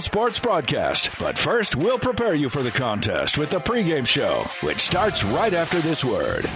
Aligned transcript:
sports 0.00 0.40
broadcast. 0.40 1.10
But 1.18 1.36
first, 1.38 1.76
we'll 1.76 1.98
prepare 1.98 2.34
you 2.34 2.48
for 2.48 2.62
the 2.62 2.70
contest 2.70 3.36
with 3.36 3.50
the 3.50 3.58
pregame 3.58 4.06
show, 4.06 4.44
which 4.66 4.80
starts 4.80 5.24
right 5.24 5.52
after 5.52 5.80
this 5.80 6.04
word. 6.04 6.48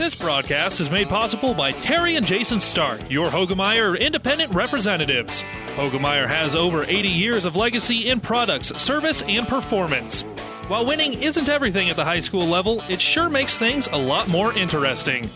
This 0.00 0.14
broadcast 0.14 0.80
is 0.80 0.90
made 0.90 1.10
possible 1.10 1.52
by 1.52 1.72
Terry 1.72 2.16
and 2.16 2.26
Jason 2.26 2.58
Stark, 2.58 3.10
your 3.10 3.28
Hoegemeyer 3.28 4.00
independent 4.00 4.54
representatives. 4.54 5.44
Hoegemeyer 5.76 6.26
has 6.26 6.56
over 6.56 6.84
80 6.84 7.08
years 7.08 7.44
of 7.44 7.54
legacy 7.54 8.08
in 8.08 8.18
products, 8.18 8.68
service, 8.80 9.20
and 9.22 9.46
performance. 9.46 10.22
While 10.68 10.86
winning 10.86 11.22
isn't 11.22 11.50
everything 11.50 11.90
at 11.90 11.96
the 11.96 12.04
high 12.04 12.20
school 12.20 12.46
level, 12.46 12.82
it 12.88 13.00
sure 13.00 13.28
makes 13.28 13.58
things 13.58 13.88
a 13.92 13.98
lot 13.98 14.28
more 14.28 14.54
interesting. 14.54 15.28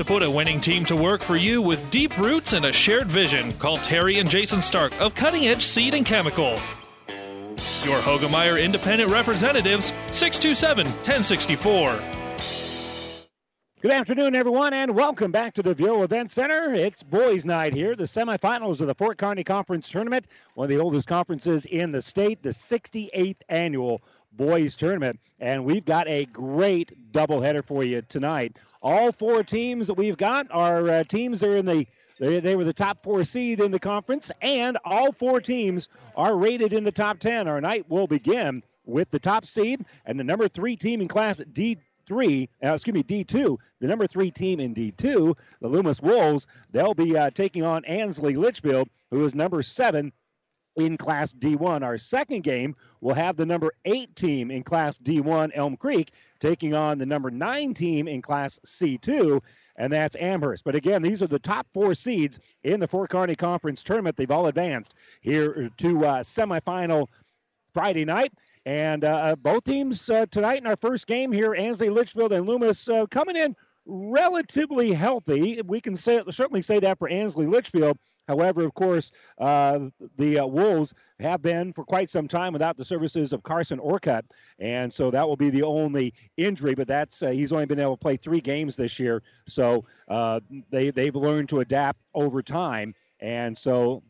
To 0.00 0.04
put 0.06 0.22
a 0.22 0.30
winning 0.30 0.62
team 0.62 0.86
to 0.86 0.96
work 0.96 1.22
for 1.22 1.36
you 1.36 1.60
with 1.60 1.90
deep 1.90 2.16
roots 2.16 2.54
and 2.54 2.64
a 2.64 2.72
shared 2.72 3.10
vision, 3.10 3.52
call 3.58 3.76
Terry 3.76 4.18
and 4.18 4.30
Jason 4.30 4.62
Stark 4.62 4.98
of 4.98 5.14
Cutting 5.14 5.46
Edge 5.46 5.62
Seed 5.62 5.92
and 5.92 6.06
Chemical. 6.06 6.52
Your 7.84 7.98
Hoegemeyer 8.00 8.64
independent 8.64 9.10
representatives, 9.10 9.92
627 10.10 10.86
1064. 10.86 12.00
Good 13.82 13.92
afternoon, 13.92 14.34
everyone, 14.34 14.72
and 14.72 14.94
welcome 14.94 15.32
back 15.32 15.52
to 15.56 15.62
the 15.62 15.74
Viaero 15.74 16.02
Event 16.02 16.30
Center. 16.30 16.72
It's 16.72 17.02
boys' 17.02 17.44
night 17.44 17.74
here, 17.74 17.94
the 17.94 18.04
semifinals 18.04 18.80
of 18.80 18.86
the 18.86 18.94
Fort 18.94 19.18
Kearney 19.18 19.44
Conference 19.44 19.86
Tournament, 19.86 20.28
one 20.54 20.64
of 20.64 20.70
the 20.70 20.78
oldest 20.78 21.08
conferences 21.08 21.66
in 21.66 21.92
the 21.92 22.00
state, 22.00 22.42
the 22.42 22.54
68th 22.54 23.36
annual 23.50 24.00
boys 24.32 24.76
tournament. 24.76 25.20
And 25.40 25.66
we've 25.66 25.84
got 25.84 26.08
a 26.08 26.24
great 26.24 27.12
doubleheader 27.12 27.62
for 27.62 27.84
you 27.84 28.00
tonight. 28.00 28.56
All 28.82 29.12
four 29.12 29.42
teams 29.42 29.88
that 29.88 29.94
we've 29.94 30.16
got 30.16 30.46
are 30.50 30.88
uh, 30.88 31.04
teams 31.04 31.40
that 31.40 31.50
are 31.50 31.56
in 31.56 31.66
the 31.66 31.86
they, 32.18 32.38
they 32.40 32.54
were 32.54 32.64
the 32.64 32.74
top 32.74 33.02
four 33.02 33.24
seed 33.24 33.60
in 33.60 33.70
the 33.70 33.78
conference, 33.78 34.30
and 34.42 34.76
all 34.84 35.10
four 35.10 35.40
teams 35.40 35.88
are 36.14 36.36
rated 36.36 36.74
in 36.74 36.84
the 36.84 36.92
top 36.92 37.18
10. 37.18 37.48
Our 37.48 37.62
night 37.62 37.88
will 37.88 38.06
begin 38.06 38.62
with 38.84 39.10
the 39.10 39.18
top 39.18 39.46
seed 39.46 39.86
and 40.04 40.20
the 40.20 40.24
number 40.24 40.46
three 40.46 40.76
team 40.76 41.00
in 41.00 41.08
Class 41.08 41.40
D 41.52 41.78
three, 42.06 42.48
uh, 42.62 42.74
excuse 42.74 42.92
me, 42.92 43.04
D2, 43.04 43.56
the 43.78 43.86
number 43.86 44.06
three 44.06 44.32
team 44.32 44.58
in 44.58 44.74
D2, 44.74 45.34
the 45.60 45.68
Loomis 45.68 46.02
Wolves. 46.02 46.48
They'll 46.72 46.92
be 46.92 47.16
uh, 47.16 47.30
taking 47.30 47.62
on 47.62 47.84
Ansley 47.84 48.34
Litchfield, 48.34 48.88
who 49.10 49.24
is 49.24 49.32
number 49.32 49.62
seven 49.62 50.12
in 50.76 50.96
Class 50.96 51.32
D1. 51.32 51.82
Our 51.82 51.98
second 51.98 52.42
game 52.42 52.76
will 53.00 53.14
have 53.14 53.36
the 53.36 53.46
number 53.46 53.72
eight 53.84 54.14
team 54.16 54.50
in 54.50 54.62
Class 54.62 54.98
D1, 54.98 55.50
Elm 55.54 55.76
Creek, 55.76 56.12
taking 56.38 56.74
on 56.74 56.98
the 56.98 57.06
number 57.06 57.30
nine 57.30 57.74
team 57.74 58.08
in 58.08 58.22
Class 58.22 58.58
C2 58.64 59.40
and 59.80 59.90
that's 59.90 60.14
Amherst. 60.16 60.62
But 60.64 60.74
again, 60.74 61.00
these 61.00 61.22
are 61.22 61.26
the 61.26 61.38
top 61.38 61.66
four 61.72 61.94
seeds 61.94 62.38
in 62.64 62.80
the 62.80 62.86
Fort 62.86 63.10
Kearney 63.10 63.34
Conference 63.34 63.82
tournament. 63.82 64.14
They've 64.14 64.30
all 64.30 64.46
advanced 64.46 64.94
here 65.22 65.70
to 65.78 66.06
uh, 66.06 66.22
semifinal 66.22 67.06
Friday 67.72 68.04
night. 68.04 68.34
And 68.66 69.04
uh, 69.04 69.36
both 69.36 69.64
teams 69.64 70.10
uh, 70.10 70.26
tonight 70.30 70.58
in 70.58 70.66
our 70.66 70.76
first 70.76 71.06
game 71.06 71.32
here, 71.32 71.54
Ansley 71.54 71.88
Litchfield 71.88 72.32
and 72.32 72.46
Loomis, 72.46 72.88
uh, 72.90 73.06
coming 73.06 73.36
in 73.36 73.56
relatively 73.86 74.92
healthy. 74.92 75.62
We 75.64 75.80
can 75.80 75.96
say, 75.96 76.22
certainly 76.30 76.62
say 76.62 76.78
that 76.80 76.98
for 76.98 77.08
Ansley 77.08 77.46
Litchfield. 77.46 77.98
However, 78.30 78.62
of 78.62 78.74
course, 78.74 79.10
uh, 79.38 79.80
the 80.16 80.38
uh, 80.38 80.46
Wolves 80.46 80.94
have 81.18 81.42
been 81.42 81.72
for 81.72 81.84
quite 81.84 82.08
some 82.08 82.28
time 82.28 82.52
without 82.52 82.76
the 82.76 82.84
services 82.84 83.32
of 83.32 83.42
Carson 83.42 83.80
Orcutt, 83.80 84.24
and 84.60 84.92
so 84.92 85.10
that 85.10 85.26
will 85.26 85.36
be 85.36 85.50
the 85.50 85.64
only 85.64 86.14
injury. 86.36 86.76
But 86.76 86.86
that's 86.86 87.24
uh, 87.24 87.30
he's 87.30 87.50
only 87.50 87.66
been 87.66 87.80
able 87.80 87.96
to 87.96 88.00
play 88.00 88.16
three 88.16 88.40
games 88.40 88.76
this 88.76 89.00
year, 89.00 89.20
so 89.48 89.84
uh, 90.06 90.38
they 90.70 90.90
they've 90.90 91.16
learned 91.16 91.48
to 91.48 91.58
adapt 91.58 91.98
over 92.14 92.40
time, 92.40 92.94
and 93.18 93.58
so 93.58 94.04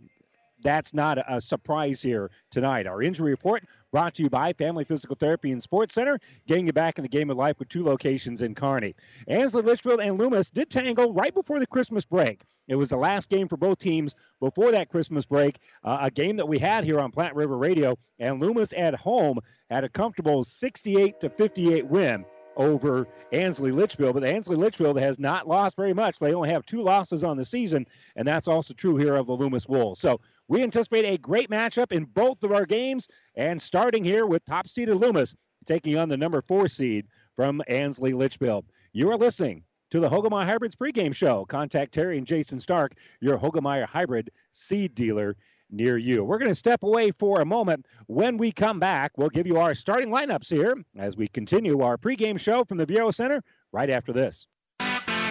that's 0.63 0.93
not 0.93 1.17
a, 1.27 1.41
surprise 1.41 2.03
here 2.03 2.31
tonight. 2.51 2.87
Our 2.87 3.01
injury 3.01 3.31
report 3.31 3.65
brought 3.93 4.15
to 4.15 4.23
you 4.23 4.31
by 4.31 4.53
Family 4.53 4.85
Physical 4.85 5.17
Therapy 5.17 5.53
and 5.53 5.63
Sports 5.63 5.95
Center, 5.95 6.19
getting 6.47 6.67
you 6.67 6.73
back 6.73 6.99
in 6.99 7.03
the 7.03 7.09
game 7.09 7.31
of 7.31 7.37
life 7.37 7.59
with 7.59 7.69
two 7.69 7.85
locations 7.85 8.43
in 8.43 8.55
Kearney. 8.55 8.95
Ansley 9.29 9.63
Litchfield 9.63 10.01
and 10.01 10.19
Loomis 10.19 10.51
did 10.51 10.71
tangle 10.71 11.13
right 11.13 11.35
before 11.35 11.59
the 11.59 11.67
Christmas 11.67 12.05
break. 12.05 12.45
It 12.69 12.77
was 12.77 12.91
the 12.91 12.97
last 12.97 13.29
game 13.29 13.49
for 13.49 13.57
both 13.57 13.79
teams 13.79 14.15
before 14.39 14.71
that 14.71 14.89
Christmas 14.89 15.27
break, 15.27 15.59
uh, 15.83 15.99
a 16.03 16.11
game 16.11 16.37
that 16.37 16.47
we 16.47 16.59
had 16.59 16.85
here 16.85 17.01
on 17.01 17.11
Platte 17.11 17.35
River 17.35 17.59
Radio, 17.59 17.99
and 18.19 18.41
Loomis 18.41 18.73
at 18.77 18.95
home 18.95 19.39
had 19.69 19.83
a 19.83 19.89
comfortable 19.89 20.45
68 20.45 21.21
to 21.21 21.31
58 21.31 21.87
win 21.87 22.25
over 22.57 23.07
Ansley 23.33 23.73
Litchfield. 23.73 24.15
But 24.15 24.25
Ansley 24.25 24.57
Litchfield 24.57 24.99
has 24.99 25.19
not 25.19 25.49
lost 25.49 25.77
very 25.77 25.95
much. 25.95 26.19
They 26.19 26.35
only 26.35 26.51
have 26.51 26.67
two 26.67 26.83
losses 26.83 27.25
on 27.25 27.37
the 27.37 27.45
season, 27.45 27.87
and 28.17 28.27
that's 28.27 28.49
also 28.49 28.75
true 28.75 28.97
here 28.97 29.15
of 29.15 29.27
the 29.27 29.33
Loomis 29.33 29.69
Wolves. 29.69 30.01
So 30.01 30.21
we 30.49 30.63
anticipate 30.63 31.05
a 31.05 31.19
great 31.19 31.51
matchup 31.51 31.93
in 31.93 32.05
both 32.05 32.43
of 32.43 32.53
our 32.53 32.67
games, 32.67 33.09
and 33.35 33.61
starting 33.61 34.05
here 34.05 34.27
with 34.27 34.45
top 34.45 34.69
seeded 34.69 34.97
Loomis 34.97 35.35
taking 35.67 35.97
on 35.97 36.09
the 36.09 36.17
number 36.17 36.43
four 36.43 36.69
seed 36.69 37.07
from 37.37 37.63
Ansley 37.69 38.13
Litchfield. 38.13 38.67
You 38.93 39.11
are 39.11 39.17
listening 39.17 39.65
to 39.91 40.01
the 40.01 40.09
Hoegemeyer 40.09 40.45
Hybrids 40.45 40.77
pregame 40.77 41.15
show. 41.15 41.45
Contact 41.45 41.93
Terry 41.93 42.19
and 42.19 42.27
Jason 42.27 42.61
Stark, 42.61 42.95
your 43.21 43.39
Hoegemeyer 43.39 43.87
Hybrid 43.87 44.31
seed 44.51 44.95
dealer 44.95 45.37
near 45.71 45.97
you. 45.97 46.25
We're 46.25 46.39
going 46.39 46.51
to 46.51 46.55
step 46.55 46.83
away 46.83 47.11
for 47.11 47.41
a 47.41 47.45
moment. 47.45 47.87
When 48.07 48.37
we 48.37 48.53
come 48.53 48.81
back, 48.81 49.13
we'll 49.17 49.29
give 49.29 49.47
you 49.47 49.59
our 49.59 49.75
starting 49.75 50.11
lineups 50.11 50.51
here 50.51 50.77
as 50.97 51.17
we 51.17 51.29
continue 51.29 51.81
our 51.81 51.97
pregame 51.97 52.39
show 52.39 52.65
from 52.65 52.79
the 52.79 52.87
Viaero 52.87 53.15
Center 53.15 53.43
right 53.73 53.91
after 53.91 54.13
this. 54.13 54.47
You 54.81 54.87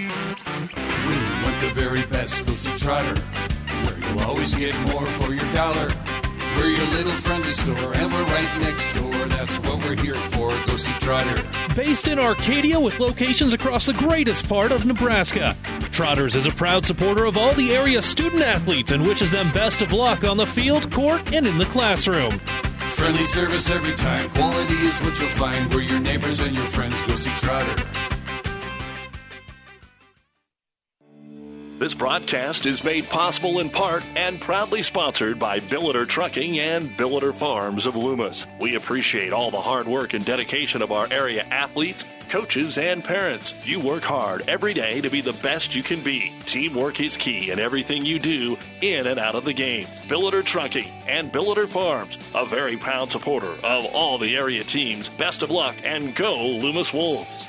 want 0.06 1.62
the 1.62 1.72
very 1.74 2.06
best, 2.08 2.46
go 2.46 2.54
see 2.54 2.76
Trotter, 2.78 3.20
where 3.20 4.00
you'll 4.00 4.22
always 4.22 4.54
get 4.54 4.78
more 4.90 5.06
for 5.06 5.34
your 5.34 5.52
dollar. 5.54 5.90
We're 6.58 6.70
your 6.70 6.88
little 6.88 7.12
friendly 7.14 7.52
store, 7.52 7.94
and 7.96 8.12
we're 8.12 8.24
right 8.24 8.62
next 8.62 8.94
door. 8.94 9.26
That's 9.28 9.58
what 9.60 9.84
we're 9.84 9.96
here 9.96 10.16
for. 10.16 10.50
Go 10.66 10.76
see 10.76 10.92
Trotter. 11.00 11.42
Based 11.76 12.08
in 12.08 12.20
Arcadia 12.20 12.80
with 12.80 13.00
locations 13.00 13.54
across 13.54 13.86
the 13.86 13.94
greatest 13.94 14.48
part 14.48 14.72
of 14.72 14.86
Nebraska, 14.86 15.56
Trotters 15.92 16.36
is 16.36 16.46
a 16.46 16.52
proud 16.52 16.86
supporter 16.86 17.26
of 17.26 17.38
all 17.38 17.54
the 17.54 17.72
area 17.72 18.02
student 18.02 18.42
athletes 18.42 18.92
and 18.92 19.06
wishes 19.06 19.32
them 19.32 19.52
best 19.52 19.82
of 19.82 19.94
luck 19.94 20.24
on 20.24 20.38
the 20.38 20.46
field, 20.46 20.92
court, 20.92 21.34
and 21.34 21.46
in 21.48 21.58
the 21.58 21.66
classroom. 21.66 22.40
Friendly 22.92 23.24
service 23.24 23.70
every 23.70 23.96
time. 23.96 24.30
Quality 24.32 24.76
is 24.76 25.00
what 25.00 25.18
you'll 25.20 25.30
find. 25.30 25.74
We're 25.74 25.82
your 25.82 26.00
neighbors 26.00 26.40
and 26.40 26.56
your 26.56 26.66
friends. 26.66 27.02
Go 27.02 27.16
see 27.16 27.32
Trotter. 27.32 28.09
This 31.79 31.95
broadcast 31.95 32.66
is 32.66 32.84
made 32.84 33.07
possible 33.07 33.59
in 33.59 33.69
part 33.69 34.03
and 34.17 34.41
proudly 34.41 34.81
sponsored 34.81 35.40
by 35.40 35.62
Billiter 35.62 36.06
Trucking 36.06 36.59
and 36.59 36.90
Billiter 36.90 37.34
Farms 37.34 37.85
of 37.85 37.95
Loomis. 37.95 38.47
We 38.59 38.75
appreciate 38.75 39.31
all 39.31 39.50
the 39.50 39.62
hard 39.62 39.88
work 39.88 40.13
and 40.13 40.25
dedication 40.25 40.81
of 40.81 40.91
our 40.91 41.07
area 41.09 41.47
athletes, 41.51 42.03
coaches, 42.28 42.78
and 42.78 43.01
parents. 43.01 43.66
You 43.66 43.79
work 43.79 44.03
hard 44.03 44.41
every 44.50 44.73
day 44.73 45.00
to 45.00 45.09
be 45.09 45.22
the 45.22 45.40
best 45.41 45.73
you 45.73 45.81
can 45.81 46.01
be. 46.01 46.34
Teamwork 46.45 47.00
is 47.00 47.16
key 47.16 47.50
in 47.50 47.59
everything 47.59 48.03
you 48.03 48.19
do 48.19 48.57
in 48.81 49.07
and 49.07 49.17
out 49.17 49.35
of 49.35 49.46
the 49.46 49.53
game. 49.53 49.85
Billiter 50.09 50.44
Trucking 50.44 50.91
and 51.07 51.31
Billiter 51.31 51.66
Farms, 51.66 52.17
a 52.35 52.46
very 52.46 52.75
proud 52.75 53.09
supporter 53.09 53.53
of 53.63 53.85
all 53.94 54.17
the 54.17 54.35
area 54.35 54.66
teams. 54.66 55.07
Best 55.07 55.44
of 55.44 55.50
luck 55.50 55.78
and 55.85 56.13
go 56.13 56.46
Loomis 56.46 56.94
Wolves. 56.94 57.49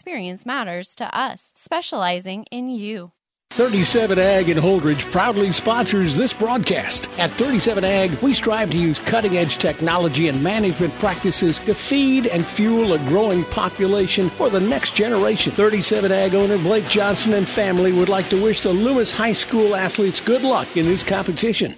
experience 0.00 0.46
matters 0.46 0.94
to 0.94 1.04
us, 1.14 1.52
specializing 1.54 2.46
in 2.50 2.70
you. 2.70 3.12
37 3.50 4.18
Ag 4.18 4.48
in 4.48 4.56
Holdrege 4.56 5.10
proudly 5.12 5.52
sponsors 5.52 6.16
this 6.16 6.32
broadcast. 6.32 7.10
At 7.18 7.30
37 7.30 7.84
Ag, 7.84 8.12
we 8.22 8.32
strive 8.32 8.70
to 8.70 8.78
use 8.78 8.98
cutting 8.98 9.36
edge 9.36 9.58
technology 9.58 10.28
and 10.28 10.42
management 10.42 10.98
practices 11.00 11.58
to 11.58 11.74
feed 11.74 12.28
and 12.28 12.46
fuel 12.46 12.94
a 12.94 12.98
growing 13.10 13.44
population 13.44 14.30
for 14.30 14.48
the 14.48 14.60
next 14.60 14.96
generation. 14.96 15.52
37 15.52 16.10
Ag 16.10 16.34
owner 16.34 16.56
Blake 16.56 16.88
Johnson 16.88 17.34
and 17.34 17.46
family 17.46 17.92
would 17.92 18.08
like 18.08 18.30
to 18.30 18.42
wish 18.42 18.60
the 18.60 18.72
Loomis 18.72 19.14
High 19.14 19.34
School 19.34 19.76
athletes 19.76 20.18
good 20.18 20.42
luck 20.42 20.78
in 20.78 20.86
this 20.86 21.02
competition. 21.02 21.76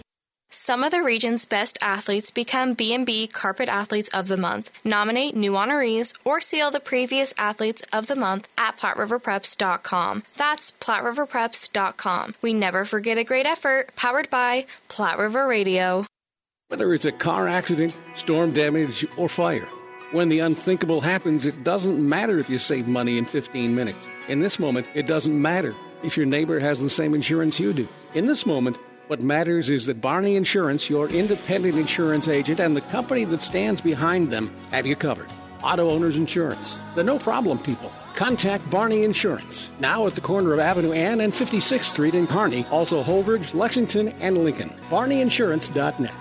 Some 0.55 0.85
of 0.85 0.91
the 0.91 1.03
region's 1.03 1.47
best 1.47 1.79
athletes 1.81 2.31
become 2.31 2.75
B&B 2.75 3.27
Carpet 3.29 3.71
Athletes 3.71 4.11
of 4.11 4.29
the 4.29 4.37
Month. 4.37 4.71
Nominate 4.85 5.35
new 5.35 5.53
honorees 5.53 6.13
or 6.27 6.43
seal 6.43 6.71
the 6.71 6.79
previous 6.79 7.33
Athletes 7.39 7.83
of 7.91 8.07
the 8.07 8.15
Month 8.15 8.49
at 8.59 8.77
PlatteRiverPreps.com. 8.77 10.25
That's 10.37 10.73
PlatteRiverPreps.com. 10.73 12.35
We 12.43 12.53
never 12.53 12.85
forget 12.85 13.17
a 13.17 13.25
great 13.25 13.47
effort. 13.47 13.97
Powered 13.97 14.29
by 14.29 14.67
Platte 14.89 15.19
River 15.19 15.47
Radio. 15.47 16.05
Whether 16.69 16.93
it's 16.93 17.07
a 17.07 17.13
car 17.13 17.49
accident, 17.49 17.97
storm 18.13 18.53
damage, 18.53 19.07
or 19.17 19.31
fire, 19.31 19.67
when 20.13 20.29
the 20.29 20.41
unthinkable 20.41 21.01
happens, 21.01 21.47
it 21.47 21.65
doesn't 21.65 22.07
matter 22.07 22.39
if 22.39 22.51
you 22.51 22.59
save 22.59 22.87
money 22.87 23.17
in 23.17 23.25
15 23.25 23.75
minutes. 23.75 24.07
In 24.29 24.41
this 24.41 24.59
moment, 24.59 24.87
it 24.93 25.07
doesn't 25.07 25.41
matter 25.41 25.75
if 26.03 26.19
your 26.19 26.27
neighbor 26.27 26.61
has 26.61 26.79
the 26.79 26.91
same 26.91 27.15
insurance 27.15 27.59
you 27.59 27.73
do. 27.73 27.89
In 28.13 28.27
this 28.27 28.45
moment, 28.45 28.79
what 29.13 29.21
matters 29.21 29.69
is 29.69 29.85
that 29.85 30.01
Barney 30.01 30.37
Insurance, 30.37 30.89
your 30.89 31.07
independent 31.11 31.77
insurance 31.77 32.29
agent, 32.29 32.61
and 32.61 32.75
the 32.75 32.81
company 32.81 33.27
that 33.27 33.43
stands 33.43 33.79
behind 33.79 34.31
them 34.31 34.51
have 34.71 34.87
you 34.87 34.97
covered. 34.97 35.29
Auto 35.63 35.91
Owners 35.91 36.17
Insurance, 36.17 36.81
the 36.95 37.05
no 37.05 37.19
problem 37.19 37.59
people. 37.59 37.93
Contact 38.15 38.71
Barney 38.71 39.05
Insurance, 39.05 39.69
now 39.81 40.07
at 40.07 40.15
the 40.15 40.23
corner 40.23 40.55
of 40.55 40.61
Avenue 40.61 40.93
N 40.93 41.21
and 41.21 41.31
56th 41.31 41.85
Street 41.85 42.15
in 42.15 42.27
Kearney, 42.27 42.65
also 42.71 43.03
Holdrege, 43.03 43.55
Lexington, 43.55 44.09
and 44.23 44.39
Lincoln. 44.39 44.73
BarneyInsurance.net. 44.89 46.17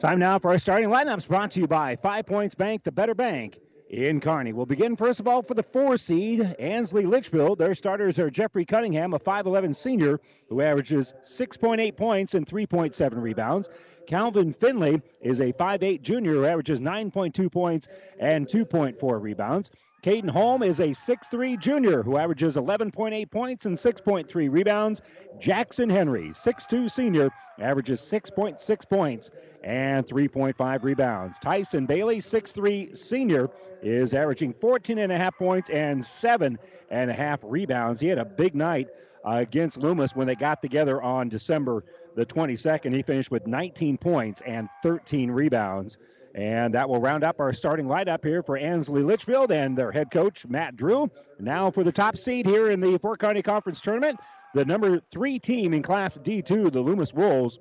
Time 0.00 0.18
now 0.18 0.38
for 0.38 0.52
our 0.52 0.58
starting 0.58 0.88
lineups 0.88 1.28
brought 1.28 1.50
to 1.52 1.60
you 1.60 1.66
by 1.66 1.96
Five 1.96 2.24
Points 2.24 2.54
Bank, 2.54 2.84
the 2.84 2.92
better 2.92 3.14
bank 3.14 3.58
in 3.94 4.20
Kearney. 4.20 4.52
We'll 4.52 4.66
begin 4.66 4.96
first 4.96 5.20
of 5.20 5.28
all 5.28 5.42
for 5.42 5.54
the 5.54 5.62
four 5.62 5.96
seed, 5.96 6.40
Ansley 6.58 7.04
Litchfield. 7.04 7.58
Their 7.58 7.74
starters 7.74 8.18
are 8.18 8.28
Jeffrey 8.28 8.64
Cunningham, 8.64 9.14
a 9.14 9.18
5'11 9.18 9.74
senior 9.74 10.20
who 10.48 10.60
averages 10.60 11.14
6.8 11.22 11.96
points 11.96 12.34
and 12.34 12.44
3.7 12.44 13.22
rebounds. 13.22 13.70
Calvin 14.06 14.52
Finley 14.52 15.00
is 15.20 15.40
a 15.40 15.52
5'8 15.52 16.02
junior 16.02 16.32
who 16.32 16.44
averages 16.44 16.80
9.2 16.80 17.50
points 17.50 17.88
and 18.18 18.48
2.4 18.48 19.22
rebounds. 19.22 19.70
Caden 20.04 20.28
Holm 20.28 20.62
is 20.62 20.80
a 20.80 20.88
6'3 20.88 21.58
junior 21.58 22.02
who 22.02 22.18
averages 22.18 22.56
11.8 22.56 23.30
points 23.30 23.64
and 23.64 23.74
6.3 23.74 24.52
rebounds. 24.52 25.00
Jackson 25.40 25.88
Henry, 25.88 26.28
6'2 26.28 26.90
senior, 26.90 27.30
averages 27.58 28.02
6.6 28.02 28.86
points 28.90 29.30
and 29.62 30.06
3.5 30.06 30.82
rebounds. 30.82 31.38
Tyson 31.38 31.86
Bailey, 31.86 32.18
6'3 32.18 32.94
senior, 32.94 33.48
is 33.80 34.12
averaging 34.12 34.52
14.5 34.52 35.32
points 35.38 35.70
and 35.70 36.02
7.5 36.02 37.38
rebounds. 37.42 37.98
He 37.98 38.08
had 38.08 38.18
a 38.18 38.26
big 38.26 38.54
night 38.54 38.88
uh, 39.24 39.36
against 39.36 39.78
Loomis 39.78 40.14
when 40.14 40.26
they 40.26 40.36
got 40.36 40.60
together 40.60 41.00
on 41.00 41.30
December 41.30 41.82
the 42.14 42.26
22nd. 42.26 42.94
He 42.94 43.02
finished 43.02 43.30
with 43.30 43.46
19 43.46 43.96
points 43.96 44.42
and 44.42 44.68
13 44.82 45.30
rebounds. 45.30 45.96
And 46.34 46.74
that 46.74 46.88
will 46.88 47.00
round 47.00 47.22
up 47.22 47.40
our 47.40 47.52
starting 47.52 47.86
lineup 47.86 48.24
here 48.24 48.42
for 48.42 48.56
Ansley 48.56 49.02
Litchfield 49.02 49.52
and 49.52 49.78
their 49.78 49.92
head 49.92 50.10
coach, 50.10 50.44
Matt 50.46 50.76
Drew. 50.76 51.08
Now 51.38 51.70
for 51.70 51.84
the 51.84 51.92
top 51.92 52.16
seed 52.16 52.46
here 52.46 52.70
in 52.70 52.80
the 52.80 52.98
Fort 52.98 53.20
Kearney 53.20 53.42
Conference 53.42 53.80
Tournament, 53.80 54.18
the 54.52 54.64
number 54.64 54.98
three 54.98 55.38
team 55.38 55.74
in 55.74 55.82
Class 55.82 56.18
D2, 56.18 56.72
the 56.72 56.80
Loomis 56.80 57.14
Wolves. 57.14 57.60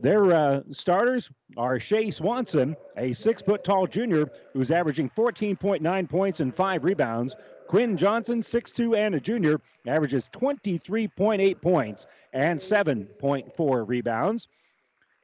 Their 0.00 0.32
uh, 0.32 0.60
starters 0.70 1.30
are 1.56 1.78
Shea 1.78 2.10
Swanson, 2.10 2.76
a 2.96 3.12
six 3.12 3.42
foot 3.42 3.62
tall 3.62 3.86
junior 3.86 4.30
who's 4.52 4.70
averaging 4.70 5.08
14.9 5.10 6.08
points 6.08 6.40
and 6.40 6.54
five 6.54 6.84
rebounds. 6.84 7.36
Quinn 7.68 7.96
Johnson, 7.96 8.42
6'2 8.42 8.96
and 8.96 9.14
a 9.14 9.20
junior, 9.20 9.60
averages 9.86 10.28
23.8 10.32 11.60
points 11.62 12.06
and 12.32 12.58
7.4 12.58 13.88
rebounds. 13.88 14.48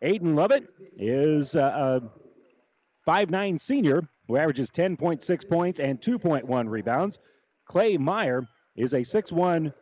Aiden 0.03 0.35
Lovett 0.35 0.67
is 0.97 1.55
uh, 1.55 2.01
a 3.07 3.11
5'9 3.11 3.61
senior 3.61 4.09
who 4.29 4.37
averages 4.37 4.71
10.6 4.71 5.49
points 5.49 5.81
and 5.81 6.01
2.1 6.01 6.69
rebounds. 6.69 7.19
Clay 7.67 7.99
Meyer 7.99 8.47
is 8.77 8.95
a 8.95 9.01
6'1 9.01 9.73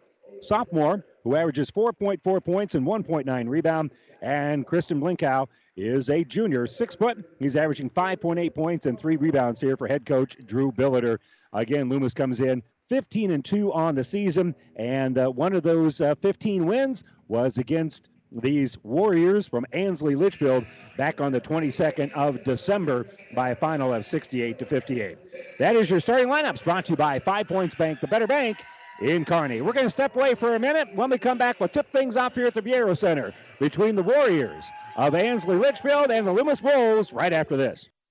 sophomore 0.41 1.05
who 1.23 1.37
averages 1.37 1.71
4.4 1.71 2.45
points 2.45 2.75
and 2.75 2.87
1.9 2.87 3.49
rebound. 3.49 3.95
And 4.21 4.67
Christian 4.67 5.01
Blinkow 5.01 5.47
is 5.77 6.11
a 6.11 6.25
junior, 6.25 6.67
six 6.67 6.97
foot. 6.97 7.25
He's 7.39 7.55
averaging 7.55 7.91
5.8 7.91 8.55
points 8.55 8.87
and 8.87 8.99
three 8.99 9.17
rebounds 9.17 9.61
here 9.61 9.77
for 9.77 9.87
head 9.87 10.05
coach 10.05 10.37
Drew 10.45 10.73
Billiter. 10.73 11.19
Again, 11.53 11.89
Loomis 11.89 12.15
comes 12.15 12.41
in 12.41 12.63
15 12.89 13.31
and 13.31 13.45
2 13.45 13.73
on 13.73 13.95
the 13.95 14.03
season, 14.03 14.55
and 14.77 15.17
uh, 15.17 15.29
one 15.29 15.53
of 15.53 15.63
those 15.63 16.01
uh, 16.01 16.15
15 16.17 16.67
wins 16.67 17.05
was 17.29 17.59
against 17.59 18.09
these 18.33 18.77
Warriors 18.85 19.49
from 19.49 19.67
Ansley 19.73 20.15
Litchfield 20.15 20.65
back 20.97 21.21
on 21.21 21.33
the 21.33 21.41
22nd 21.41 22.13
of 22.13 22.43
December 22.45 23.07
by 23.35 23.51
a 23.51 23.57
final 23.57 23.93
of 23.95 24.05
68 24.05 24.59
to 24.59 24.67
58. 24.67 25.19
That 25.59 25.77
is 25.77 25.91
your 25.91 26.01
starting 26.01 26.29
lineups 26.29 26.65
brought 26.65 26.87
to 26.87 26.93
you 26.93 26.97
by 26.97 27.19
Five 27.19 27.49
Points 27.49 27.75
Bank, 27.75 28.01
the 28.01 28.07
better 28.07 28.27
bank 28.27 28.65
in 29.01 29.25
Kearney. 29.25 29.61
We're 29.61 29.73
going 29.73 29.87
to 29.87 29.91
step 29.91 30.17
away 30.17 30.35
for 30.35 30.55
a 30.55 30.59
minute. 30.59 30.89
When 30.95 31.11
we 31.11 31.19
come 31.19 31.39
back, 31.39 31.61
we'll 31.61 31.69
tip 31.69 31.91
things 31.93 32.17
off 32.17 32.35
here 32.35 32.47
at 32.47 32.55
the 32.55 32.63
Viaero 32.63 32.97
Center 32.97 33.33
between 33.61 33.97
the 33.97 34.03
Warriors 34.03 34.67
of 34.97 35.15
Ansley 35.15 35.57
Litchfield 35.57 36.11
and 36.11 36.27
the 36.27 36.33
Loomis 36.33 36.63
Wolves 36.63 37.13
right 37.13 37.33
after 37.33 37.57
this. 37.57 37.89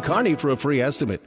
Kearney 0.00 0.34
for 0.34 0.50
a 0.50 0.56
free 0.56 0.80
estimate. 0.80 1.22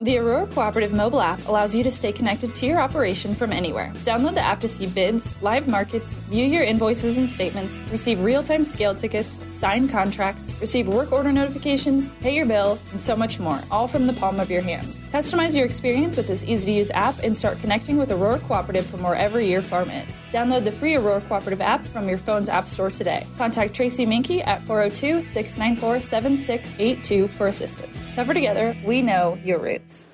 The 0.00 0.18
Aurora 0.18 0.46
Cooperative 0.48 0.92
mobile 0.92 1.20
app 1.20 1.46
allows 1.46 1.74
you 1.74 1.84
to 1.84 1.90
stay 1.90 2.12
connected 2.12 2.54
to 2.56 2.66
your 2.66 2.80
operation 2.80 3.34
from 3.34 3.52
anywhere. 3.52 3.92
Download 3.98 4.34
the 4.34 4.40
app 4.40 4.60
to 4.60 4.68
see 4.68 4.86
bids, 4.86 5.40
live 5.40 5.68
markets, 5.68 6.14
view 6.28 6.44
your 6.44 6.64
invoices 6.64 7.16
and 7.16 7.28
statements, 7.28 7.84
receive 7.92 8.20
real 8.20 8.42
time 8.42 8.64
scale 8.64 8.94
tickets, 8.94 9.40
sign 9.54 9.88
contracts, 9.88 10.52
receive 10.60 10.88
work 10.88 11.12
order 11.12 11.32
notifications, 11.32 12.08
pay 12.20 12.34
your 12.34 12.44
bill, 12.44 12.78
and 12.90 13.00
so 13.00 13.14
much 13.14 13.38
more, 13.38 13.60
all 13.70 13.86
from 13.86 14.06
the 14.06 14.12
palm 14.14 14.40
of 14.40 14.50
your 14.50 14.62
hands. 14.62 15.03
Customize 15.14 15.54
your 15.54 15.64
experience 15.64 16.16
with 16.16 16.26
this 16.26 16.42
easy 16.42 16.66
to 16.66 16.72
use 16.72 16.90
app 16.90 17.20
and 17.22 17.36
start 17.36 17.60
connecting 17.60 17.98
with 17.98 18.10
Aurora 18.10 18.40
Cooperative 18.40 18.84
from 18.84 19.04
wherever 19.04 19.40
your 19.40 19.62
farm 19.62 19.88
is. 19.88 20.08
Download 20.32 20.64
the 20.64 20.72
free 20.72 20.96
Aurora 20.96 21.20
Cooperative 21.20 21.60
app 21.60 21.86
from 21.86 22.08
your 22.08 22.18
phone's 22.18 22.48
app 22.48 22.66
store 22.66 22.90
today. 22.90 23.24
Contact 23.38 23.72
Tracy 23.72 24.06
Minky 24.06 24.42
at 24.42 24.60
402 24.62 25.22
694 25.22 26.00
7682 26.00 27.28
for 27.28 27.46
assistance. 27.46 28.16
Tougher 28.16 28.34
together, 28.34 28.76
we 28.84 29.02
know 29.02 29.38
your 29.44 29.60
roots. 29.60 30.04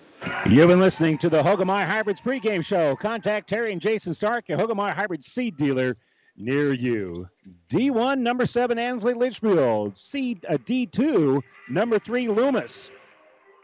You've 0.47 0.69
been 0.69 0.81
listening 0.81 1.17
to 1.17 1.31
the 1.31 1.43
Hoegemeyer 1.43 1.87
Hybrids 1.87 2.21
pregame 2.21 2.63
show. 2.63 2.95
Contact 2.95 3.49
Terry 3.49 3.73
and 3.73 3.81
Jason 3.81 4.13
Stark, 4.13 4.51
your 4.51 4.59
Hoegemeyer 4.59 4.93
Hybrid 4.93 5.25
seed 5.25 5.57
dealer 5.57 5.97
near 6.37 6.75
you. 6.75 7.27
D1, 7.71 8.19
number 8.19 8.45
seven, 8.45 8.79
Ansley 8.79 9.15
Litchfield. 9.15 9.97
C, 9.97 10.39
uh, 10.47 10.59
D2, 10.59 11.41
number 11.71 11.99
three, 11.99 12.29
Loomis. 12.29 12.91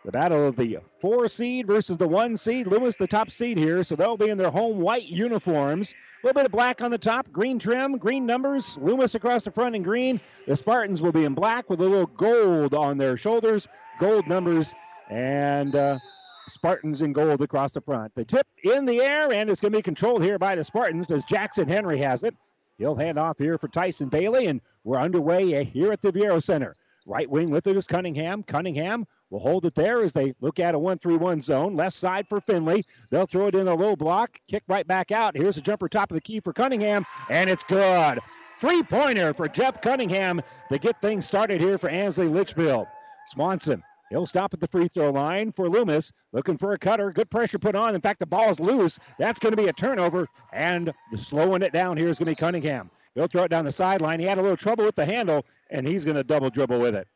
The 0.07 0.13
battle 0.13 0.47
of 0.47 0.55
the 0.55 0.79
four 1.01 1.27
seed 1.27 1.67
versus 1.67 1.97
the 1.97 2.07
one 2.07 2.37
seed. 2.37 2.69
Loomis, 2.69 2.95
the 2.95 3.09
top 3.09 3.29
seed 3.29 3.59
here, 3.59 3.83
so 3.83 3.97
they'll 3.97 4.17
be 4.17 4.29
in 4.29 4.39
their 4.39 4.53
home 4.53 4.79
white 4.79 5.09
uniforms. 5.09 5.95
A 6.23 6.27
little 6.27 6.39
bit 6.39 6.47
of 6.47 6.53
black 6.53 6.81
on 6.81 6.93
the 6.93 6.99
top, 6.99 7.33
green 7.33 7.59
trim, 7.59 7.99
green 7.99 8.25
numbers. 8.25 8.79
Loomis 8.81 9.17
across 9.17 9.43
the 9.43 9.51
front 9.51 9.75
in 9.75 9.83
green. 9.83 10.21
The 10.47 10.55
Spartans 10.55 11.03
will 11.03 11.11
be 11.11 11.25
in 11.25 11.35
black 11.35 11.69
with 11.69 11.81
a 11.81 11.83
little 11.83 12.07
gold 12.07 12.73
on 12.73 12.99
their 12.99 13.17
shoulders, 13.17 13.67
gold 13.99 14.29
numbers, 14.29 14.73
and 15.11 15.75
uh, 15.75 15.99
Spartans 16.47 17.03
in 17.03 17.13
gold 17.13 17.43
across 17.43 17.73
the 17.73 17.81
front. 17.81 18.15
The 18.15 18.25
tip 18.25 18.47
in 18.63 18.85
the 18.85 19.01
air, 19.01 19.33
and 19.33 19.51
it's 19.51 19.61
going 19.61 19.73
to 19.73 19.79
be 19.79 19.83
controlled 19.83 20.23
here 20.23 20.39
by 20.39 20.55
the 20.55 20.63
Spartans 20.63 21.11
as 21.11 21.25
Jackson 21.25 21.67
Henry 21.67 21.99
has 21.99 22.23
it. 22.23 22.37
He'll 22.79 22.95
hand 22.95 23.19
off 23.19 23.39
here 23.39 23.59
for 23.59 23.67
Tyson 23.67 24.09
Bailey, 24.09 24.47
and 24.47 24.61
we're 24.85 25.01
underway 25.01 25.65
here 25.65 25.91
at 25.91 26.01
the 26.01 26.13
Viaero 26.13 26.41
Center. 26.41 26.77
Right 27.07 27.29
wing 27.29 27.51
with 27.51 27.67
it 27.67 27.77
is 27.77 27.89
Cunningham. 27.89 28.45
Cunningham 28.45 29.07
will 29.31 29.41
hold 29.41 29.65
it 29.67 29.75
there 29.75 30.03
as 30.03 30.13
they 30.13 30.35
look 30.41 30.61
at 30.61 30.75
a 30.75 30.79
1 30.79 30.99
3 30.99 31.17
1 31.17 31.41
zone. 31.41 31.75
Left 31.75 31.97
side 31.97 32.29
for 32.29 32.41
Finley. 32.41 32.85
They'll 33.11 33.27
throw 33.27 33.49
it 33.49 33.55
in 33.55 33.69
a 33.69 33.75
low 33.75 33.97
block, 33.97 34.39
kick 34.49 34.63
right 34.69 34.87
back 34.87 35.13
out. 35.13 35.37
Here's 35.37 35.57
a 35.57 35.61
jumper 35.63 35.89
top 35.89 36.11
of 36.11 36.15
the 36.15 36.21
key 36.21 36.41
for 36.41 36.53
Cunningham, 36.53 37.05
and 37.31 37.51
it's 37.51 37.65
good. 37.65 38.19
Three 38.61 38.83
pointer 38.83 39.35
for 39.35 39.49
Jeff 39.49 39.83
Cunningham 39.83 40.41
to 40.71 40.79
get 40.79 41.01
things 41.01 41.27
started 41.27 41.61
here 41.61 41.79
for 41.79 41.89
Ansley 41.91 42.29
Litchfield. 42.29 42.87
Swanson 43.29 43.83
He'll 44.11 44.27
stop 44.27 44.55
at 44.55 44.61
the 44.61 44.69
free 44.69 44.89
throw 44.89 45.11
line 45.11 45.51
for 45.51 45.69
Loomis, 45.69 46.13
looking 46.33 46.57
for 46.57 46.73
a 46.73 46.79
cutter. 46.79 47.11
Good 47.11 47.31
pressure 47.31 47.59
put 47.59 47.75
on. 47.75 47.95
In 47.95 48.01
fact, 48.01 48.21
the 48.21 48.27
ball 48.27 48.51
is 48.51 48.61
loose. 48.61 48.99
That's 49.19 49.39
going 49.39 49.55
to 49.55 49.61
be 49.61 49.69
a 49.69 49.73
turnover, 49.73 50.29
and 50.53 50.93
slowing 51.17 51.63
it 51.63 51.73
down 51.73 51.97
here 51.97 52.09
is 52.09 52.19
going 52.19 52.27
to 52.27 52.33
be 52.33 52.37
Cunningham. 52.37 52.91
He'll 53.15 53.27
throw 53.27 53.45
it 53.45 53.51
down 53.51 53.65
the 53.65 53.73
sideline. 53.73 54.21
He 54.21 54.27
had 54.27 54.39
a 54.39 54.43
little 54.43 54.57
trouble 54.57 54.85
with 54.85 54.95
the 54.95 55.05
handle, 55.05 55.45
and 55.71 55.87
he's 55.87 56.05
going 56.05 56.17
to 56.17 56.23
double 56.23 56.51
dribble 56.51 56.79
with 56.79 56.95
it. 56.95 57.09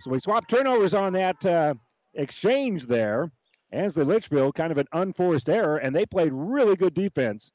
So 0.00 0.10
we 0.10 0.18
swap 0.18 0.48
turnovers 0.48 0.94
on 0.94 1.12
that 1.14 1.44
uh, 1.44 1.74
exchange 2.14 2.86
there. 2.86 3.30
Ansley 3.72 4.04
Litchfield, 4.04 4.54
kind 4.54 4.70
of 4.70 4.78
an 4.78 4.86
unforced 4.92 5.48
error, 5.48 5.78
and 5.78 5.94
they 5.94 6.06
played 6.06 6.32
really 6.32 6.76
good 6.76 6.94
defense 6.94 7.52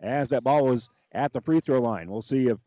as 0.00 0.28
that 0.28 0.44
ball 0.44 0.64
was 0.64 0.88
at 1.12 1.32
the 1.32 1.40
free 1.40 1.60
throw 1.60 1.80
line. 1.80 2.10
We'll 2.10 2.22
see 2.22 2.48
if 2.48 2.58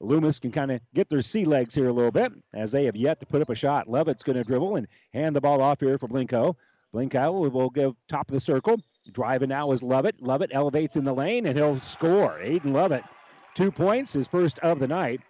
Loomis 0.00 0.40
can 0.40 0.50
kind 0.50 0.72
of 0.72 0.80
get 0.94 1.08
their 1.08 1.22
sea 1.22 1.44
legs 1.44 1.74
here 1.74 1.88
a 1.88 1.92
little 1.92 2.10
bit 2.10 2.32
as 2.52 2.72
they 2.72 2.84
have 2.86 2.96
yet 2.96 3.20
to 3.20 3.26
put 3.26 3.42
up 3.42 3.50
a 3.50 3.54
shot. 3.54 3.88
Lovett's 3.88 4.24
going 4.24 4.36
to 4.36 4.42
dribble 4.42 4.76
and 4.76 4.88
hand 5.14 5.36
the 5.36 5.40
ball 5.40 5.62
off 5.62 5.80
here 5.80 5.98
for 5.98 6.08
Blinko. 6.08 6.56
Blinko 6.92 7.50
will 7.50 7.70
give 7.70 7.94
top 8.08 8.28
of 8.28 8.34
the 8.34 8.40
circle. 8.40 8.80
Driving 9.12 9.48
now 9.50 9.70
is 9.72 9.82
Lovett. 9.82 10.20
Lovett 10.20 10.50
elevates 10.52 10.96
in 10.96 11.04
the 11.04 11.14
lane 11.14 11.46
and 11.46 11.56
he'll 11.56 11.80
score. 11.80 12.38
Aiden 12.42 12.72
Lovett, 12.72 13.04
two 13.54 13.70
points, 13.70 14.12
his 14.12 14.26
first 14.26 14.58
of 14.60 14.78
the 14.78 14.88
night. 14.88 15.20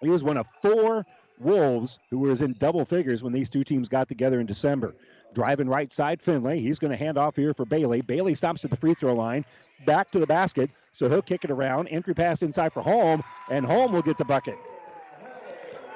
He 0.00 0.10
was 0.10 0.22
one 0.22 0.36
of 0.36 0.46
four 0.60 1.06
Wolves 1.38 1.98
who 2.10 2.18
was 2.20 2.42
in 2.42 2.52
double 2.54 2.84
figures 2.84 3.22
when 3.22 3.32
these 3.32 3.50
two 3.50 3.64
teams 3.64 3.88
got 3.88 4.08
together 4.08 4.40
in 4.40 4.46
December. 4.46 4.94
Driving 5.34 5.68
right 5.68 5.92
side, 5.92 6.22
Finley. 6.22 6.60
He's 6.60 6.78
going 6.78 6.92
to 6.92 6.96
hand 6.96 7.18
off 7.18 7.34
here 7.34 7.52
for 7.54 7.64
Bailey. 7.64 8.00
Bailey 8.02 8.34
stops 8.34 8.64
at 8.64 8.70
the 8.70 8.76
free 8.76 8.94
throw 8.94 9.14
line, 9.14 9.44
back 9.84 10.10
to 10.12 10.20
the 10.20 10.26
basket, 10.26 10.70
so 10.92 11.08
he'll 11.08 11.22
kick 11.22 11.44
it 11.44 11.50
around. 11.50 11.88
Entry 11.88 12.14
pass 12.14 12.42
inside 12.42 12.72
for 12.72 12.82
Holm, 12.82 13.22
and 13.50 13.66
Holm 13.66 13.92
will 13.92 14.02
get 14.02 14.16
the 14.16 14.24
bucket. 14.24 14.56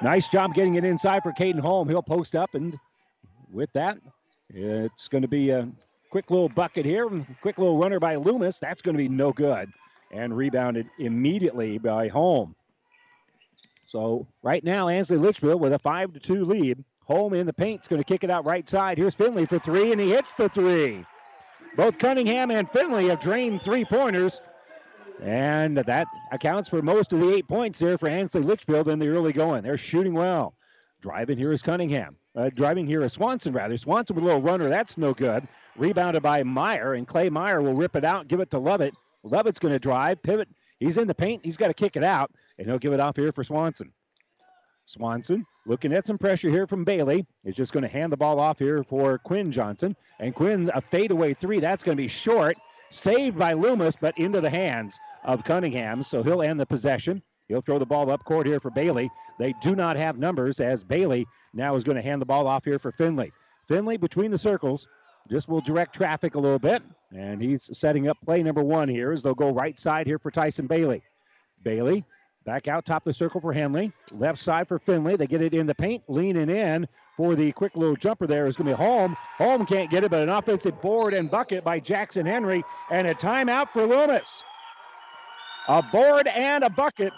Nice 0.01 0.27
job 0.27 0.53
getting 0.53 0.75
it 0.75 0.83
inside 0.83 1.23
for 1.23 1.31
Caden 1.31 1.59
Holm. 1.59 1.87
He'll 1.87 2.03
post 2.03 2.35
up, 2.35 2.53
and 2.53 2.77
with 3.51 3.71
that, 3.73 3.97
it's 4.49 5.07
going 5.07 5.21
to 5.21 5.27
be 5.27 5.51
a 5.51 5.69
quick 6.09 6.29
little 6.31 6.49
bucket 6.49 6.85
here. 6.85 7.09
Quick 7.41 7.57
little 7.57 7.77
runner 7.77 7.99
by 7.99 8.15
Loomis. 8.15 8.59
That's 8.59 8.81
going 8.81 8.95
to 8.95 8.97
be 8.97 9.09
no 9.09 9.31
good. 9.31 9.71
And 10.11 10.35
rebounded 10.35 10.87
immediately 10.97 11.77
by 11.77 12.07
Holm. 12.07 12.55
So 13.89 14.27
right 14.43 14.63
now, 14.63 14.87
Ansley 14.87 15.17
Litchfield 15.17 15.59
with 15.59 15.73
a 15.73 15.79
5 15.79 16.13
to 16.13 16.19
2 16.19 16.45
lead. 16.45 16.83
Holm 17.05 17.33
in 17.33 17.47
the 17.47 17.53
paint 17.53 17.81
is 17.81 17.87
going 17.87 17.99
to 17.99 18.03
kick 18.03 18.23
it 18.23 18.29
out 18.29 18.45
right 18.45 18.69
side. 18.69 18.99
Here's 18.99 19.15
Finley 19.15 19.47
for 19.47 19.57
three, 19.57 19.91
and 19.91 19.99
he 19.99 20.11
hits 20.11 20.33
the 20.33 20.47
three. 20.47 21.03
Both 21.75 21.97
Cunningham 21.97 22.51
and 22.51 22.69
Finley 22.69 23.07
have 23.07 23.19
drained 23.19 23.63
three 23.63 23.83
pointers. 23.83 24.41
And 25.23 25.75
that 25.75 26.07
accounts 26.31 26.69
for 26.69 26.83
most 26.83 27.13
of 27.13 27.19
the 27.19 27.33
eight 27.33 27.47
points 27.47 27.79
there 27.79 27.97
for 27.97 28.07
Ansley 28.07 28.41
Litchfield 28.41 28.89
in 28.89 28.99
the 28.99 29.07
early 29.07 29.33
going. 29.33 29.63
They're 29.63 29.75
shooting 29.75 30.13
well. 30.13 30.53
Driving 31.01 31.39
here 31.39 31.51
is 31.51 31.63
Cunningham. 31.63 32.15
Uh, 32.35 32.51
driving 32.53 32.85
here 32.85 33.01
is 33.01 33.13
Swanson, 33.13 33.53
rather. 33.53 33.75
Swanson 33.75 34.15
with 34.15 34.23
a 34.23 34.27
little 34.27 34.43
runner. 34.43 34.69
That's 34.69 34.99
no 34.99 35.15
good. 35.15 35.47
Rebounded 35.77 36.21
by 36.21 36.43
Meyer, 36.43 36.93
and 36.93 37.07
Clay 37.07 37.29
Meyer 37.29 37.59
will 37.59 37.73
rip 37.73 37.95
it 37.95 38.05
out, 38.05 38.27
give 38.27 38.39
it 38.39 38.51
to 38.51 38.59
Lovett. 38.59 38.93
Lovett's 39.23 39.57
going 39.57 39.73
to 39.73 39.79
drive, 39.79 40.21
pivot. 40.21 40.47
He's 40.79 40.97
in 40.97 41.07
the 41.07 41.15
paint. 41.15 41.43
He's 41.43 41.57
got 41.57 41.67
to 41.67 41.73
kick 41.73 41.97
it 41.97 42.03
out, 42.03 42.31
and 42.59 42.67
he'll 42.67 42.77
give 42.77 42.93
it 42.93 42.99
off 42.99 43.15
here 43.15 43.31
for 43.31 43.43
Swanson. 43.43 43.91
Swanson 44.85 45.45
looking 45.65 45.93
at 45.93 46.05
some 46.05 46.17
pressure 46.17 46.49
here 46.49 46.67
from 46.67 46.83
Bailey. 46.83 47.25
Is 47.45 47.55
just 47.55 47.71
going 47.71 47.83
to 47.83 47.87
hand 47.87 48.11
the 48.11 48.17
ball 48.17 48.39
off 48.39 48.59
here 48.59 48.83
for 48.83 49.17
Quinn 49.19 49.51
Johnson. 49.51 49.95
And 50.19 50.35
Quinn, 50.35 50.69
a 50.73 50.81
fadeaway 50.81 51.33
three. 51.33 51.59
That's 51.59 51.83
going 51.83 51.95
to 51.95 52.01
be 52.01 52.07
short. 52.07 52.57
Saved 52.91 53.37
by 53.37 53.53
Loomis, 53.53 53.95
but 53.95 54.17
into 54.17 54.41
the 54.41 54.49
hands 54.49 54.99
of 55.23 55.43
Cunningham. 55.43 56.03
So 56.03 56.21
he'll 56.23 56.41
end 56.41 56.59
the 56.59 56.65
possession. 56.65 57.21
He'll 57.47 57.61
throw 57.61 57.79
the 57.79 57.85
ball 57.85 58.11
up 58.11 58.23
court 58.25 58.45
here 58.45 58.59
for 58.59 58.71
Bailey. 58.71 59.09
They 59.37 59.53
do 59.61 59.75
not 59.75 59.95
have 59.95 60.17
numbers 60.17 60.59
as 60.59 60.83
Bailey 60.83 61.25
now 61.53 61.75
is 61.75 61.83
going 61.83 61.97
to 61.97 62.01
hand 62.01 62.21
the 62.21 62.25
ball 62.25 62.47
off 62.47 62.65
here 62.65 62.79
for 62.79 62.91
Finley. 62.91 63.31
Finley 63.67 63.97
between 63.97 64.31
the 64.31 64.37
circles 64.37 64.87
just 65.29 65.47
will 65.47 65.61
direct 65.61 65.93
traffic 65.93 66.35
a 66.35 66.39
little 66.39 66.59
bit. 66.59 66.81
And 67.15 67.41
he's 67.41 67.69
setting 67.77 68.07
up 68.07 68.17
play 68.25 68.41
number 68.41 68.63
one 68.63 68.89
here 68.89 69.11
as 69.11 69.21
they'll 69.21 69.35
go 69.35 69.51
right 69.51 69.79
side 69.79 70.07
here 70.07 70.19
for 70.19 70.31
Tyson 70.31 70.65
Bailey. 70.67 71.03
Bailey 71.63 72.03
back 72.49 72.67
out 72.67 72.83
top 72.83 73.03
of 73.05 73.11
the 73.11 73.13
circle 73.13 73.39
for 73.39 73.53
Henley. 73.53 73.91
Left 74.11 74.39
side 74.39 74.67
for 74.67 74.79
Finley. 74.79 75.15
They 75.15 75.27
get 75.27 75.39
it 75.39 75.53
in 75.53 75.67
the 75.67 75.75
paint, 75.75 76.01
leaning 76.07 76.49
in 76.49 76.87
for 77.15 77.35
the 77.35 77.51
quick 77.51 77.77
little 77.77 77.95
jumper 77.95 78.25
there 78.25 78.47
is 78.47 78.55
going 78.55 78.71
to 78.71 78.75
be 78.75 78.83
Holm. 78.83 79.15
Holm 79.37 79.67
can't 79.67 79.91
get 79.91 80.03
it, 80.03 80.09
but 80.09 80.23
an 80.23 80.29
offensive 80.29 80.81
board 80.81 81.13
and 81.13 81.29
bucket 81.29 81.63
by 81.63 81.79
Jackson 81.79 82.25
Henry, 82.25 82.63
and 82.89 83.05
a 83.05 83.13
timeout 83.13 83.69
for 83.69 83.85
Loomis. 83.85 84.43
A 85.67 85.83
board 85.83 86.25
and 86.25 86.63
a 86.63 86.71
bucket 86.71 87.13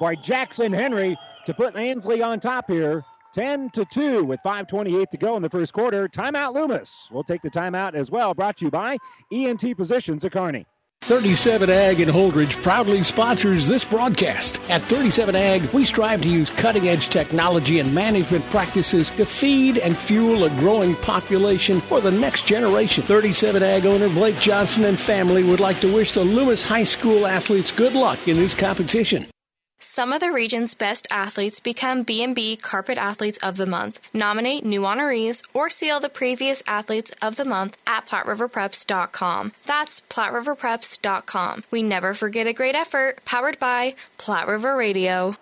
by 0.00 0.14
Jackson 0.14 0.72
Henry 0.72 1.18
to 1.44 1.52
put 1.52 1.76
Ansley 1.76 2.22
on 2.22 2.40
top 2.40 2.70
here. 2.70 3.04
10 3.34 3.68
to 3.70 3.84
2 3.84 4.24
with 4.24 4.40
5.28 4.42 5.10
to 5.10 5.18
go 5.18 5.36
in 5.36 5.42
the 5.42 5.50
first 5.50 5.74
quarter. 5.74 6.08
Timeout 6.08 6.54
Loomis. 6.54 7.10
We'll 7.10 7.24
take 7.24 7.42
the 7.42 7.50
timeout 7.50 7.94
as 7.94 8.10
well. 8.10 8.32
Brought 8.32 8.56
to 8.58 8.64
you 8.64 8.70
by 8.70 8.96
ENT 9.30 9.76
Physicians 9.76 10.24
at 10.24 10.32
Kearney. 10.32 10.64
37 11.02 11.68
Ag 11.68 11.98
in 11.98 12.08
Holdrege 12.08 12.62
proudly 12.62 13.02
sponsors 13.02 13.66
this 13.66 13.84
broadcast. 13.84 14.60
At 14.68 14.82
37 14.82 15.34
Ag, 15.34 15.64
we 15.72 15.84
strive 15.84 16.22
to 16.22 16.28
use 16.28 16.48
cutting 16.48 16.88
edge 16.88 17.08
technology 17.08 17.80
and 17.80 17.92
management 17.92 18.48
practices 18.50 19.10
to 19.10 19.26
feed 19.26 19.78
and 19.78 19.96
fuel 19.96 20.44
a 20.44 20.50
growing 20.50 20.94
population 20.94 21.80
for 21.80 22.00
the 22.00 22.12
next 22.12 22.46
generation. 22.46 23.04
37 23.04 23.64
Ag 23.64 23.84
owner 23.84 24.08
Blake 24.08 24.38
Johnson 24.38 24.84
and 24.84 24.98
family 24.98 25.42
would 25.42 25.58
like 25.58 25.80
to 25.80 25.92
wish 25.92 26.12
the 26.12 26.22
Loomis 26.22 26.64
High 26.64 26.84
School 26.84 27.26
athletes 27.26 27.72
good 27.72 27.94
luck 27.94 28.28
in 28.28 28.36
this 28.36 28.54
competition. 28.54 29.26
Some 29.84 30.12
of 30.12 30.20
the 30.20 30.30
region's 30.30 30.74
best 30.74 31.08
athletes 31.10 31.58
become 31.58 32.04
B&B 32.04 32.54
Carpet 32.54 32.98
Athletes 32.98 33.38
of 33.38 33.56
the 33.56 33.66
Month. 33.66 33.98
Nominate 34.14 34.64
new 34.64 34.82
honorees 34.82 35.42
or 35.52 35.68
seal 35.70 35.98
the 35.98 36.08
previous 36.08 36.62
Athletes 36.68 37.10
of 37.20 37.34
the 37.34 37.44
Month 37.44 37.76
at 37.84 38.06
PlatteRiverPreps.com. 38.06 39.52
That's 39.66 40.00
PlatteRiverPreps.com. 40.02 41.64
We 41.72 41.82
never 41.82 42.14
forget 42.14 42.46
a 42.46 42.52
great 42.52 42.76
effort. 42.76 43.24
Powered 43.24 43.58
by 43.58 43.96
Platte 44.18 44.46
River 44.46 44.76
Radio. 44.76 45.34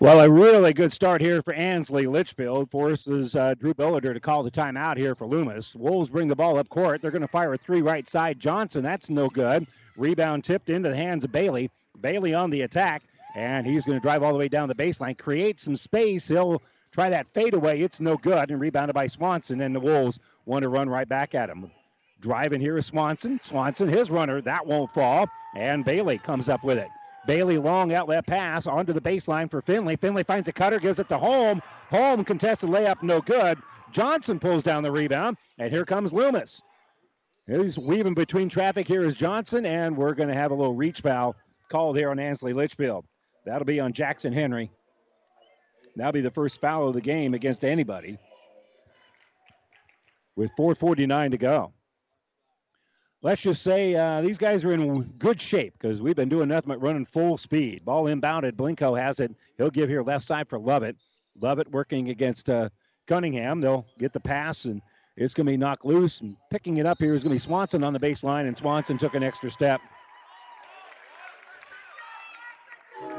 Well, 0.00 0.18
a 0.18 0.28
really 0.28 0.72
good 0.72 0.92
start 0.92 1.20
here 1.20 1.40
for 1.40 1.54
Ansley 1.54 2.08
Litchfield 2.08 2.72
forces 2.72 3.36
uh, 3.36 3.54
Drew 3.54 3.74
Billiter 3.74 4.12
to 4.12 4.18
call 4.18 4.42
the 4.42 4.50
timeout 4.50 4.96
here 4.96 5.14
for 5.14 5.28
Loomis. 5.28 5.76
Wolves 5.76 6.10
bring 6.10 6.26
the 6.26 6.34
ball 6.34 6.58
up 6.58 6.68
court. 6.68 7.00
They're 7.00 7.12
going 7.12 7.22
to 7.22 7.28
fire 7.28 7.54
a 7.54 7.58
three 7.58 7.80
right 7.80 8.08
side. 8.08 8.40
Johnson, 8.40 8.82
that's 8.82 9.08
no 9.08 9.28
good. 9.28 9.68
Rebound 9.96 10.42
tipped 10.42 10.68
into 10.68 10.88
the 10.88 10.96
hands 10.96 11.22
of 11.22 11.30
Bailey. 11.30 11.70
Bailey 12.00 12.34
on 12.34 12.50
the 12.50 12.62
attack. 12.62 13.04
And 13.34 13.66
he's 13.66 13.84
going 13.84 13.98
to 13.98 14.02
drive 14.02 14.22
all 14.22 14.32
the 14.32 14.38
way 14.38 14.48
down 14.48 14.68
the 14.68 14.74
baseline, 14.74 15.18
create 15.18 15.60
some 15.60 15.76
space. 15.76 16.28
He'll 16.28 16.62
try 16.92 17.10
that 17.10 17.26
fadeaway. 17.28 17.80
It's 17.80 18.00
no 18.00 18.16
good. 18.16 18.50
And 18.50 18.60
rebounded 18.60 18.94
by 18.94 19.08
Swanson. 19.08 19.60
And 19.60 19.74
the 19.74 19.80
Wolves 19.80 20.20
want 20.46 20.62
to 20.62 20.68
run 20.68 20.88
right 20.88 21.08
back 21.08 21.34
at 21.34 21.50
him. 21.50 21.70
Driving 22.20 22.60
here 22.60 22.78
is 22.78 22.86
Swanson. 22.86 23.40
Swanson, 23.42 23.88
his 23.88 24.10
runner, 24.10 24.40
that 24.42 24.66
won't 24.66 24.90
fall. 24.90 25.26
And 25.56 25.84
Bailey 25.84 26.18
comes 26.18 26.48
up 26.48 26.62
with 26.64 26.78
it. 26.78 26.88
Bailey 27.26 27.58
long 27.58 27.92
outlet 27.92 28.26
pass 28.26 28.66
onto 28.66 28.92
the 28.92 29.00
baseline 29.00 29.50
for 29.50 29.62
Finley. 29.62 29.96
Finley 29.96 30.22
finds 30.22 30.48
a 30.48 30.52
cutter, 30.52 30.78
gives 30.78 30.98
it 30.98 31.08
to 31.08 31.18
Holm. 31.18 31.62
Holm 31.90 32.24
contested 32.24 32.70
layup, 32.70 33.02
no 33.02 33.20
good. 33.20 33.58
Johnson 33.90 34.38
pulls 34.38 34.62
down 34.62 34.82
the 34.82 34.90
rebound, 34.90 35.36
and 35.58 35.72
here 35.72 35.84
comes 35.84 36.12
Loomis. 36.12 36.62
He's 37.46 37.78
weaving 37.78 38.14
between 38.14 38.48
traffic 38.48 38.88
here 38.88 39.04
is 39.04 39.14
Johnson, 39.14 39.66
and 39.66 39.96
we're 39.96 40.14
going 40.14 40.28
to 40.28 40.34
have 40.34 40.50
a 40.50 40.54
little 40.54 40.74
reach 40.74 41.00
foul 41.00 41.36
called 41.68 41.96
here 41.96 42.10
on 42.10 42.18
Ansley 42.18 42.52
Litchfield. 42.52 43.04
That'll 43.44 43.66
be 43.66 43.80
on 43.80 43.92
Jackson 43.92 44.32
Henry. 44.32 44.70
That'll 45.96 46.12
be 46.12 46.20
the 46.20 46.30
first 46.30 46.60
foul 46.60 46.88
of 46.88 46.94
the 46.94 47.00
game 47.00 47.34
against 47.34 47.64
anybody. 47.64 48.18
With 50.36 50.50
4:49 50.56 51.30
to 51.32 51.38
go. 51.38 51.72
Let's 53.22 53.40
just 53.40 53.62
say 53.62 53.94
uh, 53.94 54.20
these 54.20 54.36
guys 54.36 54.64
are 54.64 54.72
in 54.72 55.02
good 55.18 55.40
shape 55.40 55.72
because 55.78 56.02
we've 56.02 56.16
been 56.16 56.28
doing 56.28 56.48
nothing 56.48 56.68
but 56.68 56.82
running 56.82 57.06
full 57.06 57.38
speed. 57.38 57.82
Ball 57.84 58.04
inbounded. 58.04 58.52
Blinko 58.52 59.00
has 59.00 59.18
it. 59.18 59.34
He'll 59.56 59.70
give 59.70 59.88
here 59.88 60.02
left 60.02 60.26
side 60.26 60.48
for 60.48 60.58
Lovett. 60.58 60.96
Lovett 61.40 61.70
working 61.70 62.10
against 62.10 62.50
uh, 62.50 62.68
Cunningham. 63.06 63.62
They'll 63.62 63.86
get 63.98 64.12
the 64.12 64.20
pass 64.20 64.66
and 64.66 64.82
It's 65.16 65.32
going 65.32 65.46
to 65.46 65.52
be 65.52 65.56
knocked 65.56 65.86
loose. 65.86 66.20
And 66.20 66.36
picking 66.50 66.76
it 66.78 66.86
up 66.86 66.98
here 66.98 67.14
is 67.14 67.22
going 67.22 67.30
to 67.30 67.36
be 67.36 67.38
Swanson 67.38 67.82
on 67.82 67.92
the 67.94 68.00
baseline, 68.00 68.46
and 68.46 68.56
Swanson 68.56 68.98
took 68.98 69.14
an 69.14 69.22
extra 69.22 69.50
step. 69.50 69.80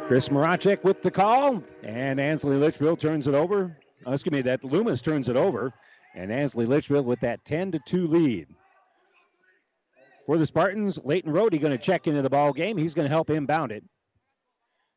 Chris 0.08 0.30
Marachek 0.30 0.84
with 0.84 1.02
the 1.02 1.10
call, 1.10 1.64
and 1.82 2.20
Ansley 2.20 2.58
Litchfield 2.58 3.00
turns 3.00 3.26
it 3.26 3.34
over. 3.34 3.76
Uh, 4.06 4.12
excuse 4.12 4.32
me, 4.32 4.42
that 4.42 4.64
Loomis 4.64 5.02
turns 5.02 5.30
it 5.30 5.36
over, 5.36 5.74
and 6.14 6.32
Ansley 6.32 6.68
Litchfield 6.68 7.08
with 7.08 7.20
that 7.22 7.44
10 7.44 7.72
to 7.72 7.80
2 7.80 8.08
lead. 8.08 8.48
For 10.28 10.38
the 10.38 10.46
Spartans, 10.46 11.00
Leighton 11.04 11.34
Rohde 11.34 11.60
going 11.60 11.72
to 11.72 11.84
check 11.84 12.06
into 12.06 12.22
the 12.22 12.30
ball 12.30 12.54
game. 12.54 12.78
He's 12.78 12.94
going 12.94 13.06
to 13.08 13.10
help 13.10 13.32
inbound 13.32 13.72
it. 13.72 13.84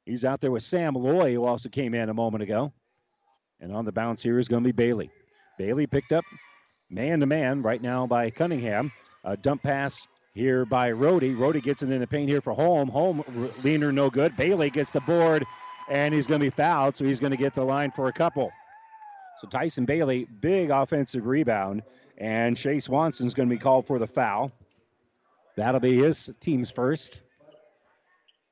He's 0.05 0.27
out 0.27 0.43
there 0.43 0.51
with 0.51 0.63
Sam 0.63 0.93
Loy, 0.93 1.33
who 1.33 1.45
also 1.45 1.71
came 1.71 1.95
in 1.95 2.11
a 2.11 2.15
moment 2.15 2.43
ago. 2.43 2.75
And 3.61 3.75
on 3.75 3.87
the 3.87 3.93
bounce 3.93 4.23
here 4.23 4.39
is 4.39 4.47
going 4.47 4.63
to 4.63 4.69
be 4.69 4.73
Bailey. 4.73 5.11
Bailey 5.57 5.87
picked 5.87 6.13
up 6.13 6.25
man 6.91 7.21
to 7.21 7.27
man 7.27 7.63
right 7.63 7.81
now 7.81 8.07
by 8.07 8.29
Cunningham. 8.29 8.93
A 9.25 9.39
dump 9.39 9.63
pass 9.63 10.07
here 10.39 10.65
by 10.65 10.93
Rohde. 10.93 11.37
Rohde 11.37 11.63
gets 11.63 11.83
it 11.83 11.91
in 11.91 12.01
the 12.01 12.07
paint 12.07 12.29
here 12.29 12.41
for 12.41 12.53
Holm. 12.53 12.89
Holm, 12.89 13.53
leaner, 13.63 13.93
no 13.93 14.09
good. 14.09 14.37
Bailey 14.37 14.71
gets 14.71 14.91
the 14.91 15.01
board, 15.01 15.45
and 15.91 16.15
he's 16.15 16.27
going 16.27 16.41
to 16.41 16.47
be 16.47 16.51
fouled, 16.51 16.97
so 16.97 17.05
he's 17.05 17.21
going 17.21 17.33
to 17.33 17.37
get 17.37 17.55
the 17.55 17.65
line 17.65 17.91
for 17.91 18.07
a 18.09 18.13
couple. 18.13 18.53
So 19.41 19.49
Tyson 19.49 19.85
Bailey, 19.85 20.25
big 20.25 20.71
offensive 20.71 21.27
rebound, 21.27 21.83
and 22.17 22.57
Shea 22.57 22.81
Swanson's 22.81 23.35
going 23.35 23.49
to 23.49 23.55
be 23.55 23.61
called 23.61 23.87
for 23.87 23.99
the 23.99 24.07
foul. 24.07 24.51
That'll 25.57 25.81
be 25.81 25.99
his 25.99 26.31
team's 26.41 26.71
first. 26.71 27.23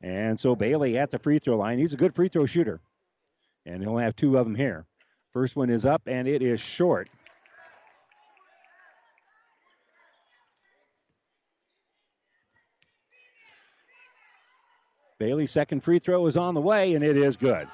And 0.02 0.38
so 0.38 0.56
Bailey 0.56 0.98
at 0.98 1.10
the 1.10 1.18
free 1.18 1.38
throw 1.38 1.56
line. 1.56 1.78
He's 1.78 1.92
a 1.92 1.96
good 1.96 2.14
free 2.14 2.28
throw 2.28 2.46
shooter. 2.46 2.80
And 3.64 3.82
he'll 3.82 3.96
have 3.96 4.14
two 4.16 4.38
of 4.38 4.44
them 4.44 4.54
here. 4.54 4.86
First 5.32 5.56
one 5.56 5.70
is 5.70 5.84
up, 5.84 6.02
and 6.06 6.26
it 6.26 6.42
is 6.42 6.60
short. 6.60 7.08
Bailey's 15.18 15.50
second 15.50 15.82
free 15.82 15.98
throw 15.98 16.26
is 16.26 16.36
on 16.36 16.54
the 16.54 16.60
way, 16.60 16.94
and 16.94 17.02
it 17.02 17.16
is 17.16 17.36
good. 17.36 17.66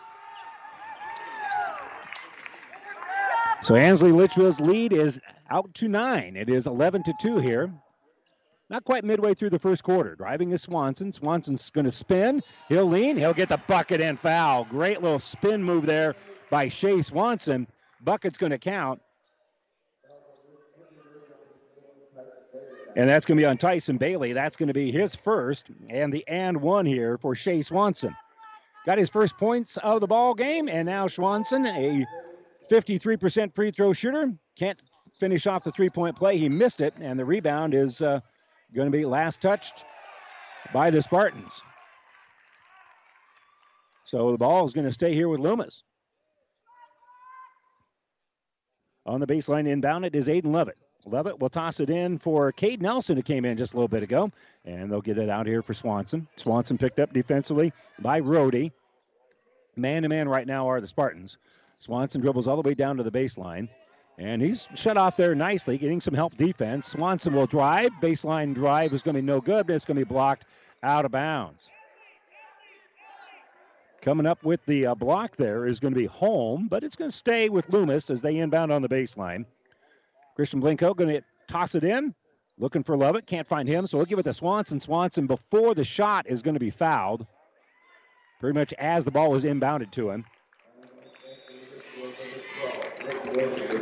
So 3.62 3.76
Ansley 3.76 4.10
Litchfield's 4.10 4.60
lead 4.60 4.92
is 4.92 5.20
out 5.48 5.72
to 5.74 5.88
nine. 5.88 6.36
It 6.36 6.48
is 6.48 6.66
11 6.66 7.04
to 7.04 7.14
2 7.20 7.38
here. 7.38 7.72
Not 8.68 8.84
quite 8.84 9.04
midway 9.04 9.34
through 9.34 9.50
the 9.50 9.58
first 9.58 9.84
quarter. 9.84 10.16
Driving 10.16 10.50
is 10.50 10.62
Swanson. 10.62 11.12
Swanson's 11.12 11.68
going 11.70 11.84
to 11.84 11.92
spin. 11.92 12.42
He'll 12.68 12.86
lean. 12.86 13.16
He'll 13.16 13.34
get 13.34 13.50
the 13.50 13.58
bucket 13.68 14.00
and 14.00 14.18
foul. 14.18 14.64
Great 14.64 15.02
little 15.02 15.18
spin 15.18 15.62
move 15.62 15.84
there 15.84 16.16
by 16.50 16.68
Shea 16.68 17.02
Swanson. 17.02 17.68
Bucket's 18.02 18.38
going 18.38 18.50
to 18.50 18.58
count. 18.58 19.00
And 22.94 23.08
that's 23.08 23.24
going 23.24 23.38
to 23.38 23.40
be 23.40 23.46
on 23.46 23.56
Tyson 23.56 23.96
Bailey. 23.96 24.32
That's 24.32 24.56
going 24.56 24.68
to 24.68 24.74
be 24.74 24.90
his 24.90 25.14
first 25.14 25.66
and 25.88 26.12
the 26.12 26.26
and 26.28 26.60
one 26.60 26.84
here 26.84 27.16
for 27.16 27.34
Shea 27.34 27.62
Swanson. 27.62 28.14
Got 28.84 28.98
his 28.98 29.08
first 29.08 29.38
points 29.38 29.76
of 29.78 30.00
the 30.00 30.06
ball 30.06 30.34
game, 30.34 30.68
and 30.68 30.86
now 30.86 31.06
Swanson, 31.06 31.66
a 31.66 32.04
53% 32.70 33.54
free 33.54 33.70
throw 33.70 33.92
shooter, 33.92 34.32
can't 34.56 34.80
finish 35.18 35.46
off 35.46 35.62
the 35.62 35.70
three 35.70 35.88
point 35.88 36.16
play. 36.16 36.36
He 36.36 36.48
missed 36.48 36.80
it, 36.80 36.92
and 37.00 37.18
the 37.18 37.24
rebound 37.24 37.74
is 37.74 38.02
uh, 38.02 38.20
going 38.74 38.90
to 38.90 38.96
be 38.96 39.06
last 39.06 39.40
touched 39.40 39.84
by 40.74 40.90
the 40.90 41.00
Spartans. 41.00 41.62
So 44.04 44.32
the 44.32 44.38
ball 44.38 44.66
is 44.66 44.72
going 44.72 44.86
to 44.86 44.92
stay 44.92 45.14
here 45.14 45.28
with 45.28 45.40
Loomis. 45.40 45.84
On 49.06 49.20
the 49.20 49.26
baseline 49.26 49.66
inbound, 49.66 50.04
it 50.04 50.14
is 50.14 50.28
Aiden 50.28 50.52
Levitt. 50.52 50.78
Levitt 51.04 51.40
will 51.40 51.48
toss 51.48 51.80
it 51.80 51.90
in 51.90 52.18
for 52.18 52.52
Cade 52.52 52.80
Nelson, 52.80 53.16
who 53.16 53.22
came 53.22 53.44
in 53.44 53.56
just 53.56 53.72
a 53.72 53.76
little 53.76 53.88
bit 53.88 54.02
ago, 54.02 54.30
and 54.64 54.90
they'll 54.90 55.00
get 55.00 55.18
it 55.18 55.28
out 55.28 55.46
here 55.46 55.62
for 55.62 55.74
Swanson. 55.74 56.28
Swanson 56.36 56.78
picked 56.78 57.00
up 57.00 57.12
defensively 57.12 57.72
by 58.00 58.20
Rohde. 58.20 58.70
Man 59.74 60.02
to 60.02 60.08
man 60.08 60.28
right 60.28 60.46
now 60.46 60.64
are 60.64 60.80
the 60.80 60.86
Spartans. 60.86 61.38
Swanson 61.78 62.20
dribbles 62.20 62.46
all 62.46 62.60
the 62.60 62.68
way 62.68 62.74
down 62.74 62.96
to 62.98 63.02
the 63.02 63.10
baseline. 63.10 63.68
And 64.18 64.40
he's 64.40 64.68
shut 64.74 64.96
off 64.96 65.16
there 65.16 65.34
nicely, 65.34 65.78
getting 65.78 66.00
some 66.00 66.14
help 66.14 66.36
defense. 66.36 66.88
Swanson 66.88 67.32
will 67.32 67.46
drive. 67.46 67.90
Baseline 68.00 68.54
drive 68.54 68.92
is 68.92 69.02
going 69.02 69.16
to 69.16 69.22
be 69.22 69.26
no 69.26 69.40
good, 69.40 69.66
but 69.66 69.74
it's 69.74 69.84
going 69.84 69.96
to 69.96 70.04
be 70.04 70.08
blocked 70.08 70.44
out 70.82 71.04
of 71.04 71.10
bounds. 71.10 71.70
Coming 74.02 74.26
up 74.26 74.44
with 74.44 74.64
the 74.66 74.86
uh, 74.86 74.94
block 74.94 75.36
there 75.36 75.66
is 75.66 75.80
going 75.80 75.94
to 75.94 75.98
be 75.98 76.06
Holm, 76.06 76.68
but 76.68 76.84
it's 76.84 76.96
going 76.96 77.10
to 77.10 77.16
stay 77.16 77.48
with 77.48 77.70
Loomis 77.70 78.10
as 78.10 78.20
they 78.20 78.36
inbound 78.36 78.70
on 78.72 78.82
the 78.82 78.88
baseline. 78.88 79.44
Christian 80.34 80.60
Blinko 80.60 80.96
going 80.96 81.10
to 81.10 81.22
toss 81.46 81.74
it 81.74 81.84
in, 81.84 82.14
looking 82.58 82.82
for 82.82 82.96
Lovett. 82.96 83.26
Can't 83.26 83.46
find 83.46 83.68
him, 83.68 83.86
so 83.86 83.98
we'll 83.98 84.06
give 84.06 84.18
it 84.18 84.24
to 84.24 84.32
Swanson. 84.32 84.80
Swanson, 84.80 85.26
before 85.26 85.74
the 85.74 85.84
shot, 85.84 86.26
is 86.28 86.42
going 86.42 86.54
to 86.54 86.60
be 86.60 86.70
fouled. 86.70 87.26
Pretty 88.40 88.58
much 88.58 88.72
as 88.74 89.04
the 89.04 89.10
ball 89.10 89.30
was 89.30 89.44
inbounded 89.44 89.90
to 89.92 90.10
him. 90.10 90.24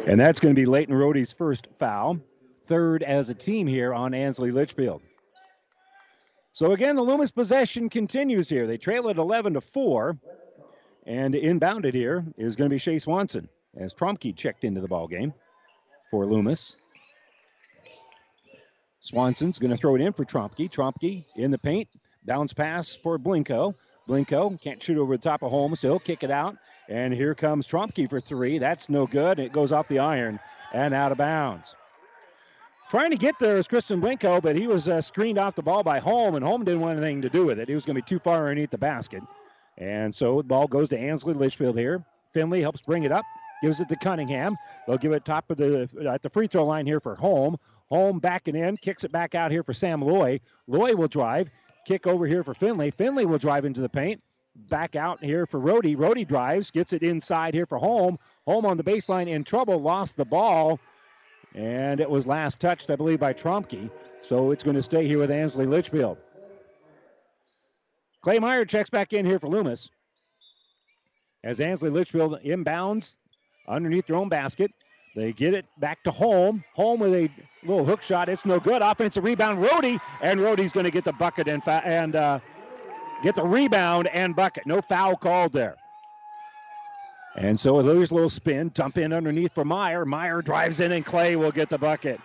And 0.07 0.21
that's 0.21 0.41
going 0.41 0.55
to 0.55 0.61
be 0.61 0.67
Leighton 0.67 0.95
Rohde's 0.95 1.33
first 1.33 1.69
foul, 1.79 2.19
third 2.63 3.03
as 3.03 3.31
a 3.31 3.35
team 3.35 3.67
here 3.67 3.95
on 3.95 4.15
Ansley 4.15 4.51
Litchfield. 4.51 5.03
So 6.53 6.73
again, 6.73 6.97
the 6.97 7.03
Loomis 7.03 7.31
possession 7.31 7.89
continues 7.89 8.49
here. 8.49 8.67
They 8.67 8.77
trail 8.77 9.09
at 9.09 9.19
11 9.19 9.55
to 9.55 9.61
4, 9.61 10.19
and 11.07 11.35
inbounded 11.35 11.95
here 11.95 12.25
is 12.37 12.57
going 12.57 12.69
to 12.69 12.75
be 12.75 12.79
Shea 12.79 12.99
Swanson 12.99 13.49
as 13.77 13.95
Tromke 13.95 14.37
checked 14.37 14.65
into 14.65 14.81
the 14.81 14.89
ball 14.89 15.07
game 15.07 15.33
for 16.11 16.27
Loomis. 16.27 16.77
Swanson's 19.01 19.59
going 19.59 19.70
to 19.70 19.77
throw 19.77 19.94
it 19.96 20.01
in 20.01 20.12
for 20.12 20.25
Trompke. 20.25 20.70
Trompke 20.70 21.25
in 21.37 21.51
the 21.51 21.59
paint, 21.59 21.88
bounce 22.25 22.53
pass 22.53 22.96
for 22.96 23.18
Blinko. 23.18 23.75
Blinko 24.09 24.61
can't 24.61 24.83
shoot 24.83 24.99
over 24.99 25.16
the 25.16 25.23
top 25.23 25.42
of 25.42 25.51
Holmes, 25.51 25.81
so 25.81 25.88
he'll 25.88 25.99
kick 25.99 26.23
it 26.23 26.31
out. 26.31 26.57
And 26.88 27.14
here 27.14 27.35
comes 27.35 27.66
Trompke 27.66 28.11
for 28.11 28.20
three. 28.20 28.59
That's 28.59 28.88
no 28.88 29.07
good. 29.07 29.38
It 29.38 29.53
goes 29.53 29.73
off 29.73 29.88
the 29.88 30.01
iron 30.01 30.40
and 30.73 30.92
out 30.92 31.12
of 31.12 31.18
bounds. 31.18 31.75
Trying 32.90 33.12
to 33.12 33.16
get 33.16 33.38
there 33.38 33.57
is 33.57 33.68
Christian 33.68 34.01
Blinko, 34.01 34.42
but 34.42 34.57
he 34.57 34.66
was 34.66 34.88
uh, 34.88 35.01
screened 35.01 35.38
off 35.38 35.55
the 35.55 35.62
ball 35.62 35.85
by 35.85 36.01
Holm, 36.01 36.35
and 36.35 36.44
Holm 36.44 36.64
didn't 36.64 36.81
want 36.81 36.99
anything 36.99 37.23
to 37.23 37.29
do 37.29 37.46
with 37.46 37.61
it. 37.61 37.68
He 37.68 37.75
was 37.77 37.87
going 37.87 37.94
to 37.94 38.03
be 38.03 38.09
too 38.09 38.18
far 38.18 38.49
underneath 38.49 38.70
the 38.70 38.79
basket. 38.79 39.23
And 39.79 40.12
so 40.12 40.38
the 40.38 40.49
ball 40.49 40.66
goes 40.66 40.88
to 40.88 40.99
Ansley 40.99 41.35
Litchfield 41.35 41.79
here. 41.79 42.05
Finley 42.33 42.61
helps 42.61 42.83
bring 42.83 43.05
it 43.05 43.12
up, 43.12 43.25
gives 43.62 43.81
it 43.81 43.88
to 43.88 43.96
Cunningham. 43.96 44.57
They'll 44.87 44.99
give 44.99 45.12
it 45.12 45.25
top 45.25 45.51
of 45.51 45.57
the 45.57 45.88
at 46.11 46.23
the 46.23 46.31
free 46.31 46.46
throw 46.46 46.64
line 46.64 46.87
here 46.87 47.01
for 47.01 47.14
Home. 47.16 47.57
Holm 47.88 48.18
backing 48.18 48.57
in, 48.57 48.77
kicks 48.77 49.05
it 49.05 49.12
back 49.12 49.35
out 49.35 49.51
here 49.51 49.62
for 49.62 49.73
Sam 49.73 50.01
Loy. 50.01 50.40
Loy 50.66 50.94
will 50.94 51.09
drive, 51.09 51.51
kick 51.85 52.07
over 52.07 52.27
here 52.27 52.44
for 52.44 52.55
Finley. 52.55 52.90
Finley 52.90 53.27
will 53.27 53.38
drive 53.38 53.64
into 53.64 53.81
the 53.81 53.88
paint 53.88 54.23
back 54.68 54.96
out 54.96 55.23
here 55.25 55.46
for 55.46 55.61
Rohde. 55.61 55.96
Rohde 55.96 56.27
drives, 56.27 56.70
gets 56.70 56.92
it 56.92 57.03
inside 57.03 57.55
here 57.55 57.66
for 57.66 57.79
Holm. 57.79 58.18
Holm 58.46 58.66
on 58.66 58.77
the 58.77 58.85
baseline 58.85 59.29
in 59.29 59.44
trouble, 59.44 59.81
lost 59.81 60.16
the 60.16 60.25
ball, 60.25 60.79
and 61.55 62.01
it 62.01 62.09
was 62.09 62.27
last 62.27 62.61
touched, 62.61 62.90
I 62.90 62.96
believe, 62.96 63.20
by 63.20 63.33
Tromke. 63.33 63.90
So 64.23 64.51
it's 64.51 64.64
going 64.64 64.77
to 64.77 64.83
stay 64.83 65.07
here 65.07 65.18
with 65.18 65.31
Ansley 65.31 65.66
Litchfield. 65.66 66.18
Clay 68.23 68.38
Meyer 68.38 68.64
checks 68.64 68.90
back 68.90 69.12
in 69.12 69.25
here 69.25 69.38
for 69.38 69.49
Loomis. 69.49 69.90
As 71.42 71.59
Ansley 71.59 71.88
Litchfield 71.88 72.38
inbounds 72.44 73.16
underneath 73.71 74.07
their 74.07 74.17
own 74.17 74.29
basket. 74.29 74.73
They 75.17 75.33
get 75.33 75.55
it 75.55 75.67
back 75.79 76.03
to 76.05 76.11
Holm. 76.11 76.63
Holm 76.75 77.01
with 77.01 77.15
a 77.15 77.31
little 77.65 77.85
hook 77.85 78.03
shot. 78.03 78.29
It's 78.29 78.45
no 78.45 78.61
good. 78.61 78.83
Offensive 78.83 79.25
rebound, 79.25 79.65
Rohde, 79.65 80.01
and 80.23 80.41
Rohde's 80.41 80.73
going 80.73 80.85
to 80.85 80.91
get 80.91 81.05
the 81.05 81.13
bucket 81.15 81.49
and 81.49 81.65
fa- 81.65 81.83
and 81.85 82.15
uh, 82.15 82.39
get 83.23 83.35
the 83.35 83.43
rebound 83.43 84.09
and 84.09 84.37
bucket. 84.37 84.67
No 84.67 84.81
foul 84.81 85.17
called 85.17 85.53
there. 85.53 85.77
And 87.37 87.59
so 87.59 87.81
there's 87.83 88.11
a 88.11 88.15
little 88.15 88.31
spin, 88.31 88.71
dump 88.75 88.99
in 88.99 89.13
underneath 89.13 89.53
for 89.53 89.65
Meyer. 89.65 90.05
Meyer 90.05 90.43
drives 90.43 90.81
in, 90.81 90.93
and 90.93 91.05
Clay 91.05 91.37
will 91.37 91.53
get 91.53 91.69
the 91.71 91.79
bucket. 91.79 92.21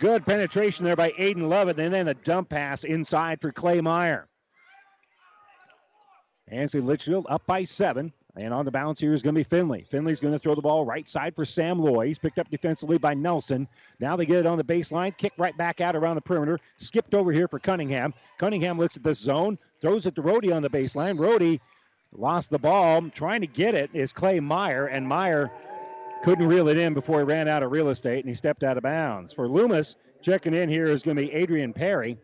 Good 0.00 0.26
penetration 0.26 0.84
there 0.84 0.96
by 0.96 1.10
Aiden 1.12 1.48
Levitt, 1.48 1.78
and 1.78 1.94
then 1.94 2.08
a 2.08 2.14
dump 2.14 2.48
pass 2.48 2.84
inside 2.84 3.40
for 3.40 3.52
Clay 3.52 3.80
Meyer. 3.80 4.28
Ansley 6.48 6.80
Litchfield 6.80 7.26
up 7.28 7.46
by 7.46 7.64
seven. 7.64 8.12
And 8.36 8.52
on 8.52 8.64
the 8.64 8.70
bounce 8.70 8.98
here 8.98 9.12
is 9.12 9.22
going 9.22 9.34
to 9.34 9.38
be 9.38 9.44
Finley. 9.44 9.86
Finley's 9.88 10.18
going 10.18 10.34
to 10.34 10.38
throw 10.38 10.56
the 10.56 10.62
ball 10.62 10.84
right 10.84 11.08
side 11.08 11.36
for 11.36 11.44
Sam 11.44 11.78
Loy. 11.78 12.08
He's 12.08 12.18
picked 12.18 12.40
up 12.40 12.50
defensively 12.50 12.98
by 12.98 13.14
Nelson. 13.14 13.68
Now 14.00 14.16
they 14.16 14.26
get 14.26 14.38
it 14.38 14.46
on 14.46 14.58
the 14.58 14.64
baseline, 14.64 15.16
kick 15.16 15.32
right 15.38 15.56
back 15.56 15.80
out 15.80 15.94
around 15.94 16.16
the 16.16 16.22
perimeter. 16.22 16.58
Skipped 16.76 17.14
over 17.14 17.30
here 17.30 17.46
for 17.46 17.60
Cunningham. 17.60 18.12
Cunningham 18.38 18.76
looks 18.76 18.96
at 18.96 19.04
this 19.04 19.20
zone, 19.20 19.56
throws 19.80 20.06
it 20.06 20.16
to 20.16 20.22
Rohde 20.22 20.54
on 20.54 20.62
the 20.62 20.70
baseline. 20.70 21.16
Rohde 21.16 21.60
lost 22.12 22.50
the 22.50 22.58
ball. 22.58 23.08
Trying 23.10 23.42
to 23.42 23.46
get 23.46 23.74
it 23.74 23.90
is 23.92 24.12
Clay 24.12 24.40
Meyer, 24.40 24.86
and 24.86 25.06
Meyer 25.06 25.52
couldn't 26.24 26.48
reel 26.48 26.68
it 26.68 26.78
in 26.78 26.94
before 26.94 27.18
he 27.18 27.24
ran 27.24 27.46
out 27.46 27.62
of 27.62 27.70
real 27.70 27.90
estate 27.90 28.20
and 28.20 28.28
he 28.28 28.34
stepped 28.34 28.64
out 28.64 28.78
of 28.78 28.82
bounds. 28.82 29.32
For 29.32 29.46
Loomis, 29.46 29.94
checking 30.22 30.54
in 30.54 30.70
here 30.70 30.86
is 30.86 31.02
going 31.02 31.18
to 31.18 31.22
be 31.22 31.32
Adrian 31.32 31.72
Perry. 31.72 32.18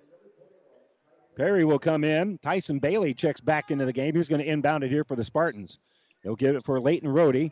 Perry 1.36 1.64
will 1.64 1.78
come 1.78 2.02
in. 2.02 2.38
Tyson 2.38 2.78
Bailey 2.78 3.14
checks 3.14 3.40
back 3.40 3.70
into 3.70 3.84
the 3.84 3.92
game. 3.92 4.16
He's 4.16 4.28
going 4.28 4.40
to 4.40 4.48
inbound 4.48 4.84
it 4.84 4.90
here 4.90 5.04
for 5.04 5.16
the 5.16 5.24
Spartans. 5.24 5.78
He'll 6.22 6.36
give 6.36 6.56
it 6.56 6.64
for 6.64 6.80
Leighton 6.80 7.10
Rohde. 7.10 7.50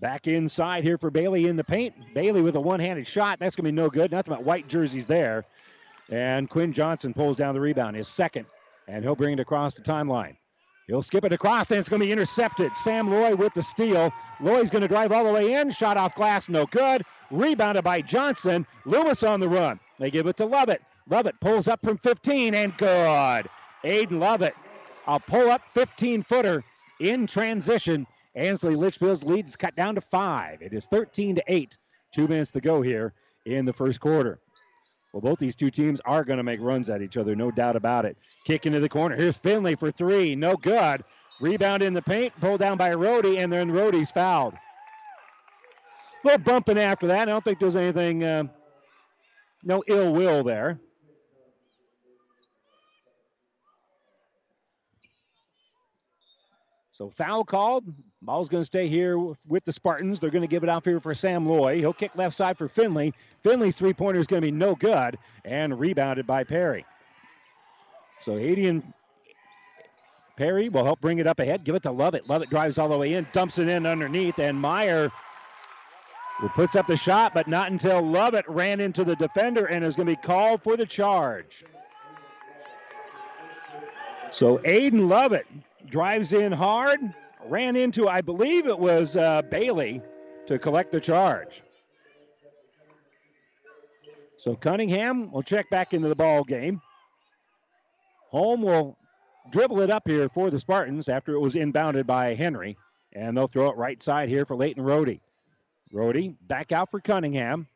Back 0.00 0.26
inside 0.26 0.82
here 0.82 0.98
for 0.98 1.10
Bailey 1.10 1.46
in 1.46 1.56
the 1.56 1.64
paint. 1.64 1.94
Bailey 2.14 2.42
with 2.42 2.56
a 2.56 2.60
one 2.60 2.80
handed 2.80 3.06
shot. 3.06 3.38
That's 3.38 3.54
going 3.54 3.64
to 3.64 3.72
be 3.72 3.82
no 3.82 3.88
good. 3.88 4.10
Nothing 4.10 4.34
but 4.34 4.44
white 4.44 4.68
jerseys 4.68 5.06
there. 5.06 5.44
And 6.10 6.50
Quinn 6.50 6.72
Johnson 6.72 7.14
pulls 7.14 7.36
down 7.36 7.54
the 7.54 7.60
rebound, 7.60 7.96
his 7.96 8.08
second, 8.08 8.46
and 8.88 9.04
he'll 9.04 9.14
bring 9.14 9.34
it 9.34 9.40
across 9.40 9.74
the 9.74 9.82
timeline. 9.82 10.36
He'll 10.86 11.02
skip 11.02 11.24
it 11.24 11.32
across, 11.32 11.70
and 11.70 11.80
it's 11.80 11.88
going 11.88 12.00
to 12.00 12.06
be 12.06 12.12
intercepted. 12.12 12.76
Sam 12.76 13.10
Loy 13.10 13.34
with 13.34 13.54
the 13.54 13.62
steal. 13.62 14.12
Loy's 14.40 14.68
going 14.68 14.82
to 14.82 14.88
drive 14.88 15.12
all 15.12 15.24
the 15.24 15.32
way 15.32 15.54
in. 15.54 15.70
Shot 15.70 15.96
off 15.96 16.14
glass, 16.14 16.48
no 16.48 16.66
good. 16.66 17.02
Rebounded 17.30 17.84
by 17.84 18.02
Johnson. 18.02 18.66
Loomis 18.84 19.22
on 19.22 19.40
the 19.40 19.48
run. 19.48 19.80
They 19.98 20.10
give 20.10 20.26
it 20.26 20.36
to 20.38 20.44
Lovett. 20.44 20.82
Lovett 21.08 21.40
pulls 21.40 21.68
up 21.68 21.80
from 21.82 21.96
15 21.98 22.54
and 22.54 22.76
good. 22.76 23.48
Aiden 23.82 24.18
Lovett, 24.18 24.54
a 25.06 25.18
pull 25.18 25.50
up 25.50 25.62
15 25.72 26.22
footer 26.22 26.62
in 27.00 27.26
transition. 27.26 28.06
Ansley 28.34 28.74
Litchfield's 28.74 29.22
lead 29.22 29.46
is 29.46 29.56
cut 29.56 29.76
down 29.76 29.94
to 29.94 30.00
five. 30.00 30.60
It 30.60 30.72
is 30.72 30.86
13 30.86 31.36
to 31.36 31.44
8. 31.46 31.78
Two 32.12 32.26
minutes 32.28 32.50
to 32.52 32.60
go 32.60 32.82
here 32.82 33.12
in 33.44 33.64
the 33.64 33.72
first 33.72 34.00
quarter. 34.00 34.38
Well, 35.12 35.20
both 35.20 35.38
these 35.38 35.54
two 35.54 35.70
teams 35.70 36.00
are 36.04 36.24
going 36.24 36.38
to 36.38 36.42
make 36.42 36.60
runs 36.60 36.90
at 36.90 37.00
each 37.00 37.16
other, 37.16 37.36
no 37.36 37.52
doubt 37.52 37.76
about 37.76 38.04
it. 38.04 38.16
Kick 38.44 38.66
into 38.66 38.80
the 38.80 38.88
corner. 38.88 39.14
Here's 39.14 39.36
Finley 39.36 39.76
for 39.76 39.92
three. 39.92 40.34
No 40.34 40.56
good. 40.56 41.04
Rebound 41.40 41.82
in 41.82 41.94
the 41.94 42.02
paint, 42.02 42.32
pulled 42.40 42.60
down 42.60 42.76
by 42.76 42.90
Rohde, 42.90 43.38
and 43.38 43.52
then 43.52 43.70
Rohde's 43.70 44.10
fouled. 44.10 44.54
A 44.54 44.58
little 46.26 46.42
bumping 46.42 46.78
after 46.78 47.06
that. 47.06 47.28
I 47.28 47.32
don't 47.32 47.44
think 47.44 47.60
there's 47.60 47.76
anything, 47.76 48.24
uh, 48.24 48.44
no 49.62 49.84
ill 49.86 50.12
will 50.12 50.42
there. 50.42 50.80
So 56.94 57.10
foul 57.10 57.42
called. 57.42 57.92
Ball's 58.22 58.48
going 58.48 58.62
to 58.62 58.66
stay 58.66 58.86
here 58.86 59.18
with 59.18 59.64
the 59.64 59.72
Spartans. 59.72 60.20
They're 60.20 60.30
going 60.30 60.42
to 60.42 60.48
give 60.48 60.62
it 60.62 60.68
out 60.68 60.84
here 60.84 61.00
for 61.00 61.12
Sam 61.12 61.44
Loy. 61.44 61.78
He'll 61.78 61.92
kick 61.92 62.12
left 62.14 62.36
side 62.36 62.56
for 62.56 62.68
Finley. 62.68 63.12
Finley's 63.42 63.74
three 63.74 63.92
pointer 63.92 64.20
is 64.20 64.28
going 64.28 64.40
to 64.40 64.46
be 64.46 64.52
no 64.52 64.76
good 64.76 65.18
and 65.44 65.76
rebounded 65.76 66.24
by 66.24 66.44
Perry. 66.44 66.86
So 68.20 68.34
Adian 68.34 68.94
Perry 70.36 70.68
will 70.68 70.84
help 70.84 71.00
bring 71.00 71.18
it 71.18 71.26
up 71.26 71.40
ahead. 71.40 71.64
Give 71.64 71.74
it 71.74 71.82
to 71.82 71.90
Lovett. 71.90 72.28
Lovett 72.28 72.48
drives 72.48 72.78
all 72.78 72.88
the 72.88 72.96
way 72.96 73.14
in, 73.14 73.26
dumps 73.32 73.58
it 73.58 73.66
in 73.66 73.86
underneath, 73.86 74.38
and 74.38 74.56
Meyer 74.56 75.10
puts 76.54 76.76
up 76.76 76.86
the 76.86 76.96
shot, 76.96 77.34
but 77.34 77.48
not 77.48 77.72
until 77.72 78.02
Lovett 78.02 78.48
ran 78.48 78.78
into 78.78 79.02
the 79.02 79.16
defender 79.16 79.66
and 79.66 79.84
is 79.84 79.96
going 79.96 80.06
to 80.06 80.12
be 80.12 80.22
called 80.22 80.62
for 80.62 80.76
the 80.76 80.86
charge. 80.86 81.64
So 84.30 84.58
Aiden 84.58 85.08
Lovett 85.08 85.48
drives 85.86 86.32
in 86.32 86.52
hard, 86.52 86.98
ran 87.46 87.76
into, 87.76 88.08
I 88.08 88.20
believe 88.20 88.66
it 88.66 88.78
was 88.78 89.16
uh, 89.16 89.42
Bailey 89.42 90.02
to 90.46 90.58
collect 90.58 90.92
the 90.92 91.00
charge. 91.00 91.62
So 94.36 94.54
Cunningham 94.54 95.30
will 95.30 95.42
check 95.42 95.70
back 95.70 95.94
into 95.94 96.08
the 96.08 96.14
ball 96.14 96.44
game. 96.44 96.80
Holm 98.30 98.62
will 98.62 98.98
dribble 99.50 99.80
it 99.80 99.90
up 99.90 100.06
here 100.06 100.28
for 100.28 100.50
the 100.50 100.58
Spartans 100.58 101.08
after 101.08 101.34
it 101.34 101.40
was 101.40 101.54
inbounded 101.54 102.06
by 102.06 102.34
Henry, 102.34 102.76
and 103.12 103.36
they'll 103.36 103.46
throw 103.46 103.70
it 103.70 103.76
right 103.76 104.02
side 104.02 104.28
here 104.28 104.44
for 104.44 104.56
Leighton 104.56 104.84
Rohde. 104.84 105.20
Rohde 105.92 106.34
back 106.48 106.72
out 106.72 106.90
for 106.90 107.00
Cunningham. 107.00 107.66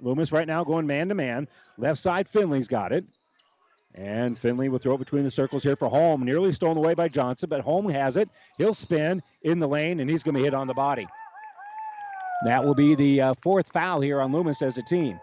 Loomis 0.00 0.32
right 0.32 0.46
now 0.46 0.64
going 0.64 0.86
man 0.86 1.08
to 1.08 1.14
man. 1.14 1.48
Left 1.78 1.98
side, 1.98 2.28
Finley's 2.28 2.68
got 2.68 2.92
it. 2.92 3.10
And 3.94 4.38
Finley 4.38 4.68
will 4.68 4.78
throw 4.78 4.94
it 4.94 4.98
between 4.98 5.24
the 5.24 5.30
circles 5.30 5.62
here 5.62 5.76
for 5.76 5.88
Holm. 5.88 6.24
Nearly 6.24 6.52
stolen 6.52 6.78
away 6.78 6.94
by 6.94 7.08
Johnson, 7.08 7.48
but 7.50 7.60
Holm 7.60 7.88
has 7.90 8.16
it. 8.16 8.28
He'll 8.56 8.74
spin 8.74 9.22
in 9.42 9.58
the 9.58 9.68
lane, 9.68 10.00
and 10.00 10.08
he's 10.08 10.22
going 10.22 10.34
to 10.34 10.40
be 10.40 10.44
hit 10.44 10.54
on 10.54 10.66
the 10.66 10.74
body. 10.74 11.06
That 12.44 12.64
will 12.64 12.74
be 12.74 12.94
the 12.94 13.20
uh, 13.20 13.34
fourth 13.42 13.70
foul 13.70 14.00
here 14.00 14.20
on 14.20 14.32
Loomis 14.32 14.62
as 14.62 14.78
a 14.78 14.82
team. 14.82 15.20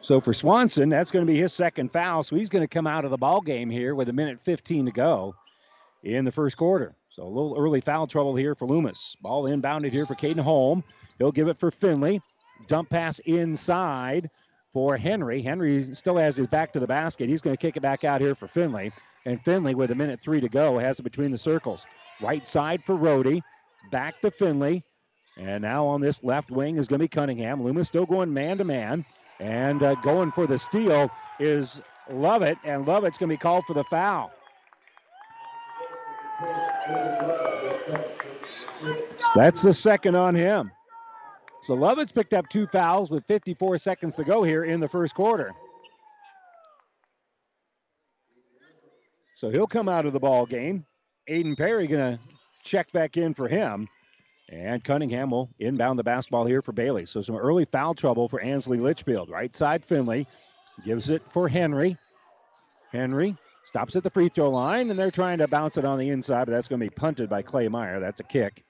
So 0.00 0.22
for 0.22 0.32
Swanson, 0.32 0.88
that's 0.88 1.10
going 1.10 1.26
to 1.26 1.30
be 1.30 1.38
his 1.38 1.52
second 1.52 1.92
foul. 1.92 2.22
So 2.24 2.34
he's 2.34 2.48
going 2.48 2.64
to 2.64 2.68
come 2.68 2.86
out 2.86 3.04
of 3.04 3.10
the 3.10 3.18
ball 3.18 3.42
game 3.42 3.68
here 3.68 3.94
with 3.94 4.08
a 4.08 4.12
minute 4.12 4.40
15 4.40 4.86
to 4.86 4.90
go 4.90 5.34
in 6.02 6.24
the 6.24 6.32
first 6.32 6.56
quarter. 6.56 6.94
So 7.10 7.22
a 7.22 7.24
little 7.24 7.56
early 7.56 7.80
foul 7.80 8.06
trouble 8.06 8.36
here 8.36 8.54
for 8.54 8.66
Loomis. 8.66 9.16
Ball 9.20 9.44
inbounded 9.44 9.90
here 9.90 10.06
for 10.06 10.14
Caden 10.14 10.40
Holm. 10.40 10.84
He'll 11.18 11.32
give 11.32 11.48
it 11.48 11.58
for 11.58 11.70
Finley. 11.70 12.20
Dump 12.66 12.90
pass 12.90 13.18
inside 13.20 14.30
for 14.72 14.96
Henry. 14.96 15.40
Henry 15.40 15.94
still 15.94 16.16
has 16.16 16.36
his 16.36 16.46
back 16.46 16.72
to 16.72 16.80
the 16.80 16.86
basket. 16.86 17.28
He's 17.28 17.40
going 17.40 17.56
to 17.56 17.60
kick 17.60 17.76
it 17.76 17.80
back 17.80 18.04
out 18.04 18.20
here 18.20 18.34
for 18.34 18.46
Finley. 18.46 18.92
And 19.24 19.42
Finley, 19.42 19.74
with 19.74 19.90
a 19.90 19.94
minute 19.94 20.20
three 20.20 20.40
to 20.40 20.48
go, 20.48 20.78
has 20.78 20.98
it 20.98 21.02
between 21.02 21.30
the 21.30 21.38
circles. 21.38 21.84
Right 22.20 22.46
side 22.46 22.84
for 22.84 22.94
Rohde. 22.94 23.42
Back 23.90 24.20
to 24.20 24.30
Finley. 24.30 24.82
And 25.36 25.62
now 25.62 25.86
on 25.86 26.00
this 26.00 26.22
left 26.22 26.50
wing 26.50 26.76
is 26.76 26.88
going 26.88 26.98
to 26.98 27.04
be 27.04 27.08
Cunningham. 27.08 27.62
Loomis 27.62 27.88
still 27.88 28.06
going 28.06 28.32
man 28.32 28.58
to 28.58 28.64
man. 28.64 29.04
And 29.40 29.82
uh, 29.82 29.94
going 29.96 30.32
for 30.32 30.46
the 30.46 30.58
steal 30.58 31.10
is 31.38 31.80
Lovett. 32.10 32.58
And 32.64 32.86
Lovett's 32.86 33.18
going 33.18 33.28
to 33.28 33.32
be 33.32 33.38
called 33.38 33.64
for 33.66 33.74
the 33.74 33.84
foul. 33.84 34.32
That's 39.34 39.62
the 39.62 39.72
second 39.72 40.14
on 40.14 40.34
him. 40.34 40.70
So 41.62 41.74
Lovett's 41.74 42.12
picked 42.12 42.34
up 42.34 42.48
two 42.48 42.66
fouls 42.66 43.10
with 43.10 43.24
54 43.26 43.78
seconds 43.78 44.14
to 44.14 44.24
go 44.24 44.42
here 44.42 44.64
in 44.64 44.80
the 44.80 44.88
first 44.88 45.14
quarter. 45.14 45.52
So 49.34 49.50
he'll 49.50 49.66
come 49.66 49.88
out 49.88 50.06
of 50.06 50.12
the 50.12 50.20
ball 50.20 50.46
game. 50.46 50.84
Aiden 51.28 51.56
Perry 51.56 51.86
going 51.86 52.16
to 52.16 52.24
check 52.64 52.90
back 52.92 53.16
in 53.16 53.34
for 53.34 53.48
him. 53.48 53.88
And 54.50 54.82
Cunningham 54.82 55.30
will 55.30 55.50
inbound 55.58 55.98
the 55.98 56.04
basketball 56.04 56.46
here 56.46 56.62
for 56.62 56.72
Bailey. 56.72 57.04
So 57.04 57.20
some 57.20 57.36
early 57.36 57.66
foul 57.66 57.94
trouble 57.94 58.28
for 58.28 58.40
Ansley 58.40 58.78
Litchfield. 58.78 59.28
Right 59.28 59.54
side 59.54 59.84
Finley 59.84 60.26
gives 60.84 61.10
it 61.10 61.22
for 61.30 61.48
Henry. 61.48 61.98
Henry 62.90 63.36
stops 63.68 63.94
at 63.96 64.02
the 64.02 64.10
free 64.10 64.30
throw 64.30 64.50
line, 64.50 64.88
and 64.90 64.98
they're 64.98 65.10
trying 65.10 65.38
to 65.38 65.46
bounce 65.46 65.76
it 65.76 65.84
on 65.84 65.98
the 65.98 66.08
inside, 66.08 66.46
but 66.46 66.52
that's 66.52 66.68
going 66.68 66.80
to 66.80 66.86
be 66.86 66.90
punted 66.90 67.28
by 67.28 67.42
Clay 67.42 67.68
Meyer. 67.68 68.00
That's 68.00 68.18
a 68.18 68.24
kick. 68.24 68.64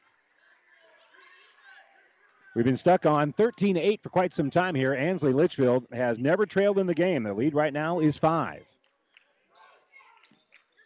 We've 2.57 2.65
been 2.65 2.77
stuck 2.77 3.07
on 3.07 3.33
13 3.33 3.77
8 3.77 4.03
for 4.03 4.09
quite 4.09 4.35
some 4.35 4.51
time 4.51 4.75
here. 4.75 4.93
Ansley 4.93 5.33
Litchfield 5.33 5.87
has 5.93 6.19
never 6.19 6.45
trailed 6.45 6.79
in 6.79 6.89
the 6.89 6.95
game. 6.95 7.23
The 7.23 7.33
lead 7.33 7.55
right 7.55 7.73
now 7.73 8.01
is 8.01 8.17
five. 8.17 8.65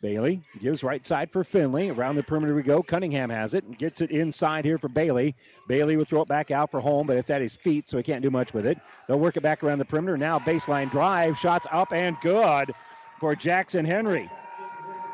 Bailey 0.02 0.42
gives 0.60 0.82
right 0.82 1.06
side 1.06 1.30
for 1.30 1.44
Finley. 1.44 1.88
Around 1.88 2.16
the 2.16 2.24
perimeter 2.24 2.54
we 2.54 2.62
go. 2.62 2.82
Cunningham 2.82 3.30
has 3.30 3.54
it 3.54 3.64
and 3.64 3.78
gets 3.78 4.00
it 4.00 4.10
inside 4.10 4.64
here 4.64 4.76
for 4.76 4.88
Bailey. 4.88 5.34
Bailey 5.68 5.96
will 5.96 6.04
throw 6.04 6.22
it 6.22 6.28
back 6.28 6.50
out 6.50 6.72
for 6.72 6.80
Holm, 6.80 7.06
but 7.06 7.16
it's 7.16 7.30
at 7.30 7.40
his 7.40 7.54
feet, 7.54 7.88
so 7.88 7.96
he 7.96 8.02
can't 8.02 8.20
do 8.20 8.30
much 8.30 8.52
with 8.52 8.66
it. 8.66 8.78
They'll 9.06 9.20
work 9.20 9.36
it 9.36 9.42
back 9.42 9.62
around 9.62 9.78
the 9.78 9.84
perimeter. 9.84 10.18
Now 10.18 10.40
baseline 10.40 10.90
drive. 10.90 11.38
Shots 11.38 11.68
up 11.70 11.92
and 11.92 12.20
good 12.20 12.72
for 13.22 13.36
Jackson 13.36 13.84
Henry. 13.84 14.28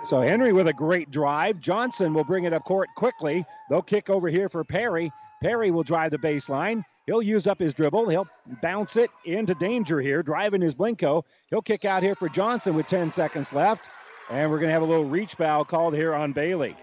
So 0.03 0.23
Henry 0.23 0.55
with 0.55 0.66
a 0.66 0.73
great 0.73 1.11
drive. 1.11 1.61
Johnson 1.61 2.14
will 2.14 2.25
bring 2.25 2.44
it 2.44 2.55
up 2.55 2.64
court 2.64 2.88
quickly. 2.97 3.44
They'll 3.68 3.83
kick 3.83 4.09
over 4.09 4.31
here 4.31 4.49
for 4.49 4.64
Perry. 4.64 5.12
Perry 5.42 5.71
will 5.71 5.83
drive 5.83 6.12
the 6.12 6.18
baseline. 6.18 6.83
He'll 7.05 7.21
use 7.21 7.47
up 7.47 7.59
his 7.59 7.75
dribble. 7.75 8.09
He'll 8.09 8.27
bounce 8.62 8.97
it 8.97 9.11
into 9.27 9.55
danger 9.57 10.01
here, 10.01 10.23
driving 10.23 10.62
his 10.62 10.75
Blinko. 10.75 11.23
He'll 11.51 11.61
kick 11.61 11.85
out 11.85 12.03
here 12.03 12.14
for 12.14 12.31
Johnson 12.31 12.75
with 12.75 12.87
10 12.87 13.11
seconds 13.11 13.53
left. 13.53 13.85
And 14.31 14.51
we're 14.51 14.59
going 14.59 14.68
to 14.68 14.73
have 14.73 14.83
a 14.83 14.87
little 14.87 15.05
reach 15.05 15.35
foul 15.35 15.66
called 15.66 15.94
here 15.94 16.14
on 16.14 16.33
Bailey. 16.33 16.77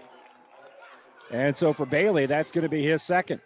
And 1.32 1.56
so 1.56 1.72
for 1.72 1.86
Bailey, 1.86 2.26
that's 2.26 2.52
going 2.52 2.62
to 2.62 2.68
be 2.68 2.84
his 2.84 3.02
second. 3.02 3.40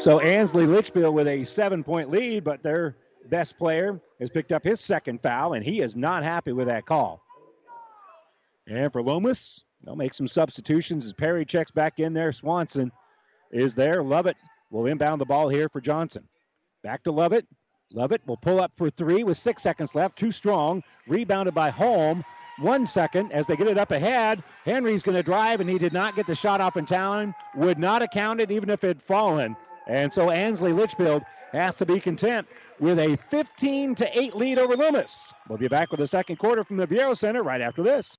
So 0.00 0.18
Ansley 0.18 0.66
Litchfield 0.66 1.14
with 1.14 1.28
a 1.28 1.44
seven 1.44 1.84
point 1.84 2.10
lead, 2.10 2.42
but 2.42 2.60
their 2.60 2.96
best 3.28 3.58
player 3.58 4.00
has 4.18 4.30
picked 4.30 4.52
up 4.52 4.64
his 4.64 4.80
second 4.80 5.20
foul, 5.20 5.54
and 5.54 5.64
he 5.64 5.80
is 5.80 5.96
not 5.96 6.22
happy 6.22 6.52
with 6.52 6.66
that 6.66 6.86
call. 6.86 7.22
And 8.66 8.92
for 8.92 9.02
Loomis, 9.02 9.64
they'll 9.84 9.96
make 9.96 10.14
some 10.14 10.28
substitutions 10.28 11.04
as 11.04 11.12
Perry 11.12 11.44
checks 11.44 11.70
back 11.70 11.98
in 11.98 12.12
there. 12.12 12.32
Swanson 12.32 12.92
is 13.50 13.74
there. 13.74 14.02
Lovett 14.02 14.36
will 14.70 14.86
inbound 14.86 15.20
the 15.20 15.26
ball 15.26 15.48
here 15.48 15.68
for 15.68 15.80
Johnson. 15.80 16.28
Back 16.82 17.02
to 17.04 17.12
Lovett. 17.12 17.46
Lovett 17.92 18.24
will 18.26 18.36
pull 18.36 18.60
up 18.60 18.72
for 18.76 18.88
three 18.88 19.24
with 19.24 19.36
six 19.36 19.62
seconds 19.62 19.94
left. 19.94 20.16
Too 20.16 20.30
strong. 20.30 20.82
Rebounded 21.08 21.54
by 21.54 21.70
Holm. 21.70 22.22
One 22.60 22.86
second 22.86 23.32
as 23.32 23.46
they 23.46 23.56
get 23.56 23.66
it 23.66 23.78
up 23.78 23.90
ahead. 23.90 24.42
Henry's 24.64 25.02
going 25.02 25.16
to 25.16 25.22
drive, 25.22 25.60
and 25.60 25.68
he 25.68 25.78
did 25.78 25.92
not 25.92 26.14
get 26.14 26.26
the 26.26 26.34
shot 26.34 26.60
off 26.60 26.76
in 26.76 26.86
town. 26.86 27.34
Would 27.56 27.78
not 27.78 28.02
have 28.02 28.10
counted 28.10 28.50
even 28.50 28.70
if 28.70 28.84
it 28.84 28.88
had 28.88 29.02
fallen. 29.02 29.56
And 29.88 30.12
so 30.12 30.30
Ansley 30.30 30.72
Litchfield 30.72 31.22
has 31.52 31.74
to 31.76 31.86
be 31.86 31.98
content 31.98 32.46
with 32.80 32.98
a 32.98 33.16
15 33.28 33.94
to 33.94 34.18
8 34.18 34.34
lead 34.34 34.58
over 34.58 34.76
Loomis. 34.76 35.32
We'll 35.48 35.58
be 35.58 35.68
back 35.68 35.90
with 35.90 36.00
the 36.00 36.06
second 36.06 36.36
quarter 36.36 36.64
from 36.64 36.78
the 36.78 36.86
Viaero 36.86 37.16
Center 37.16 37.42
right 37.42 37.60
after 37.60 37.82
this. 37.82 38.18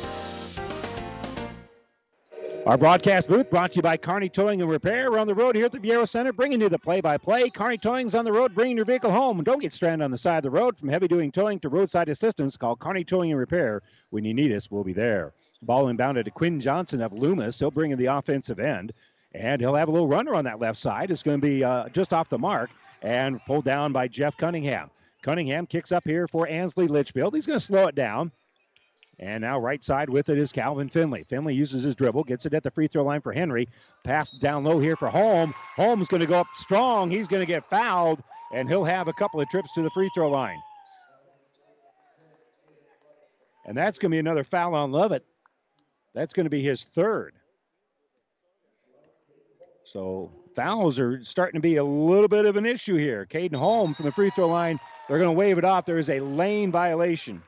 Our 2.67 2.77
broadcast 2.77 3.27
booth 3.27 3.49
brought 3.49 3.71
to 3.71 3.77
you 3.77 3.81
by 3.81 3.97
Kearney 3.97 4.29
Towing 4.29 4.61
and 4.61 4.69
Repair. 4.69 5.11
We're 5.11 5.17
on 5.17 5.25
the 5.25 5.33
road 5.33 5.55
here 5.55 5.65
at 5.65 5.71
the 5.71 5.79
Viaero 5.79 6.07
Center, 6.07 6.31
bringing 6.31 6.61
you 6.61 6.69
the 6.69 6.77
play-by-play. 6.77 7.49
Kearney 7.49 7.79
Towing's 7.79 8.13
on 8.13 8.23
the 8.23 8.31
road, 8.31 8.53
bringing 8.53 8.77
your 8.77 8.85
vehicle 8.85 9.09
home. 9.09 9.43
Don't 9.43 9.59
get 9.59 9.73
stranded 9.73 10.05
on 10.05 10.11
the 10.11 10.17
side 10.17 10.37
of 10.37 10.43
the 10.43 10.51
road. 10.51 10.77
From 10.77 10.87
heavy-duty 10.87 11.31
towing 11.31 11.59
to 11.61 11.69
roadside 11.69 12.07
assistance, 12.07 12.55
call 12.55 12.75
Kearney 12.75 13.03
Towing 13.03 13.31
and 13.31 13.39
Repair. 13.39 13.81
When 14.11 14.23
you 14.23 14.35
need 14.35 14.51
us, 14.51 14.69
we'll 14.69 14.83
be 14.83 14.93
there. 14.93 15.33
Ball 15.63 15.85
inbounded 15.85 16.25
to 16.25 16.31
Quinn 16.31 16.59
Johnson 16.59 17.01
of 17.01 17.13
Loomis. 17.13 17.57
He'll 17.57 17.71
bring 17.71 17.89
in 17.89 17.97
the 17.97 18.05
offensive 18.05 18.59
end, 18.59 18.91
and 19.33 19.59
he'll 19.59 19.75
have 19.75 19.87
a 19.87 19.91
little 19.91 20.07
runner 20.07 20.35
on 20.35 20.45
that 20.45 20.59
left 20.59 20.77
side. 20.77 21.09
It's 21.09 21.23
going 21.23 21.41
to 21.41 21.45
be 21.45 21.63
uh, 21.63 21.89
just 21.89 22.13
off 22.13 22.29
the 22.29 22.37
mark 22.37 22.69
and 23.01 23.43
pulled 23.47 23.65
down 23.65 23.91
by 23.91 24.07
Jeff 24.07 24.37
Cunningham. 24.37 24.91
Cunningham 25.23 25.65
kicks 25.65 25.91
up 25.91 26.03
here 26.05 26.27
for 26.27 26.47
Ansley 26.47 26.87
Litchfield. 26.87 27.33
He's 27.33 27.47
going 27.47 27.59
to 27.59 27.65
slow 27.65 27.87
it 27.87 27.95
down. 27.95 28.31
And 29.19 29.41
now 29.41 29.59
right 29.59 29.83
side 29.83 30.09
with 30.09 30.29
it 30.29 30.37
is 30.39 30.51
Calvin 30.51 30.89
Finley. 30.89 31.23
Finley 31.23 31.53
uses 31.53 31.83
his 31.83 31.95
dribble, 31.95 32.23
gets 32.23 32.45
it 32.45 32.53
at 32.53 32.63
the 32.63 32.71
free 32.71 32.87
throw 32.87 33.03
line 33.03 33.21
for 33.21 33.31
Henry. 33.31 33.67
Pass 34.03 34.31
down 34.31 34.63
low 34.63 34.79
here 34.79 34.95
for 34.95 35.09
Holm. 35.09 35.53
Holm's 35.75 36.07
going 36.07 36.21
to 36.21 36.27
go 36.27 36.39
up 36.39 36.47
strong. 36.55 37.11
He's 37.11 37.27
going 37.27 37.41
to 37.41 37.45
get 37.45 37.69
fouled, 37.69 38.23
and 38.51 38.67
he'll 38.67 38.83
have 38.83 39.07
a 39.07 39.13
couple 39.13 39.39
of 39.39 39.47
trips 39.49 39.71
to 39.73 39.83
the 39.83 39.91
free 39.91 40.09
throw 40.15 40.29
line. 40.29 40.59
And 43.65 43.77
that's 43.77 43.99
going 43.99 44.09
to 44.09 44.15
be 44.15 44.19
another 44.19 44.43
foul 44.43 44.73
on 44.73 44.91
Lovett. 44.91 45.23
That's 46.15 46.33
going 46.33 46.45
to 46.45 46.49
be 46.49 46.61
his 46.61 46.83
third. 46.83 47.35
So 49.83 50.31
fouls 50.55 50.99
are 50.99 51.23
starting 51.23 51.59
to 51.59 51.61
be 51.61 51.75
a 51.75 51.83
little 51.83 52.27
bit 52.27 52.45
of 52.45 52.55
an 52.55 52.65
issue 52.65 52.95
here. 52.95 53.27
Caden 53.29 53.55
Holm 53.55 53.93
from 53.93 54.05
the 54.05 54.11
free 54.11 54.29
throw 54.31 54.47
line. 54.47 54.79
They're 55.07 55.19
going 55.19 55.29
to 55.29 55.37
wave 55.37 55.57
it 55.57 55.65
off. 55.65 55.85
There 55.85 55.97
is 55.97 56.09
a 56.09 56.21
lane 56.21 56.71
violation. 56.71 57.43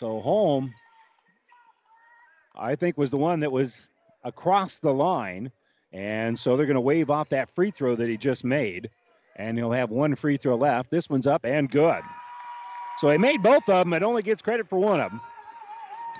So 0.00 0.18
Holm, 0.18 0.72
I 2.56 2.74
think, 2.74 2.96
was 2.96 3.10
the 3.10 3.18
one 3.18 3.40
that 3.40 3.52
was 3.52 3.90
across 4.24 4.78
the 4.78 4.94
line. 4.94 5.52
And 5.92 6.38
so 6.38 6.56
they're 6.56 6.64
going 6.64 6.76
to 6.76 6.80
wave 6.80 7.10
off 7.10 7.28
that 7.28 7.50
free 7.50 7.70
throw 7.70 7.94
that 7.96 8.08
he 8.08 8.16
just 8.16 8.42
made. 8.42 8.88
And 9.36 9.58
he'll 9.58 9.72
have 9.72 9.90
one 9.90 10.14
free 10.14 10.38
throw 10.38 10.56
left. 10.56 10.90
This 10.90 11.10
one's 11.10 11.26
up 11.26 11.44
and 11.44 11.70
good. 11.70 12.00
So 12.96 13.10
he 13.10 13.18
made 13.18 13.42
both 13.42 13.68
of 13.68 13.84
them. 13.84 13.92
It 13.92 14.02
only 14.02 14.22
gets 14.22 14.40
credit 14.40 14.70
for 14.70 14.78
one 14.78 15.02
of 15.02 15.10
them. 15.10 15.20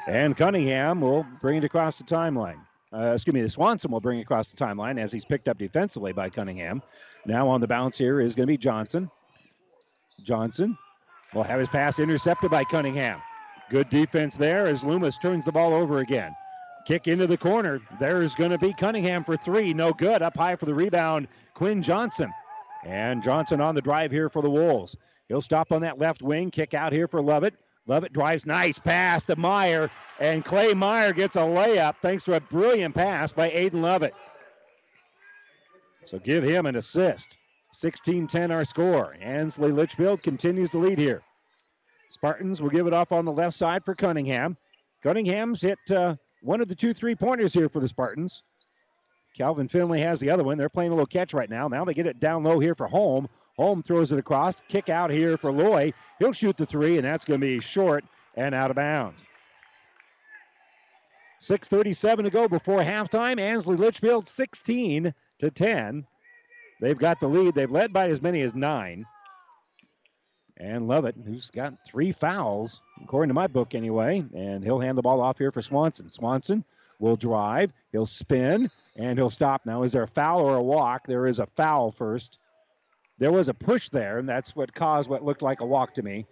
And 0.07 0.37
Cunningham 0.37 1.01
will 1.01 1.25
bring 1.41 1.57
it 1.57 1.65
across 1.65 1.97
the 1.97 2.05
timeline. 2.05 2.61
Uh, 2.93 3.13
excuse 3.15 3.33
me, 3.33 3.41
the 3.41 3.49
Swanson 3.49 3.91
will 3.91 4.01
bring 4.01 4.19
it 4.19 4.23
across 4.23 4.51
the 4.51 4.63
timeline 4.63 5.01
as 5.01 5.11
he's 5.11 5.25
picked 5.25 5.49
up 5.49 5.57
defensively 5.57 6.13
by 6.13 6.29
Cunningham. 6.29 6.83
Now 7.25 7.49
on 7.49 7.63
the 7.63 7.67
bounce 7.67 7.97
here 7.97 8.21
is 8.21 8.35
going 8.35 8.47
to 8.47 8.53
be 8.53 8.59
Johnson. 8.59 9.11
Johnson 10.23 10.77
will 11.33 11.45
have 11.45 11.59
his 11.59 11.69
pass 11.69 11.99
intercepted 11.99 12.51
by 12.51 12.65
Cunningham. 12.65 13.23
Good 13.71 13.89
defense 13.89 14.37
there 14.37 14.67
as 14.67 14.83
Loomis 14.83 15.17
turns 15.17 15.45
the 15.45 15.53
ball 15.53 15.73
over 15.73 15.99
again. 16.01 16.35
Kick 16.87 17.07
into 17.07 17.29
the 17.29 17.37
corner. 17.37 17.81
There's 18.01 18.35
going 18.35 18.51
to 18.51 18.59
be 18.59 18.73
Cunningham 18.73 19.23
for 19.23 19.37
three. 19.37 19.73
No 19.73 19.93
good. 19.93 20.23
Up 20.23 20.37
high 20.37 20.57
for 20.57 20.67
the 20.67 20.75
rebound, 20.75 21.29
Quinn 21.55 21.81
Johnson. 21.81 22.33
And 22.85 23.23
Johnson 23.23 23.61
on 23.61 23.77
the 23.77 23.83
drive 23.83 24.11
here 24.11 24.29
for 24.29 24.43
the 24.43 24.51
Wolves. 24.51 24.97
He'll 25.29 25.41
stop 25.41 25.71
on 25.71 25.83
that 25.83 25.99
left 25.99 26.21
wing. 26.21 26.51
Kick 26.51 26.75
out 26.75 26.93
here 26.93 27.07
for 27.07 27.23
Lovett. 27.23 27.55
Lovett 27.87 28.13
drives 28.13 28.45
nice 28.45 28.79
pass 28.79 29.23
to 29.25 29.37
Meyer. 29.37 29.89
And 30.19 30.45
Clay 30.45 30.75
Meyer 30.75 31.13
gets 31.13 31.37
a 31.37 31.41
layup 31.41 31.95
thanks 32.03 32.25
to 32.25 32.35
a 32.35 32.41
brilliant 32.41 32.95
pass 32.95 33.31
by 33.31 33.51
Aiden 33.51 33.83
Lovett. 33.83 34.15
So 36.05 36.19
give 36.19 36.43
him 36.43 36.67
an 36.67 36.75
assist. 36.75 37.37
16 37.73 38.27
10 38.27 38.51
our 38.51 38.65
score. 38.65 39.15
Ansley 39.21 39.71
Litchfield 39.71 40.25
continues 40.25 40.71
to 40.71 40.79
lead 40.79 40.99
here. 40.99 41.23
Spartans 42.11 42.61
will 42.61 42.71
give 42.71 42.87
it 42.87 42.93
off 42.93 43.13
on 43.13 43.25
the 43.25 43.33
left 43.33 43.57
side 43.57 43.85
for 43.85 43.95
Cunningham. 43.95 44.57
Cunningham's 45.03 45.63
hit 45.63 45.79
uh, 45.91 46.17
one 46.43 46.61
of 46.61 46.69
the 46.69 46.75
two 46.75 46.93
three 46.93 47.15
pointers 47.15 47.55
here 47.55 47.69
for 47.69 47.81
the 47.81 47.89
Spartans. 47.89 48.43
Calvin 49.37 49.69
Finley 49.69 50.01
has 50.01 50.19
the 50.19 50.29
other 50.29 50.43
one. 50.43 50.59
They're 50.59 50.69
playing 50.69 50.91
a 50.91 50.95
little 50.95 51.07
catch 51.07 51.33
right 51.33 51.49
now. 51.49 51.69
Now 51.69 51.85
they 51.85 51.95
get 51.95 52.07
it 52.07 52.19
down 52.19 52.43
low 52.43 52.59
here 52.59 52.75
for 52.75 52.89
Holm. 52.89 53.29
Holm 53.57 53.83
throws 53.83 54.11
it 54.11 54.19
across. 54.19 54.57
Kick 54.69 54.89
out 54.89 55.11
here 55.11 55.37
for 55.37 55.53
Loy. 55.53 55.93
He'll 56.19 56.33
shoot 56.33 56.57
the 56.57 56.67
three, 56.67 56.97
and 56.97 57.05
that's 57.05 57.25
going 57.25 57.41
to 57.41 57.47
be 57.47 57.61
short 57.61 58.05
and 58.35 58.57
out 58.57 58.71
of 58.71 58.77
bounds. 58.77 59.23
6.37 61.41 62.25
to 62.25 62.31
go 62.31 62.49
before 62.49 62.81
halftime. 62.81 63.41
Ansley 63.41 63.77
Litchfield 63.77 64.27
16 64.27 65.15
to 65.39 65.51
10. 65.51 66.07
They've 66.81 66.99
got 66.99 67.21
the 67.21 67.29
lead. 67.29 67.55
They've 67.55 67.71
led 67.71 67.93
by 67.93 68.09
as 68.09 68.21
many 68.21 68.41
as 68.43 68.55
nine. 68.55 69.07
And 70.61 70.87
Lovett, 70.87 71.17
who's 71.25 71.51
got 71.51 71.83
three 71.87 72.13
fouls, 72.13 72.83
according 73.03 73.29
to 73.29 73.35
my 73.35 73.47
book 73.47 73.75
anyway, 73.75 74.23
and 74.35 74.63
he'll 74.63 74.79
hand 74.79 74.99
the 74.99 75.03
ball 75.03 75.23
off 75.23 75.39
here 75.39 75.51
for 75.51 75.63
Swanson. 75.63 76.11
Swanson 76.11 76.63
will 76.99 77.17
drive, 77.17 77.73
he'll 77.93 78.05
spin, 78.05 78.71
and 78.95 79.19
he'll 79.19 79.31
stop. 79.31 79.65
Now, 79.65 79.85
is 79.85 79.93
there 79.93 80.03
a 80.03 80.09
foul 80.09 80.43
or 80.43 80.57
a 80.57 80.63
walk? 80.63 81.07
There 81.07 81.27
is 81.27 81.39
a 81.39 81.47
foul 81.47 81.91
first. 81.91 82.39
There 83.19 83.33
was 83.33 83.49
a 83.49 83.55
push 83.55 83.89
there, 83.89 84.19
and 84.19 84.29
that's 84.29 84.55
what 84.55 84.75
caused 84.75 85.09
what 85.09 85.25
looked 85.25 85.41
like 85.41 85.63
a 85.63 85.67
walk 85.67 85.95
to 85.95 86.03
me. 86.03 86.27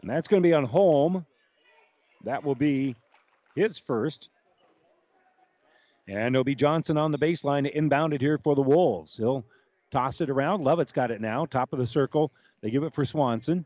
And 0.00 0.10
that's 0.10 0.26
going 0.26 0.42
to 0.42 0.48
be 0.48 0.54
on 0.54 0.64
Holm. 0.64 1.24
That 2.24 2.42
will 2.42 2.56
be 2.56 2.96
his 3.54 3.78
first. 3.78 4.28
And 6.08 6.34
it'll 6.34 6.42
be 6.42 6.56
Johnson 6.56 6.96
on 6.96 7.12
the 7.12 7.18
baseline, 7.18 7.72
inbounded 7.72 8.20
here 8.20 8.38
for 8.38 8.56
the 8.56 8.62
Wolves. 8.62 9.16
He'll 9.16 9.44
toss 9.90 10.20
it 10.20 10.30
around. 10.30 10.62
Lovett's 10.62 10.92
got 10.92 11.10
it 11.10 11.20
now, 11.20 11.46
top 11.46 11.72
of 11.72 11.78
the 11.78 11.86
circle. 11.86 12.32
They 12.60 12.70
give 12.70 12.82
it 12.82 12.92
for 12.92 13.04
Swanson. 13.04 13.64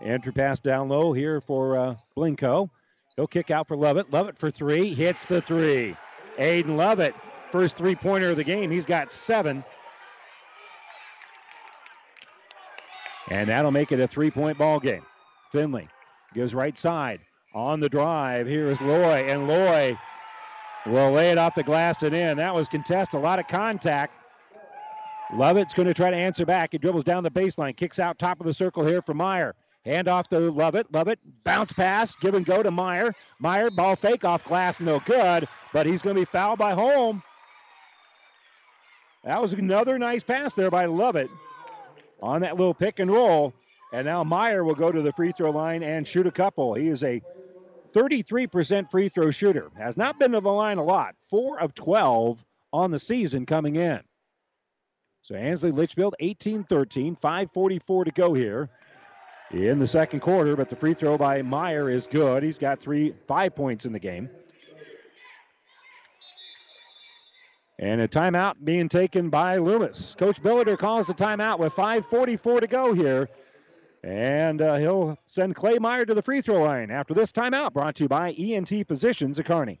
Andrew 0.00 0.32
pass 0.32 0.60
down 0.60 0.88
low 0.88 1.12
here 1.12 1.40
for 1.40 1.76
uh, 1.76 1.94
Blinko. 2.16 2.68
He'll 3.16 3.26
kick 3.26 3.50
out 3.50 3.68
for 3.68 3.76
Lovett. 3.76 4.10
Lovett 4.12 4.38
for 4.38 4.50
three. 4.50 4.92
Hits 4.94 5.26
the 5.26 5.40
three. 5.40 5.96
Aiden 6.38 6.76
Lovett, 6.76 7.14
first 7.50 7.76
three 7.76 7.94
pointer 7.94 8.30
of 8.30 8.36
the 8.36 8.44
game. 8.44 8.70
He's 8.70 8.86
got 8.86 9.12
seven. 9.12 9.64
And 13.28 13.48
that'll 13.48 13.70
make 13.70 13.92
it 13.92 14.00
a 14.00 14.08
three 14.08 14.30
point 14.30 14.58
ball 14.58 14.80
game. 14.80 15.04
Finley 15.52 15.88
gives 16.34 16.54
right 16.54 16.76
side. 16.76 17.20
On 17.54 17.80
the 17.80 17.88
drive, 17.88 18.46
here 18.46 18.68
is 18.68 18.80
Loy, 18.80 19.24
and 19.28 19.46
Loy 19.46 19.96
will 20.86 21.12
lay 21.12 21.30
it 21.30 21.36
off 21.36 21.54
the 21.54 21.62
glass 21.62 22.02
and 22.02 22.14
in. 22.14 22.38
That 22.38 22.54
was 22.54 22.66
contested, 22.66 23.20
a 23.20 23.22
lot 23.22 23.38
of 23.38 23.46
contact. 23.46 24.21
Lovett's 25.34 25.72
going 25.72 25.88
to 25.88 25.94
try 25.94 26.10
to 26.10 26.16
answer 26.16 26.44
back. 26.44 26.72
He 26.72 26.78
dribbles 26.78 27.04
down 27.04 27.22
the 27.22 27.30
baseline, 27.30 27.74
kicks 27.74 27.98
out 27.98 28.18
top 28.18 28.40
of 28.40 28.46
the 28.46 28.52
circle 28.52 28.84
here 28.84 29.00
for 29.00 29.14
Meyer. 29.14 29.54
Hand 29.84 30.06
off 30.06 30.28
to 30.28 30.38
Lovett. 30.38 30.92
Lovett 30.92 31.18
bounce 31.42 31.72
pass, 31.72 32.14
give 32.16 32.34
and 32.34 32.44
go 32.44 32.62
to 32.62 32.70
Meyer. 32.70 33.14
Meyer 33.40 33.70
ball 33.70 33.96
fake 33.96 34.24
off 34.24 34.44
glass, 34.44 34.78
no 34.78 35.00
good, 35.00 35.48
but 35.72 35.86
he's 35.86 36.02
going 36.02 36.14
to 36.14 36.20
be 36.20 36.26
fouled 36.26 36.58
by 36.58 36.72
Holm. 36.72 37.22
That 39.24 39.40
was 39.40 39.52
another 39.52 39.98
nice 39.98 40.22
pass 40.22 40.52
there 40.52 40.70
by 40.70 40.84
Lovett 40.84 41.30
on 42.20 42.42
that 42.42 42.56
little 42.56 42.74
pick 42.74 42.98
and 42.98 43.10
roll. 43.10 43.54
And 43.92 44.06
now 44.06 44.24
Meyer 44.24 44.64
will 44.64 44.74
go 44.74 44.92
to 44.92 45.02
the 45.02 45.12
free 45.12 45.32
throw 45.32 45.50
line 45.50 45.82
and 45.82 46.06
shoot 46.06 46.26
a 46.26 46.30
couple. 46.30 46.74
He 46.74 46.88
is 46.88 47.02
a 47.02 47.20
33% 47.92 48.90
free 48.90 49.08
throw 49.08 49.30
shooter. 49.30 49.70
Has 49.76 49.96
not 49.96 50.18
been 50.18 50.32
to 50.32 50.40
the 50.40 50.50
line 50.50 50.78
a 50.78 50.84
lot. 50.84 51.14
Four 51.20 51.60
of 51.60 51.74
12 51.74 52.44
on 52.72 52.90
the 52.90 52.98
season 52.98 53.46
coming 53.46 53.76
in. 53.76 54.00
So 55.22 55.36
Ansley 55.36 55.70
Litchfield 55.70 56.16
18 56.18 56.64
13, 56.64 57.14
5.44 57.14 58.04
to 58.04 58.10
go 58.10 58.34
here 58.34 58.68
in 59.52 59.78
the 59.78 59.86
second 59.86 60.18
quarter, 60.18 60.56
but 60.56 60.68
the 60.68 60.74
free 60.74 60.94
throw 60.94 61.16
by 61.16 61.42
Meyer 61.42 61.88
is 61.88 62.08
good. 62.08 62.42
He's 62.42 62.58
got 62.58 62.80
three, 62.80 63.12
five 63.28 63.54
points 63.54 63.84
in 63.84 63.92
the 63.92 64.00
game. 64.00 64.28
And 67.78 68.00
a 68.00 68.08
timeout 68.08 68.54
being 68.64 68.88
taken 68.88 69.28
by 69.30 69.56
Loomis. 69.56 70.16
Coach 70.16 70.42
Billiter 70.42 70.78
calls 70.78 71.06
the 71.06 71.14
timeout 71.14 71.58
with 71.58 71.72
5.44 71.74 72.60
to 72.60 72.66
go 72.66 72.92
here. 72.92 73.28
And 74.04 74.60
uh, 74.60 74.76
he'll 74.76 75.18
send 75.26 75.54
Clay 75.54 75.78
Meyer 75.78 76.04
to 76.04 76.14
the 76.14 76.22
free 76.22 76.40
throw 76.40 76.62
line 76.62 76.90
after 76.90 77.14
this 77.14 77.30
timeout 77.30 77.72
brought 77.72 77.94
to 77.96 78.04
you 78.04 78.08
by 78.08 78.32
ENT 78.32 78.88
Physicians 78.88 79.38
at 79.38 79.46
Kearney. 79.46 79.80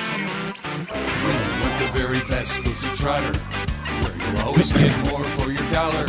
You 0.89 1.61
want 1.61 1.79
the 1.79 1.89
very 1.93 2.19
best, 2.27 2.63
go 2.63 2.71
see 2.71 2.89
Trotter. 2.95 3.37
Where 3.37 4.17
you'll 4.17 4.41
always 4.41 4.71
get 4.71 4.97
more 5.09 5.23
for 5.23 5.51
your 5.51 5.69
dollar. 5.69 6.07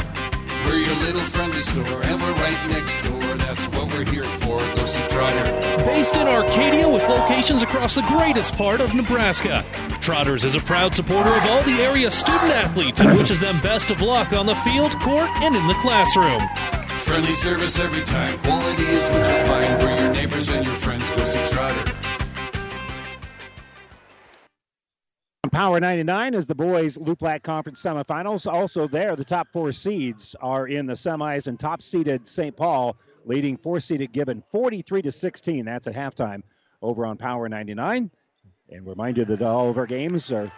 We're 0.66 0.78
your 0.78 0.94
little 0.96 1.20
friendly 1.20 1.60
store, 1.60 2.02
and 2.04 2.22
we're 2.22 2.32
right 2.32 2.68
next 2.70 2.96
door. 3.02 3.22
That's 3.36 3.66
what 3.68 3.88
we're 3.88 4.04
here 4.04 4.24
for. 4.24 4.60
See 4.86 5.06
Trotter. 5.08 5.44
Based 5.84 6.16
in 6.16 6.26
Arcadia 6.26 6.88
with 6.88 7.02
locations 7.02 7.62
across 7.62 7.94
the 7.94 8.02
greatest 8.02 8.56
part 8.56 8.80
of 8.80 8.94
Nebraska. 8.94 9.64
Trotters 10.00 10.44
is 10.44 10.54
a 10.54 10.60
proud 10.60 10.94
supporter 10.94 11.30
of 11.30 11.42
all 11.44 11.62
the 11.62 11.82
area 11.82 12.10
student 12.10 12.52
athletes 12.52 13.00
and 13.00 13.16
wishes 13.16 13.40
them 13.40 13.60
best 13.60 13.90
of 13.90 14.00
luck 14.00 14.32
on 14.32 14.46
the 14.46 14.56
field, 14.56 14.98
court, 15.00 15.28
and 15.42 15.54
in 15.54 15.66
the 15.66 15.74
classroom. 15.74 16.40
Friendly 17.00 17.32
service 17.32 17.78
every 17.78 18.04
time. 18.04 18.38
Quality 18.38 18.84
is 18.84 19.06
what 19.08 19.28
you'll 19.28 19.46
find. 19.46 19.82
Where 19.82 20.00
your 20.00 20.14
neighbors 20.14 20.48
and 20.48 20.64
your 20.64 20.76
friends 20.76 21.08
go 21.10 21.24
see 21.24 21.44
Trotter. 21.46 21.91
Power 25.52 25.78
99 25.80 26.32
is 26.32 26.46
the 26.46 26.54
boys 26.54 26.96
Loup 26.96 27.18
Platte 27.18 27.42
Conference 27.42 27.82
semifinals. 27.82 28.50
Also 28.50 28.88
there, 28.88 29.14
the 29.16 29.24
top 29.24 29.46
four 29.52 29.70
seeds 29.70 30.34
are 30.40 30.66
in 30.66 30.86
the 30.86 30.94
semis, 30.94 31.46
and 31.46 31.60
top 31.60 31.82
seeded 31.82 32.26
St. 32.26 32.56
Paul 32.56 32.96
leading 33.26 33.58
four 33.58 33.78
seeded 33.78 34.12
Gibbon 34.12 34.42
43 34.50 35.02
to 35.02 35.12
16. 35.12 35.66
That's 35.66 35.86
at 35.86 35.94
halftime 35.94 36.42
over 36.80 37.04
on 37.04 37.18
Power 37.18 37.50
99. 37.50 38.10
And 38.70 38.86
remind 38.86 39.18
you 39.18 39.26
that 39.26 39.42
all 39.42 39.68
of 39.68 39.76
our 39.76 39.84
games 39.84 40.32
are 40.32 40.50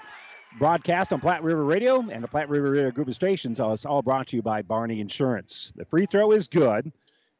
broadcast 0.60 1.12
on 1.12 1.18
Platte 1.18 1.42
River 1.42 1.64
Radio 1.64 1.98
and 2.08 2.22
the 2.22 2.28
Platte 2.28 2.48
River 2.48 2.70
Radio 2.70 2.92
group 2.92 3.08
of 3.08 3.16
stations. 3.16 3.58
It's 3.58 3.84
all 3.84 4.00
brought 4.00 4.28
to 4.28 4.36
you 4.36 4.42
by 4.42 4.62
Barney 4.62 5.00
Insurance. 5.00 5.72
The 5.74 5.84
free 5.84 6.06
throw 6.06 6.30
is 6.30 6.46
good. 6.46 6.92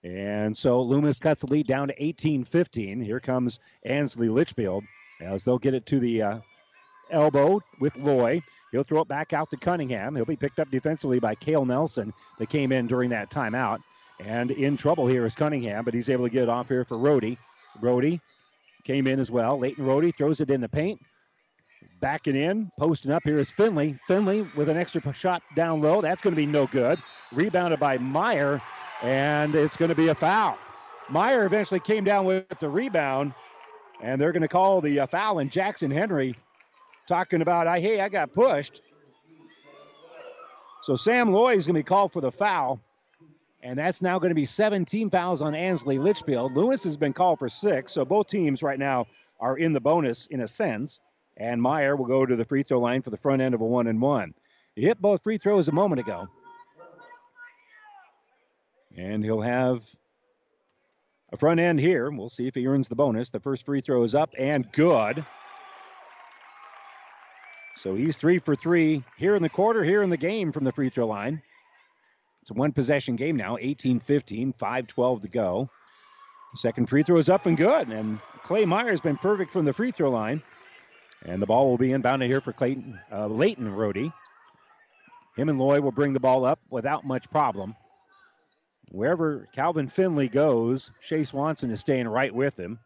And 0.03 0.57
so 0.57 0.83
Loomis 0.83 1.21
cuts 1.21 1.43
the 1.43 1.53
lead 1.53 1.69
down 1.69 1.87
to 1.87 2.05
18 2.05 2.43
15. 2.43 3.01
Here 3.01 3.21
comes 3.21 3.61
Ansley 3.85 4.29
Litchfield 4.29 4.83
as 5.21 5.45
they'll 5.45 5.59
get 5.59 5.75
it 5.75 5.87
to 5.87 6.01
the 6.01 6.21
uh, 6.21 6.41
elbow 7.11 7.61
with 7.81 7.97
Loy. 7.97 8.43
He'll 8.73 8.83
throw 8.83 9.03
it 9.03 9.09
back 9.09 9.33
out 9.33 9.51
to 9.51 9.57
Cunningham. 9.57 10.17
He'll 10.17 10.25
be 10.25 10.37
picked 10.37 10.59
up 10.59 10.71
defensively 10.71 11.21
by 11.21 11.35
Kale 11.35 11.65
Nelson 11.65 12.13
that 12.39 12.49
came 12.49 12.73
in 12.73 12.87
during 12.87 13.11
that 13.11 13.31
timeout. 13.31 13.79
And 14.21 14.51
in 14.51 14.77
trouble 14.77 15.07
here 15.07 15.25
is 15.27 15.35
Cunningham, 15.35 15.85
but 15.85 15.95
he's 15.95 16.09
able 16.09 16.25
to 16.25 16.31
get 16.31 16.45
it 16.45 16.49
off 16.49 16.69
here 16.69 16.85
for 16.85 16.97
Rohde. 16.97 17.37
Rohde 17.81 18.21
came 18.85 19.07
in 19.07 19.21
as 19.21 19.31
well. 19.31 19.59
Leighton 19.59 19.85
Rohde 19.85 20.15
throws 20.17 20.41
it 20.41 20.51
in 20.51 20.61
the 20.61 20.69
paint. 20.69 21.01
Backing 22.01 22.37
in, 22.37 22.71
posting 22.79 23.13
up 23.13 23.23
here 23.25 23.39
is 23.39 23.51
Finley. 23.51 23.97
Finley 24.07 24.43
with 24.57 24.69
an 24.69 24.77
extra 24.77 25.01
shot 25.13 25.43
down 25.55 25.81
low. 25.81 26.01
That's 26.01 26.23
going 26.23 26.33
to 26.35 26.41
be 26.41 26.47
no 26.47 26.67
good. 26.67 26.99
Rebounded 27.33 27.81
by 27.81 27.99
Meyer, 27.99 28.61
and 29.03 29.55
it's 29.55 29.77
going 29.77 29.89
to 29.89 29.95
be 29.95 30.09
a 30.09 30.15
foul. 30.15 30.59
Meyer 31.09 31.45
eventually 31.45 31.81
came 31.81 32.05
down 32.05 32.25
with 32.25 32.49
the 32.59 32.69
rebound, 32.69 33.35
and 34.01 34.21
they're 34.21 34.33
going 34.33 34.43
to 34.43 34.49
call 34.49 34.81
the 34.81 35.01
uh, 35.01 35.07
foul. 35.07 35.39
And 35.39 35.51
Jackson 35.51 35.91
Henry 35.91 36.35
talking 37.07 37.43
about, 37.43 37.67
I 37.67 37.81
hey, 37.81 38.01
I 38.01 38.09
got 38.09 38.33
pushed. 38.33 38.81
So 40.83 40.97
Sam 40.97 41.33
Loy 41.33 41.55
is 41.55 41.67
going 41.67 41.75
to 41.75 41.81
be 41.81 41.85
called 41.85 42.13
for 42.13 42.21
the 42.21 42.33
foul. 42.33 42.81
And 43.63 43.79
that's 43.79 44.03
now 44.03 44.19
going 44.19 44.31
to 44.31 44.35
be 44.35 44.45
17 44.45 45.09
fouls 45.09 45.41
on 45.41 45.55
Ansley 45.55 45.99
Litchfield. 45.99 46.55
Loomis 46.55 46.85
has 46.85 46.99
been 46.99 47.15
called 47.15 47.39
for 47.39 47.49
six. 47.49 47.93
So 47.93 48.05
both 48.05 48.29
teams 48.29 48.63
right 48.63 48.79
now 48.79 49.07
are 49.41 49.57
in 49.57 49.73
the 49.73 49.81
bonus 49.81 50.27
in 50.27 50.43
a 50.43 50.49
sense. 50.49 51.01
And 51.39 51.61
Meyer 51.61 51.97
will 51.97 52.05
go 52.05 52.27
to 52.27 52.37
the 52.37 52.45
free 52.45 52.63
throw 52.63 52.79
line 52.79 53.01
for 53.01 53.09
the 53.09 53.17
front 53.17 53.41
end 53.41 53.55
of 53.55 53.63
a 53.63 53.65
one 53.65 53.87
and 53.87 54.01
one. 54.03 54.35
He 54.77 54.83
hit 54.83 55.01
both 55.01 55.23
free 55.23 55.39
throws 55.39 55.69
a 55.69 55.73
moment 55.73 56.01
ago. 56.01 56.29
And 58.95 59.25
he'll 59.25 59.41
have 59.41 59.83
a 61.33 61.37
front 61.39 61.59
end 61.59 61.81
here. 61.81 62.11
We'll 62.11 62.29
see 62.29 62.47
if 62.47 62.55
he 62.55 62.67
earns 62.67 62.89
the 62.89 62.95
bonus. 62.95 63.31
The 63.31 63.41
first 63.41 63.65
free 63.65 63.81
throw 63.81 64.03
is 64.03 64.15
up 64.15 64.35
and 64.39 64.71
good. 64.73 65.25
So 67.85 67.95
he's 67.95 68.17
three 68.17 68.39
for 68.39 68.57
three 68.57 69.05
here 69.19 69.35
in 69.35 69.43
the 69.43 69.51
quarter, 69.51 69.85
here 69.85 70.03
in 70.03 70.09
the 70.09 70.17
game 70.17 70.53
from 70.53 70.65
the 70.65 70.73
free 70.73 70.89
throw 70.89 71.07
line. 71.07 71.43
It's 72.41 72.51
a 72.51 72.55
one 72.55 72.73
possession 72.73 73.15
game 73.15 73.37
now, 73.37 73.59
18 73.61 74.01
15, 74.01 74.55
5 74.55 74.87
12 74.87 75.21
to 75.21 75.29
go. 75.29 75.69
Second 76.55 76.89
free 76.89 77.03
throw 77.03 77.19
is 77.19 77.29
up 77.29 77.45
and 77.45 77.59
good. 77.59 77.89
And 77.89 78.21
Clay 78.43 78.65
Meyer's 78.65 79.03
been 79.03 79.19
perfect 79.19 79.51
from 79.51 79.67
the 79.67 79.75
free 79.75 79.91
throw 79.91 80.09
line. 80.09 80.43
And 81.27 81.43
the 81.43 81.47
ball 81.47 81.69
will 81.69 81.77
be 81.77 81.89
inbounded 81.89 82.29
here 82.29 82.41
for 82.41 82.55
Clayton, 82.55 82.99
uh, 83.13 83.27
Leighton 83.27 83.71
Rohde. 83.71 84.11
Him 85.37 85.51
and 85.51 85.59
Loy 85.59 85.83
will 85.83 85.93
bring 85.93 86.15
the 86.15 86.21
ball 86.21 86.47
up 86.47 86.61
without 86.71 87.05
much 87.05 87.31
problem. 87.31 87.77
Wherever 88.93 89.47
Calvin 89.53 89.89
Finley 89.89 90.29
goes, 90.29 90.91
Shea 91.01 91.25
Swanson 91.25 91.71
is 91.71 91.81
staying 91.81 92.09
right 92.09 92.35
with 92.35 92.59
him. 92.59 92.79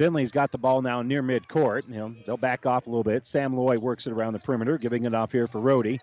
Finley's 0.00 0.30
got 0.30 0.50
the 0.50 0.56
ball 0.56 0.80
now 0.80 1.02
near 1.02 1.22
midcourt. 1.22 1.86
You 1.86 1.96
know, 1.96 2.14
they'll 2.24 2.38
back 2.38 2.64
off 2.64 2.86
a 2.86 2.88
little 2.88 3.04
bit. 3.04 3.26
Sam 3.26 3.52
Loy 3.52 3.76
works 3.78 4.06
it 4.06 4.14
around 4.14 4.32
the 4.32 4.38
perimeter, 4.38 4.78
giving 4.78 5.04
it 5.04 5.14
off 5.14 5.30
here 5.30 5.46
for 5.46 5.60
Rohde. 5.60 6.00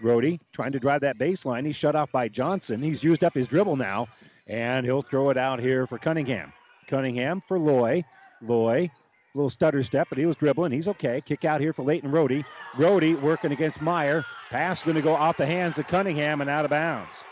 Rohde 0.00 0.38
trying 0.52 0.70
to 0.70 0.78
drive 0.78 1.00
that 1.00 1.18
baseline. 1.18 1.66
He's 1.66 1.74
shut 1.74 1.96
off 1.96 2.12
by 2.12 2.28
Johnson. 2.28 2.80
He's 2.80 3.02
used 3.02 3.24
up 3.24 3.34
his 3.34 3.48
dribble 3.48 3.74
now, 3.74 4.06
and 4.46 4.86
he'll 4.86 5.02
throw 5.02 5.30
it 5.30 5.36
out 5.36 5.58
here 5.58 5.88
for 5.88 5.98
Cunningham. 5.98 6.52
Cunningham 6.86 7.42
for 7.48 7.58
Loy. 7.58 8.04
Loy, 8.40 8.88
little 9.34 9.50
stutter 9.50 9.82
step, 9.82 10.06
but 10.10 10.18
he 10.18 10.26
was 10.26 10.36
dribbling. 10.36 10.70
He's 10.70 10.86
okay. 10.86 11.20
Kick 11.20 11.44
out 11.44 11.60
here 11.60 11.72
for 11.72 11.82
Leighton 11.82 12.12
Rohde. 12.12 12.46
Rohde 12.74 13.20
working 13.20 13.50
against 13.50 13.82
Meyer. 13.82 14.24
Pass 14.48 14.84
going 14.84 14.94
to 14.94 15.02
go 15.02 15.16
off 15.16 15.36
the 15.36 15.44
hands 15.44 15.76
of 15.76 15.88
Cunningham 15.88 16.40
and 16.40 16.48
out 16.48 16.64
of 16.64 16.70
bounds. 16.70 17.24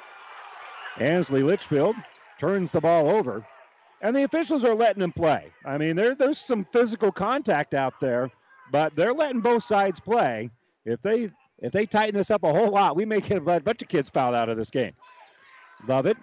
Ansley 0.96 1.44
Litchfield 1.44 1.94
turns 2.40 2.72
the 2.72 2.80
ball 2.80 3.08
over, 3.08 3.46
and 4.00 4.14
the 4.14 4.24
officials 4.24 4.64
are 4.64 4.74
letting 4.74 5.02
him 5.02 5.12
play. 5.12 5.50
I 5.64 5.78
mean, 5.78 5.96
there, 5.96 6.14
there's 6.14 6.38
some 6.38 6.64
physical 6.64 7.10
contact 7.10 7.74
out 7.74 7.98
there, 8.00 8.30
but 8.70 8.94
they're 8.94 9.12
letting 9.12 9.40
both 9.40 9.64
sides 9.64 10.00
play. 10.00 10.50
If 10.84 11.02
they 11.02 11.30
if 11.60 11.72
they 11.72 11.86
tighten 11.86 12.14
this 12.14 12.30
up 12.30 12.44
a 12.44 12.52
whole 12.52 12.70
lot, 12.70 12.96
we 12.96 13.04
may 13.04 13.20
get 13.20 13.38
a 13.38 13.60
bunch 13.60 13.82
of 13.82 13.88
kids 13.88 14.10
fouled 14.10 14.34
out 14.34 14.48
of 14.48 14.56
this 14.56 14.70
game. 14.70 14.92
Lovett. 15.86 16.16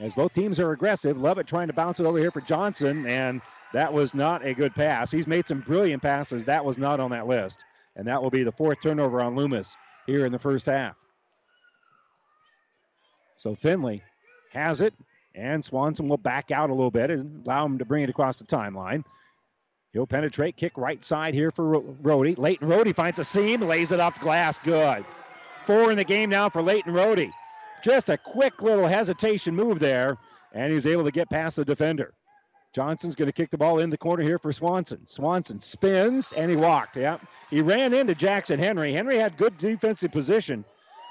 As 0.00 0.14
both 0.14 0.32
teams 0.32 0.58
are 0.58 0.72
aggressive, 0.72 1.18
Lovett 1.18 1.46
trying 1.46 1.66
to 1.66 1.74
bounce 1.74 2.00
it 2.00 2.06
over 2.06 2.18
here 2.18 2.30
for 2.30 2.40
Johnson, 2.40 3.06
and 3.06 3.42
that 3.74 3.92
was 3.92 4.14
not 4.14 4.44
a 4.44 4.54
good 4.54 4.74
pass. 4.74 5.10
He's 5.10 5.26
made 5.26 5.46
some 5.46 5.60
brilliant 5.60 6.02
passes. 6.02 6.44
That 6.46 6.64
was 6.64 6.78
not 6.78 7.00
on 7.00 7.10
that 7.10 7.26
list. 7.26 7.62
And 7.96 8.06
that 8.06 8.22
will 8.22 8.30
be 8.30 8.42
the 8.42 8.52
fourth 8.52 8.80
turnover 8.82 9.20
on 9.20 9.36
Loomis 9.36 9.76
here 10.06 10.24
in 10.24 10.32
the 10.32 10.38
first 10.38 10.64
half. 10.64 10.96
So 13.36 13.54
Finley 13.54 14.02
has 14.52 14.80
it, 14.80 14.94
and 15.34 15.64
Swanson 15.64 16.08
will 16.08 16.16
back 16.16 16.50
out 16.50 16.70
a 16.70 16.74
little 16.74 16.90
bit 16.90 17.10
and 17.10 17.46
allow 17.46 17.64
him 17.66 17.78
to 17.78 17.84
bring 17.84 18.02
it 18.02 18.10
across 18.10 18.38
the 18.38 18.44
timeline. 18.44 19.04
He'll 19.92 20.06
penetrate, 20.06 20.56
kick 20.56 20.76
right 20.76 21.02
side 21.04 21.34
here 21.34 21.50
for 21.50 21.80
Rohde. 21.80 22.38
Leighton 22.38 22.68
Rohde 22.68 22.94
finds 22.94 23.18
a 23.18 23.24
seam, 23.24 23.62
lays 23.62 23.90
it 23.90 24.00
up 24.00 24.18
glass, 24.20 24.58
good. 24.58 25.04
Four 25.66 25.90
in 25.90 25.96
the 25.96 26.04
game 26.04 26.30
now 26.30 26.48
for 26.48 26.62
Leighton 26.62 26.92
Rohde. 26.92 27.32
Just 27.82 28.08
a 28.08 28.16
quick 28.16 28.62
little 28.62 28.86
hesitation 28.86 29.54
move 29.54 29.80
there, 29.80 30.16
and 30.52 30.72
he's 30.72 30.86
able 30.86 31.04
to 31.04 31.10
get 31.10 31.28
past 31.30 31.56
the 31.56 31.64
defender. 31.64 32.14
Johnson's 32.72 33.16
going 33.16 33.26
to 33.26 33.32
kick 33.32 33.50
the 33.50 33.58
ball 33.58 33.80
in 33.80 33.90
the 33.90 33.98
corner 33.98 34.22
here 34.22 34.38
for 34.38 34.52
Swanson. 34.52 35.04
Swanson 35.04 35.58
spins 35.58 36.32
and 36.32 36.50
he 36.50 36.56
walked. 36.56 36.96
Yeah, 36.96 37.18
he 37.50 37.60
ran 37.60 37.92
into 37.92 38.14
Jackson 38.14 38.60
Henry. 38.60 38.92
Henry 38.92 39.18
had 39.18 39.36
good 39.36 39.58
defensive 39.58 40.12
position, 40.12 40.64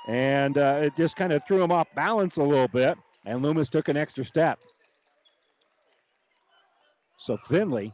and 0.07 0.57
uh, 0.57 0.79
it 0.83 0.95
just 0.95 1.17
kind 1.17 1.33
of 1.33 1.45
threw 1.45 1.61
him 1.61 1.71
off 1.71 1.87
balance 1.95 2.37
a 2.37 2.43
little 2.43 2.69
bit. 2.69 2.97
And 3.25 3.41
Loomis 3.41 3.69
took 3.69 3.89
an 3.89 3.97
extra 3.97 4.23
step. 4.25 4.59
So 7.17 7.37
Finley 7.37 7.93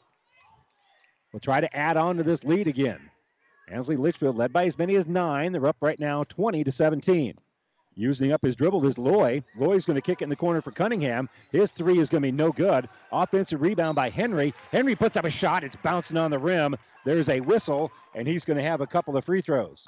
will 1.34 1.40
try 1.40 1.60
to 1.60 1.76
add 1.76 1.98
on 1.98 2.18
to 2.18 2.24
this 2.24 2.44
lead 2.44 2.68
again. 2.68 3.00
Ansley 3.68 3.96
Litchfield 3.96 4.38
led 4.38 4.54
by 4.54 4.66
as 4.66 4.78
many 4.78 4.96
as 4.96 5.08
nine. 5.08 5.52
They're 5.52 5.66
up 5.66 5.78
right 5.82 6.00
now 6.00 6.24
20 6.26 6.64
to 6.64 6.72
17. 6.72 7.36
Using 7.98 8.34
up 8.34 8.44
his 8.44 8.56
dribble 8.56 8.86
is 8.86 8.98
Loy. 8.98 9.42
Loy's 9.56 9.86
going 9.86 9.96
to 9.96 10.02
kick 10.02 10.22
it 10.22 10.26
in 10.26 10.30
the 10.30 10.36
corner 10.36 10.62
for 10.62 10.72
Cunningham. 10.72 11.30
His 11.52 11.72
three 11.72 11.98
is 11.98 12.10
going 12.10 12.22
to 12.22 12.28
be 12.28 12.32
no 12.32 12.52
good. 12.52 12.90
Offensive 13.12 13.62
rebound 13.62 13.96
by 13.96 14.10
Henry. 14.10 14.54
Henry 14.72 14.96
puts 14.96 15.16
up 15.16 15.24
a 15.26 15.32
shot. 15.32 15.64
It's 15.64 15.78
bouncing 15.78 16.18
on 16.18 16.30
the 16.30 16.38
rim. 16.38 16.76
There's 17.06 17.30
a 17.30 17.40
whistle, 17.40 17.92
and 18.14 18.28
he's 18.28 18.44
going 18.44 18.58
to 18.58 18.64
have 18.64 18.82
a 18.82 18.88
couple 18.88 19.16
of 19.16 19.24
free 19.24 19.42
throws. 19.42 19.88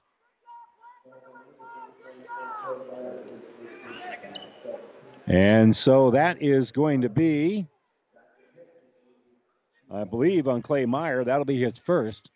And 5.27 5.75
so 5.75 6.11
that 6.11 6.41
is 6.41 6.71
going 6.71 7.01
to 7.01 7.09
be, 7.09 7.67
I 9.91 10.05
believe, 10.05 10.47
on 10.47 10.61
Clay 10.61 10.85
Meyer. 10.85 11.25
That'll 11.25 11.45
be 11.45 11.59
his 11.59 11.77
first. 11.77 12.31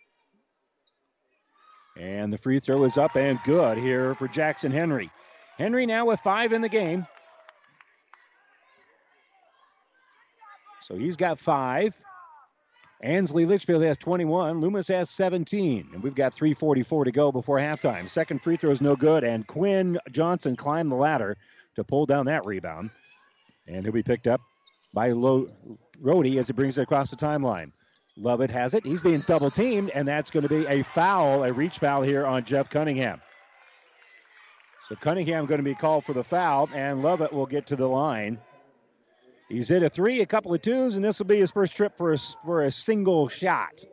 And 1.97 2.33
the 2.33 2.37
free 2.37 2.59
throw 2.59 2.83
is 2.83 2.97
up 2.97 3.15
and 3.15 3.39
good 3.45 3.77
here 3.77 4.13
for 4.15 4.27
Jackson 4.27 4.71
Henry. 4.71 5.09
Henry 5.57 5.85
now 5.85 6.05
with 6.05 6.19
five 6.19 6.51
in 6.51 6.61
the 6.61 6.69
game. 6.69 7.07
So 10.81 10.97
he's 10.97 11.15
got 11.15 11.39
five. 11.39 11.93
Ansley 13.03 13.45
Litchfield 13.45 13.83
has 13.83 13.97
21. 13.97 14.59
Loomis 14.59 14.89
has 14.89 15.09
17. 15.09 15.89
And 15.93 16.03
we've 16.03 16.15
got 16.15 16.35
3.44 16.35 17.05
to 17.05 17.11
go 17.11 17.31
before 17.31 17.57
halftime. 17.57 18.09
Second 18.09 18.41
free 18.41 18.57
throw 18.57 18.71
is 18.71 18.81
no 18.81 18.95
good. 18.95 19.23
And 19.23 19.47
Quinn 19.47 19.97
Johnson 20.11 20.55
climbed 20.55 20.91
the 20.91 20.95
ladder 20.95 21.37
to 21.75 21.83
pull 21.83 22.05
down 22.05 22.25
that 22.25 22.45
rebound. 22.45 22.89
And 23.67 23.83
he'll 23.83 23.93
be 23.93 24.03
picked 24.03 24.27
up 24.27 24.41
by 24.93 25.11
Lo- 25.11 25.47
Rohde 26.01 26.37
as 26.37 26.47
he 26.47 26.53
brings 26.53 26.77
it 26.77 26.81
across 26.81 27.09
the 27.09 27.15
timeline. 27.15 27.71
Lovett 28.17 28.49
has 28.49 28.73
it. 28.73 28.85
He's 28.85 29.01
being 29.01 29.23
double 29.25 29.49
teamed, 29.49 29.89
and 29.91 30.07
that's 30.07 30.31
going 30.31 30.43
to 30.43 30.49
be 30.49 30.65
a 30.67 30.83
foul, 30.83 31.43
a 31.43 31.53
reach 31.53 31.79
foul 31.79 32.01
here 32.01 32.25
on 32.25 32.43
Jeff 32.43 32.69
Cunningham. 32.69 33.21
So 34.87 34.95
Cunningham 34.95 35.45
going 35.45 35.59
to 35.59 35.63
be 35.63 35.75
called 35.75 36.05
for 36.05 36.13
the 36.13 36.23
foul, 36.23 36.69
and 36.73 37.01
Lovett 37.01 37.31
will 37.31 37.45
get 37.45 37.67
to 37.67 37.75
the 37.75 37.87
line. 37.87 38.39
He's 39.47 39.69
hit 39.69 39.83
a 39.83 39.89
three, 39.89 40.21
a 40.21 40.25
couple 40.25 40.53
of 40.53 40.61
twos, 40.61 40.95
and 40.95 41.05
this 41.05 41.19
will 41.19 41.25
be 41.25 41.39
his 41.39 41.51
first 41.51 41.75
trip 41.75 41.97
for 41.97 42.13
a, 42.13 42.17
for 42.45 42.63
a 42.63 42.71
single 42.71 43.27
shot. 43.29 43.83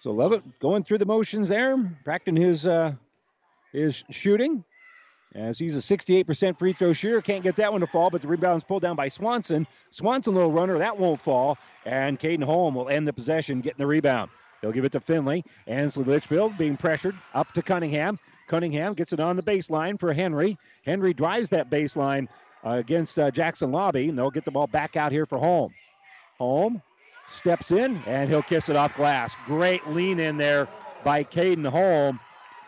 So 0.00 0.12
Lovett 0.12 0.42
going 0.60 0.82
through 0.84 0.98
the 0.98 1.06
motions 1.06 1.48
there, 1.48 1.76
practicing 2.04 2.36
his 2.36 2.66
uh, 2.66 2.94
his 3.72 4.02
shooting. 4.10 4.64
As 5.32 5.60
he's 5.60 5.76
a 5.76 5.96
68% 5.96 6.58
free 6.58 6.72
throw 6.72 6.92
shooter, 6.92 7.20
can't 7.20 7.44
get 7.44 7.54
that 7.56 7.70
one 7.70 7.82
to 7.82 7.86
fall, 7.86 8.10
but 8.10 8.20
the 8.20 8.26
rebound's 8.26 8.64
pulled 8.64 8.82
down 8.82 8.96
by 8.96 9.06
Swanson. 9.06 9.64
Swanson, 9.92 10.34
little 10.34 10.50
runner, 10.50 10.78
that 10.78 10.98
won't 10.98 11.20
fall, 11.20 11.56
and 11.84 12.18
Caden 12.18 12.42
Holm 12.42 12.74
will 12.74 12.88
end 12.88 13.06
the 13.06 13.12
possession, 13.12 13.60
getting 13.60 13.78
the 13.78 13.86
rebound. 13.86 14.28
He'll 14.60 14.72
give 14.72 14.84
it 14.84 14.90
to 14.92 15.00
Finley. 15.00 15.44
Ansley 15.68 16.02
Litchfield 16.02 16.58
being 16.58 16.76
pressured 16.76 17.16
up 17.32 17.52
to 17.52 17.62
Cunningham. 17.62 18.18
Cunningham 18.48 18.94
gets 18.94 19.12
it 19.12 19.20
on 19.20 19.36
the 19.36 19.42
baseline 19.42 20.00
for 20.00 20.12
Henry. 20.12 20.58
Henry 20.84 21.14
drives 21.14 21.50
that 21.50 21.70
baseline 21.70 22.26
uh, 22.64 22.70
against 22.70 23.16
uh, 23.16 23.30
Jackson 23.30 23.70
Lobby, 23.70 24.08
and 24.08 24.18
they'll 24.18 24.32
get 24.32 24.44
the 24.44 24.50
ball 24.50 24.66
back 24.66 24.96
out 24.96 25.12
here 25.12 25.26
for 25.26 25.38
Holm. 25.38 25.72
Holm 26.38 26.82
steps 27.30 27.70
in, 27.70 28.00
and 28.06 28.28
he'll 28.28 28.42
kiss 28.42 28.68
it 28.68 28.76
off 28.76 28.96
glass. 28.96 29.34
Great 29.46 29.86
lean 29.88 30.20
in 30.20 30.36
there 30.36 30.68
by 31.04 31.24
Caden 31.24 31.66
Holm. 31.66 32.20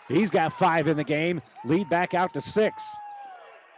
He's 0.09 0.31
got 0.31 0.53
five 0.53 0.89
in 0.89 0.97
the 0.97 1.05
game. 1.05 1.41
Lead 1.65 1.89
back 1.89 2.15
out 2.15 2.33
to 2.35 2.41
six. 2.41 2.85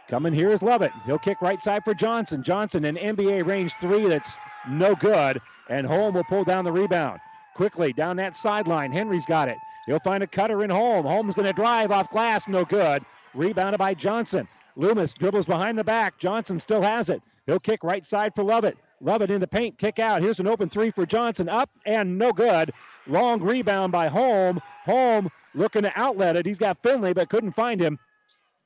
Coming 0.07 0.33
here 0.33 0.49
is 0.49 0.61
Lovett. 0.61 0.91
He'll 1.05 1.17
kick 1.17 1.41
right 1.41 1.61
side 1.61 1.83
for 1.83 1.93
Johnson. 1.93 2.43
Johnson, 2.43 2.85
an 2.85 2.95
NBA 2.95 3.45
range 3.45 3.73
three 3.73 4.07
that's 4.07 4.37
no 4.67 4.95
good. 4.95 5.41
And 5.69 5.87
Holm 5.87 6.13
will 6.13 6.23
pull 6.23 6.43
down 6.43 6.63
the 6.63 6.71
rebound. 6.71 7.19
Quickly 7.55 7.91
down 7.93 8.17
that 8.17 8.37
sideline. 8.37 8.91
Henry's 8.91 9.25
got 9.25 9.47
it. 9.47 9.57
He'll 9.87 9.99
find 9.99 10.21
a 10.23 10.27
cutter 10.27 10.63
in 10.63 10.69
Holm. 10.69 11.05
Holm's 11.05 11.33
going 11.33 11.47
to 11.47 11.53
drive 11.53 11.91
off 11.91 12.11
glass. 12.11 12.47
No 12.47 12.65
good. 12.65 13.03
Rebounded 13.33 13.79
by 13.79 13.93
Johnson. 13.93 14.47
Loomis 14.75 15.13
dribbles 15.13 15.45
behind 15.45 15.77
the 15.77 15.83
back. 15.83 16.17
Johnson 16.19 16.59
still 16.59 16.81
has 16.81 17.09
it. 17.09 17.21
He'll 17.45 17.59
kick 17.59 17.83
right 17.83 18.05
side 18.05 18.35
for 18.35 18.43
Lovett. 18.43 18.77
Lovett 19.05 19.29
in 19.29 19.39
the 19.39 19.47
paint. 19.47 19.77
Kick 19.77 19.99
out. 19.99 20.23
Here's 20.23 20.39
an 20.39 20.47
open 20.47 20.67
three 20.67 20.89
for 20.89 21.05
Johnson. 21.05 21.47
Up 21.47 21.69
and 21.85 22.17
no 22.17 22.33
good. 22.33 22.73
Long 23.05 23.39
rebound 23.39 23.91
by 23.91 24.07
Holm. 24.07 24.59
Holm 24.83 25.29
looking 25.53 25.83
to 25.83 25.91
outlet 25.95 26.35
it. 26.35 26.45
He's 26.45 26.57
got 26.57 26.81
Finley, 26.81 27.13
but 27.13 27.29
couldn't 27.29 27.51
find 27.51 27.79
him. 27.79 27.99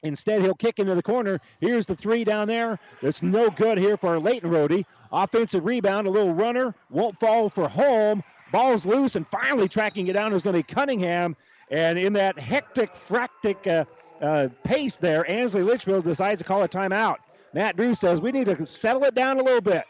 Instead, 0.01 0.41
he'll 0.41 0.55
kick 0.55 0.79
into 0.79 0.95
the 0.95 1.03
corner. 1.03 1.41
Here's 1.59 1.85
the 1.85 1.95
three 1.95 2.23
down 2.23 2.47
there. 2.47 2.79
It's 3.01 3.21
no 3.21 3.49
good 3.49 3.77
here 3.77 3.97
for 3.97 4.17
Leighton 4.17 4.49
Rohde. 4.49 4.85
Offensive 5.11 5.65
rebound, 5.65 6.07
a 6.07 6.09
little 6.09 6.33
runner. 6.33 6.73
Won't 6.89 7.19
fall 7.19 7.49
for 7.49 7.67
Holm. 7.67 8.23
Ball's 8.53 8.85
loose, 8.85 9.17
and 9.17 9.27
finally 9.27 9.67
tracking 9.67 10.07
it 10.07 10.13
down 10.13 10.31
is 10.33 10.41
going 10.41 10.55
to 10.55 10.59
be 10.65 10.73
Cunningham. 10.73 11.35
And 11.69 11.99
in 11.99 12.13
that 12.13 12.39
hectic, 12.39 12.95
fractic 12.95 13.67
uh, 13.67 13.83
uh, 14.21 14.47
pace 14.63 14.95
there, 14.95 15.29
Ansley 15.29 15.63
Litchfield 15.63 16.05
decides 16.05 16.39
to 16.39 16.47
call 16.47 16.63
a 16.63 16.69
timeout. 16.69 17.17
Matt 17.53 17.75
Drew 17.75 17.93
says 17.93 18.21
we 18.21 18.31
need 18.31 18.45
to 18.45 18.65
settle 18.65 19.03
it 19.03 19.15
down 19.15 19.37
a 19.37 19.43
little 19.43 19.61
bit. 19.61 19.83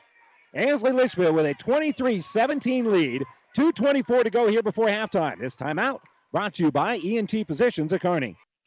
Ansley 0.54 0.92
Litchfield 0.92 1.36
with 1.36 1.46
a 1.46 1.54
23 1.56 2.20
17 2.20 2.92
lead. 2.92 3.24
2.24 3.58 4.24
to 4.24 4.30
go 4.30 4.48
here 4.48 4.64
before 4.64 4.88
halftime. 4.88 5.40
This 5.40 5.56
timeout 5.56 6.00
brought 6.32 6.54
to 6.56 6.64
you 6.64 6.72
by 6.72 6.98
ENT 6.98 7.32
Physicians 7.48 7.94
at 7.94 8.02
Kearney. 8.02 8.36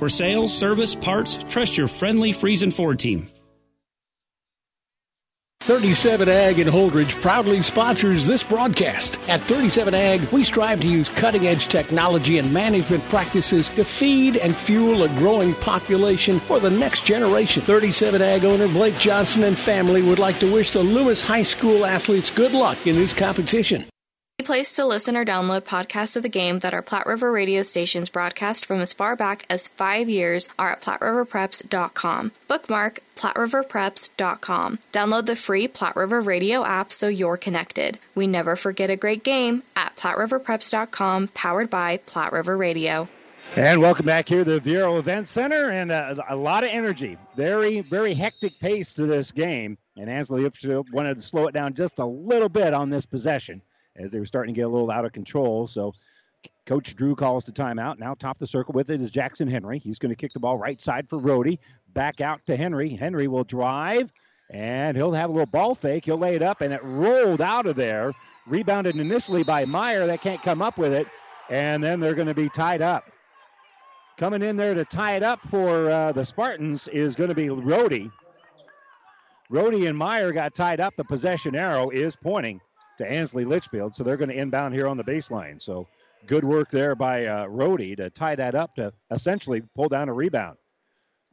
For 0.00 0.08
sales, 0.08 0.56
service, 0.56 0.94
parts, 0.94 1.36
trust 1.50 1.76
your 1.76 1.86
friendly 1.86 2.30
Friesen 2.32 2.72
Ford 2.72 2.98
team. 2.98 3.28
37 5.60 6.26
Ag 6.26 6.58
in 6.58 6.66
Holdrege 6.66 7.20
proudly 7.20 7.60
sponsors 7.60 8.26
this 8.26 8.42
broadcast. 8.42 9.20
At 9.28 9.42
37 9.42 9.92
Ag, 9.92 10.22
we 10.32 10.42
strive 10.42 10.80
to 10.80 10.88
use 10.88 11.10
cutting 11.10 11.46
edge 11.46 11.68
technology 11.68 12.38
and 12.38 12.50
management 12.50 13.06
practices 13.10 13.68
to 13.68 13.84
feed 13.84 14.38
and 14.38 14.56
fuel 14.56 15.02
a 15.02 15.08
growing 15.10 15.52
population 15.56 16.40
for 16.40 16.58
the 16.58 16.70
next 16.70 17.04
generation. 17.04 17.62
37 17.62 18.22
Ag 18.22 18.46
owner 18.46 18.68
Blake 18.68 18.98
Johnson 18.98 19.42
and 19.42 19.58
family 19.58 20.00
would 20.00 20.18
like 20.18 20.38
to 20.38 20.50
wish 20.50 20.70
the 20.70 20.82
Loomis 20.82 21.20
High 21.20 21.42
School 21.42 21.84
athletes 21.84 22.30
good 22.30 22.52
luck 22.52 22.86
in 22.86 22.96
this 22.96 23.12
competition. 23.12 23.84
The 24.40 24.46
place 24.46 24.74
to 24.76 24.86
listen 24.86 25.18
or 25.18 25.24
download 25.26 25.64
podcasts 25.64 26.16
of 26.16 26.22
the 26.22 26.30
game 26.30 26.60
that 26.60 26.72
our 26.72 26.80
Platte 26.80 27.04
River 27.04 27.30
radio 27.30 27.60
stations 27.60 28.08
broadcast 28.08 28.64
from 28.64 28.80
as 28.80 28.94
far 28.94 29.14
back 29.14 29.44
as 29.50 29.68
five 29.68 30.08
years 30.08 30.48
are 30.58 30.70
at 30.70 30.80
PlatteRiverPreps.com. 30.80 32.32
Bookmark 32.48 33.00
PlatteRiverPreps.com. 33.16 34.78
Download 34.92 35.26
the 35.26 35.36
free 35.36 35.68
Platte 35.68 35.94
River 35.94 36.22
radio 36.22 36.64
app 36.64 36.90
so 36.90 37.06
you're 37.06 37.36
connected. 37.36 37.98
We 38.14 38.26
never 38.26 38.56
forget 38.56 38.88
a 38.88 38.96
great 38.96 39.22
game 39.24 39.62
at 39.76 39.94
PlatteRiverPreps.com, 39.96 41.28
powered 41.34 41.68
by 41.68 41.98
Platte 41.98 42.32
River 42.32 42.56
Radio. 42.56 43.10
And 43.56 43.82
welcome 43.82 44.06
back 44.06 44.26
here 44.26 44.42
to 44.42 44.58
the 44.58 44.60
Viaero 44.60 44.98
Event 44.98 45.28
Center, 45.28 45.68
and 45.68 45.92
uh, 45.92 46.14
a 46.30 46.36
lot 46.36 46.64
of 46.64 46.70
energy. 46.70 47.18
Very, 47.36 47.82
very 47.82 48.14
hectic 48.14 48.58
pace 48.58 48.94
to 48.94 49.04
this 49.04 49.32
game. 49.32 49.76
And 49.98 50.08
Ansley 50.08 50.48
wanted 50.92 51.18
to 51.18 51.22
slow 51.22 51.46
it 51.46 51.52
down 51.52 51.74
just 51.74 51.98
a 51.98 52.06
little 52.06 52.48
bit 52.48 52.72
on 52.72 52.88
this 52.88 53.04
possession 53.04 53.60
as 53.96 54.10
they 54.10 54.18
were 54.18 54.26
starting 54.26 54.54
to 54.54 54.58
get 54.58 54.66
a 54.66 54.68
little 54.68 54.90
out 54.90 55.04
of 55.04 55.12
control. 55.12 55.66
So 55.66 55.92
Coach 56.66 56.94
Drew 56.94 57.14
calls 57.14 57.44
the 57.44 57.52
timeout. 57.52 57.98
Now 57.98 58.14
top 58.14 58.38
the 58.38 58.46
circle 58.46 58.72
with 58.72 58.90
it 58.90 59.00
is 59.00 59.10
Jackson 59.10 59.48
Henry. 59.48 59.78
He's 59.78 59.98
going 59.98 60.10
to 60.10 60.16
kick 60.16 60.32
the 60.32 60.40
ball 60.40 60.56
right 60.56 60.80
side 60.80 61.08
for 61.08 61.18
Rohde. 61.18 61.58
Back 61.92 62.20
out 62.20 62.40
to 62.46 62.56
Henry. 62.56 62.90
Henry 62.90 63.26
will 63.26 63.44
drive, 63.44 64.12
and 64.50 64.96
he'll 64.96 65.12
have 65.12 65.30
a 65.30 65.32
little 65.32 65.46
ball 65.46 65.74
fake. 65.74 66.04
He'll 66.04 66.18
lay 66.18 66.36
it 66.36 66.42
up, 66.42 66.60
and 66.60 66.72
it 66.72 66.82
rolled 66.84 67.40
out 67.40 67.66
of 67.66 67.76
there. 67.76 68.12
Rebounded 68.46 68.96
initially 68.96 69.42
by 69.42 69.64
Meyer. 69.64 70.06
That 70.06 70.22
can't 70.22 70.42
come 70.42 70.62
up 70.62 70.78
with 70.78 70.92
it, 70.92 71.06
and 71.48 71.82
then 71.82 72.00
they're 72.00 72.14
going 72.14 72.28
to 72.28 72.34
be 72.34 72.48
tied 72.48 72.82
up. 72.82 73.10
Coming 74.16 74.42
in 74.42 74.56
there 74.56 74.74
to 74.74 74.84
tie 74.84 75.14
it 75.14 75.22
up 75.22 75.40
for 75.48 75.90
uh, 75.90 76.12
the 76.12 76.24
Spartans 76.24 76.88
is 76.88 77.16
going 77.16 77.30
to 77.30 77.34
be 77.34 77.48
Rohde. 77.48 78.12
Rohde 79.50 79.88
and 79.88 79.98
Meyer 79.98 80.30
got 80.30 80.54
tied 80.54 80.78
up. 80.78 80.94
The 80.96 81.04
possession 81.04 81.56
arrow 81.56 81.90
is 81.90 82.14
pointing 82.14 82.60
to 83.00 83.10
Ansley 83.10 83.44
Litchfield. 83.44 83.94
So 83.94 84.04
they're 84.04 84.16
going 84.16 84.30
to 84.30 84.36
inbound 84.36 84.74
here 84.74 84.86
on 84.86 84.96
the 84.96 85.04
baseline. 85.04 85.60
So 85.60 85.86
good 86.26 86.44
work 86.44 86.70
there 86.70 86.94
by 86.94 87.26
uh, 87.26 87.46
to 87.46 88.10
tie 88.10 88.34
that 88.36 88.54
up 88.54 88.74
to 88.76 88.92
essentially 89.10 89.62
pull 89.74 89.88
down 89.88 90.08
a 90.08 90.12
rebound. 90.12 90.56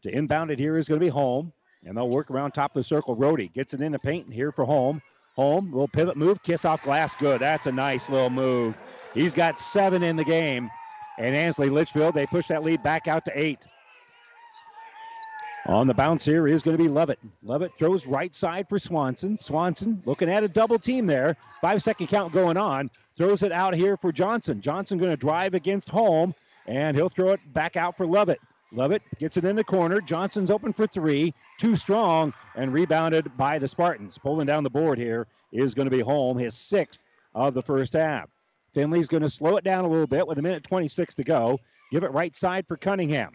To 0.03 0.09
inbound 0.09 0.51
it 0.51 0.59
here 0.59 0.78
is 0.78 0.88
going 0.88 0.99
to 0.99 1.05
be 1.05 1.09
Holm, 1.09 1.51
and 1.84 1.97
they'll 1.97 2.09
work 2.09 2.32
around 2.32 2.51
top 2.51 2.72
of 2.72 2.82
the 2.82 2.84
circle. 2.84 3.15
Rohde 3.15 3.53
gets 3.53 3.74
it 3.74 3.82
in 3.82 3.91
the 3.91 3.99
paint 3.99 4.32
here 4.32 4.51
for 4.51 4.65
Holm. 4.65 5.01
Holm, 5.36 5.72
little 5.72 5.88
pivot 5.88 6.18
move, 6.18 6.41
kiss 6.41 6.65
off 6.65 6.84
glass. 6.84 7.13
Good. 7.15 7.41
That's 7.41 7.68
a 7.68 7.72
nice 7.72 8.09
little 8.09 8.30
move. 8.30 8.76
He's 9.13 9.36
got 9.36 9.59
seven 9.59 10.03
in 10.03 10.15
the 10.15 10.24
game. 10.24 10.70
And 11.20 11.36
Ansley 11.36 11.70
Litchfield, 11.70 12.13
they 12.13 12.28
push 12.28 12.47
that 12.47 12.63
lead 12.63 12.84
back 12.84 13.07
out 13.07 13.26
to 13.26 13.32
eight. 13.36 13.65
On 15.68 15.86
the 15.86 15.93
bounce 15.93 16.24
here 16.24 16.47
is 16.47 16.63
going 16.63 16.78
to 16.78 16.82
be 16.82 16.88
Lovett. 16.88 17.20
Lovett 17.43 17.74
throws 17.78 18.07
right 18.07 18.34
side 18.34 18.70
for 18.70 18.80
Swanson. 18.80 19.38
Swanson 19.38 20.01
looking 20.05 20.30
at 20.30 20.41
a 20.41 20.47
double 20.47 20.80
team 20.80 21.05
there. 21.05 21.36
Five 21.59 21.84
second 21.84 22.07
count 22.07 22.32
going 22.32 22.55
on. 22.55 22.89
Throws 23.18 23.43
it 23.43 23.51
out 23.51 23.74
here 23.74 23.97
for 23.97 24.13
Johnson. 24.13 24.61
Johnson 24.61 24.97
going 24.97 25.11
to 25.11 25.18
drive 25.18 25.55
against 25.55 25.89
Holm, 25.89 26.34
and 26.68 26.95
he'll 26.95 27.09
throw 27.09 27.32
it 27.32 27.41
back 27.53 27.76
out 27.76 27.97
for 27.97 28.07
Lovett. 28.07 28.39
Lovett 28.72 29.03
gets 29.20 29.36
it 29.36 29.43
in 29.43 29.57
the 29.57 29.63
corner. 29.63 29.99
Johnson's 29.99 30.51
open 30.51 30.72
for 30.72 30.88
three. 30.88 31.34
Too 31.57 31.76
strong 31.76 32.34
and 32.55 32.72
rebounded 32.72 33.36
by 33.36 33.59
the 33.59 33.68
Spartans. 33.68 34.18
Pulling 34.18 34.47
down 34.47 34.63
the 34.63 34.70
board 34.70 34.97
here 34.97 35.28
is 35.51 35.74
going 35.74 35.89
to 35.89 35.95
be 35.95 36.01
Holm, 36.01 36.38
his 36.38 36.53
sixth 36.53 37.03
of 37.36 37.53
the 37.53 37.61
first 37.61 37.91
half. 37.91 38.30
Finley's 38.74 39.07
going 39.09 39.24
to 39.24 39.30
slow 39.30 39.57
it 39.57 39.65
down 39.65 39.84
a 39.84 39.89
little 39.89 40.07
bit 40.07 40.26
with 40.28 40.38
a 40.38 40.41
minute 40.41 40.63
26 40.63 41.15
to 41.15 41.26
go. 41.26 41.59
Give 41.91 42.03
it 42.03 42.11
right 42.13 42.34
side 42.34 42.65
for 42.68 42.78
Cunningham. 42.78 43.34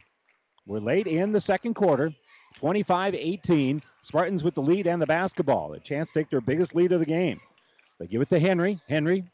We're 0.67 0.79
late 0.79 1.07
in 1.07 1.33
the 1.33 1.41
second 1.41 1.75
quarter. 1.75 2.15
25 2.55 3.15
18. 3.15 3.83
Spartans 4.03 4.43
with 4.43 4.55
the 4.55 4.63
lead 4.63 4.87
and 4.87 5.01
the 5.01 5.07
basketball. 5.07 5.73
A 5.73 5.81
chance 5.81 6.11
to 6.13 6.21
take 6.21 6.31
their 6.31 6.41
biggest 6.41 6.75
lead 6.75 6.93
of 6.93 7.01
the 7.01 7.07
game. 7.07 7.41
They 7.99 8.07
give 8.07 8.21
it 8.21 8.29
to 8.31 8.39
Henry. 8.39 8.79
Henry 8.89 9.25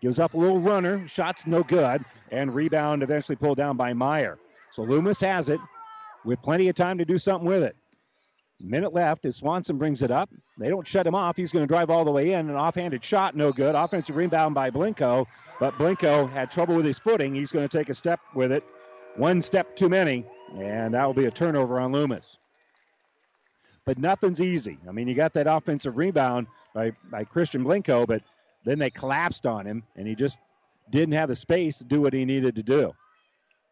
gives 0.00 0.18
up 0.18 0.34
a 0.34 0.36
little 0.36 0.60
runner. 0.60 1.06
Shots 1.06 1.46
no 1.46 1.62
good. 1.62 2.02
And 2.30 2.54
rebound 2.54 3.02
eventually 3.02 3.36
pulled 3.36 3.58
down 3.58 3.76
by 3.76 3.92
Meyer. 3.92 4.38
So 4.70 4.82
Loomis 4.82 5.20
has 5.20 5.48
it 5.48 5.60
with 6.24 6.40
plenty 6.42 6.68
of 6.68 6.76
time 6.76 6.98
to 6.98 7.04
do 7.04 7.18
something 7.18 7.48
with 7.48 7.62
it. 7.62 7.76
Minute 8.62 8.92
left 8.92 9.24
as 9.24 9.36
Swanson 9.36 9.78
brings 9.78 10.02
it 10.02 10.10
up. 10.10 10.30
They 10.58 10.68
don't 10.68 10.86
shut 10.86 11.06
him 11.06 11.14
off. 11.14 11.36
He's 11.36 11.50
going 11.50 11.62
to 11.62 11.66
drive 11.66 11.90
all 11.90 12.04
the 12.04 12.10
way 12.10 12.32
in. 12.32 12.50
An 12.50 12.56
offhanded 12.56 13.02
shot, 13.02 13.34
no 13.34 13.52
good. 13.52 13.74
Offensive 13.74 14.16
rebound 14.16 14.54
by 14.54 14.70
Blinko, 14.70 15.26
but 15.58 15.74
Blinko 15.78 16.30
had 16.30 16.50
trouble 16.50 16.76
with 16.76 16.84
his 16.84 16.98
footing. 16.98 17.34
He's 17.34 17.52
going 17.52 17.66
to 17.66 17.78
take 17.78 17.88
a 17.88 17.94
step 17.94 18.20
with 18.34 18.52
it. 18.52 18.62
One 19.16 19.40
step 19.40 19.74
too 19.76 19.88
many, 19.88 20.26
and 20.56 20.94
that 20.94 21.04
will 21.06 21.14
be 21.14 21.24
a 21.24 21.30
turnover 21.30 21.80
on 21.80 21.90
Loomis. 21.92 22.38
But 23.90 23.98
nothing's 23.98 24.40
easy. 24.40 24.78
I 24.88 24.92
mean, 24.92 25.08
you 25.08 25.16
got 25.16 25.32
that 25.32 25.48
offensive 25.48 25.96
rebound 25.96 26.46
by, 26.72 26.92
by 27.10 27.24
Christian 27.24 27.64
Blinko, 27.64 28.06
but 28.06 28.22
then 28.64 28.78
they 28.78 28.88
collapsed 28.88 29.46
on 29.46 29.66
him, 29.66 29.82
and 29.96 30.06
he 30.06 30.14
just 30.14 30.38
didn't 30.90 31.14
have 31.14 31.28
the 31.28 31.34
space 31.34 31.78
to 31.78 31.84
do 31.84 32.00
what 32.00 32.12
he 32.12 32.24
needed 32.24 32.54
to 32.54 32.62
do. 32.62 32.92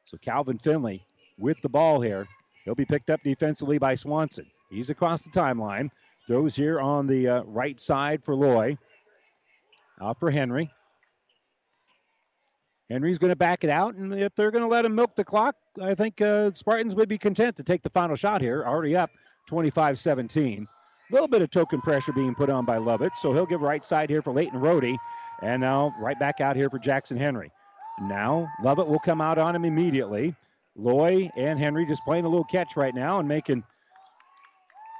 So 0.07 0.19
Calvin 0.19 0.59
Finley 0.59 1.07
with 1.39 1.63
the 1.63 1.69
ball 1.69 2.01
here. 2.01 2.27
He'll 2.65 2.75
be 2.75 2.85
picked 2.85 3.11
up 3.11 3.21
defensively 3.23 3.79
by 3.79 3.95
Swanson. 3.95 4.47
He's 4.71 4.91
across 4.91 5.23
the 5.23 5.31
timeline. 5.31 5.89
Throws 6.27 6.57
here 6.57 6.81
on 6.81 7.07
the 7.07 7.29
uh, 7.29 7.43
right 7.45 7.79
side 7.79 8.21
for 8.25 8.35
Loy. 8.35 8.77
Out 10.03 10.19
for 10.19 10.33
Henry. 10.33 10.69
Henry's 12.91 13.19
going 13.19 13.31
to 13.31 13.37
back 13.37 13.63
it 13.63 13.71
out, 13.71 13.95
and 13.95 14.13
if 14.13 14.35
they're 14.35 14.51
going 14.51 14.65
to 14.65 14.69
let 14.69 14.85
him 14.85 14.97
milk 14.97 15.15
the 15.15 15.25
clock, 15.25 15.55
I 15.81 15.95
think 15.95 16.21
uh, 16.21 16.51
Spartans 16.55 16.97
would 16.97 17.09
be 17.09 17.19
content 17.19 17.55
to 17.59 17.63
take 17.63 17.83
the 17.83 17.91
final 17.91 18.17
shot 18.17 18.41
here. 18.41 18.65
Already 18.67 18.97
up 18.97 19.11
25 19.49 19.99
17. 19.99 20.69
A 21.11 21.13
little 21.13 21.27
bit 21.27 21.41
of 21.41 21.51
token 21.51 21.81
pressure 21.81 22.13
being 22.13 22.35
put 22.35 22.51
on 22.51 22.67
by 22.67 22.77
Lovett, 22.77 23.17
so 23.17 23.33
he'll 23.33 23.47
give 23.47 23.63
right 23.63 23.83
side 23.83 24.11
here 24.11 24.21
for 24.21 24.31
Leighton 24.31 24.61
Rohde, 24.61 24.99
and 25.43 25.63
now 25.63 25.95
right 25.99 26.19
back 26.19 26.43
out 26.43 26.55
here 26.55 26.69
for 26.69 26.79
Jackson 26.79 27.17
Henry. 27.17 27.51
Now 27.99 28.47
Lovett 28.63 28.87
will 28.87 28.99
come 28.99 29.23
out 29.23 29.39
on 29.39 29.57
him 29.57 29.65
immediately. 29.65 30.35
Loy 30.77 31.31
and 31.35 31.59
Henry 31.59 31.87
just 31.87 32.05
playing 32.05 32.27
a 32.27 32.29
little 32.29 32.45
catch 32.45 32.77
right 32.77 32.95
now 32.95 33.19
and 33.19 33.27
making 33.27 33.65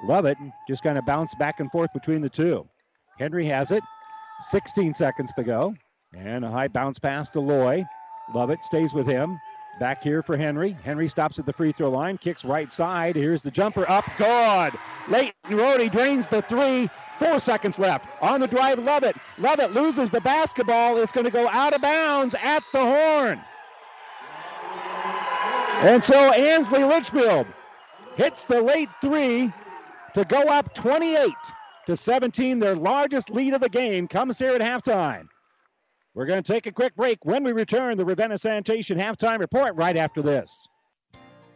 Lovett 0.03 0.39
just 0.67 0.83
kind 0.83 0.97
of 0.97 1.05
bounce 1.05 1.35
back 1.35 1.61
and 1.61 1.71
forth 1.71 1.93
between 1.93 2.23
the 2.23 2.31
two. 2.31 2.67
Henry 3.19 3.45
has 3.45 3.71
it. 3.71 3.83
16 4.49 4.95
seconds 4.95 5.33
to 5.35 5.45
go. 5.45 5.75
And 6.17 6.45
a 6.45 6.51
high 6.51 6.69
bounce 6.69 6.99
pass 6.99 7.29
to 7.31 7.41
Loy. 7.41 7.85
Lovett 8.35 8.65
stays 8.65 8.95
with 8.95 9.07
him. 9.07 9.39
Back 9.79 10.03
here 10.03 10.25
for 10.25 10.37
Henry. 10.37 10.77
Henry 10.83 11.07
stops 11.07 11.39
at 11.39 11.47
the 11.47 11.53
free 11.53 11.71
throw 11.71 11.91
line, 11.91 12.19
kicks 12.19 12.45
right 12.45 12.73
side. 12.73 13.15
Here's 13.15 13.43
the 13.43 13.51
jumper 13.51 13.89
up. 13.89 14.05
God. 14.17 14.77
Leighton 15.09 15.35
Rohde 15.51 15.93
drains 15.93 16.27
the 16.27 16.43
three. 16.43 16.91
Four 17.19 17.39
seconds 17.39 17.79
left. 17.79 18.07
On 18.21 18.41
the 18.41 18.49
drive, 18.49 18.81
Lovett. 18.81 19.17
Lovett 19.39 19.73
loses 19.73 20.11
the 20.11 20.21
basketball. 20.21 20.97
It's 20.99 21.13
going 21.13 21.27
to 21.27 21.31
go 21.31 21.49
out 21.49 21.75
of 21.75 21.83
bounds 21.83 22.35
at 22.43 22.65
the 22.73 22.81
horn. 22.81 23.41
And 25.81 26.03
so 26.03 26.33
Ansley 26.33 26.83
Litchfield 26.83 27.47
hits 28.17 28.45
the 28.45 28.61
late 28.61 28.89
three 29.01 29.53
to 30.15 30.25
go 30.25 30.43
up 30.43 30.75
28 30.75 31.31
to 31.87 31.97
17. 31.97 32.59
Their 32.59 32.75
largest 32.75 33.31
lead 33.31 33.55
of 33.55 33.61
the 33.61 33.69
game 33.69 34.09
comes 34.09 34.41
here 34.41 34.51
at 34.51 34.61
halftime. 34.61 35.29
We're 36.19 36.27
going 36.27 36.43
to 36.43 36.53
take 36.53 36.67
a 36.67 36.73
quick 36.73 36.97
break. 36.97 37.25
When 37.25 37.45
we 37.45 37.53
return, 37.53 37.97
the 37.97 38.05
Ravenna 38.05 38.37
Sanitation 38.37 38.99
halftime 38.99 39.39
report 39.39 39.77
right 39.77 39.97
after 39.97 40.21
this. 40.21 40.69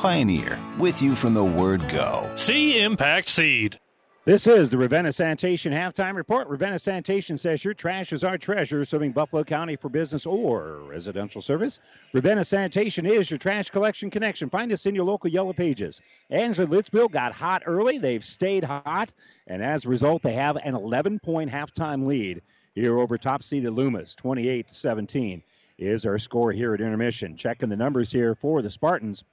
Pioneer, 0.00 0.58
with 0.78 1.02
you 1.02 1.14
from 1.14 1.34
the 1.34 1.44
word 1.44 1.86
go. 1.90 2.26
See 2.34 2.80
Impact 2.80 3.28
Seed. 3.28 3.78
This 4.24 4.46
is 4.46 4.70
the 4.70 4.78
Ravenna 4.78 5.12
Sanitation 5.12 5.74
halftime 5.74 6.14
report. 6.14 6.48
Ravenna 6.48 6.78
Sanitation 6.78 7.36
says 7.36 7.62
your 7.62 7.74
trash 7.74 8.10
is 8.14 8.24
our 8.24 8.38
treasure, 8.38 8.82
serving 8.86 9.12
Buffalo 9.12 9.44
County 9.44 9.76
for 9.76 9.90
business 9.90 10.24
or 10.24 10.80
residential 10.88 11.42
service. 11.42 11.80
Ravenna 12.14 12.46
Sanitation 12.46 13.04
is 13.04 13.30
your 13.30 13.36
trash 13.36 13.68
collection 13.68 14.08
connection. 14.08 14.48
Find 14.48 14.72
us 14.72 14.86
in 14.86 14.94
your 14.94 15.04
local 15.04 15.28
yellow 15.28 15.52
pages. 15.52 16.00
Ansley 16.30 16.64
Litchfield 16.64 17.12
got 17.12 17.32
hot 17.32 17.64
early. 17.66 17.98
They've 17.98 18.24
stayed 18.24 18.64
hot, 18.64 19.12
and 19.46 19.62
as 19.62 19.84
a 19.84 19.90
result, 19.90 20.22
they 20.22 20.32
have 20.32 20.56
an 20.56 20.74
11 20.74 21.18
point 21.18 21.50
halftime 21.50 22.06
lead 22.06 22.40
here 22.74 22.98
over 22.98 23.18
top 23.18 23.42
seeded 23.42 23.74
Loomis, 23.74 24.14
28 24.14 24.66
to 24.68 24.74
17 24.74 25.42
is 25.76 26.04
our 26.06 26.18
score 26.18 26.52
here 26.52 26.74
at 26.74 26.80
intermission. 26.80 27.36
Checking 27.36 27.68
the 27.68 27.76
numbers 27.76 28.12
here 28.12 28.34
for 28.34 28.62
the 28.62 28.70
Spartans. 28.70 29.24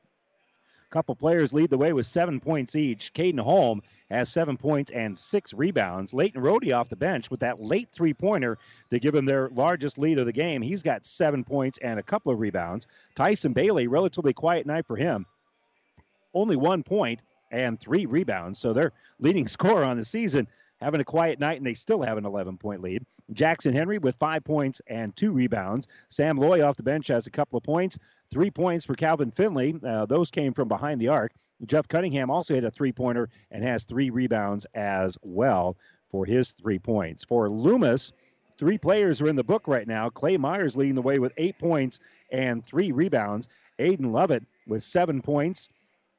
A 0.89 0.93
couple 0.93 1.15
players 1.15 1.51
lead 1.51 1.69
the 1.69 1.77
way 1.77 1.91
with 1.91 2.05
seven 2.05 2.39
points 2.39 2.73
each. 2.73 3.13
Caden 3.13 3.41
Holm 3.41 3.81
has 4.09 4.29
seven 4.29 4.55
points 4.55 4.89
and 4.91 5.17
six 5.17 5.53
rebounds. 5.53 6.13
Leighton 6.13 6.41
Rohde 6.41 6.73
off 6.73 6.87
the 6.87 6.95
bench 6.95 7.29
with 7.29 7.41
that 7.41 7.61
late 7.61 7.89
three 7.91 8.13
pointer 8.13 8.57
to 8.91 8.99
give 8.99 9.13
him 9.13 9.25
their 9.25 9.49
largest 9.49 9.97
lead 9.97 10.17
of 10.17 10.25
the 10.25 10.31
game. 10.31 10.61
He's 10.61 10.83
got 10.83 11.05
seven 11.05 11.43
points 11.43 11.77
and 11.79 11.99
a 11.99 12.03
couple 12.03 12.31
of 12.31 12.39
rebounds. 12.39 12.87
Tyson 13.15 13.51
Bailey, 13.51 13.87
relatively 13.87 14.31
quiet 14.31 14.65
night 14.65 14.85
for 14.85 14.95
him. 14.95 15.25
Only 16.33 16.55
one 16.55 16.83
point 16.83 17.19
and 17.51 17.77
three 17.77 18.05
rebounds. 18.05 18.59
So 18.59 18.71
their 18.71 18.93
leading 19.19 19.47
scorer 19.49 19.83
on 19.83 19.97
the 19.97 20.05
season 20.05 20.47
having 20.81 21.01
a 21.01 21.05
quiet 21.05 21.39
night, 21.39 21.57
and 21.57 21.65
they 21.65 21.73
still 21.73 22.01
have 22.01 22.17
an 22.17 22.25
11 22.25 22.57
point 22.57 22.81
lead. 22.81 23.05
Jackson 23.33 23.73
Henry 23.73 23.97
with 23.97 24.15
five 24.17 24.43
points 24.43 24.81
and 24.87 25.15
two 25.15 25.31
rebounds. 25.31 25.87
Sam 26.09 26.37
Loy 26.37 26.65
off 26.65 26.77
the 26.77 26.83
bench 26.83 27.07
has 27.07 27.27
a 27.27 27.31
couple 27.31 27.57
of 27.57 27.63
points. 27.63 27.97
Three 28.31 28.51
points 28.51 28.85
for 28.85 28.95
Calvin 28.95 29.31
Finley. 29.31 29.75
Uh, 29.83 30.05
those 30.05 30.31
came 30.31 30.53
from 30.53 30.67
behind 30.67 31.01
the 31.01 31.09
arc. 31.09 31.33
Jeff 31.65 31.87
Cunningham 31.87 32.29
also 32.29 32.53
hit 32.53 32.63
a 32.63 32.71
three 32.71 32.91
pointer 32.91 33.29
and 33.51 33.63
has 33.63 33.83
three 33.83 34.09
rebounds 34.09 34.65
as 34.75 35.17
well 35.23 35.77
for 36.09 36.25
his 36.25 36.51
three 36.51 36.79
points. 36.79 37.23
For 37.23 37.49
Loomis, 37.49 38.13
three 38.57 38.77
players 38.77 39.21
are 39.21 39.27
in 39.27 39.35
the 39.35 39.43
book 39.43 39.67
right 39.67 39.87
now. 39.87 40.09
Clay 40.09 40.37
Myers 40.37 40.75
leading 40.75 40.95
the 40.95 41.01
way 41.01 41.19
with 41.19 41.33
eight 41.37 41.57
points 41.57 41.99
and 42.31 42.63
three 42.65 42.91
rebounds. 42.91 43.47
Aiden 43.79 44.11
Lovett 44.11 44.43
with 44.67 44.83
seven 44.83 45.21
points. 45.21 45.69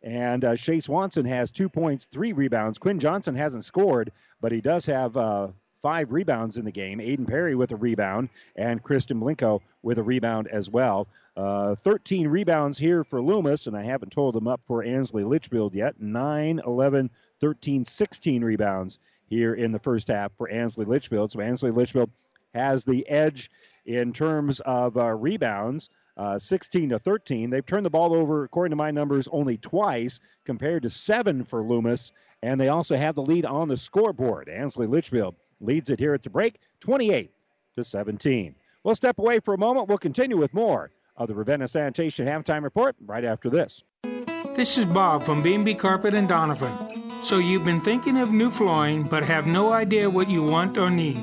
And 0.03 0.45
uh, 0.45 0.55
Shea 0.55 0.81
Swanson 0.81 1.25
has 1.27 1.51
two 1.51 1.69
points, 1.69 2.07
three 2.07 2.33
rebounds. 2.33 2.79
Quinn 2.79 3.01
Johnson 3.01 3.35
hasn't 3.35 3.65
scored, 3.65 4.13
but 4.41 4.53
he 4.53 4.61
does 4.61 4.87
have 4.87 5.17
uh, 5.17 5.49
five 5.83 6.13
rebounds 6.13 6.57
in 6.57 6.65
the 6.65 6.73
game. 6.73 6.99
Aiden 6.99 7.27
Perry 7.27 7.55
with 7.55 7.73
a 7.73 7.77
rebound, 7.77 8.29
and 8.57 8.83
Christian 8.83 9.21
Blinko 9.21 9.61
with 9.83 9.99
a 9.99 10.03
rebound 10.03 10.49
as 10.49 10.71
well. 10.71 11.09
Uh, 11.37 11.75
13 11.77 12.29
rebounds 12.29 12.79
here 12.79 13.05
for 13.05 13.23
Loomis, 13.23 13.67
and 13.67 13.77
I 13.77 13.83
haven't 13.83 14.13
told 14.13 14.35
them 14.35 14.49
up 14.49 14.61
for 14.67 14.83
Ansley 14.83 15.25
Litchfield 15.25 15.75
yet. 15.75 16.01
9, 16.01 16.61
11, 16.65 17.11
13, 17.41 17.85
16 17.85 18.45
rebounds 18.45 18.99
here 19.27 19.55
in 19.55 19.73
the 19.73 19.79
first 19.79 20.09
half 20.09 20.33
for 20.37 20.49
Ansley 20.49 20.85
Litchfield. 20.85 21.33
So 21.33 21.41
Ansley 21.41 21.71
Litchfield 21.71 22.11
has 22.55 22.85
the 22.85 23.09
edge 23.09 23.51
in 23.87 24.13
terms 24.13 24.61
of 24.61 24.97
uh, 24.97 25.15
rebounds. 25.15 25.91
Uh, 26.19 26.37
16 26.37 26.89
to 26.89 26.99
13. 26.99 27.49
They've 27.49 27.65
turned 27.65 27.87
the 27.87 27.91
ball 27.91 28.13
over, 28.13 28.43
according 28.43 28.71
to 28.71 28.77
my 28.77 28.91
numbers, 28.91 29.29
only 29.31 29.57
twice 29.57 30.19
compared 30.45 30.83
to 30.83 30.91
seven 30.91 31.45
for 31.45 31.63
Loomis. 31.63 32.11
And 32.43 32.61
they 32.61 32.69
also 32.69 32.97
have 32.97 33.15
the 33.15 33.23
lead 33.23 33.47
on 33.47 33.69
the 33.69 33.77
scoreboard. 33.77 34.49
Ansley 34.49 34.89
Litchfield 34.89 35.37
leads 35.61 35.91
it 35.91 36.01
here 36.01 36.15
at 36.15 36.25
the 36.25 36.31
break, 36.31 36.59
28 36.81 37.31
to 37.77 37.85
17. 37.85 38.57
We'll 38.83 38.97
step 38.97 39.19
away 39.19 39.39
for 39.39 39.55
a 39.55 39.59
moment. 39.59 39.89
We'll 39.89 39.99
continue 39.99 40.37
with 40.37 40.53
more 40.53 40.91
of 41.17 41.29
the 41.29 41.35
Ravenna 41.35 41.69
Sanitation 41.69 42.27
halftime 42.27 42.65
report 42.65 42.97
right 43.07 43.25
after 43.25 43.49
this. 43.49 43.85
This 44.57 44.77
is 44.77 44.87
Bob 44.87 45.23
from 45.23 45.41
B&B 45.41 45.75
Carpet 45.75 46.15
and 46.15 46.29
Donovan. 46.29 47.13
So 47.23 47.39
you've 47.39 47.65
been 47.65 47.81
thinking 47.81 48.19
of 48.19 48.33
new 48.33 48.51
flooring 48.51 49.05
but 49.05 49.25
have 49.25 49.47
no 49.47 49.73
idea 49.73 50.11
what 50.11 50.29
you 50.29 50.43
want 50.43 50.79
or 50.79 50.91
need. 50.91 51.23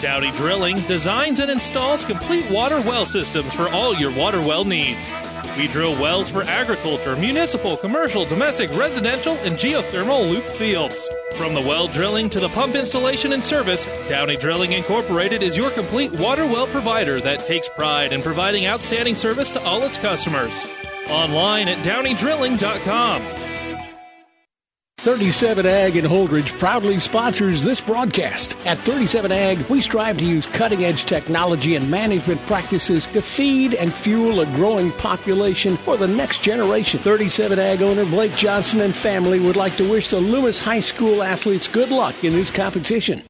Downey 0.00 0.30
Drilling 0.32 0.80
designs 0.82 1.40
and 1.40 1.50
installs 1.50 2.04
complete 2.04 2.50
water 2.50 2.80
well 2.82 3.06
systems 3.06 3.54
for 3.54 3.66
all 3.70 3.94
your 3.96 4.12
water 4.14 4.40
well 4.40 4.64
needs. 4.64 5.10
We 5.56 5.68
drill 5.68 5.98
wells 5.98 6.28
for 6.28 6.42
agriculture, 6.42 7.16
municipal, 7.16 7.78
commercial, 7.78 8.26
domestic, 8.26 8.70
residential, 8.72 9.36
and 9.38 9.56
geothermal 9.56 10.28
loop 10.30 10.44
fields. 10.56 11.08
From 11.36 11.54
the 11.54 11.62
well 11.62 11.88
drilling 11.88 12.28
to 12.30 12.40
the 12.40 12.50
pump 12.50 12.74
installation 12.74 13.32
and 13.32 13.42
service, 13.42 13.86
Downey 14.06 14.36
Drilling 14.36 14.72
Incorporated 14.72 15.42
is 15.42 15.56
your 15.56 15.70
complete 15.70 16.12
water 16.12 16.44
well 16.46 16.66
provider 16.66 17.18
that 17.22 17.40
takes 17.46 17.70
pride 17.70 18.12
in 18.12 18.20
providing 18.20 18.66
outstanding 18.66 19.14
service 19.14 19.50
to 19.54 19.60
all 19.64 19.82
its 19.82 19.96
customers. 19.96 20.66
Online 21.08 21.68
at 21.68 21.82
downeydrilling.com. 21.84 23.22
37 25.06 25.66
Ag 25.66 25.94
in 25.94 26.04
Holdrege 26.04 26.58
proudly 26.58 26.98
sponsors 26.98 27.62
this 27.62 27.80
broadcast. 27.80 28.56
At 28.64 28.76
37 28.76 29.30
Ag, 29.30 29.60
we 29.70 29.80
strive 29.80 30.18
to 30.18 30.26
use 30.26 30.46
cutting 30.46 30.84
edge 30.84 31.04
technology 31.04 31.76
and 31.76 31.88
management 31.88 32.44
practices 32.46 33.06
to 33.06 33.22
feed 33.22 33.74
and 33.74 33.94
fuel 33.94 34.40
a 34.40 34.46
growing 34.46 34.90
population 34.90 35.76
for 35.76 35.96
the 35.96 36.08
next 36.08 36.42
generation. 36.42 36.98
37 36.98 37.56
Ag 37.56 37.82
owner 37.82 38.04
Blake 38.04 38.34
Johnson 38.34 38.80
and 38.80 38.96
family 38.96 39.38
would 39.38 39.54
like 39.54 39.76
to 39.76 39.88
wish 39.88 40.08
the 40.08 40.18
Loomis 40.18 40.58
High 40.58 40.80
School 40.80 41.22
athletes 41.22 41.68
good 41.68 41.90
luck 41.90 42.24
in 42.24 42.32
this 42.32 42.50
competition. 42.50 43.22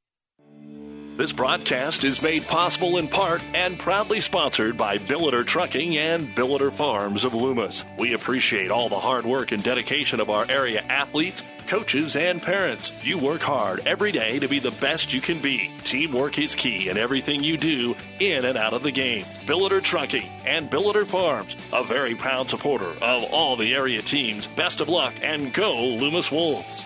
This 1.19 1.33
broadcast 1.33 2.05
is 2.05 2.23
made 2.23 2.47
possible 2.47 2.99
in 2.99 3.09
part 3.09 3.43
and 3.55 3.79
proudly 3.79 4.21
sponsored 4.21 4.77
by 4.77 4.99
Billiter 4.99 5.47
Trucking 5.47 5.97
and 5.97 6.29
Billiter 6.37 6.71
Farms 6.71 7.25
of 7.25 7.33
Loomis. 7.33 7.87
We 7.99 8.13
appreciate 8.13 8.71
all 8.71 8.91
the 8.91 8.99
hard 8.99 9.25
work 9.25 9.53
and 9.53 9.63
dedication 9.63 10.21
of 10.21 10.29
our 10.29 10.45
area 10.51 10.83
athletes, 10.91 11.43
coaches, 11.67 12.17
and 12.17 12.43
parents. 12.43 13.05
You 13.05 13.19
work 13.19 13.41
hard 13.41 13.87
every 13.87 14.13
day 14.13 14.39
to 14.39 14.49
be 14.49 14.59
the 14.59 14.77
best 14.81 15.13
you 15.13 15.21
can 15.21 15.39
be. 15.41 15.71
Teamwork 15.85 16.39
is 16.39 16.55
key 16.55 16.89
in 16.89 16.97
everything 16.97 17.43
you 17.43 17.57
do 17.57 17.97
in 18.21 18.45
and 18.45 18.57
out 18.57 18.73
of 18.73 18.83
the 18.83 18.93
game. 18.93 19.23
Billiter 19.47 19.83
Trucking 19.83 20.29
and 20.47 20.71
Billiter 20.71 21.07
Farms, 21.07 21.57
a 21.73 21.83
very 21.83 22.15
proud 22.15 22.49
supporter 22.49 22.93
of 23.03 23.25
all 23.33 23.57
the 23.57 23.75
area 23.75 24.03
teams. 24.03 24.47
Best 24.47 24.81
of 24.81 24.89
luck 24.89 25.15
and 25.23 25.53
go 25.53 25.85
Loomis 25.85 26.31
Wolves. 26.31 26.86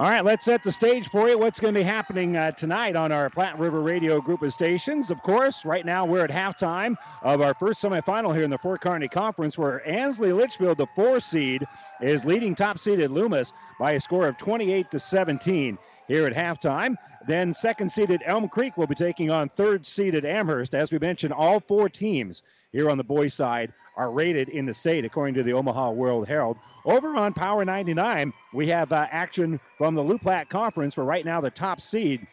All 0.00 0.08
right, 0.08 0.24
let's 0.24 0.46
set 0.46 0.62
the 0.62 0.72
stage 0.72 1.08
for 1.08 1.28
you. 1.28 1.36
What's 1.36 1.60
going 1.60 1.74
to 1.74 1.80
be 1.80 1.84
happening 1.84 2.34
uh, 2.34 2.52
tonight 2.52 2.96
on 2.96 3.12
our 3.12 3.28
Platte 3.28 3.58
River 3.58 3.82
Radio 3.82 4.18
group 4.18 4.40
of 4.40 4.50
stations? 4.50 5.10
Of 5.10 5.22
course, 5.22 5.62
right 5.66 5.84
now 5.84 6.06
we're 6.06 6.24
at 6.24 6.30
halftime 6.30 6.96
of 7.20 7.42
our 7.42 7.52
first 7.52 7.82
semifinal 7.82 8.34
here 8.34 8.44
in 8.44 8.48
the 8.48 8.56
Fort 8.56 8.80
Kearney 8.80 9.08
Conference, 9.08 9.58
where 9.58 9.86
Ansley 9.86 10.32
Litchfield, 10.32 10.78
the 10.78 10.86
four 10.86 11.20
seed, 11.20 11.66
is 12.00 12.24
leading 12.24 12.54
top 12.54 12.78
seeded 12.78 13.10
Loomis 13.10 13.52
by 13.78 13.92
a 13.92 14.00
score 14.00 14.26
of 14.26 14.38
28 14.38 14.90
to 14.90 14.98
17 14.98 15.76
here 16.08 16.26
at 16.26 16.32
halftime. 16.32 16.96
Then 17.26 17.52
second 17.52 17.92
seeded 17.92 18.22
Elm 18.24 18.48
Creek 18.48 18.78
will 18.78 18.86
be 18.86 18.94
taking 18.94 19.30
on 19.30 19.50
third 19.50 19.84
seeded 19.84 20.24
Amherst. 20.24 20.74
As 20.74 20.90
we 20.90 20.98
mentioned, 20.98 21.34
all 21.34 21.60
four 21.60 21.90
teams 21.90 22.42
here 22.72 22.88
on 22.88 22.96
the 22.96 23.04
boys' 23.04 23.34
side 23.34 23.74
are 23.98 24.10
rated 24.10 24.48
in 24.48 24.64
the 24.64 24.72
state, 24.72 25.04
according 25.04 25.34
to 25.34 25.42
the 25.42 25.52
Omaha 25.52 25.90
World 25.90 26.26
Herald. 26.26 26.56
Over 26.84 27.14
on 27.16 27.34
Power 27.34 27.64
99, 27.64 28.32
we 28.52 28.66
have 28.68 28.92
uh, 28.92 29.06
action 29.10 29.60
from 29.76 29.94
the 29.94 30.02
Loup 30.02 30.22
Platte 30.22 30.48
Conference, 30.48 30.96
where 30.96 31.04
right 31.04 31.24
now 31.24 31.40
the 31.40 31.50
top 31.50 31.80
seed, 31.80 32.26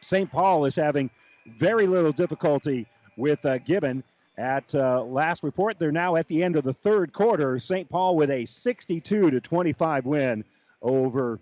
St. 0.00 0.30
Paul, 0.30 0.64
is 0.64 0.74
having 0.74 1.10
very 1.46 1.86
little 1.86 2.12
difficulty 2.12 2.86
with 3.16 3.44
uh, 3.44 3.58
Gibbon. 3.58 4.02
At 4.36 4.74
uh, 4.74 5.04
last 5.04 5.44
report, 5.44 5.78
they're 5.78 5.92
now 5.92 6.16
at 6.16 6.26
the 6.26 6.42
end 6.42 6.56
of 6.56 6.64
the 6.64 6.72
third 6.72 7.12
quarter. 7.12 7.58
St. 7.58 7.88
Paul 7.88 8.16
with 8.16 8.30
a 8.30 8.44
62 8.46 9.30
to 9.30 9.40
25 9.40 10.06
win 10.06 10.44
over 10.82 11.38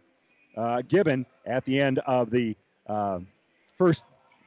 uh, 0.56 0.82
Gibbon 0.82 1.24
at 1.46 1.64
the 1.64 1.80
end 1.80 2.00
of 2.00 2.30
the 2.30 2.54
uh, 2.86 3.20
first, 3.78 4.02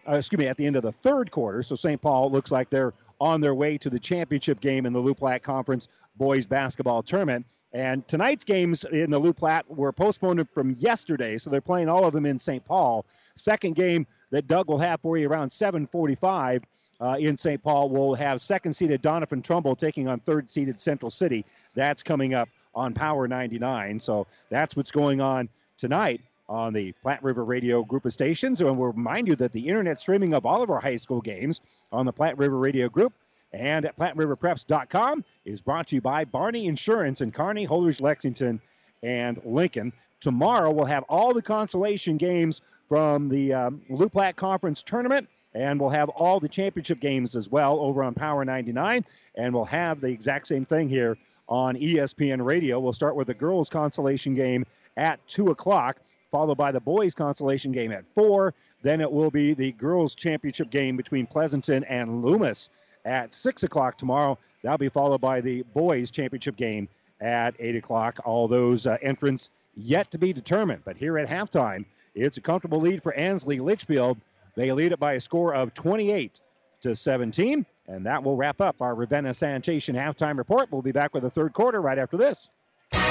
uh, 0.07 0.15
excuse 0.15 0.37
me, 0.37 0.47
at 0.47 0.57
the 0.57 0.65
end 0.65 0.75
of 0.75 0.83
the 0.83 0.91
third 0.91 1.31
quarter. 1.31 1.63
So 1.63 1.75
St. 1.75 1.99
Paul 1.99 2.31
looks 2.31 2.51
like 2.51 2.69
they're 2.69 2.93
on 3.19 3.41
their 3.41 3.55
way 3.55 3.77
to 3.79 3.89
the 3.89 3.99
championship 3.99 4.59
game 4.59 4.85
in 4.85 4.93
the 4.93 4.99
Loup 4.99 5.17
Platte 5.17 5.41
Conference 5.41 5.87
boys 6.17 6.45
basketball 6.45 7.01
tournament. 7.01 7.45
And 7.75 8.07
tonight's 8.07 8.45
games 8.45 8.85
in 8.85 9.11
the 9.11 9.19
Loup 9.19 9.35
Platte 9.35 9.69
were 9.69 9.91
postponed 9.91 10.49
from 10.51 10.77
yesterday, 10.79 11.37
so 11.37 11.49
they're 11.49 11.59
playing 11.59 11.89
all 11.89 12.05
of 12.05 12.13
them 12.13 12.25
in 12.25 12.39
St. 12.39 12.63
Paul. 12.63 13.05
Second 13.35 13.75
game 13.75 14.07
that 14.29 14.47
Doug 14.47 14.69
will 14.69 14.77
have 14.77 15.01
for 15.01 15.17
you 15.17 15.27
around 15.27 15.49
7:45 15.49 16.63
uh, 17.01 17.17
in 17.19 17.35
St. 17.35 17.61
Paul 17.61 17.89
will 17.89 18.15
have 18.15 18.39
second 18.39 18.73
seeded 18.73 19.03
Doniphan 19.03 19.43
Trumbull 19.43 19.75
taking 19.75 20.07
on 20.07 20.19
third 20.19 20.49
seeded 20.49 20.79
Central 20.79 21.11
City. 21.11 21.43
That's 21.73 22.01
coming 22.01 22.33
up 22.33 22.47
on 22.73 22.93
Power 22.93 23.27
99. 23.27 23.99
So 23.99 24.25
that's 24.49 24.77
what's 24.77 24.91
going 24.91 25.19
on 25.19 25.49
tonight 25.77 26.21
on 26.47 26.71
the 26.71 26.93
Platte 27.01 27.23
River 27.23 27.43
Radio 27.43 27.83
group 27.83 28.05
of 28.05 28.13
stations. 28.13 28.61
And 28.61 28.73
we'll 28.77 28.93
remind 28.93 29.27
you 29.27 29.35
that 29.35 29.51
the 29.51 29.67
internet 29.67 29.99
streaming 29.99 30.33
of 30.33 30.45
all 30.45 30.61
of 30.61 30.69
our 30.69 30.79
high 30.79 30.95
school 30.95 31.19
games 31.19 31.59
on 31.91 32.05
the 32.05 32.13
Platte 32.13 32.37
River 32.37 32.57
Radio 32.57 32.87
group 32.87 33.11
and 33.55 33.85
at 33.85 33.97
PlatteRiverPreps.com 33.97 35.23
is 35.45 35.61
brought 35.61 35.87
to 35.87 35.95
you 35.95 36.01
by 36.01 36.25
Barney 36.25 36.67
Insurance 36.67 37.21
in 37.21 37.31
Kearney, 37.31 37.65
Holdrege, 37.65 38.01
Lexington, 38.01 38.59
and 39.01 39.39
Lincoln. 39.45 39.93
Tomorrow 40.19 40.71
we'll 40.71 40.85
have 40.85 41.03
all 41.03 41.33
the 41.33 41.41
consolation 41.41 42.17
games 42.17 42.61
from 42.89 43.29
the 43.29 43.53
um, 43.53 43.81
Loup 43.89 44.11
Platte 44.11 44.35
Conference 44.35 44.83
tournament, 44.83 45.29
and 45.53 45.79
we'll 45.79 45.89
have 45.89 46.09
all 46.09 46.39
the 46.39 46.49
championship 46.49 46.99
games 46.99 47.35
as 47.35 47.49
well 47.49 47.79
over 47.79 48.03
on 48.03 48.13
Power 48.13 48.43
99, 48.43 49.05
and 49.35 49.53
we'll 49.53 49.65
have 49.65 50.01
the 50.01 50.09
exact 50.09 50.47
same 50.47 50.65
thing 50.65 50.89
here 50.89 51.17
on 51.47 51.75
ESPN 51.75 52.43
Radio. 52.43 52.79
We'll 52.79 52.93
start 52.93 53.15
with 53.15 53.27
the 53.27 53.33
girls' 53.33 53.69
consolation 53.69 54.35
game 54.35 54.65
at 54.97 55.25
2 55.27 55.51
o'clock, 55.51 55.97
followed 56.29 56.57
by 56.57 56.71
the 56.71 56.81
boys' 56.81 57.15
consolation 57.15 57.71
game 57.71 57.91
at 57.91 58.05
4. 58.07 58.53
Then 58.81 58.99
it 58.99 59.11
will 59.11 59.31
be 59.31 59.53
the 59.53 59.71
girls' 59.73 60.13
championship 60.13 60.69
game 60.69 60.97
between 60.97 61.25
Pleasanton 61.25 61.83
and 61.85 62.23
Loomis 62.23 62.69
at 63.05 63.33
6 63.33 63.63
o'clock 63.63 63.97
tomorrow. 63.97 64.37
That'll 64.63 64.77
be 64.77 64.89
followed 64.89 65.21
by 65.21 65.41
the 65.41 65.63
boys' 65.73 66.11
championship 66.11 66.55
game 66.57 66.89
at 67.21 67.55
8 67.59 67.75
o'clock. 67.77 68.19
All 68.25 68.47
those 68.47 68.87
uh, 68.87 68.97
entrants 69.01 69.49
yet 69.75 70.11
to 70.11 70.17
be 70.17 70.33
determined. 70.33 70.81
But 70.83 70.97
here 70.97 71.17
at 71.17 71.29
halftime, 71.29 71.85
it's 72.13 72.37
a 72.37 72.41
comfortable 72.41 72.79
lead 72.79 73.03
for 73.03 73.13
Ansley 73.13 73.59
Litchfield. 73.59 74.17
They 74.55 74.71
lead 74.71 74.91
it 74.91 74.99
by 74.99 75.13
a 75.13 75.19
score 75.19 75.53
of 75.53 75.73
28 75.73 76.39
to 76.81 76.95
17. 76.95 77.65
And 77.87 78.05
that 78.05 78.23
will 78.23 78.35
wrap 78.35 78.61
up 78.61 78.81
our 78.81 78.95
Ravenna 78.95 79.33
Sanitation 79.33 79.95
halftime 79.95 80.37
report. 80.37 80.71
We'll 80.71 80.81
be 80.81 80.91
back 80.91 81.13
with 81.13 81.23
the 81.23 81.29
third 81.29 81.53
quarter 81.53 81.81
right 81.81 81.99
after 81.99 82.17
this. 82.17 82.49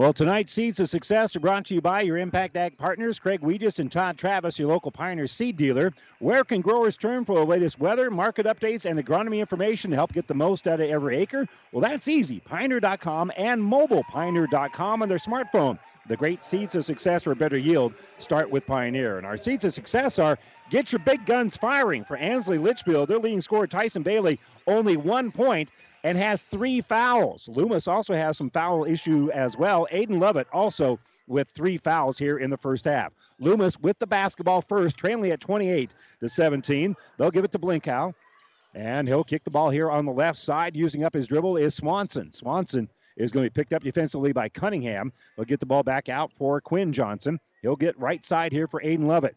Well, 0.00 0.14
tonight's 0.14 0.54
Seeds 0.54 0.80
of 0.80 0.88
Success 0.88 1.36
are 1.36 1.40
brought 1.40 1.66
to 1.66 1.74
you 1.74 1.82
by 1.82 2.00
your 2.00 2.16
Impact 2.16 2.56
Ag 2.56 2.78
partners, 2.78 3.18
Craig 3.18 3.42
Weegis 3.42 3.80
and 3.80 3.92
Todd 3.92 4.16
Travis, 4.16 4.58
your 4.58 4.68
local 4.68 4.90
Pioneer 4.90 5.26
seed 5.26 5.58
dealer. 5.58 5.92
Where 6.20 6.42
can 6.42 6.62
growers 6.62 6.96
turn 6.96 7.26
for 7.26 7.38
the 7.38 7.44
latest 7.44 7.78
weather, 7.78 8.10
market 8.10 8.46
updates, 8.46 8.86
and 8.86 8.98
agronomy 8.98 9.40
information 9.40 9.90
to 9.90 9.96
help 9.96 10.14
get 10.14 10.26
the 10.26 10.32
most 10.32 10.66
out 10.66 10.80
of 10.80 10.88
every 10.88 11.18
acre? 11.18 11.46
Well, 11.70 11.82
that's 11.82 12.08
easy. 12.08 12.40
Pioneer.com 12.40 13.30
and 13.36 13.62
mobile 13.62 14.02
Pioneer.com 14.04 15.02
on 15.02 15.08
their 15.10 15.18
smartphone. 15.18 15.78
The 16.08 16.16
great 16.16 16.46
Seeds 16.46 16.74
of 16.74 16.86
Success 16.86 17.24
for 17.24 17.34
better 17.34 17.58
yield 17.58 17.92
start 18.16 18.50
with 18.50 18.64
Pioneer. 18.64 19.18
And 19.18 19.26
our 19.26 19.36
Seeds 19.36 19.66
of 19.66 19.74
Success 19.74 20.18
are 20.18 20.38
get 20.70 20.92
your 20.92 21.00
big 21.00 21.26
guns 21.26 21.58
firing 21.58 22.04
for 22.04 22.16
Ansley 22.16 22.56
Litchfield. 22.56 23.10
Their 23.10 23.18
leading 23.18 23.42
scorer, 23.42 23.66
Tyson 23.66 24.02
Bailey, 24.02 24.40
only 24.66 24.96
one 24.96 25.30
point 25.30 25.72
and 26.04 26.16
has 26.16 26.42
three 26.42 26.80
fouls. 26.80 27.48
Loomis 27.48 27.88
also 27.88 28.14
has 28.14 28.36
some 28.36 28.50
foul 28.50 28.84
issue 28.84 29.30
as 29.32 29.56
well. 29.56 29.86
Aiden 29.92 30.20
Lovett 30.20 30.48
also 30.52 30.98
with 31.26 31.48
three 31.48 31.78
fouls 31.78 32.18
here 32.18 32.38
in 32.38 32.50
the 32.50 32.56
first 32.56 32.84
half. 32.84 33.12
Loomis 33.38 33.78
with 33.78 33.98
the 33.98 34.06
basketball 34.06 34.60
first, 34.60 34.96
trailing 34.96 35.30
at 35.30 35.40
28 35.40 35.94
to 36.20 36.28
17. 36.28 36.96
They'll 37.16 37.30
give 37.30 37.44
it 37.44 37.52
to 37.52 37.58
Blinko, 37.58 38.14
and 38.74 39.06
he'll 39.06 39.24
kick 39.24 39.44
the 39.44 39.50
ball 39.50 39.70
here 39.70 39.90
on 39.90 40.04
the 40.04 40.12
left 40.12 40.38
side. 40.38 40.76
Using 40.76 41.04
up 41.04 41.14
his 41.14 41.26
dribble 41.26 41.56
is 41.56 41.74
Swanson. 41.74 42.32
Swanson 42.32 42.88
is 43.16 43.32
going 43.32 43.44
to 43.44 43.50
be 43.50 43.54
picked 43.54 43.72
up 43.72 43.82
defensively 43.82 44.32
by 44.32 44.48
Cunningham. 44.48 45.12
They'll 45.36 45.44
get 45.44 45.60
the 45.60 45.66
ball 45.66 45.82
back 45.82 46.08
out 46.08 46.32
for 46.32 46.60
Quinn 46.60 46.92
Johnson. 46.92 47.38
He'll 47.62 47.76
get 47.76 47.98
right 47.98 48.24
side 48.24 48.52
here 48.52 48.66
for 48.66 48.80
Aiden 48.82 49.06
Lovett. 49.06 49.36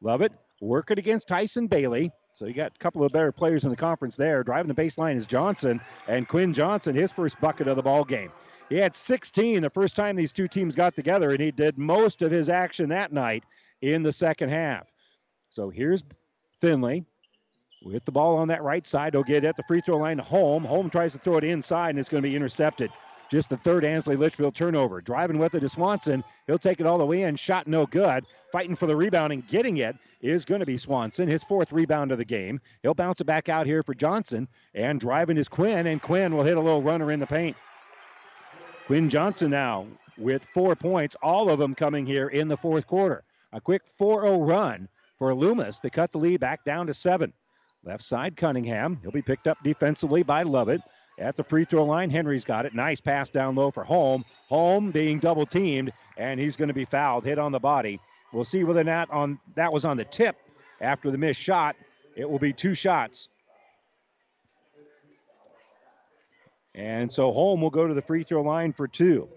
Lovett 0.00 0.32
working 0.60 0.98
against 0.98 1.28
Tyson 1.28 1.66
Bailey. 1.66 2.10
So 2.32 2.46
you 2.46 2.54
got 2.54 2.72
a 2.74 2.78
couple 2.78 3.04
of 3.04 3.12
better 3.12 3.30
players 3.30 3.64
in 3.64 3.70
the 3.70 3.76
conference 3.76 4.16
there. 4.16 4.42
Driving 4.42 4.72
the 4.72 4.82
baseline 4.82 5.16
is 5.16 5.26
Johnson 5.26 5.80
and 6.08 6.26
Quinn 6.26 6.54
Johnson, 6.54 6.94
his 6.94 7.12
first 7.12 7.38
bucket 7.40 7.68
of 7.68 7.76
the 7.76 7.82
ball 7.82 8.04
game. 8.04 8.32
He 8.70 8.76
had 8.76 8.94
16 8.94 9.62
the 9.62 9.68
first 9.68 9.94
time 9.94 10.16
these 10.16 10.32
two 10.32 10.48
teams 10.48 10.74
got 10.74 10.94
together, 10.94 11.30
and 11.30 11.40
he 11.40 11.50
did 11.50 11.76
most 11.76 12.22
of 12.22 12.30
his 12.30 12.48
action 12.48 12.88
that 12.88 13.12
night 13.12 13.44
in 13.82 14.02
the 14.02 14.12
second 14.12 14.48
half. 14.48 14.86
So 15.50 15.68
here's 15.68 16.02
Finley 16.58 17.04
with 17.84 18.04
the 18.06 18.12
ball 18.12 18.38
on 18.38 18.48
that 18.48 18.62
right 18.62 18.86
side. 18.86 19.12
He'll 19.12 19.24
get 19.24 19.44
at 19.44 19.56
the 19.56 19.64
free 19.64 19.82
throw 19.82 19.98
line 19.98 20.18
Holm. 20.18 20.64
Holm 20.64 20.88
tries 20.88 21.12
to 21.12 21.18
throw 21.18 21.36
it 21.36 21.44
inside, 21.44 21.90
and 21.90 21.98
it's 21.98 22.08
going 22.08 22.22
to 22.22 22.28
be 22.28 22.34
intercepted. 22.34 22.90
Just 23.32 23.48
the 23.48 23.56
third 23.56 23.82
Ansley 23.82 24.14
Litchfield 24.14 24.54
turnover. 24.54 25.00
Driving 25.00 25.38
with 25.38 25.54
it 25.54 25.60
to 25.60 25.68
Swanson. 25.70 26.22
He'll 26.46 26.58
take 26.58 26.80
it 26.80 26.86
all 26.86 26.98
the 26.98 27.06
way 27.06 27.22
in. 27.22 27.34
Shot 27.34 27.66
no 27.66 27.86
good. 27.86 28.26
Fighting 28.52 28.76
for 28.76 28.84
the 28.84 28.94
rebound 28.94 29.32
and 29.32 29.48
getting 29.48 29.78
it 29.78 29.96
is 30.20 30.44
going 30.44 30.60
to 30.60 30.66
be 30.66 30.76
Swanson, 30.76 31.26
his 31.28 31.42
fourth 31.42 31.72
rebound 31.72 32.12
of 32.12 32.18
the 32.18 32.26
game. 32.26 32.60
He'll 32.82 32.92
bounce 32.92 33.22
it 33.22 33.24
back 33.24 33.48
out 33.48 33.64
here 33.64 33.82
for 33.82 33.94
Johnson. 33.94 34.48
And 34.74 35.00
driving 35.00 35.38
is 35.38 35.48
Quinn, 35.48 35.86
and 35.86 36.02
Quinn 36.02 36.36
will 36.36 36.44
hit 36.44 36.58
a 36.58 36.60
little 36.60 36.82
runner 36.82 37.10
in 37.10 37.20
the 37.20 37.26
paint. 37.26 37.56
Quinn 38.84 39.08
Johnson 39.08 39.50
now 39.50 39.86
with 40.18 40.44
four 40.52 40.76
points, 40.76 41.16
all 41.22 41.50
of 41.50 41.58
them 41.58 41.74
coming 41.74 42.04
here 42.04 42.28
in 42.28 42.48
the 42.48 42.56
fourth 42.58 42.86
quarter. 42.86 43.22
A 43.54 43.62
quick 43.62 43.86
4 43.86 44.24
0 44.24 44.42
run 44.42 44.90
for 45.16 45.34
Loomis 45.34 45.80
to 45.80 45.88
cut 45.88 46.12
the 46.12 46.18
lead 46.18 46.40
back 46.40 46.64
down 46.64 46.86
to 46.86 46.92
seven. 46.92 47.32
Left 47.82 48.04
side, 48.04 48.36
Cunningham. 48.36 48.98
He'll 49.00 49.10
be 49.10 49.22
picked 49.22 49.48
up 49.48 49.56
defensively 49.64 50.22
by 50.22 50.42
Lovett. 50.42 50.82
At 51.18 51.36
the 51.36 51.44
free 51.44 51.64
throw 51.64 51.84
line, 51.84 52.10
Henry's 52.10 52.44
got 52.44 52.66
it. 52.66 52.74
Nice 52.74 53.00
pass 53.00 53.30
down 53.30 53.54
low 53.54 53.70
for 53.70 53.84
Holm. 53.84 54.24
Holm 54.48 54.90
being 54.90 55.18
double 55.18 55.46
teamed, 55.46 55.92
and 56.16 56.40
he's 56.40 56.56
going 56.56 56.68
to 56.68 56.74
be 56.74 56.84
fouled, 56.84 57.24
hit 57.24 57.38
on 57.38 57.52
the 57.52 57.60
body. 57.60 58.00
We'll 58.32 58.44
see 58.44 58.64
whether 58.64 58.82
not 58.82 59.10
on 59.10 59.38
that 59.54 59.72
was 59.72 59.84
on 59.84 59.98
the 59.98 60.04
tip 60.04 60.36
after 60.80 61.10
the 61.10 61.18
missed 61.18 61.40
shot. 61.40 61.76
It 62.16 62.28
will 62.28 62.38
be 62.38 62.52
two 62.52 62.74
shots. 62.74 63.28
And 66.74 67.12
so 67.12 67.30
Holm 67.30 67.60
will 67.60 67.70
go 67.70 67.86
to 67.86 67.92
the 67.92 68.02
free 68.02 68.22
throw 68.22 68.42
line 68.42 68.72
for 68.72 68.88
two. 68.88 69.28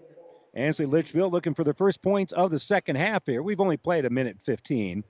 Ansley 0.54 0.86
Litchfield 0.86 1.32
looking 1.32 1.52
for 1.52 1.64
the 1.64 1.74
first 1.74 2.00
points 2.00 2.32
of 2.32 2.50
the 2.50 2.58
second 2.58 2.96
half 2.96 3.26
here. 3.26 3.42
We've 3.42 3.60
only 3.60 3.76
played 3.76 4.06
a 4.06 4.10
minute 4.10 4.40
15. 4.40 5.04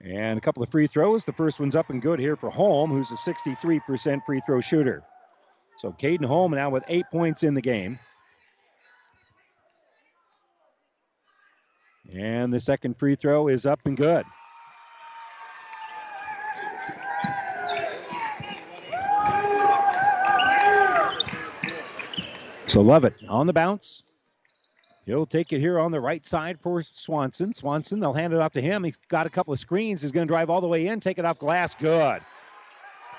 And 0.00 0.38
a 0.38 0.40
couple 0.40 0.62
of 0.62 0.70
free 0.70 0.86
throws. 0.86 1.24
The 1.24 1.32
first 1.32 1.60
one's 1.60 1.74
up 1.74 1.90
and 1.90 2.00
good 2.00 2.18
here 2.18 2.36
for 2.36 2.50
Holm, 2.50 2.90
who's 2.90 3.10
a 3.10 3.14
63% 3.14 4.24
free 4.24 4.40
throw 4.46 4.60
shooter. 4.60 5.02
So 5.76 5.92
Caden 5.92 6.24
Holm 6.24 6.52
now 6.52 6.70
with 6.70 6.84
eight 6.88 7.06
points 7.10 7.42
in 7.42 7.54
the 7.54 7.60
game. 7.60 7.98
And 12.14 12.52
the 12.52 12.60
second 12.60 12.98
free 12.98 13.14
throw 13.14 13.48
is 13.48 13.66
up 13.66 13.80
and 13.84 13.96
good. 13.96 14.24
So 22.66 22.80
Lovett 22.80 23.14
on 23.28 23.46
the 23.46 23.52
bounce. 23.52 24.02
He'll 25.06 25.24
take 25.24 25.52
it 25.52 25.60
here 25.60 25.78
on 25.78 25.92
the 25.92 26.00
right 26.00 26.26
side 26.26 26.58
for 26.60 26.82
Swanson. 26.82 27.54
Swanson, 27.54 28.00
they'll 28.00 28.12
hand 28.12 28.32
it 28.32 28.40
off 28.40 28.52
to 28.52 28.60
him. 28.60 28.82
He's 28.82 28.98
got 29.08 29.24
a 29.24 29.30
couple 29.30 29.52
of 29.52 29.60
screens. 29.60 30.02
He's 30.02 30.10
going 30.10 30.26
to 30.26 30.30
drive 30.30 30.50
all 30.50 30.60
the 30.60 30.66
way 30.66 30.88
in, 30.88 30.98
take 30.98 31.18
it 31.18 31.24
off 31.24 31.38
glass. 31.38 31.74
Good. 31.76 32.22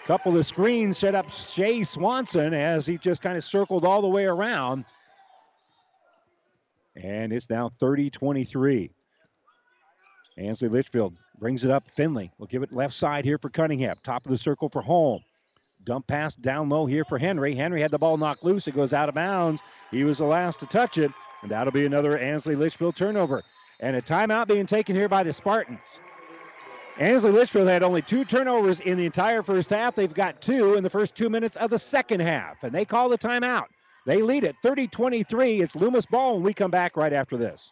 Couple 0.08 0.38
of 0.38 0.46
screens 0.46 0.98
set 0.98 1.16
up 1.16 1.34
Shea 1.34 1.84
Swanson 1.84 2.54
as 2.54 2.86
he 2.86 2.98
just 2.98 3.22
kind 3.22 3.38
of 3.38 3.44
circled 3.44 3.84
all 3.84 4.02
the 4.02 4.08
way 4.08 4.24
around. 4.24 4.86
And 6.96 7.34
it's 7.34 7.50
now 7.50 7.68
30 7.68 8.10
23. 8.10 8.90
Ansley 10.38 10.70
Litchfield 10.70 11.18
brings 11.38 11.66
it 11.66 11.72
up. 11.72 11.92
Finley 11.92 12.32
will 12.38 12.48
give 12.48 12.64
it 12.64 12.72
left 12.72 12.94
side 12.94 13.26
here 13.26 13.38
for 13.38 13.50
Cunningham. 13.50 13.98
Top 14.02 14.26
of 14.26 14.32
the 14.32 14.38
circle 14.38 14.70
for 14.70 14.82
Holm. 14.82 15.20
Dump 15.84 16.08
pass 16.08 16.36
down 16.36 16.70
low 16.70 16.86
here 16.86 17.04
for 17.04 17.18
Henry. 17.18 17.54
Henry 17.54 17.82
had 17.82 17.92
the 17.92 17.98
ball 17.98 18.16
knocked 18.16 18.46
loose. 18.46 18.66
It 18.70 18.76
goes 18.76 18.94
out 18.94 19.10
of 19.10 19.16
bounds. 19.16 19.62
He 19.92 20.06
was 20.06 20.20
the 20.20 20.26
last 20.26 20.62
to 20.62 20.68
touch 20.68 20.98
it. 20.98 21.12
And 21.42 21.52
that'll 21.52 21.74
be 21.74 21.86
another 21.86 22.18
Ansley 22.18 22.56
Litchfield 22.56 22.96
turnover. 22.96 23.44
And 23.82 23.94
a 23.98 24.02
timeout 24.02 24.48
being 24.48 24.68
taken 24.68 24.96
here 24.96 25.10
by 25.10 25.24
the 25.24 25.34
Spartans. 25.34 26.00
Ansley 27.00 27.32
Litchfield 27.32 27.68
had 27.68 27.84
only 27.84 28.02
two 28.02 28.26
turnovers 28.26 28.80
in 28.80 28.98
the 28.98 29.06
entire 29.06 29.44
first 29.44 29.70
half. 29.70 29.94
They've 29.94 30.14
got 30.14 30.42
two 30.42 30.74
in 30.74 30.84
the 30.84 30.90
first 30.90 31.16
two 31.16 31.30
minutes 31.30 31.56
of 31.56 31.70
the 31.70 31.78
second 31.78 32.22
half. 32.22 32.64
And 32.64 32.74
they 32.74 32.86
call 32.86 33.10
the 33.10 33.18
timeout. 33.18 33.66
They 34.08 34.24
lead 34.24 34.44
it 34.44 34.56
30 34.64 34.88
23. 34.88 35.62
It's 35.62 35.76
Loomis 35.76 36.06
ball, 36.08 36.36
and 36.36 36.44
we 36.44 36.54
come 36.54 36.72
back 36.72 36.98
right 36.98 37.14
after 37.14 37.38
this. 37.38 37.72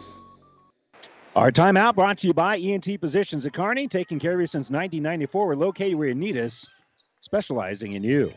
Our 1.33 1.49
timeout 1.49 1.95
brought 1.95 2.17
to 2.19 2.27
you 2.27 2.33
by 2.33 2.57
ENT 2.57 2.99
Physicians 2.99 3.45
at 3.45 3.53
Kearney, 3.53 3.87
taking 3.87 4.19
care 4.19 4.33
of 4.33 4.41
you 4.41 4.47
since 4.47 4.69
1994. 4.69 5.47
We're 5.47 5.55
located 5.55 5.95
where 5.95 6.09
you 6.09 6.13
need 6.13 6.35
us, 6.35 6.67
specializing 7.21 7.93
in 7.93 8.03
you. 8.03 8.33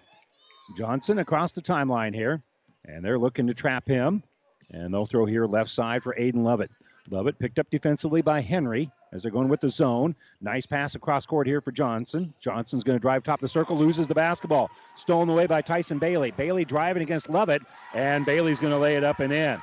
Johnson 0.76 1.18
across 1.18 1.50
the 1.50 1.60
timeline 1.60 2.14
here, 2.14 2.40
and 2.84 3.04
they're 3.04 3.18
looking 3.18 3.48
to 3.48 3.54
trap 3.54 3.84
him. 3.84 4.22
And 4.70 4.94
they'll 4.94 5.06
throw 5.06 5.26
here 5.26 5.44
left 5.44 5.70
side 5.70 6.04
for 6.04 6.14
Aiden 6.14 6.44
Lovett. 6.44 6.70
Lovett 7.10 7.36
picked 7.40 7.58
up 7.58 7.68
defensively 7.68 8.22
by 8.22 8.40
Henry 8.40 8.88
as 9.12 9.22
they're 9.22 9.32
going 9.32 9.48
with 9.48 9.60
the 9.60 9.70
zone. 9.70 10.14
Nice 10.40 10.64
pass 10.64 10.94
across 10.94 11.26
court 11.26 11.48
here 11.48 11.60
for 11.60 11.72
Johnson. 11.72 12.32
Johnson's 12.40 12.84
going 12.84 12.96
to 12.96 13.02
drive 13.02 13.24
top 13.24 13.38
of 13.38 13.42
the 13.42 13.48
circle, 13.48 13.76
loses 13.76 14.06
the 14.06 14.14
basketball. 14.14 14.70
Stolen 14.94 15.28
away 15.28 15.46
by 15.46 15.60
Tyson 15.62 15.98
Bailey. 15.98 16.30
Bailey 16.30 16.64
driving 16.64 17.02
against 17.02 17.28
Lovett, 17.28 17.62
and 17.92 18.24
Bailey's 18.24 18.60
going 18.60 18.72
to 18.72 18.78
lay 18.78 18.94
it 18.94 19.02
up 19.02 19.18
and 19.18 19.32
in. 19.32 19.60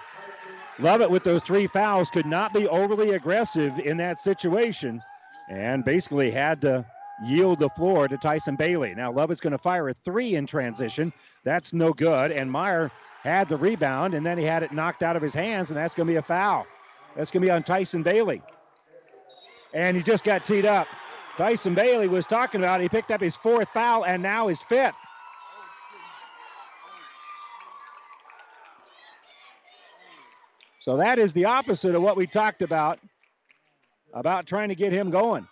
Lovett 0.82 1.12
with 1.12 1.24
those 1.24 1.44
three 1.44 1.68
fouls 1.68 2.10
could 2.10 2.26
not 2.26 2.54
be 2.54 2.68
overly 2.68 3.12
aggressive 3.12 3.80
in 3.80 3.98
that 3.98 4.18
situation 4.18 5.00
and 5.48 5.86
basically 5.86 6.32
had 6.32 6.60
to 6.62 6.84
yield 7.22 7.60
the 7.60 7.70
floor 7.70 8.08
to 8.08 8.18
Tyson 8.18 8.56
Bailey. 8.56 8.96
Now 8.96 9.12
Lovett's 9.12 9.42
going 9.42 9.52
to 9.52 9.60
fire 9.60 9.90
a 9.90 9.94
three 9.94 10.36
in 10.36 10.48
transition. 10.48 11.14
That's 11.44 11.72
no 11.72 11.94
good. 11.94 12.32
And 12.32 12.52
Meyer 12.52 12.90
had 13.22 13.48
the 13.48 13.58
rebound 13.58 14.16
and 14.16 14.26
then 14.26 14.40
he 14.40 14.44
had 14.44 14.64
it 14.64 14.72
knocked 14.72 15.04
out 15.04 15.16
of 15.16 15.22
his 15.22 15.36
hands, 15.36 15.70
and 15.70 15.78
that's 15.78 15.94
going 15.94 16.08
to 16.08 16.14
be 16.14 16.18
a 16.18 16.22
foul. 16.24 16.66
That's 17.16 17.30
going 17.30 17.42
to 17.42 17.46
be 17.46 17.52
on 17.52 17.62
Tyson 17.62 18.02
Bailey. 18.02 18.42
And 19.76 19.96
he 19.96 20.02
just 20.02 20.24
got 20.24 20.46
teed 20.46 20.66
up. 20.66 20.88
Tyson 21.38 21.76
Bailey 21.76 22.08
was 22.08 22.26
talking 22.26 22.60
about 22.60 22.82
he 22.82 22.90
picked 22.90 23.12
up 23.12 23.22
his 23.22 23.36
fourth 23.36 23.70
foul 23.70 24.06
and 24.06 24.24
now 24.24 24.48
his 24.48 24.64
fifth. 24.64 24.96
So 30.82 30.98
that 30.98 31.20
is 31.20 31.32
the 31.34 31.46
opposite 31.46 31.94
of 31.94 32.02
what 32.02 32.18
we 32.18 32.26
talked 32.26 32.64
about, 32.64 32.98
about 34.16 34.48
trying 34.48 34.70
to 34.70 34.76
get 34.76 34.92
him 34.92 35.12
going. 35.12 35.48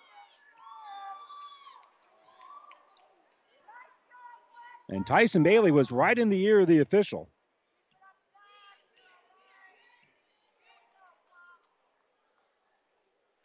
And 4.89 5.05
Tyson 5.05 5.43
Bailey 5.43 5.69
was 5.69 5.91
right 5.91 6.17
in 6.17 6.29
the 6.29 6.43
ear 6.45 6.61
of 6.61 6.67
the 6.67 6.79
official. 6.79 7.29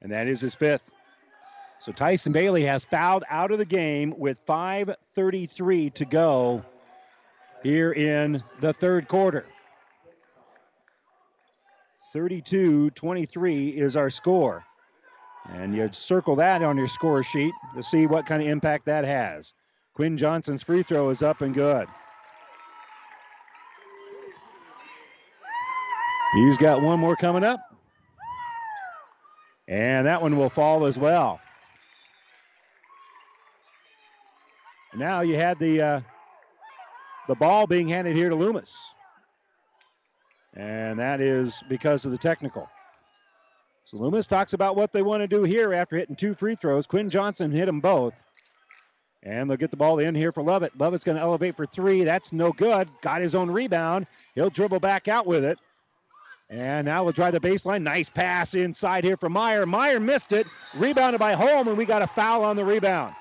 And 0.01 0.11
that 0.11 0.27
is 0.27 0.41
his 0.41 0.55
fifth. 0.55 0.91
So 1.81 1.93
Tyson 1.93 2.33
Bailey 2.33 2.63
has 2.63 2.87
fouled 2.87 3.25
out 3.29 3.51
of 3.51 3.59
the 3.59 3.67
game 3.67 4.15
with 4.17 4.39
5.33 4.47 5.93
to 5.93 6.05
go 6.07 6.65
here 7.63 7.93
in 7.93 8.43
the 8.61 8.73
third 8.73 9.07
quarter. 9.07 9.45
32 12.15 12.91
23 12.91 13.71
is 13.71 13.97
our 13.97 14.09
score. 14.09 14.65
And 15.51 15.75
you 15.75 15.91
circle 15.93 16.37
that 16.37 16.63
on 16.63 16.79
your 16.79 16.87
score 16.87 17.25
sheet 17.25 17.53
to 17.75 17.83
see 17.83 18.07
what 18.07 18.25
kind 18.25 18.41
of 18.41 18.49
impact 18.49 18.87
that 18.87 19.05
has. 19.05 19.53
Quinn 19.95 20.17
Johnson's 20.17 20.63
free 20.63 20.85
throw 20.85 21.11
is 21.11 21.23
up 21.23 21.41
and 21.41 21.53
good. 21.53 21.89
He's 26.35 26.57
got 26.57 26.83
one 26.83 27.01
more 27.01 27.17
coming 27.17 27.43
up. 27.43 27.61
And 29.67 30.07
that 30.07 30.23
one 30.23 30.37
will 30.37 30.51
fall 30.51 30.87
as 30.87 30.97
well. 30.97 31.41
now 34.97 35.23
you 35.23 35.35
had 35.35 35.59
the 35.59 35.83
uh, 35.83 36.01
the 37.27 37.35
ball 37.35 37.67
being 37.67 37.89
handed 37.89 38.15
here 38.15 38.29
to 38.29 38.37
Loomis. 38.37 38.94
And 40.55 40.99
that 40.99 41.21
is 41.21 41.63
because 41.69 42.05
of 42.05 42.13
the 42.13 42.19
technical. 42.19 42.69
So 43.85 43.99
Loomis 43.99 44.27
talks 44.27 44.53
about 44.53 44.77
what 44.77 44.93
they 44.93 45.03
want 45.03 45.23
to 45.23 45.29
do 45.29 45.43
here 45.43 45.75
after 45.75 45.97
hitting 45.97 46.17
two 46.17 46.35
free 46.35 46.55
throws. 46.55 46.87
Quinn 46.87 47.11
Johnson 47.11 47.51
hit 47.51 47.67
them 47.67 47.81
both. 47.81 48.21
And 49.23 49.49
they'll 49.49 49.57
get 49.57 49.71
the 49.71 49.77
ball 49.77 49.99
in 49.99 50.15
here 50.15 50.33
for 50.33 50.43
Lovett. 50.43 50.79
Lovett's 50.79 51.05
going 51.05 51.17
to 51.17 51.23
elevate 51.23 51.57
for 51.57 51.67
three. 51.67 52.05
That's 52.05 52.33
no 52.33 52.53
good. 52.53 52.89
Got 53.01 53.23
his 53.23 53.35
own 53.35 53.51
rebound. 53.51 54.07
He'll 54.35 54.51
dribble 54.51 54.81
back 54.81 55.09
out 55.09 55.27
with 55.27 55.45
it. 55.45 55.59
And 56.51 56.85
now 56.85 57.03
we'll 57.03 57.15
try 57.15 57.31
the 57.31 57.41
baseline. 57.41 57.83
Nice 57.83 58.09
pass 58.09 58.55
inside 58.55 59.03
here 59.03 59.17
for 59.17 59.31
Meyer. 59.31 59.65
Meyer 59.65 59.99
missed 59.99 60.33
it. 60.33 60.47
Rebounded 60.75 61.19
by 61.19 61.33
Holm, 61.33 61.69
and 61.69 61.77
we 61.77 61.87
got 61.87 62.03
a 62.03 62.07
foul 62.07 62.45
on 62.45 62.55
the 62.57 62.65
rebound. 62.65 63.15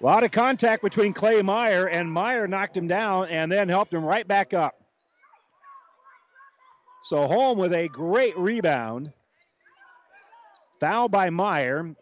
A 0.00 0.04
lot 0.04 0.24
of 0.24 0.30
contact 0.30 0.82
between 0.82 1.12
Clay 1.12 1.42
Meyer, 1.42 1.86
and 1.86 2.10
Meyer 2.10 2.48
knocked 2.48 2.74
him 2.74 2.88
down 2.88 3.28
and 3.28 3.52
then 3.52 3.68
helped 3.68 3.92
him 3.92 4.02
right 4.02 4.26
back 4.26 4.54
up. 4.54 4.79
So 7.02 7.26
Holm 7.26 7.58
with 7.58 7.72
a 7.72 7.88
great 7.88 8.36
rebound. 8.38 9.14
Foul 10.78 11.08
by 11.08 11.30
Meyer. 11.30 11.94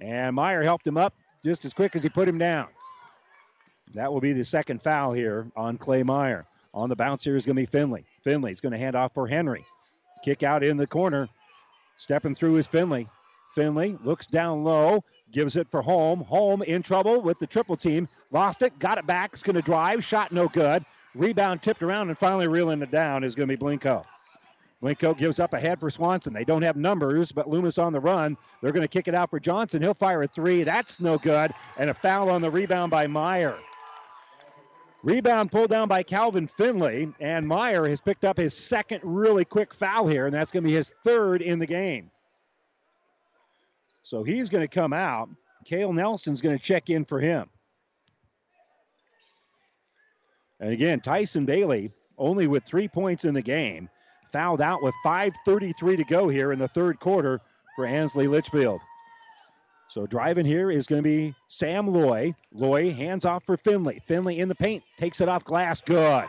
And 0.00 0.36
Meyer 0.36 0.62
helped 0.62 0.86
him 0.86 0.96
up 0.96 1.14
just 1.44 1.64
as 1.64 1.72
quick 1.72 1.94
as 1.94 2.02
he 2.02 2.08
put 2.08 2.28
him 2.28 2.38
down. 2.38 2.68
That 3.94 4.12
will 4.12 4.20
be 4.20 4.32
the 4.32 4.44
second 4.44 4.82
foul 4.82 5.12
here 5.12 5.46
on 5.56 5.78
Clay 5.78 6.02
Meyer. 6.02 6.46
On 6.72 6.88
the 6.88 6.96
bounce 6.96 7.22
here 7.22 7.36
is 7.36 7.46
going 7.46 7.54
to 7.54 7.62
be 7.62 7.66
Finley. 7.66 8.04
Finley's 8.24 8.60
going 8.60 8.72
to 8.72 8.78
hand 8.78 8.96
off 8.96 9.14
for 9.14 9.28
Henry. 9.28 9.64
Kick 10.24 10.42
out 10.42 10.64
in 10.64 10.76
the 10.76 10.86
corner. 10.86 11.28
Stepping 11.96 12.34
through 12.34 12.56
is 12.56 12.66
Finley. 12.66 13.08
Finley 13.54 13.96
looks 14.02 14.26
down 14.26 14.64
low, 14.64 15.04
gives 15.30 15.56
it 15.56 15.68
for 15.70 15.80
Holm. 15.80 16.22
Holm 16.22 16.62
in 16.62 16.82
trouble 16.82 17.22
with 17.22 17.38
the 17.38 17.46
triple 17.46 17.76
team. 17.76 18.08
Lost 18.32 18.62
it, 18.62 18.76
got 18.80 18.98
it 18.98 19.06
back. 19.06 19.34
Is 19.34 19.44
going 19.44 19.54
to 19.54 19.62
drive. 19.62 20.02
Shot 20.02 20.32
no 20.32 20.48
good. 20.48 20.84
Rebound 21.14 21.62
tipped 21.62 21.82
around 21.84 22.08
and 22.08 22.18
finally 22.18 22.48
reeling 22.48 22.82
it 22.82 22.90
down 22.90 23.22
is 23.22 23.36
going 23.36 23.48
to 23.48 23.56
be 23.56 23.64
Blinko. 23.64 24.04
Blinko 24.84 25.16
gives 25.16 25.40
up 25.40 25.54
ahead 25.54 25.80
for 25.80 25.88
Swanson. 25.88 26.34
They 26.34 26.44
don't 26.44 26.60
have 26.60 26.76
numbers, 26.76 27.32
but 27.32 27.48
Loomis 27.48 27.78
on 27.78 27.94
the 27.94 28.00
run. 28.00 28.36
They're 28.60 28.70
going 28.70 28.82
to 28.82 28.88
kick 28.88 29.08
it 29.08 29.14
out 29.14 29.30
for 29.30 29.40
Johnson. 29.40 29.80
He'll 29.80 29.94
fire 29.94 30.22
a 30.22 30.28
three. 30.28 30.62
That's 30.62 31.00
no 31.00 31.16
good. 31.16 31.54
And 31.78 31.88
a 31.88 31.94
foul 31.94 32.28
on 32.28 32.42
the 32.42 32.50
rebound 32.50 32.90
by 32.90 33.06
Meyer. 33.06 33.56
Rebound 35.02 35.50
pulled 35.50 35.70
down 35.70 35.88
by 35.88 36.02
Calvin 36.02 36.46
Finley, 36.46 37.10
and 37.18 37.48
Meyer 37.48 37.88
has 37.88 38.02
picked 38.02 38.24
up 38.24 38.36
his 38.36 38.52
second 38.54 39.00
really 39.02 39.46
quick 39.46 39.72
foul 39.72 40.06
here, 40.06 40.26
and 40.26 40.34
that's 40.34 40.52
going 40.52 40.62
to 40.62 40.68
be 40.68 40.74
his 40.74 40.94
third 41.02 41.40
in 41.40 41.58
the 41.58 41.66
game. 41.66 42.10
So 44.02 44.22
he's 44.22 44.50
going 44.50 44.66
to 44.66 44.68
come 44.68 44.92
out. 44.92 45.30
Kale 45.64 45.94
Nelson's 45.94 46.42
going 46.42 46.58
to 46.58 46.62
check 46.62 46.90
in 46.90 47.06
for 47.06 47.20
him. 47.20 47.48
And 50.60 50.72
again, 50.72 51.00
Tyson 51.00 51.46
Bailey 51.46 51.90
only 52.18 52.46
with 52.46 52.64
three 52.64 52.88
points 52.88 53.24
in 53.24 53.34
the 53.34 53.42
game, 53.42 53.88
fouled 54.34 54.60
out 54.60 54.82
with 54.82 54.96
5.33 55.04 55.96
to 55.96 56.04
go 56.04 56.28
here 56.28 56.50
in 56.50 56.58
the 56.58 56.66
third 56.66 56.98
quarter 56.98 57.40
for 57.76 57.86
Ansley 57.86 58.26
Litchfield. 58.26 58.80
So 59.86 60.08
driving 60.08 60.44
here 60.44 60.72
is 60.72 60.88
going 60.88 61.00
to 61.00 61.08
be 61.08 61.32
Sam 61.46 61.86
Loy. 61.86 62.34
Loy 62.52 62.92
hands 62.92 63.24
off 63.24 63.44
for 63.44 63.56
Finley. 63.56 64.02
Finley 64.06 64.40
in 64.40 64.48
the 64.48 64.54
paint, 64.56 64.82
takes 64.98 65.20
it 65.20 65.28
off 65.28 65.44
glass. 65.44 65.80
Good. 65.80 66.24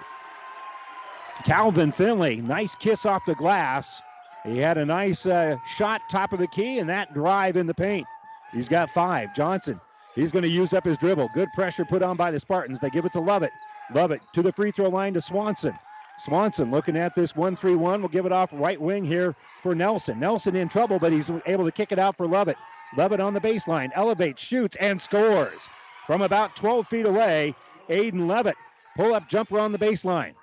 Calvin 1.45 1.91
Finley, 1.91 2.35
nice 2.35 2.75
kiss 2.75 3.07
off 3.07 3.25
the 3.25 3.33
glass. 3.33 4.03
He 4.43 4.59
had 4.59 4.77
a 4.77 4.85
nice 4.85 5.25
uh, 5.25 5.57
shot 5.75 6.01
top 6.11 6.31
of 6.31 6.37
the 6.37 6.47
key 6.47 6.77
and 6.77 6.87
that 6.87 7.11
drive 7.15 7.57
in 7.57 7.65
the 7.65 7.73
paint. 7.73 8.05
He's 8.53 8.69
got 8.69 8.91
five. 8.91 9.33
Johnson, 9.33 9.81
he's 10.13 10.31
going 10.31 10.43
to 10.43 10.49
use 10.49 10.73
up 10.73 10.85
his 10.85 10.99
dribble. 10.99 11.29
Good 11.33 11.49
pressure 11.53 11.85
put 11.85 12.03
on 12.03 12.17
by 12.17 12.29
the 12.29 12.39
Spartans. 12.39 12.79
They 12.79 12.91
give 12.91 13.05
it 13.05 13.13
to 13.13 13.19
Lovett. 13.19 13.51
Lovett 13.91 14.21
to 14.33 14.43
the 14.43 14.51
free 14.51 14.69
throw 14.69 14.89
line 14.89 15.15
to 15.15 15.21
Swanson. 15.21 15.73
Swanson 16.18 16.72
looking 16.72 16.97
at 16.97 17.16
this 17.16 17.36
1 17.36 17.55
3 17.55 17.76
1. 17.76 18.01
We'll 18.01 18.09
give 18.09 18.26
it 18.26 18.32
off 18.32 18.49
right 18.53 18.80
wing 18.80 19.03
here 19.03 19.36
for 19.61 19.76
Nelson. 19.76 20.20
Nelson 20.20 20.55
in 20.55 20.70
trouble, 20.70 20.99
but 20.99 21.11
he's 21.11 21.30
able 21.45 21.66
to 21.66 21.72
kick 21.72 21.91
it 21.91 21.99
out 21.99 22.16
for 22.16 22.28
Lovett. 22.28 22.57
Lovett 22.95 23.20
on 23.20 23.34
the 23.34 23.41
baseline, 23.41 23.91
elevates, 23.95 24.41
shoots, 24.41 24.76
and 24.78 24.99
scores. 24.99 25.70
From 26.07 26.22
about 26.22 26.55
12 26.55 26.88
feet 26.88 27.05
away, 27.05 27.55
Aiden 27.89 28.28
Lovett, 28.28 28.55
Pull 28.95 29.13
up 29.13 29.28
jumper 29.28 29.59
on 29.59 29.72
the 29.72 29.78
baseline. 29.78 30.34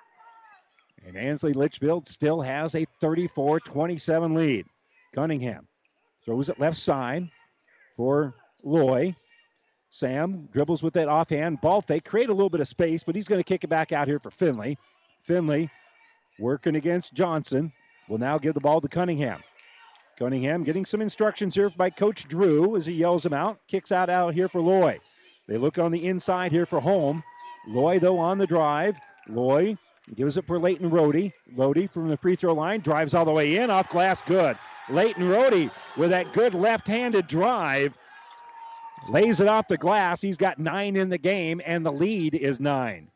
And 1.05 1.17
Ansley 1.17 1.53
Litchfield 1.53 2.07
still 2.07 2.39
has 2.41 2.75
a 2.75 2.85
34 3.01 3.59
27 3.59 4.33
lead. 4.33 4.67
Cunningham 5.13 5.67
throws 6.23 6.49
it 6.49 6.59
left 6.59 6.77
side 6.77 7.29
for 7.97 8.33
Loy. 8.63 9.15
Sam 9.89 10.47
dribbles 10.51 10.81
with 10.81 10.93
that 10.93 11.07
offhand 11.07 11.61
ball 11.61 11.81
fake, 11.81 12.05
create 12.05 12.29
a 12.29 12.33
little 12.33 12.49
bit 12.49 12.61
of 12.61 12.67
space, 12.67 13.03
but 13.03 13.15
he's 13.15 13.27
going 13.27 13.39
to 13.39 13.43
kick 13.43 13.63
it 13.63 13.67
back 13.67 13.91
out 13.91 14.07
here 14.07 14.17
for 14.17 14.31
Finley. 14.31 14.77
Finley 15.23 15.69
working 16.39 16.75
against 16.75 17.13
Johnson 17.13 17.71
will 18.09 18.17
now 18.17 18.37
give 18.37 18.53
the 18.53 18.59
ball 18.59 18.81
to 18.81 18.87
Cunningham. 18.87 19.41
Cunningham 20.19 20.63
getting 20.63 20.85
some 20.85 21.01
instructions 21.01 21.55
here 21.55 21.69
by 21.71 21.89
Coach 21.89 22.27
Drew 22.27 22.75
as 22.75 22.85
he 22.85 22.93
yells 22.93 23.25
him 23.25 23.33
out. 23.33 23.57
Kicks 23.67 23.91
out 23.91 24.09
out 24.09 24.33
here 24.33 24.47
for 24.47 24.61
Loy. 24.61 24.99
They 25.47 25.57
look 25.57 25.77
on 25.77 25.91
the 25.91 26.05
inside 26.05 26.51
here 26.51 26.65
for 26.65 26.79
Holm. 26.79 27.23
Loy, 27.67 27.99
though, 27.99 28.19
on 28.19 28.37
the 28.37 28.47
drive. 28.47 28.95
Loy 29.29 29.77
gives 30.15 30.37
it 30.37 30.45
for 30.45 30.59
Leighton 30.59 30.89
Rohde. 30.89 31.31
Rohde 31.55 31.89
from 31.89 32.09
the 32.09 32.17
free 32.17 32.35
throw 32.35 32.53
line 32.53 32.81
drives 32.81 33.13
all 33.13 33.25
the 33.25 33.31
way 33.31 33.57
in, 33.57 33.69
off 33.69 33.89
glass, 33.89 34.21
good. 34.21 34.57
Leighton 34.89 35.23
Rohde 35.23 35.71
with 35.97 36.09
that 36.09 36.33
good 36.33 36.53
left 36.53 36.87
handed 36.87 37.27
drive 37.27 37.97
lays 39.09 39.39
it 39.39 39.47
off 39.47 39.67
the 39.67 39.77
glass. 39.77 40.21
He's 40.21 40.37
got 40.37 40.59
nine 40.59 40.95
in 40.95 41.09
the 41.09 41.17
game, 41.17 41.61
and 41.65 41.85
the 41.85 41.91
lead 41.91 42.35
is 42.35 42.59
nine. 42.59 43.09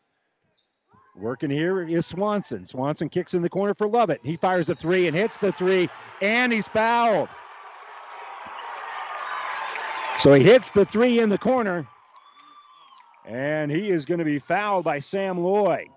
Working 1.19 1.49
here 1.49 1.81
is 1.81 2.05
Swanson. 2.05 2.67
Swanson 2.67 3.09
kicks 3.09 3.33
in 3.33 3.41
the 3.41 3.49
corner 3.49 3.73
for 3.73 3.87
Lovett. 3.87 4.21
He 4.23 4.37
fires 4.37 4.69
a 4.69 4.75
three 4.75 5.07
and 5.07 5.17
hits 5.17 5.39
the 5.39 5.51
three, 5.51 5.89
and 6.21 6.53
he's 6.53 6.67
fouled. 6.67 7.27
So 10.19 10.33
he 10.33 10.43
hits 10.43 10.69
the 10.69 10.85
three 10.85 11.19
in 11.19 11.29
the 11.29 11.37
corner, 11.37 11.87
and 13.25 13.71
he 13.71 13.89
is 13.89 14.05
going 14.05 14.19
to 14.19 14.25
be 14.25 14.37
fouled 14.37 14.83
by 14.83 14.99
Sam 14.99 15.39
Loy. 15.39 15.87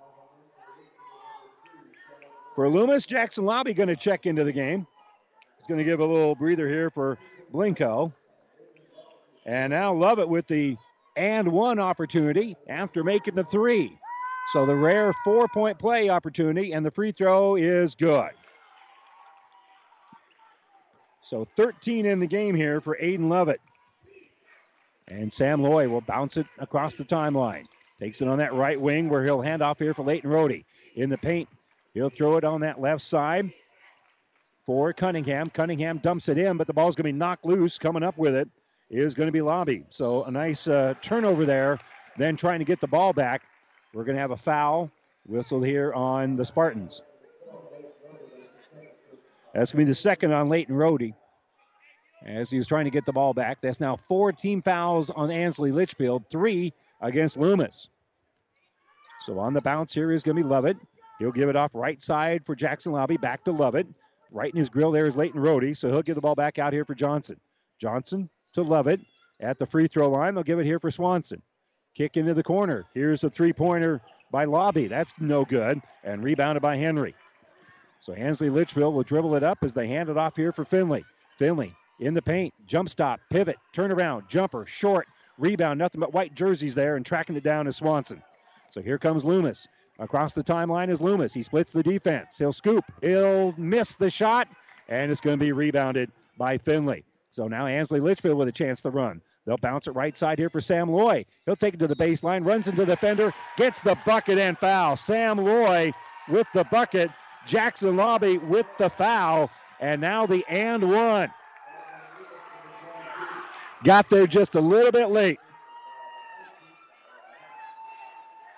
For 2.54 2.68
Loomis, 2.68 3.06
Jackson 3.06 3.44
Lobby 3.44 3.74
going 3.74 3.88
to 3.88 3.96
check 3.96 4.26
into 4.26 4.44
the 4.44 4.52
game. 4.52 4.86
He's 5.58 5.66
going 5.66 5.78
to 5.78 5.84
give 5.84 6.00
a 6.00 6.04
little 6.04 6.34
breather 6.34 6.68
here 6.68 6.88
for 6.90 7.18
Blinko. 7.52 8.12
And 9.44 9.70
now 9.70 9.92
Lovett 9.92 10.28
with 10.28 10.46
the 10.46 10.76
and 11.16 11.48
one 11.48 11.78
opportunity 11.78 12.56
after 12.68 13.04
making 13.04 13.34
the 13.34 13.44
three. 13.44 13.99
So 14.52 14.66
the 14.66 14.74
rare 14.74 15.12
four 15.24 15.46
point 15.46 15.78
play 15.78 16.08
opportunity, 16.08 16.72
and 16.72 16.84
the 16.84 16.90
free 16.90 17.12
throw 17.12 17.54
is 17.54 17.94
good. 17.94 18.30
So 21.22 21.46
13 21.56 22.06
in 22.06 22.18
the 22.18 22.26
game 22.26 22.56
here 22.56 22.80
for 22.80 22.98
Aiden 23.00 23.28
Lovett. 23.28 23.60
And 25.06 25.32
Sam 25.32 25.62
Loy 25.62 25.88
will 25.88 26.00
bounce 26.00 26.36
it 26.36 26.46
across 26.58 26.96
the 26.96 27.04
timeline. 27.04 27.64
Takes 28.00 28.22
it 28.22 28.28
on 28.28 28.38
that 28.38 28.52
right 28.52 28.80
wing 28.80 29.08
where 29.08 29.22
he'll 29.22 29.40
hand 29.40 29.62
off 29.62 29.78
here 29.78 29.94
for 29.94 30.04
Leighton 30.04 30.30
Rohde. 30.30 30.64
In 30.96 31.08
the 31.08 31.18
paint, 31.18 31.48
he'll 31.94 32.10
throw 32.10 32.36
it 32.36 32.42
on 32.42 32.62
that 32.62 32.80
left 32.80 33.02
side 33.02 33.52
for 34.66 34.92
Cunningham. 34.92 35.50
Cunningham 35.50 35.98
dumps 35.98 36.28
it 36.28 36.38
in, 36.38 36.56
but 36.56 36.66
the 36.66 36.72
ball's 36.72 36.96
going 36.96 37.06
to 37.06 37.12
be 37.12 37.18
knocked 37.18 37.44
loose. 37.44 37.78
Coming 37.78 38.02
up 38.02 38.18
with 38.18 38.34
it 38.34 38.48
is 38.88 39.14
going 39.14 39.28
to 39.28 39.32
be 39.32 39.42
Lobby. 39.42 39.84
So 39.90 40.24
a 40.24 40.30
nice 40.32 40.66
uh, 40.66 40.94
turnover 41.02 41.46
there. 41.46 41.78
Then 42.16 42.36
trying 42.36 42.58
to 42.58 42.64
get 42.64 42.80
the 42.80 42.88
ball 42.88 43.12
back. 43.12 43.42
We're 43.92 44.04
going 44.04 44.14
to 44.14 44.20
have 44.20 44.30
a 44.30 44.36
foul 44.36 44.90
whistled 45.26 45.66
here 45.66 45.92
on 45.92 46.36
the 46.36 46.44
Spartans. 46.44 47.02
That's 49.54 49.72
going 49.72 49.84
to 49.84 49.86
be 49.86 49.90
the 49.90 49.94
second 49.94 50.32
on 50.32 50.48
Leighton 50.48 50.76
Rohde 50.76 51.12
as 52.24 52.50
he 52.50 52.56
was 52.56 52.66
trying 52.66 52.84
to 52.84 52.90
get 52.90 53.04
the 53.04 53.12
ball 53.12 53.34
back. 53.34 53.60
That's 53.60 53.80
now 53.80 53.96
four 53.96 54.32
team 54.32 54.62
fouls 54.62 55.10
on 55.10 55.30
Ansley 55.30 55.72
Litchfield, 55.72 56.24
three 56.30 56.72
against 57.00 57.36
Loomis. 57.36 57.88
So 59.22 59.38
on 59.38 59.52
the 59.52 59.60
bounce 59.60 59.92
here 59.92 60.12
is 60.12 60.22
going 60.22 60.36
to 60.36 60.42
be 60.42 60.48
Lovett. 60.48 60.76
He'll 61.18 61.32
give 61.32 61.48
it 61.48 61.56
off 61.56 61.74
right 61.74 62.00
side 62.00 62.46
for 62.46 62.54
Jackson 62.54 62.92
Lobby, 62.92 63.16
back 63.16 63.44
to 63.44 63.52
Lovett. 63.52 63.86
Right 64.32 64.52
in 64.52 64.56
his 64.56 64.68
grill 64.68 64.92
there 64.92 65.06
is 65.06 65.16
Leighton 65.16 65.40
Rohde, 65.40 65.76
so 65.76 65.88
he'll 65.88 66.02
give 66.02 66.14
the 66.14 66.20
ball 66.20 66.36
back 66.36 66.58
out 66.58 66.72
here 66.72 66.84
for 66.84 66.94
Johnson. 66.94 67.38
Johnson 67.80 68.30
to 68.54 68.62
Lovett 68.62 69.00
at 69.40 69.58
the 69.58 69.66
free 69.66 69.88
throw 69.88 70.08
line. 70.08 70.34
They'll 70.34 70.44
give 70.44 70.60
it 70.60 70.66
here 70.66 70.78
for 70.78 70.90
Swanson. 70.90 71.42
Kick 71.94 72.16
into 72.16 72.34
the 72.34 72.42
corner. 72.42 72.84
Here's 72.94 73.24
a 73.24 73.30
three 73.30 73.52
pointer 73.52 74.00
by 74.30 74.44
Lobby. 74.44 74.86
That's 74.86 75.12
no 75.18 75.44
good. 75.44 75.80
And 76.04 76.22
rebounded 76.22 76.62
by 76.62 76.76
Henry. 76.76 77.14
So 77.98 78.12
Ansley 78.14 78.48
Litchfield 78.48 78.94
will 78.94 79.02
dribble 79.02 79.34
it 79.34 79.42
up 79.42 79.58
as 79.62 79.74
they 79.74 79.86
hand 79.86 80.08
it 80.08 80.16
off 80.16 80.36
here 80.36 80.52
for 80.52 80.64
Finley. 80.64 81.04
Finley 81.36 81.74
in 82.00 82.14
the 82.14 82.22
paint. 82.22 82.54
Jump 82.66 82.88
stop, 82.88 83.20
pivot, 83.30 83.58
turn 83.72 83.92
around, 83.92 84.28
jumper, 84.28 84.64
short, 84.66 85.06
rebound. 85.38 85.78
Nothing 85.78 86.00
but 86.00 86.14
white 86.14 86.34
jerseys 86.34 86.74
there 86.74 86.96
and 86.96 87.04
tracking 87.04 87.36
it 87.36 87.42
down 87.42 87.66
is 87.66 87.76
Swanson. 87.76 88.22
So 88.70 88.80
here 88.80 88.98
comes 88.98 89.24
Loomis. 89.24 89.68
Across 89.98 90.32
the 90.32 90.42
timeline 90.42 90.88
is 90.88 91.02
Loomis. 91.02 91.34
He 91.34 91.42
splits 91.42 91.72
the 91.72 91.82
defense. 91.82 92.38
He'll 92.38 92.54
scoop. 92.54 92.84
He'll 93.02 93.52
miss 93.58 93.96
the 93.96 94.08
shot, 94.08 94.48
and 94.88 95.10
it's 95.10 95.20
going 95.20 95.38
to 95.38 95.44
be 95.44 95.52
rebounded 95.52 96.10
by 96.38 96.56
Finley. 96.56 97.04
So 97.32 97.48
now 97.48 97.66
Ansley 97.66 98.00
Litchfield 98.00 98.38
with 98.38 98.48
a 98.48 98.52
chance 98.52 98.80
to 98.82 98.90
run. 98.90 99.20
They'll 99.50 99.56
bounce 99.56 99.88
it 99.88 99.96
right 99.96 100.16
side 100.16 100.38
here 100.38 100.48
for 100.48 100.60
Sam 100.60 100.88
Loy. 100.88 101.24
He'll 101.44 101.56
take 101.56 101.74
it 101.74 101.80
to 101.80 101.88
the 101.88 101.96
baseline, 101.96 102.46
runs 102.46 102.68
into 102.68 102.84
the 102.84 102.92
defender, 102.92 103.34
gets 103.56 103.80
the 103.80 103.98
bucket 104.06 104.38
and 104.38 104.56
foul. 104.56 104.94
Sam 104.94 105.38
Loy 105.38 105.92
with 106.28 106.46
the 106.54 106.62
bucket. 106.62 107.10
Jackson 107.48 107.96
Lobby 107.96 108.38
with 108.38 108.66
the 108.78 108.88
foul. 108.88 109.50
And 109.80 110.00
now 110.00 110.24
the 110.24 110.44
and 110.48 110.88
one. 110.88 111.32
Got 113.82 114.08
there 114.08 114.28
just 114.28 114.54
a 114.54 114.60
little 114.60 114.92
bit 114.92 115.10
late. 115.10 115.40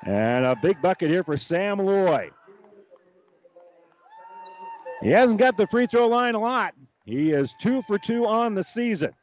And 0.03 0.45
a 0.45 0.55
big 0.61 0.83
bucket 0.83 1.09
here 1.09 1.25
for 1.25 1.39
Sam 1.39 1.79
Loy. 1.79 2.31
He 5.01 5.09
hasn't 5.09 5.41
got 5.41 5.57
the 5.57 5.67
free 5.67 5.87
throw 5.87 6.09
line 6.09 6.35
a 6.35 6.39
lot. 6.39 6.75
He 7.07 7.31
is 7.31 7.55
two 7.59 7.81
for 7.81 7.99
two 7.99 8.27
on 8.27 8.55
the 8.55 8.63
season. 8.63 9.15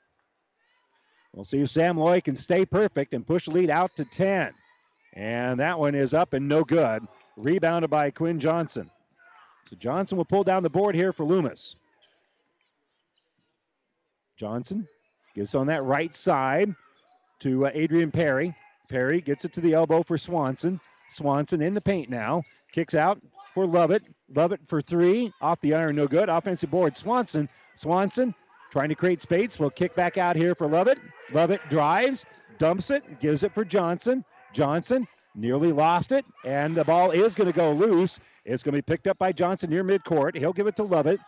We'll 1.40 1.46
see 1.46 1.62
if 1.62 1.70
Sam 1.70 1.98
Loy 1.98 2.20
can 2.20 2.36
stay 2.36 2.66
perfect 2.66 3.14
and 3.14 3.26
push 3.26 3.48
lead 3.48 3.70
out 3.70 3.96
to 3.96 4.04
10. 4.04 4.54
And 5.14 5.58
that 5.62 5.80
one 5.80 5.96
is 5.96 6.14
up 6.14 6.34
and 6.34 6.50
no 6.50 6.66
good. 6.66 7.08
Rebounded 7.38 7.90
by 7.90 8.12
Quinn 8.12 8.40
Johnson. 8.40 8.92
So 9.70 9.78
Johnson 9.78 10.18
will 10.18 10.26
pull 10.26 10.44
down 10.44 10.64
the 10.64 10.70
board 10.70 10.96
here 10.96 11.14
for 11.14 11.24
Loomis. 11.24 11.78
Johnson 14.36 14.86
gives 15.34 15.56
on 15.56 15.68
that 15.68 15.82
right 15.86 16.14
side 16.14 16.76
to 17.40 17.68
uh, 17.68 17.72
Adrian 17.74 18.12
Perry. 18.12 18.54
Perry 18.90 19.22
gets 19.22 19.46
it 19.46 19.54
to 19.54 19.62
the 19.62 19.76
elbow 19.76 20.04
for 20.04 20.18
Swanson. 20.18 20.78
Swanson 21.10 21.62
in 21.62 21.72
the 21.72 21.80
paint 21.80 22.10
now. 22.10 22.44
Kicks 22.74 22.96
out 22.96 23.18
for 23.54 23.66
Lovett. 23.66 24.04
Lovett 24.36 24.68
for 24.68 24.82
three. 24.82 25.32
Off 25.40 25.62
the 25.62 25.74
iron, 25.74 25.96
no 25.96 26.06
good. 26.06 26.28
Offensive 26.28 26.70
board. 26.70 26.98
Swanson. 26.98 27.48
Swanson 27.76 28.36
trying 28.70 28.90
to 28.90 28.96
create 28.96 29.22
space. 29.22 29.60
Will 29.60 29.70
kick 29.70 29.96
back 29.96 30.18
out 30.18 30.36
here 30.36 30.56
for 30.56 30.68
Lovett. 30.68 31.00
Lovett 31.34 31.62
drives, 31.70 32.26
dumps 32.58 32.90
it, 32.90 33.20
gives 33.20 33.44
it 33.44 33.54
for 33.54 33.66
Johnson. 33.66 34.24
Johnson 34.54 35.08
nearly 35.36 35.72
lost 35.72 36.12
it, 36.12 36.26
and 36.44 36.76
the 36.76 36.84
ball 36.84 37.12
is 37.12 37.36
going 37.36 37.52
to 37.52 37.56
go 37.56 37.72
loose. 37.72 38.20
It's 38.46 38.64
going 38.64 38.74
to 38.74 38.78
be 38.78 38.82
picked 38.82 39.08
up 39.08 39.18
by 39.18 39.32
Johnson 39.32 39.70
near 39.70 39.84
midcourt. 39.84 40.36
He'll 40.36 40.54
give 40.54 40.68
it 40.68 40.76
to 40.78 40.84
Lovett. 40.84 41.20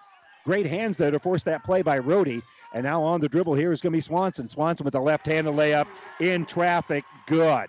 Great 0.43 0.65
hands 0.65 0.97
there 0.97 1.11
to 1.11 1.19
force 1.19 1.43
that 1.43 1.63
play 1.63 1.81
by 1.81 1.99
Rohde. 1.99 2.41
And 2.73 2.83
now 2.83 3.03
on 3.03 3.19
the 3.19 3.29
dribble 3.29 3.53
here 3.53 3.71
is 3.71 3.81
going 3.81 3.91
to 3.91 3.97
be 3.97 4.01
Swanson. 4.01 4.49
Swanson 4.49 4.85
with 4.85 4.93
the 4.93 5.01
left-handed 5.01 5.53
layup 5.53 5.87
in 6.19 6.45
traffic. 6.45 7.03
Good. 7.27 7.67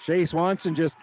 Shea 0.00 0.24
Swanson 0.24 0.74
just 0.74 0.96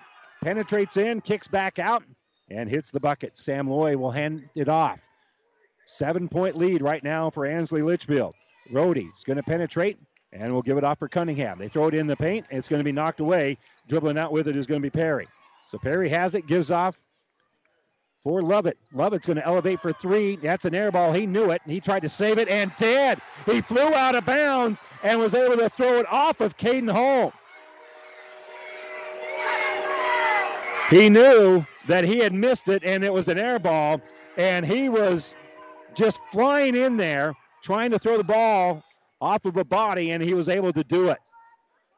penetrates 0.43 0.97
in, 0.97 1.21
kicks 1.21 1.47
back 1.47 1.79
out, 1.79 2.03
and 2.49 2.69
hits 2.69 2.91
the 2.91 2.99
bucket. 2.99 3.37
Sam 3.37 3.69
Loy 3.69 3.95
will 3.95 4.11
hand 4.11 4.49
it 4.55 4.67
off. 4.67 4.99
Seven 5.87 6.27
point 6.27 6.57
lead 6.57 6.81
right 6.81 7.01
now 7.01 7.29
for 7.29 7.45
Ansley 7.45 7.81
Litchfield. 7.81 8.35
Rohde's 8.71 9.23
going 9.23 9.37
to 9.37 9.43
penetrate 9.43 9.97
and 10.33 10.51
we'll 10.51 10.61
give 10.61 10.77
it 10.77 10.83
off 10.83 10.99
for 10.99 11.07
Cunningham. 11.07 11.57
They 11.57 11.69
throw 11.69 11.87
it 11.87 11.93
in 11.93 12.07
the 12.07 12.15
paint. 12.15 12.45
It's 12.49 12.67
going 12.67 12.81
to 12.81 12.83
be 12.83 12.91
knocked 12.91 13.21
away. 13.21 13.57
Dribbling 13.87 14.17
out 14.17 14.33
with 14.33 14.49
it 14.49 14.57
is 14.57 14.67
going 14.67 14.81
to 14.81 14.85
be 14.85 14.89
Perry. 14.89 15.27
So 15.65 15.77
Perry 15.77 16.09
has 16.09 16.35
it, 16.35 16.45
gives 16.45 16.71
off 16.71 16.99
for 18.21 18.41
Lovett. 18.41 18.77
Lovett's 18.93 19.25
going 19.25 19.37
to 19.37 19.45
elevate 19.45 19.79
for 19.79 19.93
three. 19.93 20.35
That's 20.35 20.65
an 20.65 20.75
air 20.75 20.91
ball. 20.91 21.13
He 21.13 21.25
knew 21.25 21.51
it. 21.51 21.61
He 21.65 21.79
tried 21.79 22.01
to 22.01 22.09
save 22.09 22.37
it 22.37 22.49
and 22.49 22.69
did. 22.77 23.19
He 23.45 23.61
flew 23.61 23.93
out 23.93 24.15
of 24.15 24.25
bounds 24.25 24.83
and 25.03 25.19
was 25.19 25.33
able 25.33 25.55
to 25.55 25.69
throw 25.69 25.99
it 25.99 26.05
off 26.11 26.41
of 26.41 26.57
Caden 26.57 26.91
Holm. 26.91 27.31
He 30.89 31.09
knew 31.09 31.65
that 31.87 32.03
he 32.03 32.17
had 32.19 32.33
missed 32.33 32.67
it 32.67 32.83
and 32.83 33.05
it 33.05 33.13
was 33.13 33.29
an 33.29 33.37
air 33.37 33.59
ball, 33.59 34.01
and 34.35 34.65
he 34.65 34.89
was 34.89 35.33
just 35.97 36.19
flying 36.31 36.75
in 36.75 36.95
there 36.95 37.33
trying 37.63 37.91
to 37.91 37.99
throw 37.99 38.17
the 38.17 38.23
ball 38.23 38.83
off 39.19 39.45
of 39.45 39.57
a 39.57 39.65
body, 39.65 40.11
and 40.11 40.23
he 40.23 40.33
was 40.33 40.47
able 40.47 40.71
to 40.71 40.83
do 40.83 41.09
it. 41.09 41.17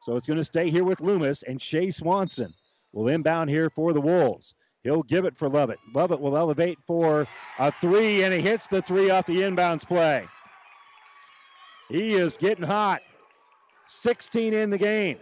So 0.01 0.15
it's 0.15 0.27
going 0.27 0.37
to 0.37 0.43
stay 0.43 0.69
here 0.69 0.85
with 0.85 1.01
Loomis, 1.01 1.43
and 1.43 1.61
Shea 1.61 1.91
Swanson 1.91 2.53
will 2.93 3.09
inbound 3.09 3.49
here 3.49 3.69
for 3.69 3.91
the 3.91 4.01
Wolves. 4.01 4.55
He'll 4.83 5.03
give 5.03 5.25
it 5.25 5.35
for 5.35 5.49
Lovett. 5.49 5.79
Lovett 5.93 6.21
will 6.21 6.37
elevate 6.37 6.79
for 6.87 7.27
a 7.59 7.71
three, 7.71 8.23
and 8.23 8.33
he 8.33 8.39
hits 8.39 8.67
the 8.67 8.81
three 8.81 9.09
off 9.09 9.25
the 9.25 9.41
inbounds 9.41 9.85
play. 9.85 10.25
He 11.89 12.13
is 12.13 12.37
getting 12.37 12.63
hot. 12.65 13.01
16 13.87 14.53
in 14.53 14.69
the 14.69 14.77
game, 14.77 15.17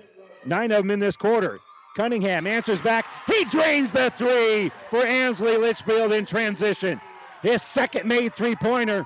nine 0.45 0.71
of 0.71 0.79
them 0.79 0.91
in 0.91 0.99
this 0.99 1.15
quarter. 1.15 1.59
Cunningham 1.95 2.45
answers 2.45 2.81
back. 2.81 3.05
He 3.25 3.45
drains 3.45 3.91
the 3.91 4.11
three 4.17 4.69
for 4.89 5.03
Ansley 5.05 5.57
Litchfield 5.57 6.11
in 6.11 6.25
transition. 6.25 6.99
His 7.41 7.61
second 7.61 8.07
made 8.07 8.33
three 8.33 8.55
pointer, 8.55 9.05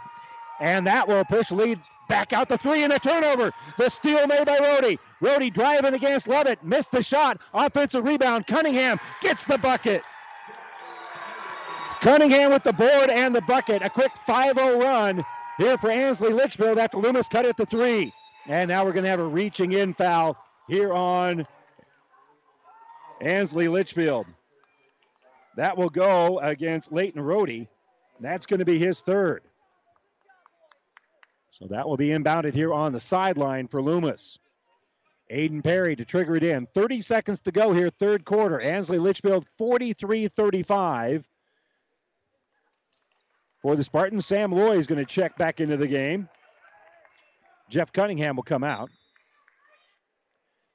and 0.59 0.87
that 0.87 1.07
will 1.07 1.25
push 1.25 1.51
lead 1.51 1.79
back 2.07 2.33
out 2.33 2.49
the 2.49 2.57
three 2.57 2.83
and 2.83 2.91
a 2.91 2.99
turnover. 2.99 3.53
The 3.77 3.89
steal 3.89 4.27
made 4.27 4.45
by 4.45 4.57
Rohde. 4.57 4.99
Rohde 5.21 5.53
driving 5.53 5.93
against 5.93 6.27
Lovett, 6.27 6.63
missed 6.63 6.91
the 6.91 7.01
shot. 7.01 7.39
Offensive 7.53 8.03
rebound. 8.03 8.47
Cunningham 8.47 8.99
gets 9.21 9.45
the 9.45 9.57
bucket. 9.57 10.03
Cunningham 12.01 12.51
with 12.51 12.63
the 12.63 12.73
board 12.73 13.09
and 13.09 13.33
the 13.33 13.41
bucket. 13.41 13.81
A 13.83 13.89
quick 13.89 14.11
5 14.25 14.57
0 14.57 14.79
run 14.79 15.23
here 15.57 15.77
for 15.77 15.89
Ansley 15.89 16.33
Litchfield 16.33 16.79
after 16.79 16.97
Loomis 16.97 17.27
cut 17.27 17.45
it 17.45 17.55
to 17.57 17.65
three. 17.65 18.11
And 18.47 18.69
now 18.69 18.83
we're 18.83 18.93
going 18.93 19.03
to 19.03 19.09
have 19.09 19.19
a 19.19 19.25
reaching 19.25 19.71
in 19.71 19.93
foul 19.93 20.35
here 20.67 20.91
on 20.91 21.45
Ansley 23.21 23.67
Litchfield. 23.67 24.25
That 25.57 25.77
will 25.77 25.89
go 25.89 26.39
against 26.39 26.91
Leighton 26.91 27.21
Rohde. 27.21 27.67
That's 28.21 28.45
going 28.45 28.59
to 28.59 28.65
be 28.65 28.77
his 28.77 29.01
third. 29.01 29.41
So 31.49 31.65
that 31.67 31.87
will 31.87 31.97
be 31.97 32.09
inbounded 32.09 32.53
here 32.53 32.73
on 32.73 32.93
the 32.93 32.99
sideline 32.99 33.67
for 33.67 33.81
Loomis. 33.81 34.39
Aiden 35.31 35.63
Perry 35.63 35.95
to 35.95 36.05
trigger 36.05 36.35
it 36.35 36.43
in. 36.43 36.67
30 36.67 37.01
seconds 37.01 37.41
to 37.41 37.51
go 37.51 37.71
here, 37.71 37.89
third 37.89 38.25
quarter. 38.25 38.59
Ansley 38.59 38.99
Litchfield 38.99 39.47
43 39.57 40.27
35. 40.27 41.27
For 43.61 43.75
the 43.75 43.83
Spartans, 43.83 44.25
Sam 44.25 44.51
Loy 44.51 44.77
is 44.77 44.87
going 44.87 44.99
to 44.99 45.05
check 45.05 45.37
back 45.37 45.59
into 45.59 45.77
the 45.77 45.87
game. 45.87 46.27
Jeff 47.69 47.93
Cunningham 47.93 48.35
will 48.35 48.43
come 48.43 48.63
out. 48.63 48.89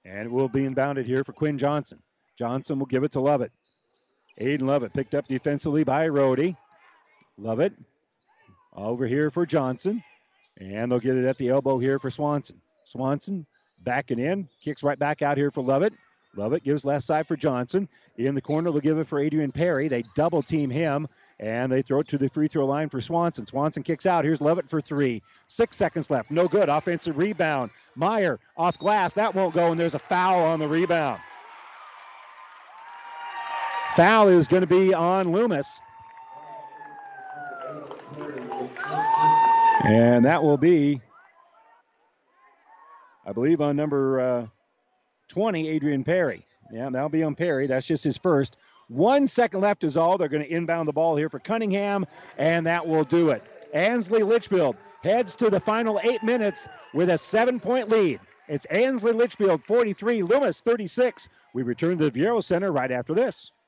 And 0.05 0.27
it 0.27 0.31
will 0.31 0.49
be 0.49 0.61
inbounded 0.61 1.05
here 1.05 1.25
for 1.25 1.33
Quinn 1.33 1.59
Johnson. 1.59 2.01
Johnson 2.39 2.79
will 2.79 2.87
give 2.87 3.03
it 3.03 3.13
to 3.13 3.21
Lovett. 3.21 3.53
Aiden 4.41 4.63
Lovett 4.63 4.93
picked 4.93 5.15
up 5.15 5.27
defensively 5.27 5.83
by 5.83 6.07
Rohde. 7.39 7.45
Lovett 7.45 7.73
over 8.75 9.07
here 9.07 9.31
for 9.31 9.47
Johnson. 9.47 10.03
And 10.59 10.91
they'll 10.91 11.01
get 11.01 11.17
it 11.17 11.27
at 11.27 11.39
the 11.39 11.51
elbow 11.51 11.79
here 11.79 11.99
for 11.99 12.11
Swanson. 12.11 12.61
Swanson 12.85 13.47
backing 13.83 14.19
in, 14.19 14.49
kicks 14.61 14.83
right 14.83 14.99
back 14.99 15.21
out 15.23 15.37
here 15.37 15.51
for 15.51 15.63
Lovett. 15.63 15.93
Lovett 16.35 16.65
gives 16.65 16.85
left 16.85 17.05
side 17.05 17.27
for 17.27 17.37
Johnson. 17.37 17.89
In 18.17 18.35
the 18.35 18.41
corner, 18.41 18.71
they'll 18.71 18.81
give 18.81 18.99
it 18.99 19.07
for 19.07 19.19
Adrian 19.19 19.51
Perry. 19.53 19.89
They 19.89 20.05
double 20.15 20.43
team 20.43 20.69
him, 20.71 21.09
and 21.41 21.73
they 21.73 21.83
throw 21.83 22.01
it 22.01 22.09
to 22.09 22.19
the 22.19 22.29
free 22.29 22.49
throw 22.49 22.67
line 22.67 22.89
for 22.91 23.01
Swanson. 23.01 23.47
Swanson 23.47 23.83
kicks 23.83 24.07
out. 24.07 24.25
Here's 24.25 24.41
Lovett 24.41 24.69
for 24.69 24.81
three. 24.81 25.23
Six 25.49 25.77
seconds 25.77 26.11
left. 26.11 26.31
No 26.31 26.47
good. 26.47 26.69
Offensive 26.69 27.17
rebound. 27.17 27.71
Meyer 27.95 28.39
off 28.57 28.79
glass. 28.79 29.15
That 29.15 29.35
won't 29.35 29.55
go, 29.55 29.71
and 29.71 29.81
there's 29.81 29.95
a 29.95 29.99
foul 29.99 30.43
on 30.45 30.59
the 30.59 30.69
rebound. 30.69 31.21
Foul 33.95 34.29
is 34.29 34.47
going 34.47 34.61
to 34.63 34.67
be 34.67 34.93
on 34.93 35.33
Loomis. 35.33 35.81
And 39.85 40.25
that 40.25 40.43
will 40.43 40.57
be, 40.57 41.01
I 43.25 43.33
believe, 43.33 43.61
on 43.61 43.77
number 43.77 44.21
uh, 44.21 44.47
20, 45.29 45.69
Adrian 45.69 46.05
Perry. 46.05 46.47
Yeah, 46.73 46.91
that'll 46.91 47.09
be 47.09 47.23
on 47.23 47.35
Perry. 47.35 47.67
That's 47.67 47.87
just 47.87 48.03
his 48.03 48.17
first. 48.17 48.57
One 48.89 49.27
second 49.29 49.61
left 49.61 49.85
is 49.85 49.97
all. 49.97 50.19
They're 50.19 50.29
going 50.29 50.43
to 50.43 50.53
inbound 50.53 50.89
the 50.89 50.93
ball 50.93 51.17
here 51.17 51.29
for 51.29 51.39
Cunningham, 51.39 52.07
and 52.39 52.67
that 52.67 52.87
will 52.87 53.05
do 53.05 53.31
it. 53.31 53.43
Ansley 53.73 54.23
Litchfield 54.23 54.77
heads 55.03 55.35
to 55.37 55.51
the 55.51 55.61
final 55.61 56.01
eight 56.03 56.23
minutes 56.23 56.69
with 56.95 57.11
a 57.11 57.19
seven 57.19 57.61
point 57.61 57.89
lead. 57.89 58.21
It's 58.49 58.65
Ansley 58.67 59.13
Litchfield 59.13 59.65
43, 59.65 60.23
Loomis 60.23 60.61
36. 60.61 61.29
We 61.53 61.63
return 61.63 61.99
to 61.99 62.11
the 62.11 62.21
Viaero 62.21 62.43
Center 62.43 62.71
right 62.71 62.91
after 62.91 63.13
this. 63.13 63.51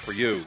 for 0.00 0.12
you. 0.12 0.44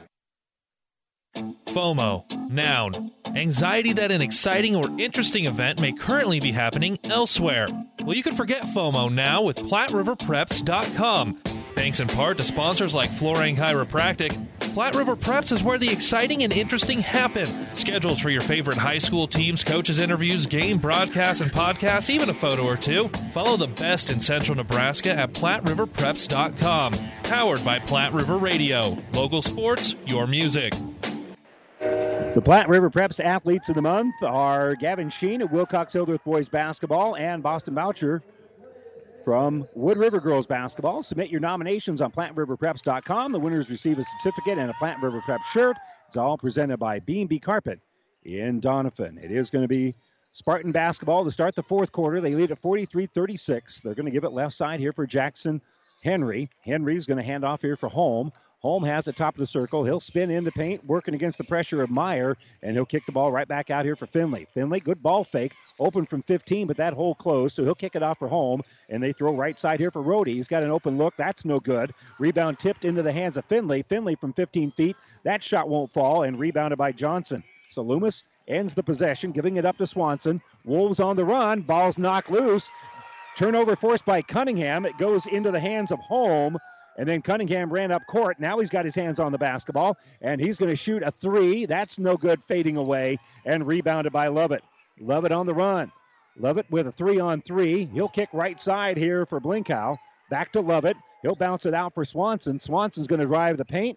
FOMO, 1.66 2.50
noun. 2.50 3.12
Anxiety 3.34 3.92
that 3.92 4.10
an 4.10 4.22
exciting 4.22 4.74
or 4.74 4.88
interesting 4.98 5.46
event 5.46 5.80
may 5.80 5.92
currently 5.92 6.40
be 6.40 6.52
happening 6.52 6.98
elsewhere. 7.04 7.68
Well, 8.02 8.16
you 8.16 8.22
can 8.22 8.34
forget 8.34 8.62
FOMO 8.62 9.12
now 9.12 9.42
with 9.42 9.58
PlatteRiverPreps.com. 9.58 11.34
Thanks 11.74 12.00
in 12.00 12.08
part 12.08 12.38
to 12.38 12.44
sponsors 12.44 12.94
like 12.94 13.10
Florang 13.10 13.56
Chiropractic, 13.56 14.36
Platte 14.78 14.94
River 14.94 15.16
Preps 15.16 15.50
is 15.50 15.64
where 15.64 15.78
the 15.78 15.88
exciting 15.88 16.44
and 16.44 16.52
interesting 16.52 17.00
happen. 17.00 17.46
Schedules 17.74 18.20
for 18.20 18.30
your 18.30 18.42
favorite 18.42 18.76
high 18.76 18.98
school 18.98 19.26
teams, 19.26 19.64
coaches, 19.64 19.98
interviews, 19.98 20.46
game 20.46 20.78
broadcasts, 20.78 21.40
and 21.40 21.50
podcasts, 21.50 22.10
even 22.10 22.30
a 22.30 22.34
photo 22.34 22.64
or 22.64 22.76
two. 22.76 23.08
Follow 23.32 23.56
the 23.56 23.66
best 23.66 24.10
in 24.10 24.20
central 24.20 24.56
Nebraska 24.56 25.10
at 25.10 25.32
PlatteRiverPreps.com. 25.32 26.94
Powered 27.24 27.64
by 27.64 27.78
Platte 27.80 28.12
River 28.12 28.38
Radio. 28.38 28.96
Local 29.14 29.42
sports, 29.42 29.96
your 30.06 30.28
music. 30.28 30.74
The 32.38 32.42
Platte 32.42 32.68
River 32.68 32.88
Preps 32.88 33.18
athletes 33.18 33.68
of 33.68 33.74
the 33.74 33.82
month 33.82 34.14
are 34.22 34.76
Gavin 34.76 35.10
Sheen 35.10 35.42
of 35.42 35.50
Wilcox 35.50 35.92
Hildreth 35.92 36.22
Boys 36.22 36.48
Basketball 36.48 37.16
and 37.16 37.42
Boston 37.42 37.74
Boucher 37.74 38.22
from 39.24 39.66
Wood 39.74 39.98
River 39.98 40.20
Girls 40.20 40.46
Basketball. 40.46 41.02
Submit 41.02 41.30
your 41.30 41.40
nominations 41.40 42.00
on 42.00 42.12
PlatteRiverPreps.com. 42.12 43.32
The 43.32 43.40
winners 43.40 43.68
receive 43.68 43.98
a 43.98 44.04
certificate 44.04 44.56
and 44.56 44.70
a 44.70 44.74
Platte 44.74 45.02
River 45.02 45.20
Prep 45.22 45.42
shirt. 45.46 45.78
It's 46.06 46.16
all 46.16 46.38
presented 46.38 46.76
by 46.76 47.00
B&B 47.00 47.40
Carpet 47.40 47.80
in 48.24 48.60
Doniphan. 48.60 49.20
It 49.20 49.32
is 49.32 49.50
going 49.50 49.64
to 49.64 49.68
be 49.68 49.96
Spartan 50.30 50.70
basketball 50.70 51.24
to 51.24 51.32
start 51.32 51.56
the 51.56 51.64
fourth 51.64 51.90
quarter. 51.90 52.20
They 52.20 52.36
lead 52.36 52.52
at 52.52 52.62
43-36. 52.62 53.82
They're 53.82 53.96
going 53.96 54.06
to 54.06 54.12
give 54.12 54.22
it 54.22 54.30
left 54.30 54.54
side 54.54 54.78
here 54.78 54.92
for 54.92 55.08
Jackson 55.08 55.60
Henry. 56.04 56.48
Henry's 56.60 57.04
going 57.04 57.18
to 57.18 57.24
hand 57.24 57.44
off 57.44 57.62
here 57.62 57.74
for 57.74 57.88
Holm. 57.88 58.30
Holm 58.60 58.82
has 58.82 59.04
the 59.04 59.12
top 59.12 59.34
of 59.34 59.38
the 59.38 59.46
circle. 59.46 59.84
He'll 59.84 60.00
spin 60.00 60.30
in 60.30 60.42
the 60.42 60.50
paint, 60.50 60.84
working 60.84 61.14
against 61.14 61.38
the 61.38 61.44
pressure 61.44 61.80
of 61.80 61.90
Meyer, 61.90 62.36
and 62.62 62.74
he'll 62.74 62.84
kick 62.84 63.06
the 63.06 63.12
ball 63.12 63.30
right 63.30 63.46
back 63.46 63.70
out 63.70 63.84
here 63.84 63.94
for 63.94 64.06
Finley. 64.06 64.48
Finley, 64.52 64.80
good 64.80 65.00
ball 65.00 65.22
fake, 65.22 65.52
open 65.78 66.06
from 66.06 66.22
15, 66.22 66.66
but 66.66 66.76
that 66.76 66.92
hole 66.92 67.14
closed, 67.14 67.54
so 67.54 67.62
he'll 67.62 67.74
kick 67.74 67.94
it 67.94 68.02
off 68.02 68.18
for 68.18 68.26
Holm, 68.26 68.62
and 68.88 69.00
they 69.00 69.12
throw 69.12 69.32
right 69.32 69.58
side 69.58 69.78
here 69.78 69.92
for 69.92 70.02
Rohde. 70.02 70.28
He's 70.28 70.48
got 70.48 70.64
an 70.64 70.70
open 70.70 70.98
look. 70.98 71.14
That's 71.16 71.44
no 71.44 71.60
good. 71.60 71.94
Rebound 72.18 72.58
tipped 72.58 72.84
into 72.84 73.02
the 73.02 73.12
hands 73.12 73.36
of 73.36 73.44
Finley. 73.44 73.82
Finley 73.82 74.16
from 74.16 74.32
15 74.32 74.72
feet. 74.72 74.96
That 75.22 75.42
shot 75.42 75.68
won't 75.68 75.92
fall, 75.92 76.24
and 76.24 76.38
rebounded 76.38 76.78
by 76.78 76.90
Johnson. 76.90 77.44
So 77.70 77.82
Loomis 77.82 78.24
ends 78.48 78.74
the 78.74 78.82
possession, 78.82 79.30
giving 79.30 79.56
it 79.56 79.66
up 79.66 79.78
to 79.78 79.86
Swanson. 79.86 80.40
Wolves 80.64 80.98
on 80.98 81.14
the 81.14 81.24
run. 81.24 81.60
Ball's 81.60 81.98
knocked 81.98 82.30
loose. 82.30 82.68
Turnover 83.36 83.76
forced 83.76 84.04
by 84.04 84.20
Cunningham. 84.20 84.84
It 84.84 84.98
goes 84.98 85.26
into 85.26 85.52
the 85.52 85.60
hands 85.60 85.92
of 85.92 86.00
Holm. 86.00 86.58
And 86.98 87.08
then 87.08 87.22
Cunningham 87.22 87.72
ran 87.72 87.92
up 87.92 88.04
court. 88.08 88.40
Now 88.40 88.58
he's 88.58 88.70
got 88.70 88.84
his 88.84 88.94
hands 88.96 89.20
on 89.20 89.30
the 89.30 89.38
basketball, 89.38 89.96
and 90.20 90.40
he's 90.40 90.58
going 90.58 90.68
to 90.68 90.76
shoot 90.76 91.04
a 91.04 91.12
three. 91.12 91.64
That's 91.64 91.96
no 91.96 92.16
good, 92.16 92.44
fading 92.44 92.76
away, 92.76 93.18
and 93.46 93.64
rebounded 93.64 94.12
by 94.12 94.26
Lovett. 94.26 94.64
Lovett 95.00 95.30
on 95.30 95.46
the 95.46 95.54
run. 95.54 95.92
Lovett 96.36 96.66
with 96.70 96.88
a 96.88 96.92
three 96.92 97.20
on 97.20 97.40
three. 97.40 97.88
He'll 97.94 98.08
kick 98.08 98.28
right 98.32 98.58
side 98.58 98.96
here 98.96 99.24
for 99.24 99.40
Blinko. 99.40 99.96
Back 100.28 100.52
to 100.52 100.60
Lovett. 100.60 100.96
He'll 101.22 101.36
bounce 101.36 101.66
it 101.66 101.74
out 101.74 101.94
for 101.94 102.04
Swanson. 102.04 102.58
Swanson's 102.58 103.06
going 103.06 103.20
to 103.20 103.26
drive 103.26 103.58
the 103.58 103.64
paint, 103.64 103.96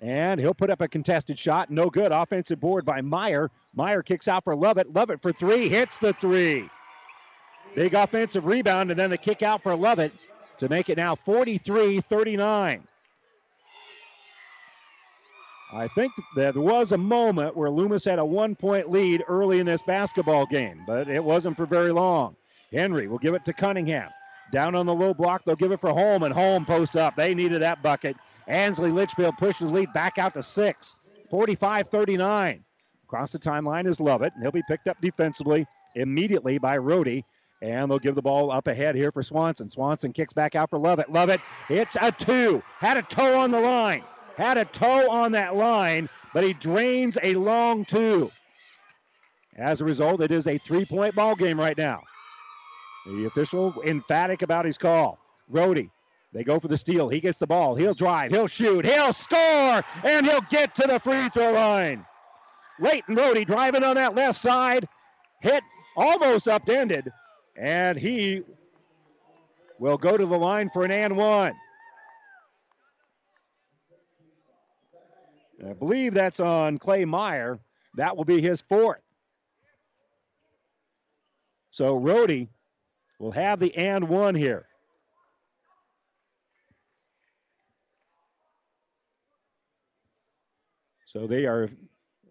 and 0.00 0.40
he'll 0.40 0.52
put 0.52 0.70
up 0.70 0.80
a 0.80 0.88
contested 0.88 1.38
shot. 1.38 1.70
No 1.70 1.88
good. 1.88 2.10
Offensive 2.10 2.58
board 2.58 2.84
by 2.84 3.00
Meyer. 3.00 3.48
Meyer 3.76 4.02
kicks 4.02 4.26
out 4.26 4.42
for 4.42 4.56
Lovett. 4.56 4.92
Lovett 4.92 5.22
for 5.22 5.32
three. 5.32 5.68
Hits 5.68 5.98
the 5.98 6.12
three. 6.14 6.68
Big 7.76 7.94
offensive 7.94 8.44
rebound, 8.44 8.90
and 8.90 8.98
then 8.98 9.10
the 9.10 9.18
kick 9.18 9.42
out 9.42 9.62
for 9.62 9.76
Lovett 9.76 10.12
to 10.60 10.68
make 10.68 10.88
it 10.88 10.96
now 10.96 11.14
43 11.14 12.00
39. 12.00 12.84
I 15.72 15.88
think 15.88 16.12
there 16.34 16.52
was 16.54 16.92
a 16.92 16.98
moment 16.98 17.56
where 17.56 17.70
Loomis 17.70 18.04
had 18.04 18.18
a 18.18 18.24
one 18.24 18.54
point 18.54 18.90
lead 18.90 19.22
early 19.28 19.60
in 19.60 19.66
this 19.66 19.82
basketball 19.82 20.46
game, 20.46 20.82
but 20.86 21.08
it 21.08 21.22
wasn't 21.22 21.56
for 21.56 21.66
very 21.66 21.92
long. 21.92 22.36
Henry 22.72 23.08
will 23.08 23.18
give 23.18 23.34
it 23.34 23.44
to 23.44 23.52
Cunningham. 23.52 24.10
Down 24.52 24.74
on 24.74 24.86
the 24.86 24.94
low 24.94 25.14
block, 25.14 25.44
they'll 25.44 25.54
give 25.54 25.70
it 25.72 25.80
for 25.80 25.90
Holm, 25.90 26.24
and 26.24 26.34
Holm 26.34 26.64
posts 26.64 26.96
up. 26.96 27.14
They 27.14 27.34
needed 27.34 27.62
that 27.62 27.82
bucket. 27.82 28.16
Ansley 28.48 28.90
Litchfield 28.90 29.38
pushes 29.38 29.68
the 29.68 29.74
lead 29.74 29.92
back 29.92 30.18
out 30.18 30.34
to 30.34 30.42
six. 30.42 30.96
45 31.30 31.88
39. 31.88 32.64
Across 33.04 33.30
the 33.30 33.38
timeline 33.38 33.86
is 33.86 34.00
Lovett, 34.00 34.34
and 34.34 34.42
he'll 34.42 34.50
be 34.50 34.62
picked 34.68 34.88
up 34.88 35.00
defensively 35.00 35.66
immediately 35.94 36.58
by 36.58 36.76
Rohde. 36.76 37.22
And 37.62 37.90
they'll 37.90 37.98
give 37.98 38.14
the 38.14 38.22
ball 38.22 38.50
up 38.50 38.68
ahead 38.68 38.94
here 38.94 39.12
for 39.12 39.22
Swanson. 39.22 39.68
Swanson 39.68 40.12
kicks 40.12 40.32
back 40.32 40.54
out 40.54 40.70
for 40.70 40.78
Lovett. 40.78 41.12
Lovett, 41.12 41.40
it's 41.68 41.96
a 42.00 42.10
two. 42.10 42.62
Had 42.78 42.96
a 42.96 43.02
toe 43.02 43.38
on 43.38 43.50
the 43.50 43.60
line. 43.60 44.02
Had 44.36 44.56
a 44.56 44.64
toe 44.64 45.10
on 45.10 45.32
that 45.32 45.54
line, 45.56 46.08
but 46.32 46.42
he 46.42 46.54
drains 46.54 47.18
a 47.22 47.34
long 47.34 47.84
two. 47.84 48.30
As 49.56 49.82
a 49.82 49.84
result, 49.84 50.22
it 50.22 50.30
is 50.30 50.46
a 50.46 50.56
three 50.56 50.86
point 50.86 51.14
ball 51.14 51.34
game 51.34 51.60
right 51.60 51.76
now. 51.76 52.00
The 53.06 53.26
official 53.26 53.74
emphatic 53.84 54.40
about 54.40 54.64
his 54.64 54.78
call. 54.78 55.18
Rohde, 55.52 55.90
they 56.32 56.44
go 56.44 56.58
for 56.60 56.68
the 56.68 56.78
steal. 56.78 57.08
He 57.08 57.20
gets 57.20 57.38
the 57.38 57.46
ball. 57.46 57.74
He'll 57.74 57.94
drive. 57.94 58.30
He'll 58.30 58.46
shoot. 58.46 58.86
He'll 58.86 59.12
score. 59.12 59.82
And 60.04 60.24
he'll 60.24 60.44
get 60.48 60.74
to 60.76 60.86
the 60.86 61.00
free 61.00 61.28
throw 61.30 61.52
line. 61.52 62.06
Leighton 62.78 63.16
Rohde 63.16 63.46
driving 63.46 63.84
on 63.84 63.96
that 63.96 64.14
left 64.14 64.38
side. 64.38 64.88
Hit 65.42 65.62
almost 65.96 66.48
upended. 66.48 67.10
And 67.60 67.98
he 67.98 68.42
will 69.78 69.98
go 69.98 70.16
to 70.16 70.24
the 70.24 70.38
line 70.38 70.70
for 70.70 70.82
an 70.82 70.90
and 70.90 71.14
one. 71.14 71.52
I 75.68 75.74
believe 75.74 76.14
that's 76.14 76.40
on 76.40 76.78
Clay 76.78 77.04
Meyer. 77.04 77.58
That 77.96 78.16
will 78.16 78.24
be 78.24 78.40
his 78.40 78.62
fourth. 78.62 79.02
So 81.70 82.00
Rohde 82.00 82.48
will 83.18 83.32
have 83.32 83.60
the 83.60 83.76
and 83.76 84.08
one 84.08 84.34
here. 84.34 84.66
So 91.04 91.26
they 91.26 91.44
are 91.44 91.68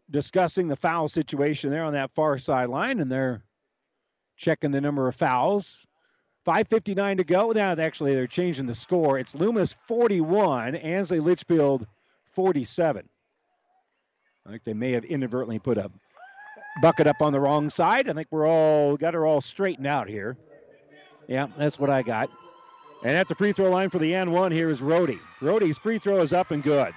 discussing 0.10 0.68
the 0.68 0.76
foul 0.76 1.07
situation 1.07 1.69
there 1.69 1.84
on 1.84 1.93
that 1.93 2.10
far 2.15 2.39
sideline, 2.39 2.99
and 2.99 3.11
they're 3.11 3.43
checking 4.40 4.72
the 4.72 4.82
number 4.82 5.07
of 5.07 5.16
fouls. 5.16 5.86
5.59 6.48 7.18
to 7.18 7.24
go. 7.24 7.52
Now, 7.52 7.74
actually, 7.74 8.16
they're 8.16 8.26
changing 8.26 8.66
the 8.66 8.74
score. 8.74 9.20
It's 9.20 9.36
Loomis 9.36 9.76
41, 9.86 10.76
Ansley 10.76 11.20
Litchfield 11.20 11.86
47. 12.32 13.07
I 14.45 14.49
think 14.49 14.64
they 14.64 14.74
may 14.74 14.94
have 14.94 15.03
inadvertently 15.03 15.60
put 15.60 15.78
a 15.78 15.91
bucket 16.82 17.06
up 17.06 17.22
on 17.22 17.34
the 17.34 17.40
wrong 17.40 17.70
side. 17.70 18.10
I 18.10 18.14
think 18.14 18.30
we're 18.32 18.48
all 18.48 18.98
got 18.98 19.14
her 19.14 19.26
all 19.26 19.41
straightened 19.41 19.86
out 19.86 20.07
here. 20.07 20.38
Yeah, 21.28 21.48
that's 21.57 21.78
what 21.78 21.90
I 21.90 22.02
got. 22.02 22.32
And 23.03 23.16
at 23.16 23.28
the 23.28 23.36
free 23.36 23.52
throw 23.52 23.70
line 23.70 23.90
for 23.90 23.99
the 23.99 24.16
n 24.16 24.32
one 24.32 24.52
here 24.52 24.70
is 24.70 24.80
Rohde. 24.80 25.20
Rohde's 25.41 25.78
free 25.78 25.99
throw 25.99 26.22
is 26.22 26.34
up 26.34 26.52
and 26.52 26.64
good. 26.64 26.94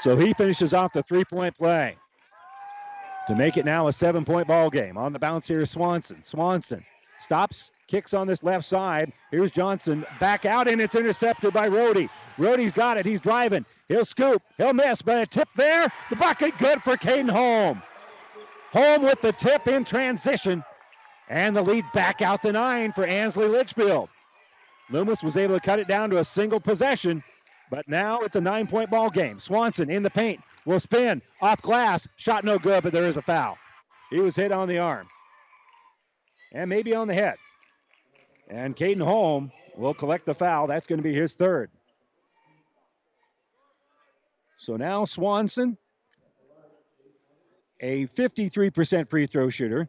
So 0.00 0.16
he 0.16 0.34
finishes 0.34 0.74
off 0.74 0.92
the 0.92 1.02
three 1.02 1.24
point 1.24 1.56
play 1.56 1.96
to 3.26 3.34
make 3.34 3.56
it 3.56 3.64
now 3.64 3.88
a 3.88 3.92
seven 3.92 4.24
point 4.24 4.48
ball 4.48 4.70
game. 4.70 4.96
On 4.96 5.12
the 5.12 5.18
bounce 5.18 5.48
here 5.48 5.60
is 5.60 5.70
Swanson. 5.70 6.22
Swanson 6.22 6.84
stops, 7.20 7.70
kicks 7.86 8.14
on 8.14 8.26
this 8.26 8.42
left 8.42 8.64
side. 8.64 9.12
Here's 9.30 9.50
Johnson 9.50 10.04
back 10.20 10.44
out, 10.44 10.68
and 10.68 10.80
it's 10.80 10.94
intercepted 10.94 11.52
by 11.52 11.68
Rohde. 11.68 12.08
Rohde's 12.38 12.74
got 12.74 12.96
it. 12.96 13.06
He's 13.06 13.20
driving. 13.20 13.64
He'll 13.88 14.04
scoop. 14.04 14.42
He'll 14.58 14.74
miss, 14.74 15.02
but 15.02 15.22
a 15.22 15.26
tip 15.26 15.48
there. 15.56 15.92
The 16.10 16.16
bucket 16.16 16.56
good 16.58 16.82
for 16.82 16.96
Caden 16.96 17.30
Holm. 17.30 17.82
Holm 18.72 19.02
with 19.02 19.20
the 19.20 19.32
tip 19.32 19.68
in 19.68 19.84
transition. 19.84 20.64
And 21.28 21.56
the 21.56 21.62
lead 21.62 21.84
back 21.92 22.22
out 22.22 22.42
to 22.42 22.52
nine 22.52 22.92
for 22.92 23.04
Ansley 23.04 23.48
Litchfield. 23.48 24.08
Loomis 24.90 25.22
was 25.22 25.36
able 25.36 25.58
to 25.58 25.60
cut 25.60 25.80
it 25.80 25.88
down 25.88 26.10
to 26.10 26.18
a 26.18 26.24
single 26.24 26.60
possession, 26.60 27.24
but 27.70 27.88
now 27.88 28.20
it's 28.20 28.36
a 28.36 28.40
nine 28.40 28.66
point 28.66 28.90
ball 28.90 29.10
game. 29.10 29.40
Swanson 29.40 29.90
in 29.90 30.02
the 30.02 30.10
paint 30.10 30.40
will 30.64 30.80
spin 30.80 31.22
off 31.40 31.62
glass. 31.62 32.06
Shot 32.16 32.44
no 32.44 32.58
good, 32.58 32.82
but 32.82 32.92
there 32.92 33.04
is 33.06 33.16
a 33.16 33.22
foul. 33.22 33.58
He 34.10 34.20
was 34.20 34.36
hit 34.36 34.52
on 34.52 34.68
the 34.68 34.78
arm 34.78 35.08
and 36.52 36.68
maybe 36.68 36.94
on 36.94 37.08
the 37.08 37.14
head. 37.14 37.36
And 38.48 38.76
Caden 38.76 39.02
Holm 39.02 39.50
will 39.76 39.94
collect 39.94 40.26
the 40.26 40.34
foul. 40.34 40.66
That's 40.66 40.86
going 40.86 40.98
to 40.98 41.02
be 41.02 41.14
his 41.14 41.34
third. 41.34 41.70
So 44.58 44.76
now 44.76 45.04
Swanson, 45.04 45.76
a 47.80 48.06
53% 48.06 49.10
free 49.10 49.26
throw 49.26 49.50
shooter, 49.50 49.88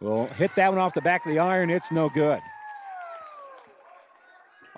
will 0.00 0.26
hit 0.26 0.50
that 0.56 0.70
one 0.70 0.78
off 0.78 0.92
the 0.94 1.00
back 1.00 1.24
of 1.24 1.32
the 1.32 1.38
iron. 1.38 1.70
It's 1.70 1.90
no 1.90 2.08
good. 2.08 2.40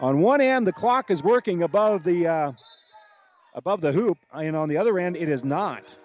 On 0.00 0.20
one 0.20 0.40
end, 0.40 0.66
the 0.66 0.72
clock 0.72 1.10
is 1.10 1.22
working 1.22 1.62
above 1.62 2.04
the 2.04 2.26
uh, 2.26 2.52
above 3.54 3.80
the 3.80 3.90
hoop, 3.90 4.18
and 4.32 4.54
on 4.54 4.68
the 4.68 4.76
other 4.76 4.98
end, 4.98 5.16
it 5.16 5.28
is 5.28 5.44
not. 5.44 5.96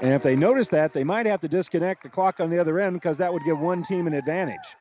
And 0.00 0.12
if 0.12 0.22
they 0.22 0.36
notice 0.36 0.68
that, 0.68 0.92
they 0.92 1.02
might 1.02 1.26
have 1.26 1.40
to 1.40 1.48
disconnect 1.48 2.04
the 2.04 2.08
clock 2.08 2.38
on 2.38 2.50
the 2.50 2.58
other 2.58 2.78
end 2.78 2.94
because 2.94 3.18
that 3.18 3.32
would 3.32 3.44
give 3.44 3.58
one 3.58 3.82
team 3.82 4.06
an 4.06 4.14
advantage. 4.14 4.76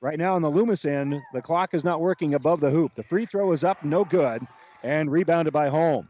Right 0.00 0.18
now 0.18 0.34
on 0.34 0.42
the 0.42 0.50
Loomis 0.50 0.84
end, 0.84 1.20
the 1.32 1.42
clock 1.42 1.74
is 1.74 1.84
not 1.84 2.00
working 2.00 2.34
above 2.34 2.60
the 2.60 2.70
hoop. 2.70 2.92
The 2.94 3.02
free 3.04 3.26
throw 3.26 3.52
is 3.52 3.64
up, 3.64 3.84
no 3.84 4.04
good, 4.04 4.46
and 4.82 5.10
rebounded 5.10 5.52
by 5.52 5.68
Holm. 5.68 6.08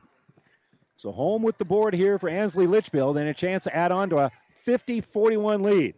So 0.97 1.13
Holm 1.13 1.43
with 1.43 1.59
the 1.59 1.65
board 1.65 1.95
here 1.95 2.19
for 2.19 2.29
Ansley 2.29 2.67
Litchfield 2.67 3.19
and 3.19 3.29
a 3.29 3.35
chance 3.35 3.65
to 3.65 3.77
add 3.77 3.93
on 3.93 4.11
to 4.11 4.19
a 4.19 4.31
50 4.55 5.01
41 5.03 5.63
lead. 5.63 5.95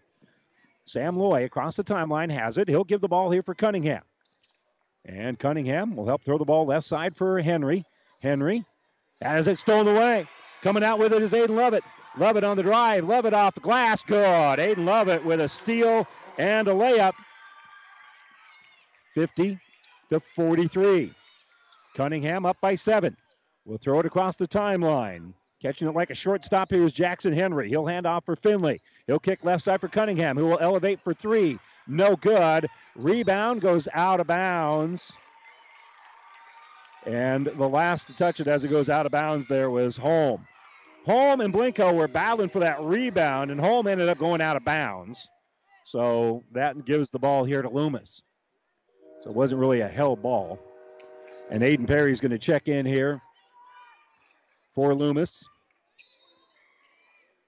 Sam 0.85 1.17
Loy 1.17 1.45
across 1.45 1.77
the 1.77 1.85
timeline 1.85 2.31
has 2.31 2.59
it. 2.59 2.69
He'll 2.69 2.85
give 2.85 3.01
the 3.01 3.09
ball 3.09 3.31
here 3.31 3.43
for 3.43 3.55
Cunningham. 3.55 4.03
And 5.07 5.39
Cunningham 5.39 5.95
will 5.95 6.07
help 6.07 6.25
throw 6.25 6.37
the 6.37 6.45
ball 6.45 6.67
left 6.67 6.87
side 6.87 7.17
for 7.17 7.41
Henry. 7.41 7.85
Henry 8.21 8.65
has 9.21 9.47
it 9.47 9.59
stolen 9.59 9.95
away. 9.95 10.27
Coming 10.63 10.83
out 10.83 10.99
with 10.99 11.13
it 11.13 11.23
is 11.23 11.33
Aiden 11.33 11.51
Lovett. 11.51 11.85
Lovett 12.19 12.45
on 12.45 12.57
the 12.57 12.63
drive. 12.63 13.05
Lovett 13.05 13.33
off 13.33 13.55
the 13.55 13.61
glass. 13.61 14.03
Good. 14.03 14.59
Aiden 14.59 14.85
Lovett 14.85 15.25
with 15.25 15.41
a 15.41 15.49
steal 15.49 16.09
and 16.39 16.67
a 16.67 16.73
layup. 16.73 17.13
50 19.15 19.59
to 20.11 20.21
43. 20.21 21.13
Cunningham 21.95 22.45
up 22.45 22.57
by 22.61 22.75
seven. 22.75 23.17
We'll 23.65 23.79
throw 23.79 24.01
it 24.01 24.07
across 24.07 24.37
the 24.37 24.49
timeline. 24.49 25.33
Catching 25.63 25.89
it 25.89 25.95
like 25.95 26.11
a 26.11 26.15
shortstop 26.15 26.71
here 26.71 26.85
is 26.85 26.93
Jackson 26.93 27.33
Henry. 27.33 27.69
He'll 27.69 27.87
hand 27.87 28.07
off 28.07 28.25
for 28.25 28.37
Finley. 28.37 28.81
He'll 29.07 29.19
kick 29.19 29.45
left 29.45 29.65
side 29.65 29.81
for 29.81 29.89
Cunningham, 29.89 30.37
who 30.37 30.47
will 30.47 30.59
elevate 30.59 31.01
for 31.01 31.15
three. 31.15 31.59
No 31.87 32.17
good. 32.17 32.69
Rebound 32.95 33.61
goes 33.61 33.89
out 33.93 34.21
of 34.21 34.27
bounds. 34.27 35.13
And 37.05 37.47
the 37.47 37.69
last 37.69 38.09
to 38.09 38.15
touch 38.15 38.41
it 38.41 38.49
as 38.49 38.65
it 38.65 38.69
goes 38.69 38.91
out 38.91 39.07
of 39.07 39.13
bounds 39.13 39.47
there 39.47 39.71
was 39.71 39.97
Holm. 39.97 40.47
Holm 41.05 41.41
and 41.41 41.55
Blinko 41.55 41.95
were 41.95 42.09
battling 42.09 42.49
for 42.49 42.59
that 42.59 42.83
rebound, 42.83 43.53
and 43.53 43.61
Holm 43.61 43.87
ended 43.87 44.09
up 44.09 44.19
going 44.19 44.41
out 44.41 44.57
of 44.57 44.65
bounds. 44.65 45.29
So 45.85 46.43
that 46.51 46.85
gives 46.85 47.11
the 47.11 47.21
ball 47.21 47.45
here 47.45 47.63
to 47.63 47.69
Loomis. 47.69 48.23
So 49.23 49.31
it 49.31 49.37
wasn't 49.37 49.61
really 49.61 49.83
a 49.83 49.89
hell 49.89 50.17
ball. 50.17 50.59
And 51.49 51.63
Aiden 51.63 51.87
Perry's 51.87 52.21
going 52.21 52.33
to 52.33 52.39
check 52.39 52.67
in 52.67 52.85
here 52.85 53.23
for 54.75 54.97
Loomis. 54.97 55.49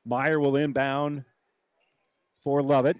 Meyer 0.05 0.39
will 0.39 0.55
inbound 0.55 1.25
for 2.45 2.63
Lovett. 2.63 2.97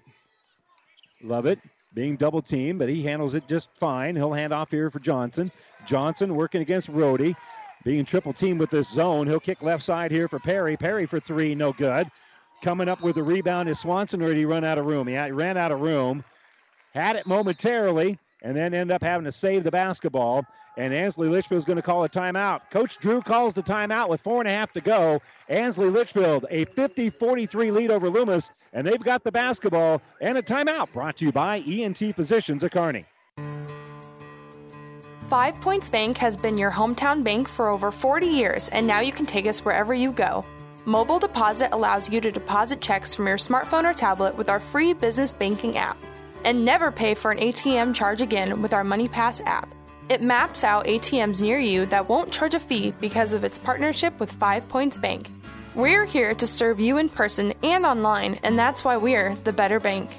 Lovett 1.23 1.59
being 1.93 2.15
double 2.15 2.41
teamed, 2.41 2.79
but 2.79 2.89
he 2.89 3.03
handles 3.03 3.35
it 3.35 3.47
just 3.47 3.69
fine. 3.79 4.15
He'll 4.15 4.33
hand 4.33 4.53
off 4.53 4.71
here 4.71 4.89
for 4.89 4.99
Johnson. 4.99 5.51
Johnson 5.85 6.35
working 6.35 6.61
against 6.61 6.91
Rohde. 6.91 7.35
Being 7.83 8.03
triple 8.05 8.33
teamed 8.33 8.59
with 8.59 8.69
this 8.69 8.89
zone. 8.89 9.25
He'll 9.25 9.39
kick 9.39 9.61
left 9.61 9.83
side 9.83 10.11
here 10.11 10.27
for 10.27 10.37
Perry. 10.39 10.75
Perry 10.75 11.05
for 11.05 11.19
three, 11.19 11.55
no 11.55 11.71
good. 11.71 12.09
Coming 12.61 12.89
up 12.89 13.01
with 13.01 13.15
the 13.15 13.23
rebound 13.23 13.69
is 13.69 13.79
Swanson, 13.79 14.21
or 14.21 14.27
did 14.27 14.37
he 14.37 14.45
run 14.45 14.65
out 14.65 14.77
of 14.77 14.85
room? 14.85 15.07
He 15.07 15.15
ran 15.15 15.55
out 15.55 15.71
of 15.71 15.79
room. 15.79 16.25
Had 16.93 17.15
it 17.15 17.25
momentarily, 17.25 18.19
and 18.41 18.55
then 18.55 18.73
end 18.73 18.91
up 18.91 19.01
having 19.01 19.25
to 19.25 19.31
save 19.31 19.63
the 19.63 19.71
basketball. 19.71 20.45
And 20.79 20.93
Ansley 20.93 21.27
Litchfield 21.27 21.57
is 21.57 21.65
going 21.65 21.75
to 21.75 21.81
call 21.81 22.05
a 22.05 22.09
timeout. 22.09 22.61
Coach 22.71 22.99
Drew 22.99 23.21
calls 23.21 23.53
the 23.53 23.61
timeout 23.61 24.07
with 24.07 24.21
four 24.21 24.39
and 24.39 24.47
a 24.47 24.51
half 24.51 24.71
to 24.71 24.79
go. 24.79 25.21
Ansley 25.49 25.89
Litchfield, 25.89 26.45
a 26.49 26.63
50 26.63 27.09
43 27.09 27.71
lead 27.71 27.91
over 27.91 28.09
Loomis, 28.09 28.49
and 28.71 28.87
they've 28.87 29.03
got 29.03 29.25
the 29.25 29.31
basketball 29.31 30.01
and 30.21 30.37
a 30.37 30.41
timeout 30.41 30.89
brought 30.93 31.17
to 31.17 31.25
you 31.25 31.33
by 31.33 31.57
ENT 31.67 32.15
Physicians 32.15 32.63
at 32.63 32.71
Kearney. 32.71 33.03
Five 35.27 35.59
Points 35.59 35.89
Bank 35.89 36.17
has 36.17 36.37
been 36.37 36.57
your 36.57 36.71
hometown 36.71 37.25
bank 37.25 37.49
for 37.49 37.67
over 37.67 37.91
40 37.91 38.25
years, 38.25 38.69
and 38.69 38.87
now 38.87 39.01
you 39.01 39.11
can 39.11 39.25
take 39.25 39.47
us 39.47 39.65
wherever 39.65 39.93
you 39.93 40.13
go. 40.13 40.45
Mobile 40.85 41.19
Deposit 41.19 41.73
allows 41.73 42.09
you 42.09 42.21
to 42.21 42.31
deposit 42.31 42.79
checks 42.79 43.13
from 43.13 43.27
your 43.27 43.37
smartphone 43.37 43.83
or 43.83 43.93
tablet 43.93 44.37
with 44.37 44.49
our 44.49 44.61
free 44.61 44.93
business 44.93 45.33
banking 45.33 45.77
app. 45.77 45.97
And 46.45 46.63
never 46.63 46.89
pay 46.89 47.15
for 47.15 47.31
an 47.31 47.37
ATM 47.37 47.93
charge 47.93 48.21
again 48.21 48.61
with 48.61 48.73
our 48.73 48.85
MoneyPass 48.85 49.45
app. 49.45 49.75
It 50.09 50.23
maps 50.23 50.63
out 50.63 50.85
ATMs 50.85 51.39
near 51.39 51.59
you 51.59 51.85
that 51.85 52.09
won't 52.09 52.31
charge 52.31 52.55
a 52.55 52.59
fee 52.59 52.95
because 52.99 53.31
of 53.31 53.43
its 53.43 53.59
partnership 53.59 54.19
with 54.19 54.31
Five 54.31 54.67
Points 54.67 54.97
Bank. 54.97 55.29
We're 55.75 56.05
here 56.05 56.33
to 56.33 56.47
serve 56.47 56.79
you 56.79 56.97
in 56.97 57.09
person 57.09 57.53
and 57.61 57.85
online, 57.85 58.39
and 58.41 58.57
that's 58.57 58.83
why 58.83 58.97
we're 58.97 59.35
the 59.43 59.53
better 59.53 59.79
bank. 59.79 60.09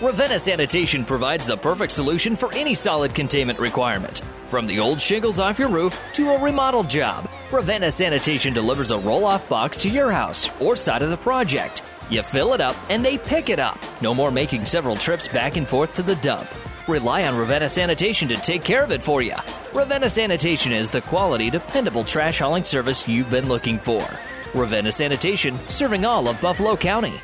Ravenna 0.00 0.38
Sanitation 0.38 1.04
provides 1.04 1.46
the 1.46 1.58
perfect 1.58 1.92
solution 1.92 2.36
for 2.36 2.50
any 2.54 2.74
solid 2.74 3.14
containment 3.14 3.58
requirement. 3.58 4.22
From 4.48 4.66
the 4.66 4.80
old 4.80 4.98
shingles 4.98 5.38
off 5.38 5.58
your 5.58 5.68
roof 5.68 6.02
to 6.14 6.30
a 6.30 6.40
remodel 6.40 6.84
job, 6.84 7.28
Ravenna 7.52 7.90
Sanitation 7.90 8.54
delivers 8.54 8.90
a 8.90 8.98
roll 8.98 9.26
off 9.26 9.46
box 9.46 9.82
to 9.82 9.90
your 9.90 10.10
house 10.10 10.58
or 10.58 10.74
side 10.74 11.02
of 11.02 11.10
the 11.10 11.18
project. 11.18 11.82
You 12.12 12.22
fill 12.22 12.52
it 12.52 12.60
up 12.60 12.76
and 12.90 13.02
they 13.02 13.16
pick 13.16 13.48
it 13.48 13.58
up. 13.58 13.82
No 14.02 14.12
more 14.12 14.30
making 14.30 14.66
several 14.66 14.96
trips 14.96 15.28
back 15.28 15.56
and 15.56 15.66
forth 15.66 15.94
to 15.94 16.02
the 16.02 16.16
dump. 16.16 16.46
Rely 16.86 17.26
on 17.26 17.38
Ravenna 17.38 17.70
Sanitation 17.70 18.28
to 18.28 18.34
take 18.34 18.62
care 18.62 18.84
of 18.84 18.92
it 18.92 19.02
for 19.02 19.22
you. 19.22 19.34
Ravenna 19.72 20.10
Sanitation 20.10 20.72
is 20.72 20.90
the 20.90 21.00
quality, 21.00 21.48
dependable 21.48 22.04
trash 22.04 22.40
hauling 22.40 22.64
service 22.64 23.08
you've 23.08 23.30
been 23.30 23.48
looking 23.48 23.78
for. 23.78 24.06
Ravenna 24.52 24.92
Sanitation, 24.92 25.58
serving 25.70 26.04
all 26.04 26.28
of 26.28 26.38
Buffalo 26.42 26.76
County. 26.76 27.14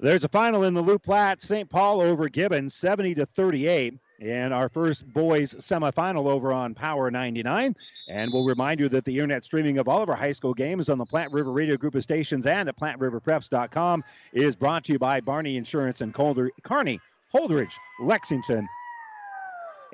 There's 0.00 0.24
a 0.24 0.28
final 0.30 0.64
in 0.64 0.72
the 0.72 0.82
Loup 0.82 1.02
Platte, 1.02 1.42
St. 1.42 1.68
Paul 1.68 2.00
over 2.00 2.30
Gibbons, 2.30 2.74
70 2.76 3.16
to 3.16 3.26
38 3.26 3.98
in 4.18 4.52
our 4.52 4.68
first 4.68 5.10
boys 5.12 5.54
semifinal 5.54 6.26
over 6.26 6.52
on 6.52 6.74
Power 6.74 7.10
99. 7.10 7.76
And 8.08 8.32
we'll 8.32 8.44
remind 8.44 8.80
you 8.80 8.88
that 8.88 9.04
the 9.04 9.14
internet 9.14 9.44
streaming 9.44 9.78
of 9.78 9.88
all 9.88 10.02
of 10.02 10.08
our 10.08 10.16
high 10.16 10.32
school 10.32 10.54
games 10.54 10.88
on 10.88 10.98
the 10.98 11.04
Platte 11.04 11.32
River 11.32 11.52
Radio 11.52 11.76
Group 11.76 11.94
of 11.94 12.02
stations 12.02 12.46
and 12.46 12.68
at 12.68 12.78
PlatteRiverPreps.com 12.78 14.04
is 14.32 14.56
brought 14.56 14.84
to 14.84 14.92
you 14.92 14.98
by 14.98 15.20
Barney 15.20 15.56
Insurance 15.56 16.00
and 16.00 16.12
Calder, 16.12 16.50
Kearney, 16.62 17.00
Holdrege, 17.32 17.74
Lexington, 18.00 18.66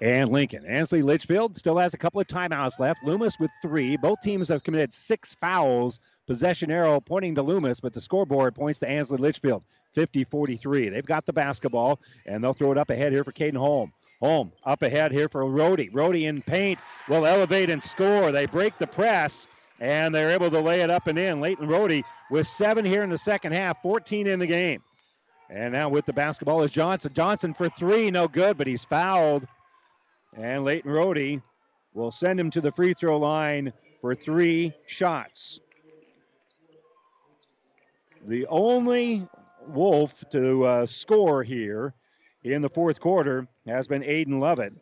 and 0.01 0.31
Lincoln. 0.31 0.65
Ansley 0.67 1.03
Litchfield 1.03 1.57
still 1.57 1.77
has 1.77 1.95
a 1.95 1.99
couple 1.99 2.21
of 2.21 2.27
timeouts 2.27 2.79
left. 2.79 3.05
Loomis 3.05 3.39
with 3.39 3.51
three. 3.63 3.97
Both 3.97 4.21
teams 4.23 4.49
have 4.49 4.65
committed 4.65 4.93
six 4.93 5.35
fouls. 5.35 6.01
Possession 6.27 6.71
arrow 6.71 7.01
pointing 7.01 7.35
to 7.35 7.43
Loomis, 7.43 7.81
but 7.81 7.93
the 7.93 8.01
scoreboard 8.01 8.55
points 8.55 8.81
to 8.81 8.89
Ansley 8.89 9.19
Litchfield. 9.19 9.63
50 9.93 10.25
43. 10.25 10.89
They've 10.89 11.05
got 11.05 11.27
the 11.27 11.33
basketball, 11.33 12.01
and 12.27 12.43
they'll 12.43 12.53
throw 12.53 12.73
it 12.73 12.79
up 12.79 12.91
ahead 12.91 13.13
here 13.13 13.23
for 13.23 13.31
Caden 13.31 13.57
Holm. 13.57 13.93
Holm 14.25 14.53
up 14.65 14.81
ahead 14.81 15.13
here 15.13 15.29
for 15.29 15.43
Rohde. 15.43 15.93
Rohde 15.93 16.23
in 16.23 16.41
paint 16.41 16.79
will 17.11 17.27
elevate 17.27 17.69
and 17.69 17.83
score. 17.83 18.33
They 18.33 18.47
break 18.47 18.79
the 18.79 18.87
press 18.87 19.47
and 19.81 20.15
they're 20.15 20.31
able 20.31 20.51
to 20.51 20.61
lay 20.61 20.81
it 20.81 20.89
up 20.89 21.09
and 21.09 21.19
in. 21.19 21.43
Leighton 21.43 21.69
Rohde 21.69 22.03
with 22.31 22.47
seven 22.47 22.87
here 22.87 23.03
in 23.03 23.11
the 23.11 23.19
second 23.19 23.53
half, 23.53 23.83
14 23.83 24.27
in 24.27 24.39
the 24.39 24.47
game. 24.47 24.83
And 25.51 25.75
now 25.75 25.91
with 25.91 26.07
the 26.07 26.15
basketball 26.15 26.63
is 26.63 26.71
Johnson. 26.71 27.13
Johnson 27.13 27.53
for 27.53 27.69
three, 27.69 28.11
no 28.11 28.27
good, 28.27 28.57
but 28.57 28.67
he's 28.67 28.83
fouled. 28.83 29.47
And 30.35 30.65
Leighton 30.65 30.91
Rohde 30.91 31.43
will 31.93 32.11
send 32.11 32.41
him 32.41 32.49
to 32.53 32.63
the 32.63 32.73
free 32.73 32.95
throw 32.95 33.19
line 33.19 33.75
for 34.01 34.15
three 34.15 34.73
shots. 34.87 35.61
The 38.27 38.47
only 38.47 39.29
Wolf 39.67 40.25
to 40.31 40.65
uh, 40.65 40.87
score 40.87 41.43
here 41.43 41.93
in 42.45 42.63
the 42.63 42.69
fourth 42.69 43.01
quarter 43.01 43.49
has 43.67 43.89
been 43.89 44.03
Aiden 44.03 44.39
Lovett. 44.39 44.75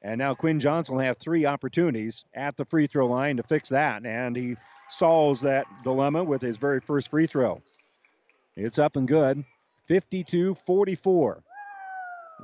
And 0.00 0.18
now 0.18 0.34
Quinn 0.34 0.60
Johnson 0.60 0.94
will 0.94 1.02
have 1.02 1.18
three 1.18 1.44
opportunities 1.44 2.24
at 2.32 2.56
the 2.56 2.64
free 2.64 2.86
throw 2.86 3.08
line 3.08 3.36
to 3.36 3.42
fix 3.42 3.68
that. 3.70 4.06
And 4.06 4.36
he 4.36 4.56
solves 4.88 5.40
that 5.40 5.66
dilemma 5.82 6.22
with 6.22 6.40
his 6.40 6.56
very 6.56 6.80
first 6.80 7.08
free 7.08 7.26
throw. 7.26 7.60
It's 8.56 8.78
up 8.78 8.96
and 8.96 9.08
good. 9.08 9.44
52 9.86 10.54
44. 10.54 11.42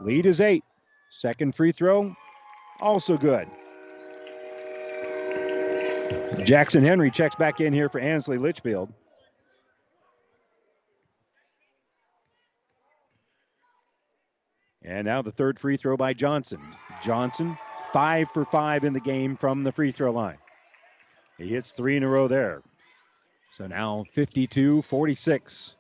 Lead 0.01 0.27
is 0.27 0.41
eight. 0.41 0.65
Second 1.11 1.55
free 1.55 1.71
throw, 1.71 2.15
also 2.81 3.17
good. 3.17 3.47
Jackson 6.45 6.83
Henry 6.83 7.11
checks 7.11 7.37
back 7.37 7.61
in 7.61 7.73
here 7.73 7.89
for 7.89 8.01
Ansley 8.01 8.37
Litchfield. 8.37 8.93
And 14.85 15.07
now 15.07 15.23
the 15.23 15.33
third 15.33 15.59
free 15.59 15.77
throw 15.77 15.97
by 15.97 16.13
Johnson. 16.13 16.61
Johnson, 17.03 17.57
five 17.93 18.29
for 18.33 18.45
five 18.45 18.85
in 18.85 18.93
the 18.93 19.01
game 19.01 19.37
from 19.37 19.65
the 19.65 19.73
free 19.73 19.91
throw 19.91 20.13
line. 20.13 20.39
He 21.39 21.49
hits 21.49 21.73
three 21.73 21.97
in 21.97 22.03
a 22.03 22.09
row 22.09 22.29
there. 22.29 22.61
So 23.51 23.67
now 23.67 24.05
52 24.11 24.83
46. 24.83 25.77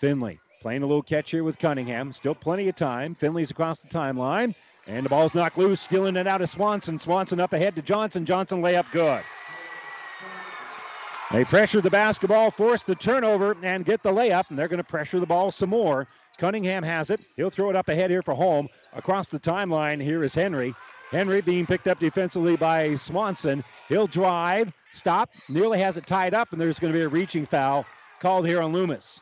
Finley 0.00 0.38
playing 0.60 0.82
a 0.82 0.86
little 0.86 1.02
catch 1.02 1.30
here 1.30 1.44
with 1.44 1.58
Cunningham. 1.58 2.12
Still 2.12 2.34
plenty 2.34 2.68
of 2.68 2.76
time. 2.76 3.14
Finley's 3.14 3.50
across 3.50 3.80
the 3.80 3.88
timeline. 3.88 4.54
And 4.86 5.04
the 5.04 5.10
ball's 5.10 5.34
knocked 5.34 5.58
loose, 5.58 5.80
stealing 5.80 6.16
it 6.16 6.26
out 6.26 6.40
of 6.40 6.48
Swanson. 6.48 6.98
Swanson 6.98 7.40
up 7.40 7.52
ahead 7.52 7.76
to 7.76 7.82
Johnson. 7.82 8.24
Johnson 8.24 8.62
layup 8.62 8.90
good. 8.90 9.22
They 11.30 11.44
pressure 11.44 11.82
the 11.82 11.90
basketball, 11.90 12.50
force 12.50 12.84
the 12.84 12.94
turnover, 12.94 13.54
and 13.62 13.84
get 13.84 14.02
the 14.02 14.10
layup, 14.10 14.48
and 14.48 14.58
they're 14.58 14.68
going 14.68 14.78
to 14.78 14.84
pressure 14.84 15.20
the 15.20 15.26
ball 15.26 15.50
some 15.50 15.68
more. 15.68 16.08
Cunningham 16.38 16.84
has 16.84 17.10
it. 17.10 17.20
He'll 17.36 17.50
throw 17.50 17.68
it 17.68 17.76
up 17.76 17.88
ahead 17.88 18.10
here 18.10 18.22
for 18.22 18.34
Holm. 18.34 18.68
Across 18.94 19.28
the 19.28 19.40
timeline, 19.40 20.00
here 20.00 20.22
is 20.22 20.34
Henry. 20.34 20.74
Henry 21.10 21.40
being 21.40 21.66
picked 21.66 21.88
up 21.88 21.98
defensively 21.98 22.56
by 22.56 22.94
Swanson. 22.94 23.64
He'll 23.88 24.06
drive, 24.06 24.72
stop, 24.92 25.30
nearly 25.48 25.78
has 25.80 25.96
it 25.96 26.06
tied 26.06 26.34
up, 26.34 26.52
and 26.52 26.60
there's 26.60 26.78
going 26.78 26.92
to 26.92 26.98
be 26.98 27.04
a 27.04 27.08
reaching 27.08 27.44
foul 27.44 27.86
called 28.20 28.46
here 28.46 28.60
on 28.60 28.72
Loomis. 28.72 29.20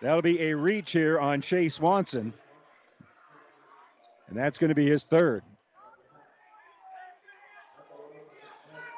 That'll 0.00 0.22
be 0.22 0.40
a 0.42 0.56
reach 0.56 0.92
here 0.92 1.18
on 1.18 1.40
Shea 1.40 1.68
Swanson. 1.68 2.32
And 4.28 4.38
that's 4.38 4.58
going 4.58 4.68
to 4.68 4.74
be 4.74 4.86
his 4.86 5.04
third. 5.04 5.42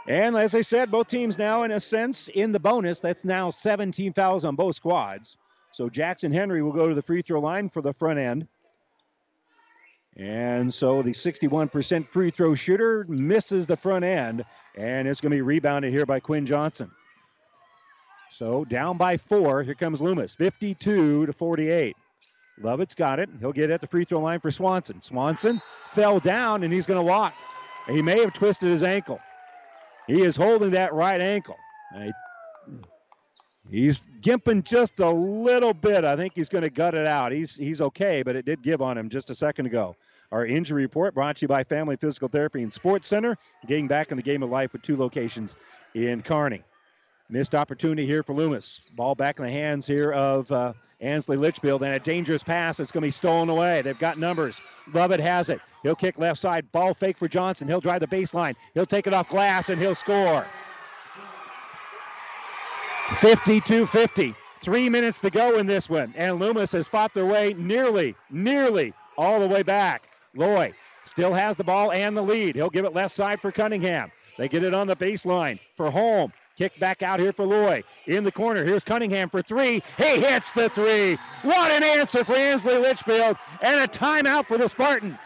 And 0.06 0.36
as 0.36 0.54
I 0.54 0.62
said, 0.62 0.90
both 0.90 1.08
teams 1.08 1.36
now, 1.36 1.64
in 1.64 1.70
a 1.70 1.80
sense, 1.80 2.28
in 2.28 2.52
the 2.52 2.58
bonus. 2.58 3.00
That's 3.00 3.24
now 3.24 3.50
17 3.50 4.14
fouls 4.14 4.44
on 4.44 4.56
both 4.56 4.76
squads. 4.76 5.36
So 5.72 5.88
Jackson 5.88 6.32
Henry 6.32 6.62
will 6.62 6.72
go 6.72 6.88
to 6.88 6.94
the 6.94 7.02
free 7.02 7.22
throw 7.22 7.40
line 7.40 7.68
for 7.68 7.82
the 7.82 7.92
front 7.92 8.18
end. 8.18 8.48
And 10.16 10.72
so 10.74 11.02
the 11.02 11.12
61% 11.12 12.08
free 12.08 12.30
throw 12.30 12.54
shooter 12.56 13.06
misses 13.08 13.66
the 13.68 13.76
front 13.76 14.04
end, 14.04 14.44
and 14.76 15.06
it's 15.06 15.20
going 15.20 15.30
to 15.30 15.36
be 15.36 15.42
rebounded 15.42 15.92
here 15.92 16.06
by 16.06 16.18
Quinn 16.18 16.44
Johnson. 16.44 16.90
So 18.30 18.64
down 18.64 18.96
by 18.96 19.16
four. 19.16 19.62
Here 19.62 19.74
comes 19.74 20.00
Loomis, 20.00 20.34
52 20.34 21.26
to 21.26 21.32
48. 21.32 21.96
Lovett's 22.60 22.94
got 22.94 23.20
it. 23.20 23.28
He'll 23.38 23.52
get 23.52 23.70
at 23.70 23.80
the 23.80 23.86
free 23.86 24.04
throw 24.04 24.20
line 24.20 24.40
for 24.40 24.50
Swanson. 24.50 25.00
Swanson 25.00 25.60
fell 25.90 26.18
down, 26.18 26.64
and 26.64 26.72
he's 26.72 26.86
going 26.86 26.98
to 26.98 27.08
walk. 27.08 27.32
He 27.86 28.02
may 28.02 28.20
have 28.20 28.32
twisted 28.32 28.68
his 28.68 28.82
ankle. 28.82 29.20
He 30.06 30.22
is 30.22 30.34
holding 30.34 30.72
that 30.72 30.92
right 30.92 31.20
ankle. 31.20 31.56
He's 33.70 34.04
gimping 34.22 34.64
just 34.64 34.98
a 35.00 35.10
little 35.10 35.74
bit. 35.74 36.04
I 36.04 36.16
think 36.16 36.32
he's 36.34 36.48
going 36.48 36.62
to 36.62 36.70
gut 36.70 36.94
it 36.94 37.06
out. 37.06 37.32
He's 37.32 37.54
he's 37.56 37.80
okay, 37.80 38.22
but 38.22 38.34
it 38.34 38.44
did 38.44 38.62
give 38.62 38.80
on 38.80 38.96
him 38.96 39.08
just 39.08 39.30
a 39.30 39.34
second 39.34 39.66
ago. 39.66 39.94
Our 40.32 40.46
injury 40.46 40.82
report 40.82 41.14
brought 41.14 41.36
to 41.36 41.42
you 41.42 41.48
by 41.48 41.64
Family 41.64 41.96
Physical 41.96 42.28
Therapy 42.28 42.62
and 42.62 42.72
Sports 42.72 43.08
Center, 43.08 43.36
getting 43.66 43.88
back 43.88 44.10
in 44.10 44.16
the 44.16 44.22
game 44.22 44.42
of 44.42 44.50
life 44.50 44.72
with 44.72 44.82
two 44.82 44.96
locations 44.96 45.56
in 45.94 46.22
Kearney. 46.22 46.62
Missed 47.30 47.54
opportunity 47.54 48.06
here 48.06 48.22
for 48.22 48.34
Loomis. 48.34 48.80
Ball 48.94 49.14
back 49.14 49.38
in 49.38 49.44
the 49.44 49.50
hands 49.50 49.86
here 49.86 50.12
of 50.12 50.50
uh, 50.50 50.72
Ansley 51.00 51.36
Litchfield, 51.36 51.82
and 51.82 51.94
a 51.94 51.98
dangerous 51.98 52.42
pass 52.42 52.78
that's 52.78 52.90
going 52.90 53.02
to 53.02 53.06
be 53.06 53.10
stolen 53.10 53.48
away. 53.48 53.82
They've 53.82 53.98
got 53.98 54.18
numbers. 54.18 54.60
Lovett 54.92 55.20
has 55.20 55.48
it. 55.50 55.60
He'll 55.82 55.94
kick 55.94 56.18
left 56.18 56.40
side. 56.40 56.70
Ball 56.72 56.94
fake 56.94 57.18
for 57.18 57.28
Johnson. 57.28 57.68
He'll 57.68 57.80
drive 57.80 58.00
the 58.00 58.06
baseline. 58.06 58.54
He'll 58.74 58.86
take 58.86 59.06
it 59.06 59.14
off 59.14 59.28
glass, 59.28 59.68
and 59.68 59.80
he'll 59.80 59.94
score. 59.94 60.46
52 63.16 63.86
50. 63.86 64.34
Three 64.60 64.90
minutes 64.90 65.18
to 65.20 65.30
go 65.30 65.58
in 65.58 65.66
this 65.66 65.88
one. 65.88 66.12
And 66.16 66.38
Loomis 66.38 66.72
has 66.72 66.88
fought 66.88 67.14
their 67.14 67.26
way 67.26 67.54
nearly, 67.56 68.14
nearly 68.30 68.92
all 69.16 69.40
the 69.40 69.46
way 69.46 69.62
back. 69.62 70.08
Loy 70.34 70.72
still 71.04 71.32
has 71.32 71.56
the 71.56 71.64
ball 71.64 71.92
and 71.92 72.16
the 72.16 72.22
lead. 72.22 72.56
He'll 72.56 72.70
give 72.70 72.84
it 72.84 72.94
left 72.94 73.14
side 73.14 73.40
for 73.40 73.50
Cunningham. 73.50 74.10
They 74.36 74.48
get 74.48 74.62
it 74.62 74.74
on 74.74 74.86
the 74.86 74.96
baseline 74.96 75.58
for 75.76 75.90
Holm. 75.90 76.32
Kick 76.56 76.78
back 76.80 77.02
out 77.02 77.20
here 77.20 77.32
for 77.32 77.46
Loy. 77.46 77.82
In 78.06 78.24
the 78.24 78.32
corner, 78.32 78.64
here's 78.64 78.84
Cunningham 78.84 79.30
for 79.30 79.42
three. 79.42 79.80
He 79.96 80.20
hits 80.20 80.52
the 80.52 80.68
three. 80.70 81.16
What 81.42 81.70
an 81.70 81.84
answer 81.84 82.24
for 82.24 82.34
Ansley 82.34 82.78
Litchfield. 82.78 83.36
And 83.62 83.80
a 83.80 83.86
timeout 83.86 84.46
for 84.46 84.58
the 84.58 84.68
Spartans. 84.68 85.20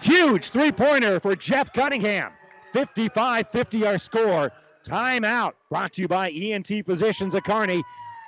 Huge 0.00 0.50
three 0.50 0.70
pointer 0.70 1.18
for 1.18 1.34
Jeff 1.34 1.72
Cunningham. 1.72 2.32
55 2.72 3.48
50 3.48 3.86
our 3.86 3.98
score. 3.98 4.52
Timeout 4.84 5.52
brought 5.70 5.94
to 5.94 6.02
you 6.02 6.08
by 6.08 6.30
ENT 6.30 6.68
Physicians 6.86 7.34
at 7.34 7.44
Kearney. 7.44 7.82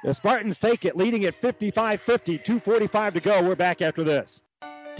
The 0.05 0.15
Spartans 0.15 0.59
take 0.59 0.85
it, 0.85 0.97
leading 0.97 1.25
at 1.25 1.35
55 1.35 2.01
50, 2.01 2.39
2.45 2.39 3.15
to 3.15 3.21
go. 3.21 3.43
We're 3.43 3.55
back 3.55 3.83
after 3.83 4.03
this. 4.03 4.43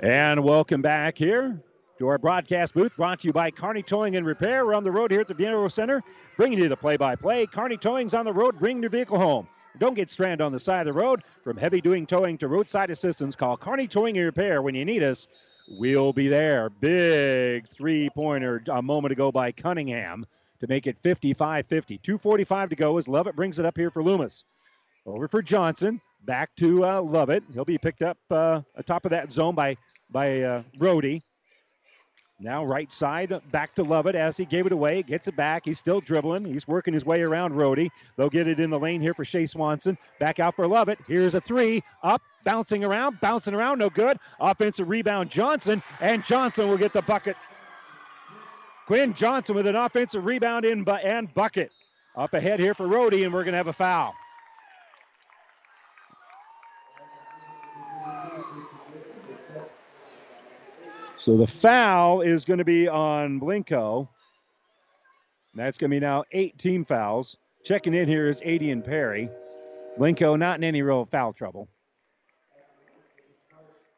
And 0.00 0.44
welcome 0.44 0.80
back 0.80 1.18
here 1.18 1.60
to 1.98 2.06
our 2.06 2.18
broadcast 2.18 2.72
booth, 2.72 2.94
brought 2.94 3.18
to 3.18 3.26
you 3.26 3.32
by 3.32 3.50
Kearney 3.50 3.82
Towing 3.82 4.14
and 4.14 4.24
Repair. 4.24 4.64
We're 4.64 4.74
on 4.74 4.84
the 4.84 4.92
road 4.92 5.10
here 5.10 5.20
at 5.20 5.26
the 5.26 5.34
Viaero 5.34 5.68
Center, 5.68 6.04
bringing 6.36 6.60
you 6.60 6.68
the 6.68 6.76
play-by-play. 6.76 7.46
Kearney 7.46 7.76
Towing's 7.76 8.14
on 8.14 8.24
the 8.24 8.32
road, 8.32 8.60
bringing 8.60 8.80
your 8.80 8.90
vehicle 8.90 9.18
home. 9.18 9.48
Don't 9.78 9.94
get 9.94 10.08
stranded 10.08 10.40
on 10.40 10.52
the 10.52 10.60
side 10.60 10.86
of 10.86 10.94
the 10.94 11.00
road. 11.00 11.24
From 11.42 11.56
heavy 11.56 11.80
duty 11.80 12.06
towing 12.06 12.38
to 12.38 12.46
roadside 12.46 12.90
assistance, 12.90 13.34
call 13.34 13.56
Kearney 13.56 13.88
Towing 13.88 14.16
and 14.16 14.26
Repair 14.26 14.62
when 14.62 14.76
you 14.76 14.84
need 14.84 15.02
us. 15.02 15.26
We'll 15.80 16.12
be 16.12 16.28
there. 16.28 16.70
Big 16.70 17.66
three-pointer 17.66 18.62
a 18.70 18.80
moment 18.80 19.10
ago 19.10 19.32
by 19.32 19.50
Cunningham 19.50 20.26
to 20.60 20.68
make 20.68 20.86
it 20.86 21.02
55-50. 21.02 21.98
2:45 21.98 22.68
to 22.68 22.76
go 22.76 22.98
as 22.98 23.08
Lovett 23.08 23.34
brings 23.34 23.58
it 23.58 23.66
up 23.66 23.76
here 23.76 23.90
for 23.90 24.04
Loomis. 24.04 24.44
Over 25.06 25.26
for 25.26 25.42
Johnson. 25.42 26.00
Back 26.24 26.54
to 26.56 26.84
uh, 26.84 27.00
Lovett. 27.00 27.44
He'll 27.54 27.64
be 27.64 27.78
picked 27.78 28.02
up 28.02 28.18
uh, 28.30 28.62
atop 28.74 29.04
of 29.04 29.10
that 29.12 29.32
zone 29.32 29.54
by 29.54 29.76
by 30.10 30.42
uh, 30.42 30.62
Brody. 30.76 31.22
Now 32.40 32.64
right 32.64 32.92
side, 32.92 33.40
back 33.50 33.74
to 33.74 33.82
Lovett 33.82 34.14
as 34.14 34.36
he 34.36 34.44
gave 34.44 34.66
it 34.66 34.72
away. 34.72 35.02
Gets 35.02 35.26
it 35.26 35.34
back. 35.34 35.64
He's 35.64 35.78
still 35.78 36.00
dribbling. 36.00 36.44
He's 36.44 36.68
working 36.68 36.94
his 36.94 37.04
way 37.04 37.22
around 37.22 37.52
Rohde. 37.52 37.88
They'll 38.16 38.30
get 38.30 38.46
it 38.46 38.60
in 38.60 38.70
the 38.70 38.78
lane 38.78 39.00
here 39.00 39.12
for 39.12 39.24
Shea 39.24 39.44
Swanson. 39.46 39.98
Back 40.20 40.38
out 40.38 40.54
for 40.54 40.68
Lovett. 40.68 41.00
Here's 41.08 41.34
a 41.34 41.40
three. 41.40 41.82
Up, 42.04 42.22
bouncing 42.44 42.84
around, 42.84 43.20
bouncing 43.20 43.54
around. 43.54 43.80
No 43.80 43.90
good. 43.90 44.18
Offensive 44.38 44.88
rebound, 44.88 45.30
Johnson. 45.30 45.82
And 46.00 46.24
Johnson 46.24 46.68
will 46.68 46.76
get 46.78 46.92
the 46.92 47.02
bucket. 47.02 47.36
Quinn 48.86 49.14
Johnson 49.14 49.56
with 49.56 49.66
an 49.66 49.74
offensive 49.76 50.24
rebound 50.24 50.64
in 50.64 50.84
bu- 50.84 50.92
and 50.92 51.32
bucket. 51.34 51.74
Up 52.14 52.34
ahead 52.34 52.60
here 52.60 52.72
for 52.72 52.86
Rohde, 52.86 53.24
and 53.24 53.34
we're 53.34 53.44
going 53.44 53.52
to 53.52 53.58
have 53.58 53.66
a 53.66 53.72
foul. 53.72 54.14
So 61.18 61.36
the 61.36 61.48
foul 61.48 62.20
is 62.20 62.44
going 62.44 62.58
to 62.58 62.64
be 62.64 62.86
on 62.86 63.40
Blinko. 63.40 64.08
That's 65.52 65.76
going 65.76 65.90
to 65.90 65.96
be 65.96 66.00
now 66.00 66.22
eight 66.30 66.56
team 66.58 66.84
fouls. 66.84 67.36
Checking 67.64 67.92
in 67.92 68.06
here 68.06 68.28
is 68.28 68.40
Adian 68.42 68.82
Perry. 68.82 69.28
Blinko 69.98 70.38
not 70.38 70.58
in 70.58 70.64
any 70.64 70.80
real 70.80 71.06
foul 71.06 71.32
trouble. 71.32 71.68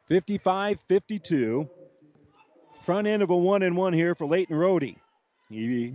55 0.07 0.79
52. 0.79 1.69
Front 2.81 3.05
end 3.05 3.21
of 3.21 3.29
a 3.29 3.37
one 3.37 3.61
and 3.61 3.77
one 3.77 3.93
here 3.93 4.15
for 4.15 4.25
Leighton 4.25 4.57
Rohde. 4.57 4.95
He 5.47 5.93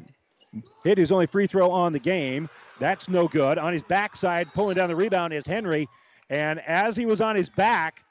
hit 0.85 0.97
his 0.97 1.11
only 1.11 1.27
free 1.27 1.49
throw 1.49 1.73
on 1.73 1.93
the 1.93 1.99
game. 1.99 2.49
That's 2.79 3.09
no 3.09 3.27
good. 3.27 3.59
On 3.59 3.73
his 3.73 3.83
backside, 3.83 4.47
pulling 4.55 4.77
down 4.77 4.89
the 4.89 4.95
rebound 4.95 5.33
is 5.33 5.45
Henry. 5.45 5.89
And 6.31 6.61
as 6.61 6.97
he 6.97 7.05
was 7.05 7.21
on 7.21 7.35
his 7.35 7.49
back, 7.49 8.05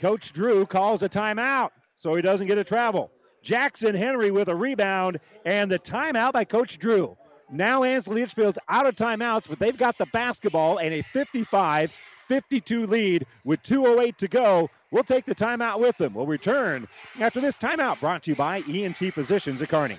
Coach 0.00 0.32
Drew 0.32 0.64
calls 0.64 1.02
a 1.02 1.10
timeout 1.10 1.72
so 1.96 2.14
he 2.14 2.22
doesn't 2.22 2.46
get 2.46 2.58
a 2.58 2.64
travel. 2.64 3.10
Jackson 3.42 3.94
Henry 3.94 4.30
with 4.30 4.48
a 4.48 4.54
rebound 4.54 5.20
and 5.44 5.70
the 5.70 5.78
timeout 5.78 6.32
by 6.32 6.44
Coach 6.44 6.78
Drew. 6.78 7.16
Now 7.50 7.84
Ansley 7.84 8.22
Litchfield's 8.22 8.58
out 8.68 8.86
of 8.86 8.96
timeouts, 8.96 9.48
but 9.48 9.58
they've 9.58 9.76
got 9.76 9.98
the 9.98 10.06
basketball 10.06 10.78
and 10.78 10.92
a 10.92 11.02
55 11.12 11.90
52 12.28 12.86
lead 12.86 13.26
with 13.44 13.62
2.08 13.62 14.16
to 14.16 14.28
go. 14.28 14.68
We'll 14.90 15.04
take 15.04 15.24
the 15.26 15.34
timeout 15.34 15.80
with 15.80 15.96
them. 15.96 16.14
We'll 16.14 16.26
return 16.26 16.88
after 17.20 17.40
this 17.40 17.56
timeout 17.56 18.00
brought 18.00 18.24
to 18.24 18.32
you 18.32 18.36
by 18.36 18.62
ENT 18.68 18.96
Physicians 18.96 19.62
at 19.62 19.68
Kearney. 19.68 19.98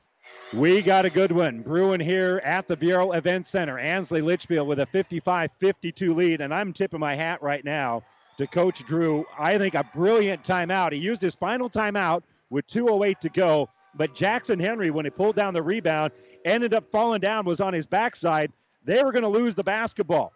We 0.53 0.81
got 0.81 1.05
a 1.05 1.09
good 1.09 1.31
one 1.31 1.61
brewing 1.61 2.01
here 2.01 2.41
at 2.43 2.67
the 2.67 2.75
Viaero 2.75 3.15
Event 3.15 3.45
Center. 3.45 3.79
Ansley 3.79 4.21
Litchfield 4.21 4.67
with 4.67 4.81
a 4.81 4.85
55 4.85 5.49
52 5.59 6.13
lead, 6.13 6.41
and 6.41 6.53
I'm 6.53 6.73
tipping 6.73 6.99
my 6.99 7.15
hat 7.15 7.41
right 7.41 7.63
now 7.63 8.03
to 8.37 8.45
Coach 8.47 8.83
Drew. 8.83 9.25
I 9.39 9.57
think 9.57 9.75
a 9.75 9.89
brilliant 9.95 10.43
timeout. 10.43 10.91
He 10.91 10.97
used 10.97 11.21
his 11.21 11.35
final 11.35 11.69
timeout 11.69 12.23
with 12.49 12.67
2.08 12.67 13.19
to 13.19 13.29
go, 13.29 13.69
but 13.95 14.13
Jackson 14.13 14.59
Henry, 14.59 14.91
when 14.91 15.05
he 15.05 15.09
pulled 15.09 15.37
down 15.37 15.53
the 15.53 15.63
rebound, 15.63 16.11
ended 16.43 16.73
up 16.73 16.91
falling 16.91 17.21
down, 17.21 17.45
was 17.45 17.61
on 17.61 17.73
his 17.73 17.85
backside. 17.85 18.51
They 18.83 19.01
were 19.05 19.13
going 19.13 19.23
to 19.23 19.29
lose 19.29 19.55
the 19.55 19.63
basketball. 19.63 20.33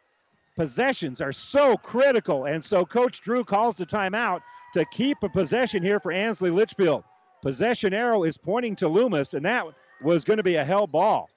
Possessions 0.55 1.19
are 1.19 1.33
so 1.33 1.75
critical, 1.75 2.45
and 2.45 2.63
so 2.63 2.85
Coach 2.85 3.19
Drew 3.19 3.43
calls 3.43 3.75
the 3.75 3.85
timeout 3.85 4.43
to 4.75 4.85
keep 4.93 5.17
a 5.23 5.29
possession 5.29 5.83
here 5.83 5.99
for 5.99 6.13
Ansley 6.13 6.51
Litchfield. 6.51 7.03
Possession 7.41 7.93
arrow 7.93 8.23
is 8.23 8.37
pointing 8.37 8.77
to 8.77 8.87
Loomis, 8.87 9.33
and 9.33 9.43
that 9.45 9.65
was 10.01 10.23
going 10.23 10.37
to 10.37 10.43
be 10.43 10.55
a 10.55 10.63
hell 10.63 10.87
ball. 10.87 11.29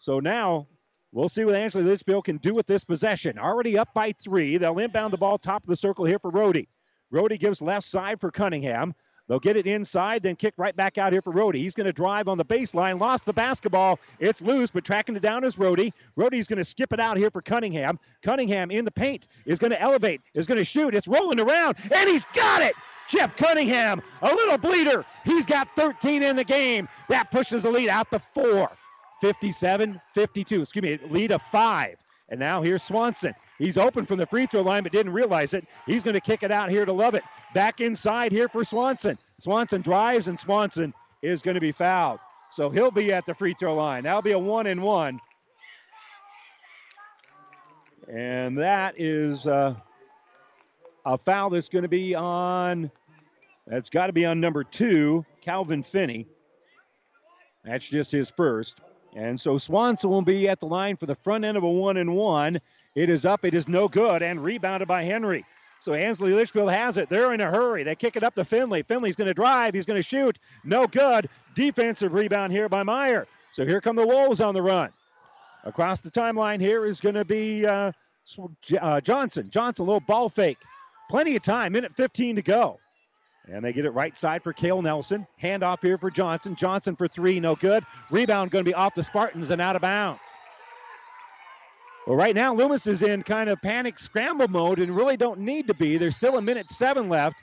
So 0.00 0.20
now 0.20 0.66
we'll 1.12 1.28
see 1.28 1.44
what 1.44 1.54
Ansley 1.54 1.82
Litchfield 1.82 2.24
can 2.24 2.38
do 2.38 2.54
with 2.54 2.66
this 2.66 2.84
possession. 2.84 3.38
Already 3.38 3.78
up 3.78 3.92
by 3.94 4.12
three. 4.12 4.56
They'll 4.56 4.78
inbound 4.78 5.12
the 5.12 5.18
ball 5.18 5.38
top 5.38 5.62
of 5.62 5.68
the 5.68 5.76
circle 5.76 6.04
here 6.04 6.18
for 6.18 6.30
Rohde. 6.30 6.66
Rohde 7.12 7.38
gives 7.38 7.62
left 7.62 7.86
side 7.86 8.20
for 8.20 8.30
Cunningham. 8.30 8.94
They'll 9.28 9.38
get 9.38 9.56
it 9.56 9.66
inside, 9.66 10.22
then 10.22 10.36
kick 10.36 10.54
right 10.56 10.74
back 10.74 10.96
out 10.96 11.12
here 11.12 11.20
for 11.20 11.34
Rohde. 11.34 11.56
He's 11.56 11.74
going 11.74 11.86
to 11.86 11.92
drive 11.92 12.28
on 12.28 12.38
the 12.38 12.44
baseline, 12.46 12.98
lost 12.98 13.26
the 13.26 13.34
basketball. 13.34 14.00
It's 14.18 14.40
loose, 14.40 14.70
but 14.70 14.84
tracking 14.84 15.16
it 15.16 15.22
down 15.22 15.44
is 15.44 15.56
Rohde. 15.56 15.92
Rohde's 16.16 16.46
going 16.46 16.56
to 16.56 16.64
skip 16.64 16.94
it 16.94 17.00
out 17.00 17.18
here 17.18 17.30
for 17.30 17.42
Cunningham. 17.42 17.98
Cunningham 18.22 18.70
in 18.70 18.86
the 18.86 18.90
paint 18.90 19.28
is 19.44 19.58
going 19.58 19.70
to 19.70 19.80
elevate, 19.80 20.22
is 20.32 20.46
going 20.46 20.56
to 20.56 20.64
shoot. 20.64 20.94
It's 20.94 21.06
rolling 21.06 21.40
around, 21.40 21.76
and 21.92 22.08
he's 22.08 22.24
got 22.32 22.62
it. 22.62 22.74
Jeff 23.08 23.36
Cunningham, 23.36 24.02
a 24.22 24.26
little 24.26 24.58
bleeder. 24.58 25.04
He's 25.24 25.46
got 25.46 25.68
13 25.76 26.22
in 26.22 26.36
the 26.36 26.44
game. 26.44 26.88
That 27.08 27.30
pushes 27.30 27.62
the 27.62 27.70
lead 27.70 27.88
out 27.88 28.10
to 28.10 28.18
four. 28.18 28.70
57 29.20 30.00
52. 30.14 30.62
Excuse 30.62 30.82
me, 30.82 30.98
lead 31.10 31.32
of 31.32 31.42
five. 31.42 31.96
And 32.28 32.38
now 32.38 32.62
here's 32.62 32.82
Swanson. 32.82 33.34
He's 33.58 33.78
open 33.78 34.06
from 34.06 34.18
the 34.18 34.26
free 34.26 34.46
throw 34.46 34.60
line, 34.60 34.82
but 34.82 34.92
didn't 34.92 35.12
realize 35.12 35.54
it. 35.54 35.66
He's 35.86 36.02
going 36.02 36.14
to 36.14 36.20
kick 36.20 36.42
it 36.42 36.52
out 36.52 36.70
here 36.70 36.84
to 36.84 36.92
Lovett. 36.92 37.24
Back 37.54 37.80
inside 37.80 38.32
here 38.32 38.48
for 38.48 38.64
Swanson. 38.64 39.18
Swanson 39.38 39.80
drives, 39.80 40.28
and 40.28 40.38
Swanson 40.38 40.92
is 41.22 41.42
going 41.42 41.54
to 41.54 41.60
be 41.60 41.72
fouled. 41.72 42.20
So 42.50 42.70
he'll 42.70 42.90
be 42.90 43.12
at 43.12 43.26
the 43.26 43.34
free 43.34 43.54
throw 43.58 43.74
line. 43.74 44.04
That'll 44.04 44.22
be 44.22 44.32
a 44.32 44.38
one 44.38 44.66
and 44.66 44.82
one. 44.82 45.20
And 48.08 48.56
that 48.58 48.94
is 48.96 49.46
uh, 49.46 49.74
a 51.04 51.18
foul 51.18 51.50
that's 51.50 51.68
going 51.68 51.82
to 51.82 51.88
be 51.88 52.14
on, 52.14 52.90
that's 53.68 53.90
got 53.90 54.06
to 54.06 54.12
be 54.12 54.24
on 54.24 54.40
number 54.40 54.64
two, 54.64 55.24
Calvin 55.42 55.82
Finley. 55.82 56.26
That's 57.64 57.88
just 57.88 58.10
his 58.10 58.30
first. 58.30 58.80
And 59.14 59.38
so 59.38 59.58
Swanson 59.58 60.10
will 60.10 60.22
be 60.22 60.48
at 60.48 60.60
the 60.60 60.66
line 60.66 60.96
for 60.96 61.06
the 61.06 61.14
front 61.14 61.44
end 61.44 61.56
of 61.56 61.64
a 61.64 61.70
one 61.70 61.96
and 61.98 62.14
one. 62.14 62.60
It 62.94 63.10
is 63.10 63.24
up, 63.24 63.44
it 63.44 63.54
is 63.54 63.68
no 63.68 63.88
good, 63.88 64.22
and 64.22 64.42
rebounded 64.42 64.88
by 64.88 65.04
Henry. 65.04 65.44
So 65.80 65.94
Ansley 65.94 66.32
Litchfield 66.32 66.70
has 66.70 66.96
it. 66.96 67.08
They're 67.08 67.32
in 67.34 67.40
a 67.40 67.50
hurry. 67.50 67.84
They 67.84 67.94
kick 67.94 68.16
it 68.16 68.22
up 68.22 68.34
to 68.34 68.44
Finley. 68.44 68.82
Finley's 68.82 69.16
going 69.16 69.28
to 69.28 69.34
drive. 69.34 69.74
He's 69.74 69.86
going 69.86 69.98
to 69.98 70.02
shoot. 70.02 70.38
No 70.64 70.86
good. 70.86 71.28
Defensive 71.54 72.12
rebound 72.12 72.52
here 72.52 72.68
by 72.68 72.82
Meyer. 72.82 73.26
So 73.52 73.64
here 73.64 73.80
come 73.80 73.96
the 73.96 74.06
Wolves 74.06 74.40
on 74.40 74.54
the 74.54 74.62
run. 74.62 74.90
Across 75.64 76.00
the 76.00 76.10
timeline 76.10 76.60
here 76.60 76.84
is 76.86 77.00
going 77.00 77.14
to 77.14 77.24
be 77.24 77.66
uh, 77.66 77.92
uh, 78.80 79.00
Johnson. 79.00 79.50
Johnson, 79.50 79.82
a 79.82 79.86
little 79.86 80.00
ball 80.00 80.28
fake. 80.28 80.58
Plenty 81.10 81.36
of 81.36 81.42
time. 81.42 81.72
Minute 81.72 81.94
15 81.94 82.36
to 82.36 82.42
go. 82.42 82.78
And 83.50 83.64
they 83.64 83.72
get 83.72 83.84
it 83.84 83.90
right 83.90 84.16
side 84.16 84.42
for 84.42 84.52
Kale 84.52 84.82
Nelson. 84.82 85.26
Hand 85.36 85.62
off 85.62 85.80
here 85.80 85.96
for 85.96 86.10
Johnson. 86.10 86.54
Johnson 86.54 86.94
for 86.94 87.08
three, 87.08 87.40
no 87.40 87.56
good. 87.56 87.82
Rebound 88.10 88.50
going 88.50 88.64
to 88.64 88.68
be 88.68 88.74
off 88.74 88.94
the 88.94 89.02
Spartans 89.02 89.50
and 89.50 89.60
out 89.60 89.76
of 89.76 89.82
bounds. 89.82 90.20
Well, 92.06 92.16
right 92.16 92.34
now, 92.34 92.54
Loomis 92.54 92.86
is 92.86 93.02
in 93.02 93.22
kind 93.22 93.50
of 93.50 93.60
panic 93.60 93.98
scramble 93.98 94.48
mode 94.48 94.78
and 94.78 94.94
really 94.94 95.16
don't 95.16 95.40
need 95.40 95.66
to 95.68 95.74
be. 95.74 95.98
There's 95.98 96.16
still 96.16 96.38
a 96.38 96.42
minute 96.42 96.70
seven 96.70 97.08
left, 97.08 97.42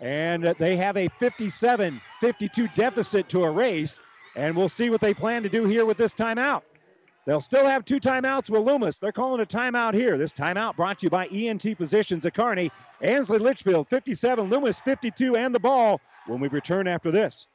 and 0.00 0.44
they 0.58 0.76
have 0.76 0.96
a 0.96 1.08
57 1.18 2.00
52 2.20 2.68
deficit 2.68 3.28
to 3.30 3.44
erase. 3.44 4.00
And 4.34 4.56
we'll 4.56 4.68
see 4.68 4.88
what 4.88 5.00
they 5.00 5.14
plan 5.14 5.42
to 5.42 5.48
do 5.48 5.66
here 5.66 5.84
with 5.84 5.96
this 5.96 6.14
timeout. 6.14 6.62
They'll 7.28 7.42
still 7.42 7.66
have 7.66 7.84
two 7.84 8.00
timeouts 8.00 8.48
with 8.48 8.62
Loomis. 8.62 8.96
They're 8.96 9.12
calling 9.12 9.42
a 9.42 9.44
timeout 9.44 9.92
here. 9.92 10.16
This 10.16 10.32
timeout 10.32 10.76
brought 10.76 11.00
to 11.00 11.06
you 11.06 11.10
by 11.10 11.26
ENT 11.26 11.76
Physicians 11.76 12.24
at 12.24 12.32
Kearney. 12.32 12.72
Ansley 13.02 13.38
Litchfield 13.38 13.86
57, 13.88 14.48
Loomis 14.48 14.80
52, 14.80 15.36
and 15.36 15.54
the 15.54 15.60
ball 15.60 16.00
when 16.26 16.40
we 16.40 16.48
return 16.48 16.88
after 16.88 17.10
this. 17.10 17.46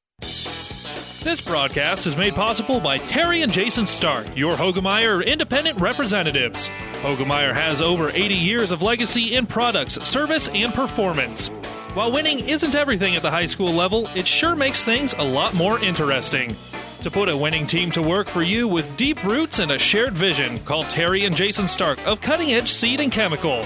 This 1.24 1.42
broadcast 1.42 2.06
is 2.06 2.16
made 2.16 2.36
possible 2.36 2.80
by 2.80 3.00
Terry 3.00 3.42
and 3.42 3.52
Jason 3.52 3.88
Stark, 3.88 4.28
your 4.38 4.54
Hoegemeyer 4.54 5.26
independent 5.26 5.80
representatives. 5.80 6.70
Hoegemeyer 7.02 7.56
has 7.56 7.82
over 7.82 8.12
80 8.14 8.36
years 8.36 8.70
of 8.70 8.84
legacy 8.84 9.34
in 9.34 9.48
products, 9.48 9.96
service, 10.08 10.50
and 10.50 10.72
performance. 10.72 11.48
While 11.96 12.12
winning 12.12 12.48
isn't 12.48 12.76
everything 12.76 13.16
at 13.16 13.24
the 13.24 13.32
high 13.32 13.48
school 13.48 13.72
level, 13.72 14.08
it 14.14 14.28
sure 14.28 14.56
makes 14.56 14.84
things 14.84 15.16
a 15.18 15.24
lot 15.24 15.56
more 15.56 15.80
interesting. 15.80 16.56
To 17.04 17.12
put 17.12 17.28
a 17.28 17.36
winning 17.36 17.68
team 17.68 17.92
to 17.92 18.02
work 18.02 18.30
for 18.30 18.42
you 18.42 18.66
with 18.66 18.96
deep 18.96 19.22
roots 19.26 19.60
and 19.60 19.74
a 19.74 19.78
shared 19.78 20.14
vision, 20.14 20.58
call 20.60 20.84
Terry 20.84 21.26
and 21.26 21.36
Jason 21.36 21.68
Stark 21.68 22.00
of 22.08 22.22
Cutting 22.22 22.54
Edge 22.54 22.72
Seed 22.72 23.02
and 23.02 23.12
Chemical. 23.12 23.58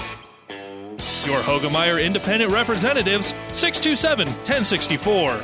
Your 1.24 1.38
Hoegemeyer 1.42 2.04
Independent 2.04 2.50
Representatives, 2.50 3.28
627 3.52 4.26
1064. 4.26 5.40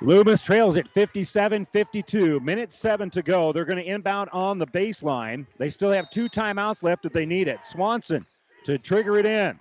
Loomis 0.00 0.40
trails 0.40 0.76
at 0.76 0.86
57 0.86 1.64
52. 1.64 2.38
Minute 2.38 2.72
seven 2.72 3.10
to 3.10 3.20
go. 3.20 3.52
They're 3.52 3.64
going 3.64 3.82
to 3.82 3.84
inbound 3.84 4.30
on 4.32 4.58
the 4.58 4.68
baseline. 4.68 5.46
They 5.56 5.68
still 5.68 5.90
have 5.90 6.08
two 6.10 6.28
timeouts 6.28 6.84
left 6.84 7.06
if 7.06 7.12
they 7.12 7.26
need 7.26 7.48
it. 7.48 7.58
Swanson 7.64 8.24
to 8.66 8.78
trigger 8.78 9.18
it 9.18 9.26
in. 9.26 9.58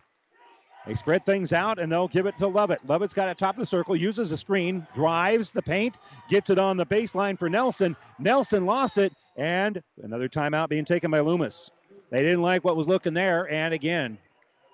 They 0.87 0.95
spread 0.95 1.25
things 1.25 1.51
out 1.51 1.79
and 1.79 1.91
they'll 1.91 2.07
give 2.07 2.27
it 2.27 2.37
to 2.37 2.47
Lovett. 2.47 2.79
Lovett's 2.87 3.13
got 3.13 3.27
it 3.27 3.37
top 3.37 3.55
of 3.55 3.59
the 3.59 3.65
circle, 3.65 3.93
uses 3.93 4.31
a 4.31 4.37
screen, 4.37 4.87
drives 4.93 5.51
the 5.51 5.61
paint, 5.61 5.99
gets 6.29 6.49
it 6.49 6.57
on 6.57 6.77
the 6.77 6.85
baseline 6.85 7.37
for 7.37 7.49
Nelson. 7.49 7.97
Nelson 8.19 8.65
lost 8.65 8.97
it, 8.97 9.11
and 9.35 9.83
another 10.01 10.29
timeout 10.29 10.69
being 10.69 10.85
taken 10.85 11.11
by 11.11 11.19
Loomis. 11.19 11.71
They 12.09 12.21
didn't 12.21 12.41
like 12.41 12.63
what 12.63 12.77
was 12.77 12.87
looking 12.87 13.13
there, 13.13 13.51
and 13.51 13.73
again, 13.73 14.17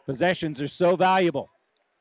possessions 0.05 0.61
are 0.61 0.67
so 0.67 0.95
valuable. 0.95 1.49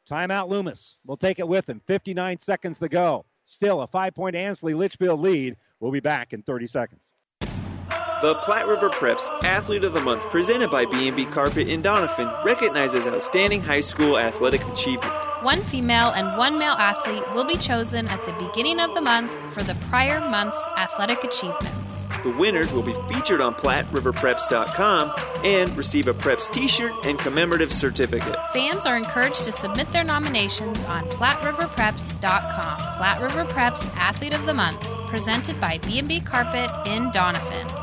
Timeout 0.06 0.48
Loomis. 0.48 0.98
We'll 1.06 1.16
take 1.16 1.38
it 1.38 1.48
with 1.48 1.66
him. 1.66 1.80
59 1.86 2.38
seconds 2.40 2.78
to 2.80 2.90
go. 2.90 3.24
Still 3.44 3.80
a 3.80 3.86
five 3.86 4.14
point 4.14 4.36
Ansley 4.36 4.74
Litchfield 4.74 5.20
lead. 5.20 5.56
We'll 5.80 5.90
be 5.90 6.00
back 6.00 6.34
in 6.34 6.42
30 6.42 6.66
seconds. 6.66 7.12
The 8.22 8.36
Platte 8.36 8.68
River 8.68 8.88
Preps 8.88 9.28
Athlete 9.42 9.82
of 9.82 9.94
the 9.94 10.00
Month, 10.00 10.30
presented 10.30 10.70
by 10.70 10.84
B&B 10.84 11.24
Carpet 11.24 11.66
in 11.66 11.82
Doniphan, 11.82 12.44
recognizes 12.44 13.04
outstanding 13.04 13.60
high 13.60 13.80
school 13.80 14.16
athletic 14.16 14.64
achievement. 14.68 15.12
One 15.42 15.60
female 15.60 16.10
and 16.10 16.38
one 16.38 16.56
male 16.56 16.74
athlete 16.74 17.24
will 17.34 17.42
be 17.42 17.56
chosen 17.56 18.06
at 18.06 18.24
the 18.24 18.32
beginning 18.34 18.78
of 18.78 18.94
the 18.94 19.00
month 19.00 19.32
for 19.52 19.64
the 19.64 19.74
prior 19.90 20.20
month's 20.20 20.64
athletic 20.76 21.24
achievements. 21.24 22.06
The 22.22 22.30
winners 22.38 22.72
will 22.72 22.84
be 22.84 22.94
featured 23.12 23.40
on 23.40 23.56
PlatteRiverPreps.com 23.56 25.12
and 25.44 25.76
receive 25.76 26.06
a 26.06 26.14
Preps 26.14 26.48
t-shirt 26.52 26.92
and 27.04 27.18
commemorative 27.18 27.72
certificate. 27.72 28.36
Fans 28.52 28.86
are 28.86 28.96
encouraged 28.96 29.42
to 29.46 29.50
submit 29.50 29.90
their 29.90 30.04
nominations 30.04 30.84
on 30.84 31.02
PlatteRiverPreps.com. 31.06 32.78
Platte 32.98 33.20
River 33.20 33.44
Preps 33.46 33.92
Athlete 33.96 34.32
of 34.32 34.46
the 34.46 34.54
Month, 34.54 34.80
presented 35.08 35.60
by 35.60 35.78
B&B 35.78 36.20
Carpet 36.20 36.70
in 36.86 37.10
Doniphan. 37.10 37.82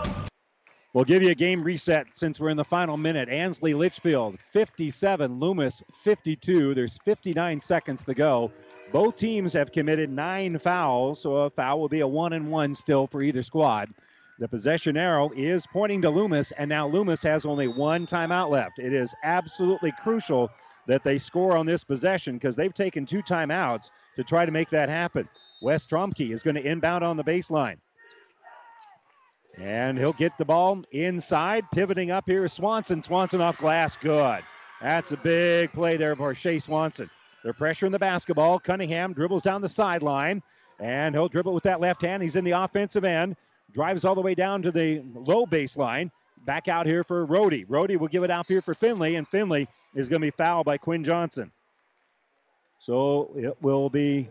We'll 0.92 1.06
give 1.06 1.22
you 1.22 1.30
a 1.30 1.36
game 1.36 1.62
reset 1.62 2.08
since 2.14 2.40
we're 2.40 2.50
in 2.50 2.58
the 2.58 2.64
final 2.64 2.98
minute. 2.98 3.30
Ansley 3.30 3.76
Litchfield 3.76 4.40
57, 4.40 5.40
Loomis 5.40 5.84
52. 6.04 6.74
There's 6.74 6.98
59 7.06 7.62
seconds 7.62 8.04
to 8.06 8.16
go. 8.16 8.52
Both 8.92 9.18
teams 9.18 9.54
have 9.54 9.72
committed 9.72 10.10
nine 10.10 10.58
fouls, 10.58 11.22
so 11.22 11.36
a 11.36 11.50
foul 11.52 11.80
will 11.80 11.90
be 11.90 12.00
a 12.00 12.08
one 12.08 12.34
and 12.34 12.50
one 12.50 12.74
still 12.74 13.06
for 13.06 13.22
either 13.22 13.44
squad. 13.44 13.92
The 14.40 14.48
possession 14.48 14.98
arrow 14.98 15.30
is 15.36 15.68
pointing 15.72 16.02
to 16.02 16.10
Loomis, 16.10 16.54
and 16.54 16.68
now 16.68 16.88
Loomis 16.88 17.22
has 17.22 17.46
only 17.46 17.68
one 17.68 18.08
timeout 18.08 18.50
left. 18.50 18.80
It 18.80 18.92
is 18.92 19.14
absolutely 19.24 19.94
crucial 20.02 20.50
that 20.88 21.04
they 21.04 21.20
score 21.20 21.56
on 21.56 21.68
this 21.68 21.84
possession 21.84 22.34
because 22.34 22.56
they've 22.56 22.74
taken 22.74 23.06
two 23.06 23.22
timeouts 23.22 23.92
to 24.16 24.24
try 24.24 24.44
to 24.44 24.52
make 24.52 24.70
that 24.70 24.90
happen. 24.90 25.30
Wes 25.62 25.86
Tromke 25.86 26.32
is 26.32 26.42
going 26.42 26.56
to 26.56 26.68
inbound 26.68 27.04
on 27.04 27.16
the 27.16 27.24
baseline. 27.24 27.78
And 29.60 29.98
he'll 29.98 30.14
get 30.14 30.38
the 30.38 30.46
ball 30.46 30.82
inside. 30.92 31.66
Pivoting 31.74 32.12
up 32.12 32.26
here 32.26 32.48
Swanson. 32.48 33.04
Swanson 33.04 33.42
off 33.42 33.58
glass. 33.58 33.98
Good. 33.98 34.42
That's 34.82 35.12
a 35.12 35.18
big 35.18 35.72
play 35.74 35.98
there 35.98 36.16
for 36.16 36.34
Shea 36.34 36.60
Swanson. 36.60 37.10
They're 37.44 37.54
pressuring 37.54 37.92
the 37.92 38.00
basketball. 38.00 38.60
Cunningham 38.60 39.14
dribbles 39.14 39.44
down 39.44 39.62
the 39.62 39.70
sideline. 39.70 40.42
And 40.80 41.14
he'll 41.14 41.28
dribble 41.28 41.54
with 41.54 41.64
that 41.64 41.82
left 41.82 42.02
hand. 42.02 42.24
He's 42.24 42.38
in 42.38 42.46
the 42.46 42.52
offensive 42.52 43.04
end. 43.04 43.36
Drives 43.74 44.06
all 44.06 44.16
the 44.16 44.22
way 44.22 44.34
down 44.34 44.62
to 44.62 44.72
the 44.72 45.04
low 45.14 45.46
baseline. 45.46 46.10
Back 46.46 46.70
out 46.70 46.86
here 46.86 47.04
for 47.04 47.28
Rohde. 47.28 47.68
Rohde 47.68 47.98
will 47.98 48.08
give 48.08 48.24
it 48.24 48.32
out 48.32 48.46
here 48.48 48.62
for 48.62 48.74
Finley. 48.74 49.18
And 49.18 49.28
Finley 49.28 49.68
is 49.94 50.08
going 50.08 50.22
to 50.22 50.28
be 50.28 50.32
fouled 50.32 50.66
by 50.66 50.78
Quinn 50.78 51.04
Johnson. 51.04 51.52
So 52.80 53.32
it 53.36 53.58
will 53.62 53.90
be 53.90 54.30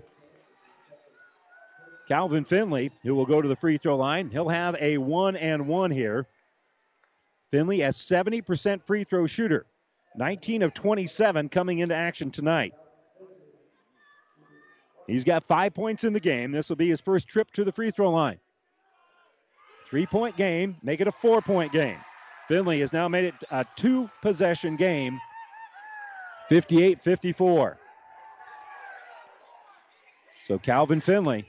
Calvin 2.09 2.45
Finley, 2.45 2.91
who 3.03 3.15
will 3.15 3.27
go 3.27 3.43
to 3.43 3.49
the 3.49 3.57
free 3.57 3.77
throw 3.77 3.97
line. 3.97 4.31
He'll 4.31 4.49
have 4.49 4.75
a 4.81 4.97
one 4.97 5.37
and 5.37 5.69
one 5.69 5.91
here. 5.91 6.27
Finley, 7.51 7.83
a 7.83 7.91
70% 7.91 8.83
free 8.87 9.05
throw 9.05 9.27
shooter, 9.27 9.67
19 10.17 10.63
of 10.63 10.73
27 10.73 11.51
coming 11.51 11.79
into 11.79 11.95
action 11.95 12.31
tonight. 12.31 12.75
He's 15.07 15.25
got 15.25 15.45
five 15.45 15.75
points 15.75 16.05
in 16.05 16.13
the 16.13 16.21
game. 16.21 16.51
This 16.51 16.69
will 16.69 16.77
be 16.77 16.89
his 16.89 17.01
first 17.01 17.29
trip 17.29 17.51
to 17.53 17.65
the 17.65 17.73
free 17.73 17.91
throw 17.91 18.11
line. 18.11 18.39
Three 19.89 20.07
point 20.07 20.37
game, 20.37 20.77
make 20.83 21.01
it 21.01 21.09
a 21.09 21.13
four 21.13 21.41
point 21.41 21.73
game. 21.73 21.97
Finley 22.47 22.81
has 22.81 22.93
now 22.93 23.09
made 23.09 23.25
it 23.25 23.35
a 23.51 23.65
two 23.77 24.11
possession 24.23 24.77
game, 24.77 25.19
58 26.49 27.01
54. 27.01 27.79
So 30.47 30.59
Calvin 30.59 31.01
Finley 31.01 31.47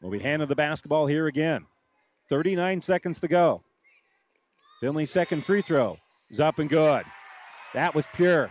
will 0.00 0.10
be 0.10 0.18
handed 0.18 0.48
the 0.48 0.54
basketball 0.54 1.06
here 1.06 1.26
again. 1.26 1.66
39 2.28 2.80
seconds 2.80 3.20
to 3.20 3.28
go. 3.28 3.62
Finley's 4.80 5.10
second 5.10 5.44
free 5.44 5.62
throw 5.62 5.96
is 6.30 6.40
up 6.40 6.58
and 6.58 6.70
good. 6.70 7.04
That 7.74 7.94
was 7.94 8.06
pure. 8.14 8.50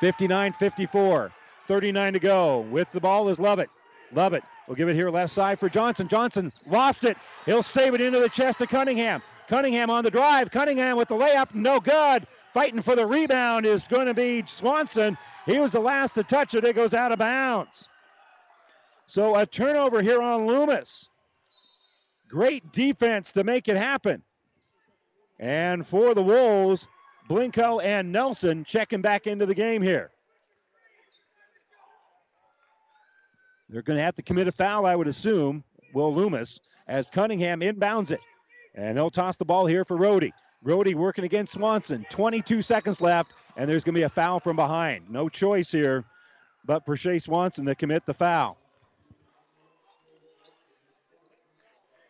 59 0.00 0.52
54. 0.52 1.32
39 1.66 2.12
to 2.12 2.18
go. 2.18 2.60
With 2.60 2.90
the 2.90 3.00
ball 3.00 3.28
is 3.28 3.38
Lovett. 3.38 3.70
Lovett 4.12 4.44
will 4.68 4.74
give 4.74 4.88
it 4.88 4.94
here 4.94 5.10
left 5.10 5.32
side 5.32 5.58
for 5.58 5.68
Johnson. 5.68 6.08
Johnson 6.08 6.52
lost 6.66 7.04
it. 7.04 7.16
He'll 7.46 7.62
save 7.62 7.94
it 7.94 8.00
into 8.00 8.20
the 8.20 8.28
chest 8.28 8.60
of 8.60 8.68
Cunningham. 8.68 9.22
Cunningham 9.48 9.90
on 9.90 10.04
the 10.04 10.10
drive. 10.10 10.50
Cunningham 10.50 10.96
with 10.96 11.08
the 11.08 11.14
layup. 11.14 11.54
No 11.54 11.80
good. 11.80 12.26
Fighting 12.52 12.82
for 12.82 12.94
the 12.94 13.06
rebound 13.06 13.66
is 13.66 13.88
going 13.88 14.06
to 14.06 14.14
be 14.14 14.44
Swanson. 14.46 15.18
He 15.46 15.58
was 15.58 15.72
the 15.72 15.80
last 15.80 16.14
to 16.14 16.22
touch 16.22 16.54
it. 16.54 16.64
It 16.64 16.76
goes 16.76 16.94
out 16.94 17.12
of 17.12 17.18
bounds. 17.18 17.88
So 19.06 19.36
a 19.36 19.46
turnover 19.46 20.02
here 20.02 20.22
on 20.22 20.46
Loomis. 20.46 21.08
Great 22.28 22.72
defense 22.72 23.32
to 23.32 23.44
make 23.44 23.68
it 23.68 23.76
happen. 23.76 24.22
And 25.38 25.86
for 25.86 26.14
the 26.14 26.22
Wolves, 26.22 26.88
Blinko 27.28 27.82
and 27.82 28.10
Nelson 28.10 28.64
checking 28.64 29.02
back 29.02 29.26
into 29.26 29.46
the 29.46 29.54
game 29.54 29.82
here. 29.82 30.10
They're 33.68 33.82
going 33.82 33.96
to 33.96 34.02
have 34.02 34.14
to 34.16 34.22
commit 34.22 34.46
a 34.46 34.52
foul, 34.52 34.86
I 34.86 34.94
would 34.94 35.08
assume, 35.08 35.64
Will 35.94 36.14
Loomis, 36.14 36.60
as 36.86 37.10
Cunningham 37.10 37.60
inbounds 37.60 38.10
it. 38.10 38.24
And 38.74 38.96
they'll 38.96 39.10
toss 39.10 39.36
the 39.36 39.44
ball 39.44 39.66
here 39.66 39.84
for 39.84 39.96
Rohde. 39.96 40.32
Rohde 40.64 40.94
working 40.94 41.24
against 41.24 41.52
Swanson. 41.52 42.06
22 42.10 42.62
seconds 42.62 43.00
left, 43.00 43.32
and 43.56 43.68
there's 43.68 43.84
going 43.84 43.94
to 43.94 43.98
be 43.98 44.04
a 44.04 44.08
foul 44.08 44.40
from 44.40 44.56
behind. 44.56 45.10
No 45.10 45.28
choice 45.28 45.70
here 45.70 46.04
but 46.64 46.84
for 46.84 46.96
Shea 46.96 47.18
Swanson 47.18 47.66
to 47.66 47.74
commit 47.74 48.06
the 48.06 48.14
foul. 48.14 48.56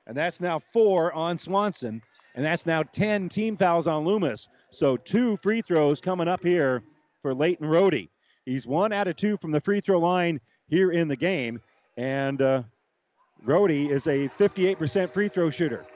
And 0.06 0.16
that's 0.16 0.40
now 0.40 0.58
four 0.58 1.12
on 1.12 1.38
Swanson. 1.38 2.02
And 2.34 2.44
that's 2.44 2.66
now 2.66 2.82
10 2.82 3.28
team 3.28 3.56
fouls 3.56 3.86
on 3.86 4.04
Loomis. 4.04 4.48
So 4.70 4.96
two 4.96 5.36
free 5.38 5.62
throws 5.62 6.00
coming 6.00 6.28
up 6.28 6.42
here 6.42 6.82
for 7.22 7.32
Leighton 7.34 7.68
Rohde. 7.68 8.08
He's 8.44 8.66
one 8.66 8.92
out 8.92 9.08
of 9.08 9.16
two 9.16 9.36
from 9.36 9.52
the 9.52 9.60
free 9.60 9.80
throw 9.80 9.98
line 9.98 10.40
here 10.68 10.90
in 10.90 11.08
the 11.08 11.16
game. 11.16 11.60
And 11.96 12.42
uh, 12.42 12.62
Rohde 13.46 13.88
is 13.88 14.06
a 14.06 14.28
58% 14.30 15.10
free 15.10 15.28
throw 15.28 15.50
shooter. 15.50 15.86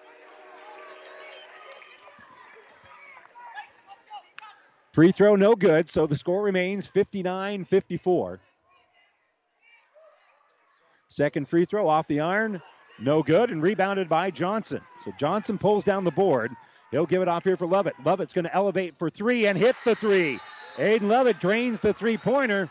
Free 4.92 5.12
throw 5.12 5.36
no 5.36 5.54
good, 5.54 5.88
so 5.88 6.06
the 6.06 6.16
score 6.16 6.42
remains 6.42 6.86
59 6.86 7.64
54. 7.64 8.40
Second 11.08 11.48
free 11.48 11.64
throw 11.64 11.88
off 11.88 12.08
the 12.08 12.20
iron, 12.20 12.60
no 12.98 13.22
good, 13.22 13.50
and 13.50 13.62
rebounded 13.62 14.08
by 14.08 14.30
Johnson. 14.30 14.80
So 15.04 15.12
Johnson 15.18 15.58
pulls 15.58 15.84
down 15.84 16.04
the 16.04 16.10
board. 16.10 16.52
He'll 16.90 17.06
give 17.06 17.22
it 17.22 17.28
off 17.28 17.44
here 17.44 17.56
for 17.56 17.66
Lovett. 17.66 17.94
Lovett's 18.04 18.32
going 18.32 18.44
to 18.44 18.54
elevate 18.54 18.98
for 18.98 19.10
three 19.10 19.46
and 19.46 19.58
hit 19.58 19.76
the 19.84 19.94
three. 19.94 20.40
Aiden 20.76 21.08
Lovett 21.08 21.40
drains 21.40 21.80
the 21.80 21.92
three 21.92 22.16
pointer. 22.16 22.70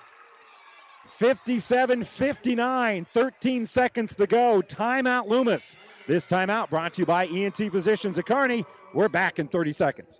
57 1.08 2.04
59, 2.04 3.08
13 3.14 3.66
seconds 3.66 4.14
to 4.16 4.28
go. 4.28 4.62
Timeout 4.62 5.28
Loomis. 5.28 5.78
This 6.08 6.26
timeout 6.26 6.70
brought 6.70 6.95
to 6.95 7.02
you 7.02 7.06
by 7.06 7.28
ENT 7.28 7.58
Physicians 7.58 8.18
at 8.18 8.26
Kearney. 8.26 8.66
We're 8.94 9.10
back 9.10 9.40
in 9.40 9.48
30 9.48 9.72
seconds. 9.74 10.20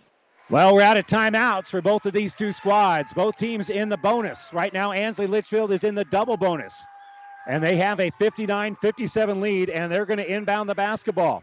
Well, 0.51 0.75
we're 0.75 0.81
out 0.81 0.97
of 0.97 1.05
timeouts 1.05 1.67
for 1.67 1.81
both 1.81 2.05
of 2.05 2.11
these 2.11 2.33
two 2.33 2.51
squads. 2.51 3.13
Both 3.13 3.37
teams 3.37 3.69
in 3.69 3.87
the 3.87 3.95
bonus. 3.95 4.51
Right 4.51 4.73
now, 4.73 4.91
Ansley 4.91 5.25
Litchfield 5.25 5.71
is 5.71 5.85
in 5.85 5.95
the 5.95 6.03
double 6.03 6.35
bonus. 6.35 6.75
And 7.47 7.63
they 7.63 7.77
have 7.77 8.01
a 8.01 8.11
59 8.19 8.75
57 8.75 9.39
lead, 9.39 9.69
and 9.69 9.89
they're 9.89 10.05
going 10.05 10.17
to 10.17 10.29
inbound 10.29 10.67
the 10.67 10.75
basketball. 10.75 11.41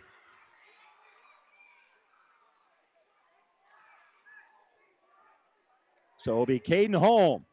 So 6.19 6.33
it'll 6.33 6.45
be 6.45 6.61
Caden 6.61 6.95
Holm 6.95 7.47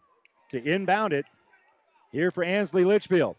to 0.51 0.61
inbound 0.61 1.13
it 1.13 1.23
here 2.11 2.31
for 2.31 2.43
Ansley 2.43 2.83
Litchfield. 2.83 3.37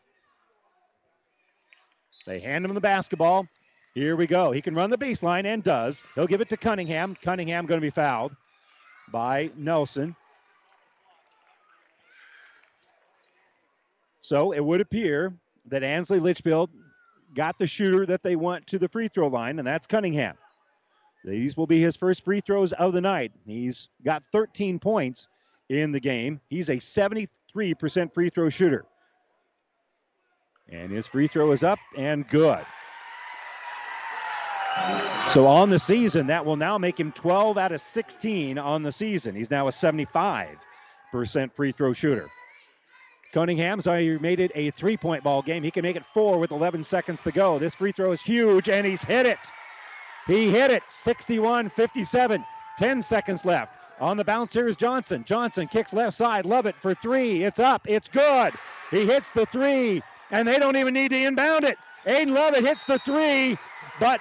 They 2.27 2.41
hand 2.41 2.65
him 2.65 2.73
the 2.73 2.81
basketball. 2.81 3.47
Here 3.97 4.15
we 4.15 4.27
go. 4.27 4.51
He 4.51 4.61
can 4.61 4.75
run 4.75 4.91
the 4.91 4.99
baseline 4.99 5.47
and 5.47 5.65
does. 5.65 6.03
He'll 6.15 6.27
give 6.27 6.43
it 6.43 6.51
to 6.51 6.59
Cunningham. 6.59 7.17
Cunningham 7.23 7.65
going 7.65 7.81
to 7.81 7.87
be 7.87 7.89
fouled 7.89 8.37
by 9.11 9.51
Nelson. 9.57 10.15
So 14.21 14.53
it 14.53 14.61
would 14.63 14.83
appear 14.83 15.33
that 15.69 15.83
Ansley 15.83 16.21
Litchfield 16.21 16.69
got 17.35 17.59
the 17.59 17.67
shooter 17.67 18.05
that 18.05 18.23
they 18.23 18.37
want 18.37 18.67
to 18.67 18.79
the 18.79 18.91
free 18.91 19.09
throw 19.09 19.29
line, 19.29 19.59
and 19.59 19.67
that's 19.67 19.87
Cunningham. 19.87 20.37
These 21.25 21.57
will 21.57 21.67
be 21.67 21.81
his 21.81 21.97
first 21.97 22.23
free 22.23 22.43
throws 22.43 22.75
of 22.75 22.93
the 22.93 23.01
night. 23.01 23.33
He's 23.47 23.89
got 24.05 24.23
13 24.31 24.79
points 24.79 25.27
in 25.71 25.93
the 25.93 26.01
game. 26.01 26.43
He's 26.51 26.69
a 26.69 26.77
73% 26.77 27.29
free 28.13 28.29
throw 28.29 28.51
shooter. 28.51 28.85
And 30.69 30.93
his 30.93 31.07
free 31.07 31.29
throw 31.29 31.53
is 31.53 31.63
up 31.63 31.79
and 31.97 32.29
good. 32.29 32.63
So 35.29 35.47
on 35.47 35.71
the 35.71 35.79
season, 35.79 36.29
that 36.29 36.47
will 36.47 36.57
now 36.57 36.79
make 36.79 36.99
him 36.99 37.13
12 37.13 37.59
out 37.59 37.73
of 37.73 37.81
16 37.81 38.59
on 38.59 38.83
the 38.83 38.93
season. 38.93 39.35
He's 39.35 39.51
now 39.51 39.69
a 39.69 39.71
75% 39.71 40.57
free 41.53 41.73
throw 41.73 41.93
shooter. 41.93 42.29
Cunningham's 43.33 43.87
already 43.87 44.19
made 44.19 44.41
it 44.41 44.53
a 44.55 44.71
three 44.71 44.97
point 44.97 45.23
ball 45.23 45.43
game. 45.43 45.63
He 45.63 45.71
can 45.71 45.83
make 45.83 45.97
it 45.97 46.07
four 46.07 46.39
with 46.39 46.53
11 46.53 46.85
seconds 46.85 47.21
to 47.23 47.33
go. 47.33 47.59
This 47.59 47.75
free 47.75 47.93
throw 47.93 48.13
is 48.13 48.23
huge, 48.23 48.69
and 48.69 48.87
he's 48.87 49.03
hit 49.03 49.27
it. 49.27 49.39
He 50.27 50.51
hit 50.51 50.71
it 50.71 50.83
61 50.89 51.69
57. 51.69 52.45
10 52.79 53.03
seconds 53.03 53.45
left. 53.45 53.73
On 54.01 54.17
the 54.17 54.25
bounce 54.25 54.53
here 54.53 54.67
is 54.67 54.77
Johnson. 54.77 55.25
Johnson 55.27 55.67
kicks 55.67 55.93
left 55.93 56.17
side. 56.17 56.47
Lovett 56.47 56.77
for 56.77 56.95
three. 56.95 57.45
It's 57.45 57.59
up. 57.59 57.87
It's 57.89 58.09
good. 58.09 58.53
He 58.91 59.07
hits 59.07 59.31
the 59.31 59.47
three, 59.47 60.03
and 60.31 60.47
they 60.47 60.59
don't 60.59 60.77
even 60.77 60.95
need 60.95 61.11
to 61.11 61.23
inbound 61.23 61.65
it. 61.65 61.79
Aiden 62.07 62.33
Lovett 62.33 62.65
hits 62.65 62.85
the 62.85 62.99
three, 63.01 63.59
but 63.99 64.21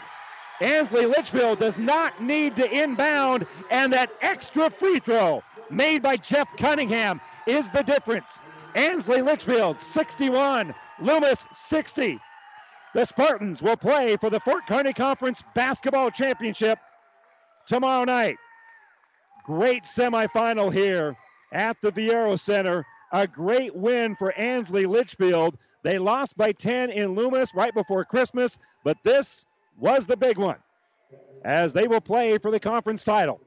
Ansley 0.61 1.05
Litchfield 1.05 1.59
does 1.59 1.77
not 1.77 2.21
need 2.21 2.55
to 2.57 2.83
inbound, 2.83 3.45
and 3.69 3.93
that 3.93 4.11
extra 4.21 4.69
free 4.69 4.99
throw 4.99 5.43
made 5.69 6.01
by 6.01 6.17
Jeff 6.17 6.55
Cunningham 6.57 7.19
is 7.45 7.69
the 7.69 7.83
difference. 7.83 8.39
Ansley 8.75 9.21
Litchfield 9.21 9.81
61, 9.81 10.73
Loomis 10.99 11.47
60. 11.51 12.19
The 12.93 13.05
Spartans 13.05 13.61
will 13.61 13.77
play 13.77 14.15
for 14.17 14.29
the 14.29 14.39
Fort 14.39 14.67
Kearney 14.67 14.93
Conference 14.93 15.43
Basketball 15.53 16.11
Championship 16.11 16.79
tomorrow 17.67 18.05
night. 18.05 18.37
Great 19.43 19.83
semifinal 19.83 20.71
here 20.71 21.15
at 21.51 21.77
the 21.81 21.91
Viaero 21.91 22.39
Center. 22.39 22.85
A 23.11 23.27
great 23.27 23.75
win 23.75 24.15
for 24.15 24.31
Ansley 24.31 24.85
Litchfield. 24.85 25.57
They 25.83 25.99
lost 25.99 26.35
by 26.37 26.51
10 26.53 26.89
in 26.89 27.15
Loomis 27.15 27.53
right 27.53 27.73
before 27.73 28.05
Christmas, 28.05 28.57
but 28.83 28.97
this 29.03 29.45
was 29.77 30.05
the 30.05 30.17
big 30.17 30.37
one 30.37 30.57
as 31.43 31.73
they 31.73 31.87
will 31.87 32.01
play 32.01 32.37
for 32.37 32.51
the 32.51 32.59
conference 32.59 33.03
title. 33.03 33.39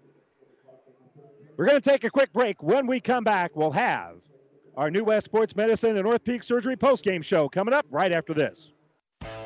We're 1.56 1.66
going 1.66 1.80
to 1.80 1.90
take 1.90 2.04
a 2.04 2.10
quick 2.10 2.32
break. 2.32 2.62
When 2.62 2.86
we 2.86 3.00
come 3.00 3.24
back, 3.24 3.56
we'll 3.56 3.72
have 3.72 4.16
our 4.76 4.90
New 4.90 5.02
West 5.02 5.24
Sports 5.24 5.56
Medicine 5.56 5.96
and 5.96 6.04
North 6.04 6.22
Peak 6.22 6.44
Surgery 6.44 6.76
postgame 6.76 7.24
show 7.24 7.48
coming 7.48 7.74
up 7.74 7.84
right 7.90 8.12
after 8.12 8.32
this. 8.32 8.72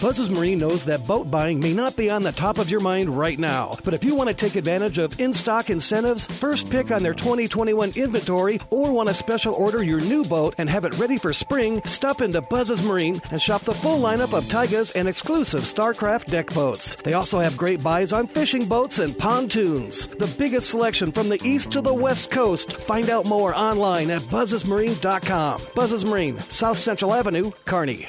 Buzz's 0.00 0.30
Marine 0.30 0.58
knows 0.58 0.86
that 0.86 1.06
boat 1.06 1.30
buying 1.30 1.60
may 1.60 1.74
not 1.74 1.94
be 1.94 2.08
on 2.08 2.22
the 2.22 2.32
top 2.32 2.56
of 2.56 2.70
your 2.70 2.80
mind 2.80 3.10
right 3.10 3.38
now, 3.38 3.72
but 3.84 3.92
if 3.92 4.02
you 4.02 4.14
want 4.14 4.28
to 4.28 4.34
take 4.34 4.56
advantage 4.56 4.96
of 4.96 5.20
in 5.20 5.30
stock 5.30 5.68
incentives, 5.68 6.26
first 6.26 6.70
pick 6.70 6.90
on 6.90 7.02
their 7.02 7.12
2021 7.12 7.92
inventory, 7.96 8.58
or 8.70 8.92
want 8.92 9.10
to 9.10 9.14
special 9.14 9.52
order 9.54 9.84
your 9.84 10.00
new 10.00 10.24
boat 10.24 10.54
and 10.56 10.70
have 10.70 10.86
it 10.86 10.98
ready 10.98 11.18
for 11.18 11.34
spring, 11.34 11.82
stop 11.84 12.22
into 12.22 12.40
Buzz's 12.40 12.82
Marine 12.82 13.20
and 13.30 13.42
shop 13.42 13.60
the 13.62 13.74
full 13.74 14.00
lineup 14.00 14.32
of 14.32 14.44
Taigas 14.44 14.96
and 14.96 15.06
exclusive 15.06 15.64
StarCraft 15.64 16.30
deck 16.30 16.52
boats. 16.54 16.94
They 16.94 17.12
also 17.12 17.38
have 17.38 17.58
great 17.58 17.82
buys 17.82 18.14
on 18.14 18.26
fishing 18.26 18.64
boats 18.64 19.00
and 19.00 19.16
pontoons. 19.16 20.06
The 20.06 20.34
biggest 20.38 20.70
selection 20.70 21.12
from 21.12 21.28
the 21.28 21.40
east 21.44 21.72
to 21.72 21.82
the 21.82 21.92
west 21.92 22.30
coast. 22.30 22.72
Find 22.72 23.10
out 23.10 23.26
more 23.26 23.54
online 23.54 24.10
at 24.10 24.22
buzzesmarine.com. 24.22 25.60
Buzzes 25.74 26.06
Marine, 26.06 26.38
South 26.38 26.78
Central 26.78 27.12
Avenue, 27.12 27.50
Kearney. 27.66 28.08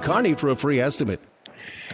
Kearney 0.00 0.34
for 0.34 0.50
a 0.50 0.56
free 0.56 0.80
estimate. 0.80 1.20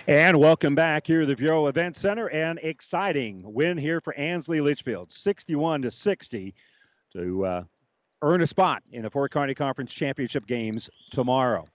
And 0.07 0.39
welcome 0.39 0.75
back 0.75 1.07
here 1.07 1.21
to 1.21 1.27
the 1.27 1.37
Viaero 1.37 1.69
Event 1.69 1.97
Center. 1.97 2.29
An 2.31 2.59
exciting 2.63 3.43
win 3.45 3.77
here 3.77 4.01
for 4.01 4.15
Ansley 4.15 4.61
Litchfield, 4.61 5.13
61 5.13 5.83
to 5.83 5.91
60, 5.91 6.55
to 7.13 7.45
uh, 7.45 7.65
earn 8.23 8.43
a 8.43 8.47
spot 8.47 8.83
in 8.93 9.03
the 9.03 9.11
Fort 9.11 9.33
Kearney 9.33 9.55
Conference 9.55 9.93
Championship 9.93 10.47
games 10.47 10.89
tomorrow. 11.11 11.67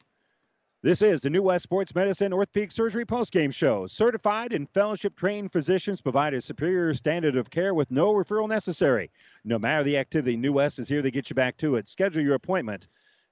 This 0.82 1.02
is 1.02 1.22
the 1.22 1.30
New 1.30 1.44
West 1.44 1.64
Sports 1.64 1.96
Medicine 1.96 2.34
Orthopedic 2.34 2.72
Surgery 2.72 3.06
postgame 3.06 3.54
show. 3.54 3.88
Certified 3.88 4.52
and 4.52 4.70
fellowship 4.70 5.16
trained 5.16 5.52
physicians 5.52 6.02
provide 6.02 6.34
a 6.34 6.42
superior 6.42 6.94
standard 6.94 7.38
of 7.38 7.50
care 7.50 7.74
with 7.74 7.90
no 7.90 8.14
referral 8.14 8.50
necessary. 8.50 9.10
No 9.46 9.58
matter 9.58 9.84
the 9.84 9.98
activity, 9.98 10.36
New 10.36 10.54
West 10.54 10.80
is 10.80 10.90
here 10.90 11.02
to 11.02 11.12
get 11.12 11.30
you 11.30 11.36
back 11.36 11.56
to 11.58 11.76
it. 11.76 11.88
Schedule 11.88 12.22
your 12.22 12.36
appointment 12.36 12.88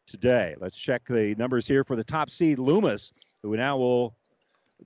today. 0.07 0.55
Let's 0.59 0.77
check 0.77 1.05
the 1.05 1.35
numbers 1.35 1.67
here 1.67 1.83
for 1.83 1.95
the 1.95 2.03
top 2.03 2.29
seed 2.29 2.59
Loomis, 2.59 3.11
who 3.43 3.55
now 3.55 3.77
will 3.77 4.15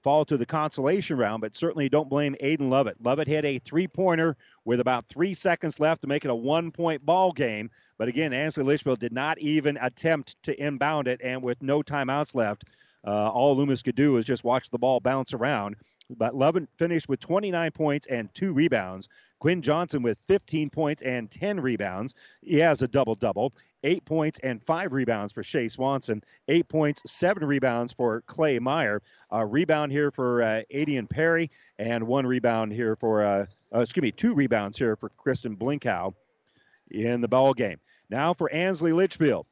fall 0.03 0.25
to 0.25 0.37
the 0.37 0.45
consolation 0.45 1.17
round, 1.17 1.41
but 1.41 1.55
certainly 1.55 1.89
don't 1.89 2.09
blame 2.09 2.35
Aiden 2.43 2.69
Lovett. 2.69 3.01
Lovett 3.03 3.27
hit 3.27 3.45
a 3.45 3.59
three 3.59 3.87
pointer 3.87 4.35
with 4.65 4.79
about 4.79 5.07
three 5.07 5.33
seconds 5.33 5.79
left 5.79 6.01
to 6.01 6.07
make 6.07 6.25
it 6.25 6.31
a 6.31 6.35
one 6.35 6.71
point 6.71 7.05
ball 7.05 7.31
game. 7.31 7.69
But 7.97 8.07
again, 8.07 8.33
Ansley 8.33 8.63
Litchfield 8.63 8.99
did 8.99 9.13
not 9.13 9.39
even 9.39 9.77
attempt 9.81 10.41
to 10.43 10.61
inbound 10.61 11.07
it, 11.07 11.21
and 11.23 11.41
with 11.41 11.61
no 11.61 11.81
timeouts 11.81 12.35
left, 12.35 12.65
uh, 13.07 13.29
all 13.29 13.55
Loomis 13.55 13.83
could 13.83 13.95
do 13.95 14.13
was 14.13 14.25
just 14.25 14.43
watch 14.43 14.69
the 14.69 14.79
ball 14.79 14.99
bounce 14.99 15.33
around. 15.33 15.75
But 16.10 16.36
Lovett 16.36 16.68
finished 16.77 17.10
with 17.10 17.19
29 17.19 17.72
points 17.72 18.07
and 18.07 18.34
two 18.34 18.53
rebounds. 18.53 19.10
Quinn 19.40 19.61
Johnson 19.61 20.02
with 20.02 20.18
15 20.19 20.69
points 20.69 21.02
and 21.02 21.30
10 21.32 21.60
rebounds. 21.60 22.14
He 22.41 22.57
has 22.60 22.82
a 22.82 22.88
double 22.88 23.15
double 23.15 23.53
eight 23.86 24.03
points 24.03 24.40
and 24.44 24.61
five 24.64 24.91
rebounds 24.91 25.32
for 25.32 25.44
Shea 25.44 25.68
Swanson, 25.68 26.22
eight 26.48 26.68
points, 26.68 27.02
seven 27.06 27.45
rebounds 27.45 27.94
for 27.94 28.22
Clay 28.22 28.60
Meyer. 28.60 29.02
A 29.32 29.45
rebound 29.45 29.91
here 29.91 30.11
for 30.11 30.41
uh, 30.41 30.64
Adian 30.73 31.07
Perry, 31.07 31.52
and 31.77 32.06
one 32.06 32.26
rebound 32.26 32.73
here 32.73 32.95
for, 32.95 33.23
uh, 33.23 33.45
uh, 33.73 33.80
excuse 33.80 34.02
me, 34.02 34.11
two 34.11 34.34
rebounds 34.34 34.77
here 34.77 34.95
for 34.95 35.10
Christian 35.10 35.56
Blinko 35.56 36.14
in 36.91 37.22
the 37.22 37.27
ball 37.27 37.53
game. 37.53 37.80
Now 38.10 38.34
for 38.34 38.52
Ansley 38.52 38.91
Litchfield. 38.91 39.45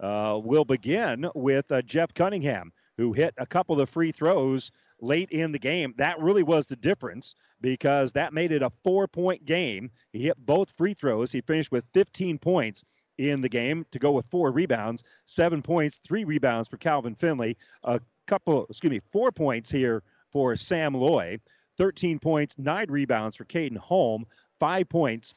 Uh, 0.00 0.40
we'll 0.42 0.64
begin 0.64 1.30
with 1.34 1.70
uh, 1.70 1.80
Jeff 1.82 2.12
Cunningham, 2.14 2.72
who 2.96 3.12
hit 3.12 3.34
a 3.38 3.46
couple 3.46 3.80
of 3.80 3.88
free 3.88 4.12
throws 4.12 4.70
late 5.00 5.30
in 5.30 5.52
the 5.52 5.58
game. 5.58 5.94
That 5.96 6.20
really 6.20 6.42
was 6.42 6.66
the 6.66 6.76
difference 6.76 7.34
because 7.60 8.12
that 8.12 8.32
made 8.32 8.52
it 8.52 8.62
a 8.62 8.70
four 8.82 9.06
point 9.08 9.44
game. 9.44 9.90
He 10.12 10.20
hit 10.20 10.36
both 10.38 10.70
free 10.76 10.94
throws. 10.94 11.32
He 11.32 11.40
finished 11.40 11.72
with 11.72 11.84
15 11.94 12.38
points 12.38 12.84
in 13.18 13.40
the 13.40 13.48
game 13.48 13.84
to 13.92 13.98
go 13.98 14.12
with 14.12 14.26
four 14.26 14.50
rebounds, 14.50 15.04
seven 15.24 15.62
points, 15.62 16.00
three 16.04 16.24
rebounds 16.24 16.68
for 16.68 16.76
Calvin 16.78 17.14
Finley, 17.14 17.56
a 17.84 18.00
couple, 18.26 18.66
excuse 18.68 18.90
me, 18.90 19.00
four 19.12 19.30
points 19.30 19.70
here 19.70 20.02
for 20.32 20.56
Sam 20.56 20.94
Loy, 20.94 21.38
13 21.76 22.18
points, 22.18 22.56
nine 22.58 22.86
rebounds 22.88 23.36
for 23.36 23.44
Caden 23.44 23.76
Holm, 23.76 24.26
five 24.58 24.88
points 24.88 25.34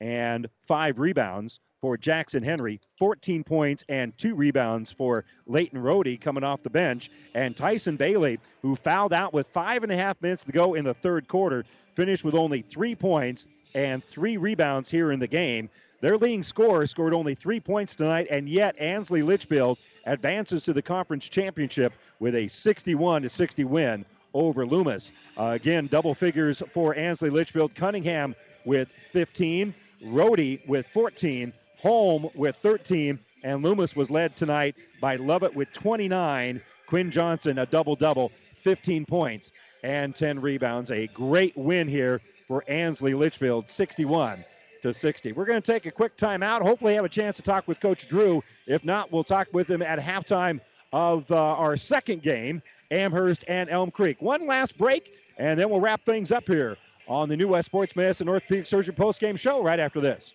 and 0.00 0.48
five 0.66 0.98
rebounds 0.98 1.60
for 1.82 1.98
Jackson 1.98 2.44
Henry, 2.44 2.78
14 2.96 3.42
points 3.42 3.84
and 3.88 4.16
two 4.16 4.36
rebounds 4.36 4.92
for 4.92 5.24
Leighton 5.46 5.82
Rohde 5.82 6.20
coming 6.20 6.44
off 6.44 6.62
the 6.62 6.70
bench. 6.70 7.10
And 7.34 7.56
Tyson 7.56 7.96
Bailey, 7.96 8.38
who 8.62 8.76
fouled 8.76 9.12
out 9.12 9.34
with 9.34 9.48
five 9.48 9.82
and 9.82 9.90
a 9.90 9.96
half 9.96 10.22
minutes 10.22 10.44
to 10.44 10.52
go 10.52 10.74
in 10.74 10.84
the 10.84 10.94
third 10.94 11.26
quarter, 11.26 11.64
finished 11.96 12.24
with 12.24 12.36
only 12.36 12.62
three 12.62 12.94
points 12.94 13.46
and 13.74 14.02
three 14.04 14.36
rebounds 14.36 14.88
here 14.88 15.10
in 15.10 15.18
the 15.18 15.26
game. 15.26 15.68
Their 16.00 16.16
leading 16.16 16.44
scorer 16.44 16.86
scored 16.86 17.14
only 17.14 17.34
three 17.34 17.60
points 17.60 17.96
tonight, 17.96 18.28
and 18.30 18.48
yet 18.48 18.76
Ansley 18.78 19.22
Litchfield 19.22 19.78
advances 20.06 20.62
to 20.64 20.72
the 20.72 20.82
conference 20.82 21.28
championship 21.28 21.92
with 22.20 22.36
a 22.36 22.46
61 22.46 23.28
60 23.28 23.64
win 23.64 24.04
over 24.34 24.64
Loomis. 24.64 25.10
Uh, 25.36 25.46
again, 25.46 25.88
double 25.88 26.14
figures 26.14 26.62
for 26.72 26.94
Ansley 26.94 27.30
Litchfield. 27.30 27.74
Cunningham 27.74 28.36
with 28.64 28.88
15, 29.12 29.74
Rohde 30.04 30.66
with 30.66 30.86
14, 30.88 31.52
Holm 31.82 32.28
with 32.36 32.54
13, 32.56 33.18
and 33.42 33.60
Loomis 33.60 33.96
was 33.96 34.08
led 34.08 34.36
tonight 34.36 34.76
by 35.00 35.16
Lovett 35.16 35.52
with 35.52 35.72
29. 35.72 36.62
Quinn 36.86 37.10
Johnson, 37.10 37.58
a 37.58 37.66
double 37.66 37.96
double, 37.96 38.30
15 38.58 39.04
points 39.04 39.50
and 39.82 40.14
10 40.14 40.40
rebounds. 40.40 40.92
A 40.92 41.08
great 41.08 41.56
win 41.56 41.88
here 41.88 42.20
for 42.46 42.62
Ansley 42.68 43.14
Litchfield, 43.14 43.68
61 43.68 44.44
to 44.82 44.94
60. 44.94 45.32
We're 45.32 45.44
going 45.44 45.60
to 45.60 45.72
take 45.72 45.86
a 45.86 45.90
quick 45.90 46.16
timeout. 46.16 46.62
Hopefully, 46.62 46.94
have 46.94 47.04
a 47.04 47.08
chance 47.08 47.34
to 47.36 47.42
talk 47.42 47.66
with 47.66 47.80
Coach 47.80 48.06
Drew. 48.06 48.44
If 48.68 48.84
not, 48.84 49.10
we'll 49.10 49.24
talk 49.24 49.48
with 49.52 49.68
him 49.68 49.82
at 49.82 49.98
halftime 49.98 50.60
of 50.92 51.28
uh, 51.32 51.36
our 51.36 51.76
second 51.76 52.22
game, 52.22 52.62
Amherst 52.92 53.44
and 53.48 53.68
Elm 53.68 53.90
Creek. 53.90 54.22
One 54.22 54.46
last 54.46 54.78
break, 54.78 55.16
and 55.36 55.58
then 55.58 55.68
we'll 55.68 55.80
wrap 55.80 56.04
things 56.04 56.30
up 56.30 56.46
here 56.46 56.76
on 57.08 57.28
the 57.28 57.36
New 57.36 57.48
West 57.48 57.66
Sports 57.66 57.96
Medicine 57.96 58.28
Orthopedic 58.28 58.66
Surgery 58.66 58.94
post-game 58.94 59.34
show 59.34 59.64
right 59.64 59.80
after 59.80 60.00
this. 60.00 60.34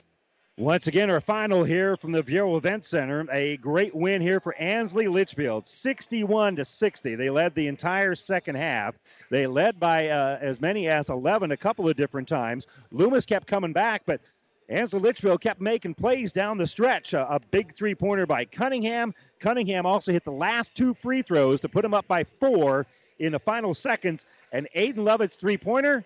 Once 0.57 0.85
again, 0.87 1.09
our 1.09 1.21
final 1.21 1.63
here 1.63 1.95
from 1.95 2.11
the 2.11 2.21
Viaero 2.21 2.57
Event 2.57 2.83
Center. 2.83 3.25
A 3.31 3.55
great 3.57 3.95
win 3.95 4.21
here 4.21 4.41
for 4.41 4.53
Ansley 4.55 5.07
Litchfield, 5.07 5.65
61 5.65 6.57
to 6.57 6.65
60. 6.65 7.15
They 7.15 7.29
led 7.29 7.55
the 7.55 7.67
entire 7.67 8.15
second 8.15 8.55
half. 8.55 8.99
They 9.29 9.47
led 9.47 9.79
by 9.79 10.09
uh, 10.09 10.37
as 10.41 10.59
many 10.59 10.89
as 10.89 11.09
11 11.09 11.51
a 11.51 11.57
couple 11.57 11.87
of 11.87 11.95
different 11.95 12.27
times. 12.27 12.67
Loomis 12.91 13.25
kept 13.25 13.47
coming 13.47 13.71
back, 13.71 14.03
but 14.05 14.19
Ansley 14.67 14.99
Litchfield 14.99 15.39
kept 15.39 15.61
making 15.61 15.95
plays 15.95 16.33
down 16.33 16.57
the 16.57 16.67
stretch. 16.67 17.13
A, 17.13 17.33
a 17.33 17.39
big 17.51 17.73
three 17.73 17.95
pointer 17.95 18.25
by 18.25 18.43
Cunningham. 18.43 19.13
Cunningham 19.39 19.85
also 19.85 20.11
hit 20.11 20.25
the 20.25 20.31
last 20.33 20.75
two 20.75 20.93
free 20.93 21.21
throws 21.21 21.61
to 21.61 21.69
put 21.69 21.85
him 21.85 21.93
up 21.93 22.07
by 22.09 22.25
four 22.25 22.85
in 23.19 23.31
the 23.31 23.39
final 23.39 23.73
seconds. 23.73 24.27
And 24.51 24.67
Aiden 24.75 24.97
Lovett's 24.97 25.37
three 25.37 25.57
pointer, 25.57 26.03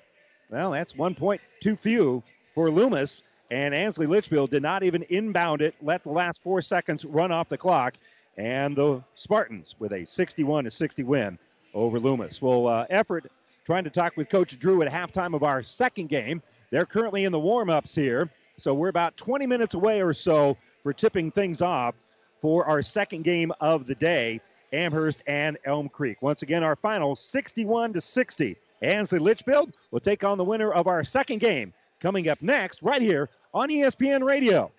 well, 0.51 0.69
that's 0.69 0.95
one 0.95 1.15
point 1.15 1.41
too 1.61 1.75
few 1.75 2.21
for 2.53 2.69
Loomis. 2.69 3.23
And 3.51 3.75
Ansley 3.75 4.07
Litchfield 4.07 4.49
did 4.49 4.63
not 4.63 4.83
even 4.83 5.03
inbound 5.03 5.61
it, 5.61 5.75
let 5.81 6.03
the 6.03 6.11
last 6.11 6.41
four 6.41 6.61
seconds 6.61 7.05
run 7.05 7.31
off 7.31 7.49
the 7.49 7.57
clock. 7.57 7.95
And 8.37 8.75
the 8.75 9.03
Spartans 9.13 9.75
with 9.79 9.93
a 9.93 10.05
61 10.05 10.69
60 10.69 11.03
win 11.03 11.37
over 11.73 11.99
Loomis. 11.99 12.41
Well, 12.41 12.67
uh, 12.67 12.85
effort 12.89 13.31
trying 13.65 13.85
to 13.85 13.89
talk 13.89 14.17
with 14.17 14.29
Coach 14.29 14.57
Drew 14.59 14.81
at 14.81 14.91
halftime 14.91 15.33
of 15.33 15.43
our 15.43 15.63
second 15.63 16.09
game. 16.09 16.41
They're 16.69 16.85
currently 16.85 17.25
in 17.25 17.31
the 17.31 17.39
warm 17.39 17.69
ups 17.69 17.95
here. 17.95 18.29
So 18.57 18.73
we're 18.73 18.89
about 18.89 19.15
20 19.17 19.45
minutes 19.45 19.73
away 19.73 20.01
or 20.01 20.13
so 20.13 20.57
for 20.83 20.93
tipping 20.93 21.31
things 21.31 21.61
off 21.61 21.95
for 22.41 22.65
our 22.65 22.81
second 22.81 23.23
game 23.23 23.51
of 23.61 23.85
the 23.87 23.95
day. 23.95 24.41
Amherst 24.73 25.23
and 25.25 25.57
Elm 25.63 25.87
Creek. 25.87 26.21
Once 26.21 26.41
again, 26.41 26.63
our 26.63 26.75
final 26.75 27.15
61 27.15 27.93
to 27.93 28.01
60. 28.01 28.57
Ansley 28.81 29.19
Litchfield 29.19 29.73
will 29.91 30.01
take 30.01 30.23
on 30.23 30.37
the 30.37 30.43
winner 30.43 30.71
of 30.71 30.87
our 30.87 31.03
second 31.03 31.39
game 31.39 31.73
coming 32.05 32.29
up 32.29 32.39
next, 32.39 32.83
right 32.83 33.01
here 33.01 33.31
on 33.51 33.67
ESPN 33.67 34.23
Radio. 34.23 34.71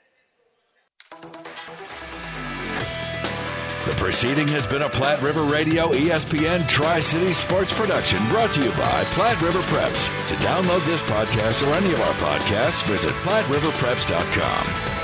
The 3.85 3.94
proceeding 3.97 4.47
has 4.48 4.65
been 4.65 4.82
a 4.82 4.89
Platte 4.89 5.20
River 5.23 5.43
Radio 5.43 5.89
ESPN 5.89 6.69
Tri 6.69 7.01
City 7.01 7.32
Sports 7.32 7.77
production 7.77 8.24
brought 8.28 8.53
to 8.53 8.62
you 8.62 8.70
by 8.70 9.03
Platte 9.15 9.43
River 9.43 9.59
Preps. 9.62 10.07
To 10.28 10.35
download 10.35 10.86
this 10.86 11.03
podcast 11.03 11.66
or 11.69 11.74
any 11.74 11.93
of 11.93 12.01
our 12.01 12.15
podcasts, 12.15 12.85
visit 12.85 13.11
PlatteRiverPreps.com. 13.24 14.95